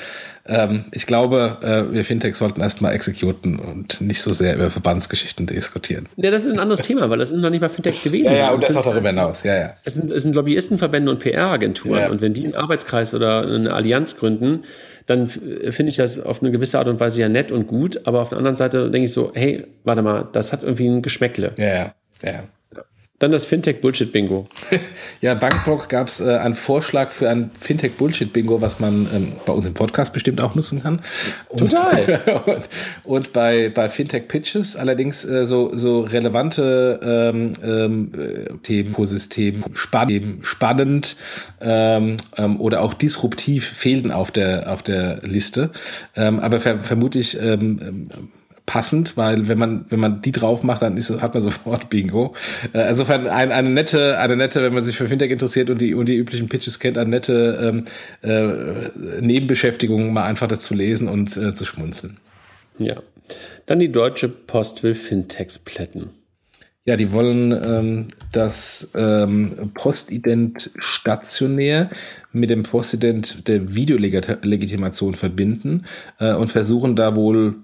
Ähm, 0.45 0.85
ich 0.91 1.05
glaube, 1.07 1.57
äh, 1.61 1.93
wir 1.93 2.05
Fintechs 2.05 2.37
sollten 2.37 2.61
erstmal 2.61 2.93
exekuten 2.93 3.59
und 3.59 3.99
nicht 3.99 4.21
so 4.21 4.31
sehr 4.31 4.55
über 4.55 4.69
Verbandsgeschichten 4.69 5.45
diskutieren. 5.47 6.07
Ja, 6.15 6.31
das 6.31 6.45
ist 6.45 6.51
ein 6.53 6.59
anderes 6.59 6.81
Thema, 6.81 7.09
weil 7.09 7.17
das 7.17 7.31
sind 7.31 7.41
noch 7.41 7.49
nicht 7.49 7.59
mal 7.59 7.69
Fintechs 7.69 8.01
gewesen. 8.01 8.31
ja, 8.31 8.37
ja, 8.37 8.51
und 8.51 8.63
das 8.63 8.77
auch 8.77 8.83
darüber 8.83 9.09
hinaus, 9.09 9.43
ja, 9.43 9.55
ja. 9.55 9.73
Es 9.83 9.95
sind, 9.95 10.09
es 10.09 10.23
sind 10.23 10.35
Lobbyistenverbände 10.35 11.11
und 11.11 11.19
PR-Agenturen 11.19 11.99
ja. 11.99 12.09
und 12.09 12.21
wenn 12.21 12.33
die 12.33 12.45
einen 12.45 12.55
Arbeitskreis 12.55 13.13
oder 13.13 13.41
eine 13.41 13.73
Allianz 13.73 14.15
gründen, 14.15 14.63
dann 15.05 15.27
finde 15.27 15.89
ich 15.89 15.95
das 15.95 16.19
auf 16.19 16.41
eine 16.41 16.51
gewisse 16.51 16.79
Art 16.79 16.87
und 16.87 16.99
Weise 16.99 17.21
ja 17.21 17.29
nett 17.29 17.51
und 17.51 17.67
gut, 17.67 18.01
aber 18.05 18.21
auf 18.21 18.29
der 18.29 18.37
anderen 18.37 18.57
Seite 18.57 18.89
denke 18.91 19.05
ich 19.05 19.13
so, 19.13 19.31
hey, 19.33 19.65
warte 19.83 20.01
mal, 20.01 20.27
das 20.31 20.53
hat 20.53 20.63
irgendwie 20.63 20.87
ein 20.87 21.01
Geschmäckle. 21.01 21.53
Ja, 21.57 21.65
ja. 21.65 21.93
Ja. 22.23 22.43
Dann 23.19 23.31
das 23.31 23.45
Fintech-Bullshit-Bingo. 23.45 24.47
ja, 25.21 25.33
Bankblock 25.33 25.89
gab 25.89 26.07
es 26.07 26.19
äh, 26.19 26.35
einen 26.35 26.53
Vorschlag 26.53 27.09
für 27.09 27.27
ein 27.27 27.49
Fintech-Bullshit-Bingo, 27.59 28.61
was 28.61 28.79
man 28.79 29.07
ähm, 29.11 29.31
bei 29.43 29.53
uns 29.53 29.65
im 29.65 29.73
Podcast 29.73 30.13
bestimmt 30.13 30.39
auch 30.39 30.53
nutzen 30.53 30.83
kann. 30.83 31.01
Und, 31.49 31.71
Total. 31.71 32.43
und, 32.45 32.69
und, 33.05 33.33
bei, 33.33 33.69
bei 33.69 33.89
Fintech-Pitches 33.89 34.75
allerdings 34.75 35.25
äh, 35.25 35.47
so, 35.47 35.75
so 35.75 36.01
relevante 36.01 36.99
ähm, 37.33 37.53
ähm, 37.63 38.11
Themen, 38.61 38.91
Ökosystem, 38.91 39.63
spann 39.73 40.39
spannend 40.43 41.15
ähm, 41.59 42.17
ähm, 42.37 42.61
oder 42.61 42.83
auch 42.83 42.93
disruptiv 42.93 43.67
fehlten 43.67 44.11
auf 44.11 44.29
der, 44.29 44.71
auf 44.71 44.83
der 44.83 45.21
Liste. 45.23 45.71
Ähm, 46.15 46.39
aber 46.39 46.59
ver 46.59 46.79
vermutlich 46.81 47.35
passend, 48.67 49.17
weil 49.17 49.47
wenn 49.47 49.57
man, 49.57 49.85
wenn 49.89 49.99
man 49.99 50.21
die 50.21 50.31
drauf 50.31 50.61
macht, 50.61 50.83
dann 50.83 50.97
ist, 50.97 51.09
hat 51.21 51.33
man 51.33 51.41
sofort 51.41 51.89
Bingo. 51.89 52.35
Äh, 52.73 52.89
insofern 52.89 53.25
ein, 53.25 53.51
eine 53.51 53.69
nette, 53.69 54.19
eine 54.19 54.35
nette, 54.35 54.61
wenn 54.61 54.75
man 54.75 54.83
sich 54.83 54.95
für 54.95 55.07
Fintech 55.07 55.31
interessiert 55.31 55.71
und 55.71 55.81
die, 55.81 55.95
und 55.95 56.05
die 56.05 56.17
üblichen 56.17 56.49
Pitches 56.49 56.77
kennt, 56.77 56.99
eine 56.99 57.09
nette 57.09 57.73
ähm, 57.73 57.85
äh, 58.21 59.21
Nebenbeschäftigung, 59.21 60.13
mal 60.13 60.25
einfach 60.25 60.47
das 60.47 60.59
zu 60.59 60.75
lesen 60.75 61.07
und 61.07 61.35
äh, 61.37 61.55
zu 61.55 61.65
schmunzeln. 61.65 62.17
Ja. 62.77 62.97
Dann 63.65 63.79
die 63.79 63.91
Deutsche 63.91 64.29
Post 64.29 64.83
will 64.83 64.93
Fintechs 64.93 65.57
plätten. 65.57 66.11
Ja, 66.85 66.95
die 66.95 67.11
wollen 67.11 67.51
ähm, 67.65 68.07
das 68.31 68.91
ähm, 68.95 69.71
Postident 69.73 70.71
stationär 70.77 71.89
mit 72.31 72.49
dem 72.49 72.63
Postident 72.63 73.47
der 73.47 73.75
Videolegitimation 73.75 75.15
verbinden 75.15 75.85
äh, 76.19 76.33
und 76.33 76.47
versuchen 76.47 76.95
da 76.95 77.17
wohl 77.17 77.55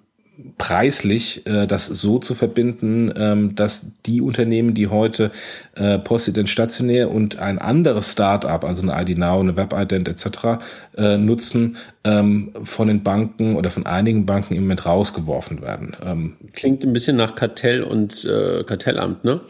preislich 0.58 1.46
äh, 1.46 1.68
das 1.68 1.86
so 1.86 2.18
zu 2.18 2.34
verbinden, 2.34 3.14
ähm, 3.16 3.56
dass 3.56 3.92
die 4.06 4.22
Unternehmen, 4.22 4.74
die 4.74 4.88
heute 4.88 5.32
äh, 5.76 6.00
Postident 6.00 6.50
stationär 6.50 7.12
und 7.12 7.38
ein 7.38 7.60
anderes 7.60 8.12
Startup, 8.12 8.64
also 8.64 8.90
eine 8.90 9.00
ID 9.02 9.18
Now, 9.18 9.40
eine 9.40 9.56
Webident 9.56 10.08
etc. 10.08 10.64
Äh, 10.98 11.18
nutzen, 11.18 11.78
ähm, 12.04 12.52
von 12.64 12.88
den 12.88 13.04
Banken 13.04 13.56
oder 13.56 13.70
von 13.70 13.86
einigen 13.86 14.26
Banken 14.26 14.56
im 14.56 14.64
Moment 14.64 14.86
rausgeworfen 14.86 15.62
werden. 15.62 15.96
Ähm, 16.04 16.38
Klingt 16.54 16.84
ein 16.84 16.94
bisschen 16.94 17.16
nach 17.16 17.36
Kartell 17.36 17.84
und 17.84 18.26
äh, 18.26 18.64
Kartellamt, 18.64 19.24
ne? 19.24 19.42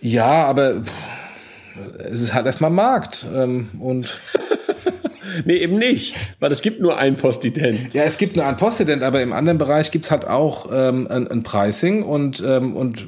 Ja, 0.00 0.44
aber 0.44 0.82
es 1.98 2.20
ist 2.20 2.34
halt 2.34 2.46
erstmal 2.46 2.70
Markt 2.70 3.24
ähm, 3.34 3.68
und 3.80 4.18
nee, 5.44 5.56
eben 5.56 5.78
nicht, 5.78 6.14
weil 6.40 6.52
es 6.52 6.62
gibt 6.62 6.80
nur 6.80 6.98
ein 6.98 7.16
Postident. 7.16 7.94
Ja, 7.94 8.04
es 8.04 8.18
gibt 8.18 8.36
nur 8.36 8.46
ein 8.46 8.56
Postident, 8.56 9.02
aber 9.02 9.22
im 9.22 9.32
anderen 9.32 9.58
Bereich 9.58 9.90
gibt 9.90 10.04
es 10.06 10.10
halt 10.10 10.26
auch 10.26 10.70
ähm, 10.72 11.06
ein, 11.08 11.28
ein, 11.28 11.42
Pricing 11.42 12.02
und, 12.02 12.42
ähm, 12.46 12.76
und 12.76 13.06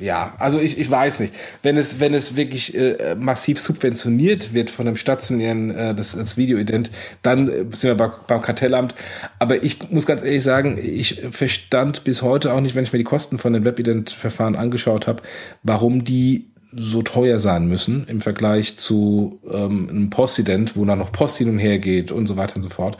ja, 0.00 0.34
also 0.38 0.60
ich, 0.60 0.78
ich 0.78 0.88
weiß 0.88 1.18
nicht. 1.18 1.34
Wenn 1.62 1.76
es, 1.76 1.98
wenn 1.98 2.14
es 2.14 2.36
wirklich 2.36 2.76
äh, 2.76 3.16
massiv 3.18 3.58
subventioniert 3.58 4.54
wird 4.54 4.70
von 4.70 4.86
einem 4.86 4.96
stationären, 4.96 5.74
äh, 5.74 5.94
das, 5.94 6.12
das 6.12 6.36
Videoident, 6.36 6.90
dann 7.22 7.48
äh, 7.48 7.64
sind 7.72 7.90
wir 7.90 7.94
bei, 7.96 8.10
beim 8.26 8.40
Kartellamt. 8.40 8.94
Aber 9.38 9.64
ich 9.64 9.90
muss 9.90 10.06
ganz 10.06 10.22
ehrlich 10.22 10.44
sagen, 10.44 10.78
ich 10.80 11.22
verstand 11.30 12.04
bis 12.04 12.22
heute 12.22 12.52
auch 12.52 12.60
nicht, 12.60 12.74
wenn 12.76 12.84
ich 12.84 12.92
mir 12.92 12.98
die 12.98 13.04
Kosten 13.04 13.38
von 13.38 13.52
den 13.52 13.64
Webident-Verfahren 13.64 14.54
angeschaut 14.54 15.08
habe, 15.08 15.22
warum 15.62 16.04
die 16.04 16.46
so 16.76 17.02
teuer 17.02 17.40
sein 17.40 17.66
müssen 17.66 18.06
im 18.08 18.20
Vergleich 18.20 18.76
zu 18.76 19.40
ähm, 19.50 19.88
einem 19.88 20.10
Postident, 20.10 20.76
wo 20.76 20.84
dann 20.84 20.98
noch 20.98 21.12
Post 21.12 21.38
hin 21.38 21.48
und 21.48 21.58
her 21.58 21.78
geht 21.78 22.10
und 22.10 22.26
so 22.26 22.36
weiter 22.36 22.56
und 22.56 22.62
so 22.62 22.70
fort. 22.70 22.96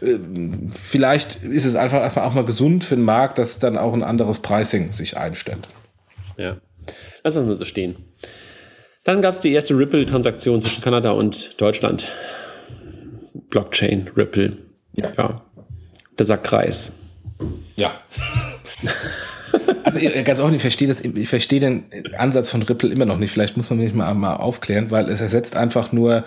Äh, 0.00 0.18
vielleicht 0.74 1.42
ist 1.42 1.64
es 1.64 1.74
einfach, 1.74 2.02
einfach 2.02 2.22
auch 2.22 2.34
mal 2.34 2.44
gesund 2.44 2.84
für 2.84 2.96
den 2.96 3.04
Markt, 3.04 3.38
dass 3.38 3.58
dann 3.58 3.78
auch 3.78 3.92
ein 3.92 4.02
anderes 4.02 4.40
Pricing 4.40 4.92
sich 4.92 5.16
einstellt. 5.16 5.68
Ja, 6.36 6.56
lassen 7.22 7.40
wir 7.40 7.46
mal 7.46 7.56
so 7.56 7.64
stehen. 7.64 7.96
Dann 9.04 9.20
gab 9.20 9.34
es 9.34 9.40
die 9.40 9.52
erste 9.52 9.76
Ripple-Transaktion 9.76 10.60
zwischen 10.60 10.82
Kanada 10.82 11.10
und 11.10 11.60
Deutschland. 11.60 12.06
Blockchain, 13.50 14.10
Ripple. 14.16 14.56
Ja. 14.96 15.12
ja. 15.16 15.42
Der 16.18 16.26
Sack 16.26 16.44
Kreis. 16.44 17.00
Ja. 17.76 18.00
ganz 20.24 20.40
offen, 20.40 20.54
ich 20.54 20.62
verstehe 20.62 20.88
das, 20.88 21.00
ich 21.00 21.28
verstehe 21.28 21.60
den 21.60 21.84
Ansatz 22.16 22.50
von 22.50 22.62
Ripple 22.62 22.90
immer 22.90 23.04
noch 23.04 23.18
nicht. 23.18 23.32
Vielleicht 23.32 23.56
muss 23.56 23.70
man 23.70 23.78
mich 23.78 23.94
mal, 23.94 24.14
mal 24.14 24.36
aufklären, 24.36 24.90
weil 24.90 25.08
es 25.08 25.20
ersetzt 25.20 25.56
einfach 25.56 25.92
nur 25.92 26.24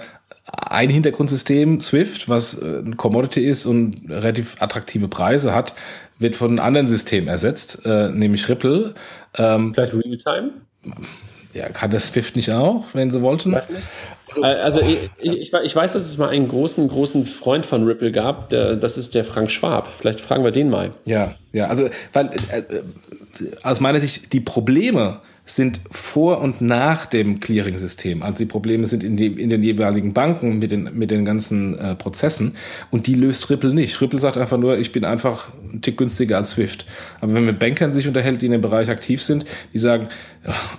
ein 0.52 0.90
Hintergrundsystem, 0.90 1.82
Swift, 1.82 2.30
was 2.30 2.62
äh, 2.62 2.80
ein 2.80 2.98
Commodity 2.98 3.46
ist 3.46 3.66
und 3.66 4.10
relativ 4.10 4.62
attraktive 4.62 5.08
Preise 5.08 5.54
hat, 5.54 5.74
wird 6.20 6.36
von 6.36 6.52
einem 6.52 6.60
anderen 6.60 6.88
System 6.88 7.28
ersetzt, 7.28 7.86
äh, 7.86 8.10
nämlich 8.10 8.48
Ripple. 8.48 8.94
Ähm, 9.38 9.74
Vielleicht 9.74 9.94
Realtime? 9.94 10.52
Ja, 11.54 11.70
kann 11.70 11.92
das 11.92 12.08
Swift 12.08 12.36
nicht 12.36 12.54
auch, 12.54 12.86
wenn 12.94 13.12
sie 13.12 13.22
wollten? 13.22 13.52
Weiß 13.52 13.70
nicht. 13.70 13.88
Also, 14.30 14.44
also 14.44 14.82
ich, 14.82 15.10
ich, 15.20 15.54
ich, 15.54 15.76
weiß, 15.76 15.94
dass 15.94 16.06
es 16.06 16.18
mal 16.18 16.30
einen 16.30 16.50
großen, 16.50 16.88
großen 16.88 17.26
Freund 17.26 17.66
von 17.66 17.84
Ripple 17.84 18.12
gab, 18.12 18.50
der, 18.50 18.76
das 18.76 18.98
ist 18.98 19.16
der 19.16 19.24
Frank 19.24 19.50
Schwab. 19.50 19.88
Vielleicht 19.88 20.22
fragen 20.22 20.44
wir 20.44 20.52
den 20.52 20.70
mal. 20.70 20.92
Ja, 21.06 21.36
ja, 21.54 21.66
also 21.66 21.90
weil 22.14 22.28
äh, 22.52 22.62
aus 23.64 23.80
meiner 23.80 24.00
Sicht 24.00 24.34
die 24.34 24.40
Probleme 24.40 25.22
sind 25.50 25.80
vor 25.90 26.42
und 26.42 26.62
nach 26.62 27.06
dem 27.06 27.40
Clearing-System. 27.40 28.22
Also 28.22 28.40
die 28.40 28.46
Probleme 28.46 28.86
sind 28.86 29.04
in, 29.04 29.16
die, 29.16 29.28
in 29.28 29.50
den 29.50 29.64
jeweiligen 29.64 30.14
Banken 30.14 30.60
mit 30.60 30.72
den, 30.72 30.90
mit 30.94 31.10
den 31.10 31.24
ganzen 31.24 31.80
äh, 31.80 31.96
Prozessen 31.96 32.56
und 32.92 33.08
die 33.08 33.16
löst 33.16 33.50
Ripple 33.50 33.74
nicht. 33.74 34.02
Ripple 34.02 34.20
sagt 34.20 34.38
einfach 34.38 34.58
nur, 34.58 34.78
ich 34.78 34.92
bin 34.92 35.06
einfach 35.06 35.48
ein 35.72 35.82
Tick 35.82 35.98
günstiger 35.98 36.38
als 36.38 36.52
Swift. 36.52 36.86
Aber 37.18 37.34
wenn 37.34 37.46
man 37.46 37.54
mit 37.54 37.60
Bankern 37.60 37.94
sich 37.94 38.08
unterhält, 38.08 38.42
die 38.42 38.48
in 38.48 38.52
dem 38.52 38.62
Bereich 38.62 38.90
aktiv 38.90 39.22
sind, 39.22 39.46
die 39.74 39.80
sagen, 39.80 40.10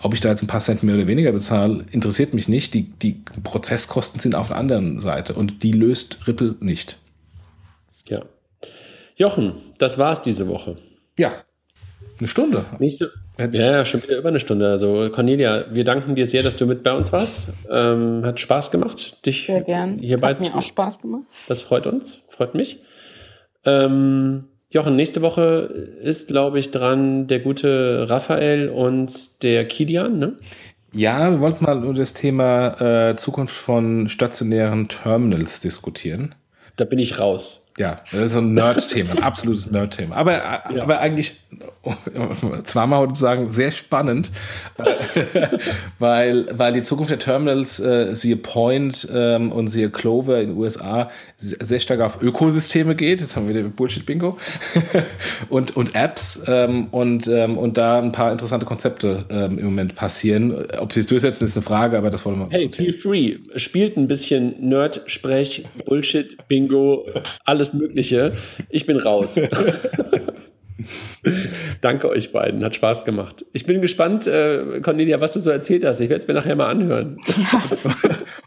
ob 0.02 0.12
ich 0.12 0.20
da 0.20 0.28
jetzt 0.28 0.42
ein 0.42 0.48
paar 0.48 0.60
Cent 0.60 0.82
mehr 0.82 0.96
oder 0.96 1.08
weniger 1.08 1.32
bezahle, 1.32 1.84
interessiert 1.90 2.34
mich 2.34 2.48
nicht. 2.48 2.74
Die, 2.74 2.82
die 2.82 3.22
Prozesskosten 3.42 4.20
sind 4.20 4.34
auf 4.34 4.48
der 4.48 4.58
anderen 4.58 5.00
Seite 5.00 5.34
und 5.34 5.62
die 5.62 5.72
löst 5.72 6.26
Ripple 6.26 6.56
nicht. 6.60 6.98
Ja. 8.06 8.22
Jochen, 9.16 9.54
das 9.78 9.98
war's 9.98 10.22
diese 10.22 10.46
Woche. 10.46 10.76
Ja, 11.16 11.42
eine 12.20 12.28
Stunde. 12.28 12.64
Nächste, 12.78 13.12
ja, 13.52 13.84
schon 13.84 14.02
wieder 14.02 14.18
über 14.18 14.28
eine 14.28 14.40
Stunde. 14.40 14.68
Also 14.68 15.10
Cornelia, 15.10 15.66
wir 15.70 15.84
danken 15.84 16.14
dir 16.14 16.26
sehr, 16.26 16.42
dass 16.42 16.56
du 16.56 16.66
mit 16.66 16.82
bei 16.82 16.92
uns 16.92 17.12
warst. 17.12 17.48
Ähm, 17.70 18.24
hat 18.24 18.40
Spaß 18.40 18.70
gemacht, 18.70 19.24
dich 19.26 19.46
sehr 19.46 19.62
gern. 19.62 19.98
hier 19.98 20.20
Hat 20.20 20.40
mir 20.40 20.54
auch 20.54 20.62
Spaß 20.62 21.00
gemacht. 21.00 21.24
Das 21.48 21.60
freut 21.60 21.86
uns, 21.86 22.20
freut 22.28 22.54
mich. 22.54 22.80
Ähm, 23.64 24.44
Jochen, 24.70 24.96
nächste 24.96 25.22
Woche 25.22 25.70
ist, 26.02 26.28
glaube 26.28 26.58
ich, 26.58 26.70
dran 26.70 27.26
der 27.26 27.40
gute 27.40 28.06
Raphael 28.10 28.68
und 28.68 29.42
der 29.42 29.66
Kilian, 29.66 30.18
ne? 30.18 30.36
Ja, 30.92 31.30
wir 31.30 31.40
wollten 31.40 31.64
mal 31.64 31.82
über 31.84 31.94
das 31.94 32.14
Thema 32.14 33.10
äh, 33.10 33.16
Zukunft 33.16 33.54
von 33.54 34.08
stationären 34.08 34.88
Terminals 34.88 35.60
diskutieren. 35.60 36.34
Da 36.76 36.84
bin 36.84 36.98
ich 36.98 37.18
raus. 37.18 37.67
Ja, 37.78 38.00
das 38.10 38.20
ist 38.20 38.32
so 38.32 38.40
ein 38.40 38.54
Nerd-Thema, 38.54 39.12
ein 39.12 39.22
absolutes 39.22 39.70
Nerd-Thema. 39.70 40.16
Aber, 40.16 40.32
ja. 40.32 40.82
aber 40.82 40.98
eigentlich, 40.98 41.40
zweimal 42.64 43.00
heute 43.00 43.14
sagen, 43.14 43.50
sehr 43.52 43.70
spannend, 43.70 44.32
weil, 46.00 46.46
weil 46.52 46.72
die 46.72 46.82
Zukunft 46.82 47.12
der 47.12 47.20
Terminals, 47.20 47.78
äh, 47.78 48.14
siehe 48.16 48.36
Point 48.36 49.08
ähm, 49.12 49.52
und 49.52 49.68
siehe 49.68 49.90
Clover 49.90 50.40
in 50.40 50.48
den 50.48 50.56
USA, 50.56 51.08
sehr 51.36 51.78
stark 51.78 52.00
auf 52.00 52.20
Ökosysteme 52.20 52.96
geht. 52.96 53.20
Jetzt 53.20 53.36
haben 53.36 53.46
wir 53.46 53.54
wieder 53.54 53.68
Bullshit-Bingo. 53.68 54.36
und, 55.48 55.76
und 55.76 55.94
Apps 55.94 56.42
ähm, 56.48 56.88
und, 56.90 57.28
ähm, 57.28 57.56
und 57.56 57.78
da 57.78 58.00
ein 58.00 58.10
paar 58.10 58.32
interessante 58.32 58.66
Konzepte 58.66 59.24
ähm, 59.30 59.56
im 59.56 59.66
Moment 59.66 59.94
passieren. 59.94 60.66
Ob 60.80 60.92
sie 60.92 61.00
es 61.00 61.06
durchsetzen, 61.06 61.44
ist 61.44 61.56
eine 61.56 61.62
Frage, 61.62 61.96
aber 61.96 62.10
das 62.10 62.26
wollen 62.26 62.40
wir 62.40 62.48
Hey, 62.50 62.68
feel 62.70 62.92
free. 62.92 63.36
Spielt 63.54 63.96
ein 63.96 64.08
bisschen 64.08 64.68
Nerd-Sprech, 64.68 65.64
Bullshit-Bingo, 65.86 67.06
alles 67.44 67.67
alles 67.68 67.74
Mögliche. 67.74 68.32
Ich 68.68 68.86
bin 68.86 68.98
raus. 68.98 69.40
Danke 71.80 72.08
euch 72.08 72.30
beiden, 72.32 72.64
hat 72.64 72.76
Spaß 72.76 73.04
gemacht. 73.04 73.44
Ich 73.52 73.66
bin 73.66 73.82
gespannt, 73.82 74.28
äh, 74.28 74.80
Cornelia, 74.80 75.20
was 75.20 75.32
du 75.32 75.40
so 75.40 75.50
erzählt 75.50 75.84
hast. 75.84 76.00
Ich 76.00 76.08
werde 76.08 76.22
es 76.22 76.28
mir 76.28 76.34
nachher 76.34 76.54
mal 76.54 76.68
anhören. 76.68 77.18
Ja. 77.26 77.60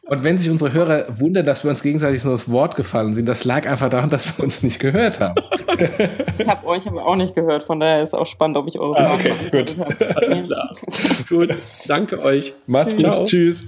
Und 0.04 0.24
wenn 0.24 0.38
sich 0.38 0.50
unsere 0.50 0.72
Hörer 0.72 1.20
wundern, 1.20 1.46
dass 1.46 1.66
wir 1.66 1.70
uns 1.70 1.84
gegenseitig 1.84 2.22
so 2.22 2.32
das 2.32 2.50
Wort 2.50 2.78
gefallen 2.78 3.14
sind, 3.14 3.28
das 3.28 3.44
lag 3.44 3.70
einfach 3.70 3.90
daran, 3.90 4.10
dass 4.10 4.38
wir 4.38 4.44
uns 4.44 4.64
nicht 4.64 4.80
gehört 4.80 5.20
haben. 5.20 5.42
Ich 6.38 6.48
habe 6.48 6.66
euch 6.68 6.88
aber 6.88 7.06
auch 7.06 7.16
nicht 7.18 7.36
gehört, 7.36 7.64
von 7.64 7.82
daher 7.82 8.02
ist 8.02 8.10
es 8.10 8.14
auch 8.14 8.26
spannend, 8.26 8.58
ob 8.58 8.68
ich 8.68 8.80
eure 8.80 8.98
ah, 8.98 9.14
okay, 9.14 9.34
gut. 9.52 9.76
Alles 10.16 10.44
klar. 10.46 10.72
gut, 11.30 11.60
danke 11.88 12.20
euch. 12.20 12.54
Macht's 12.66 12.96
gut. 12.96 13.28
Tschüss. 13.28 13.66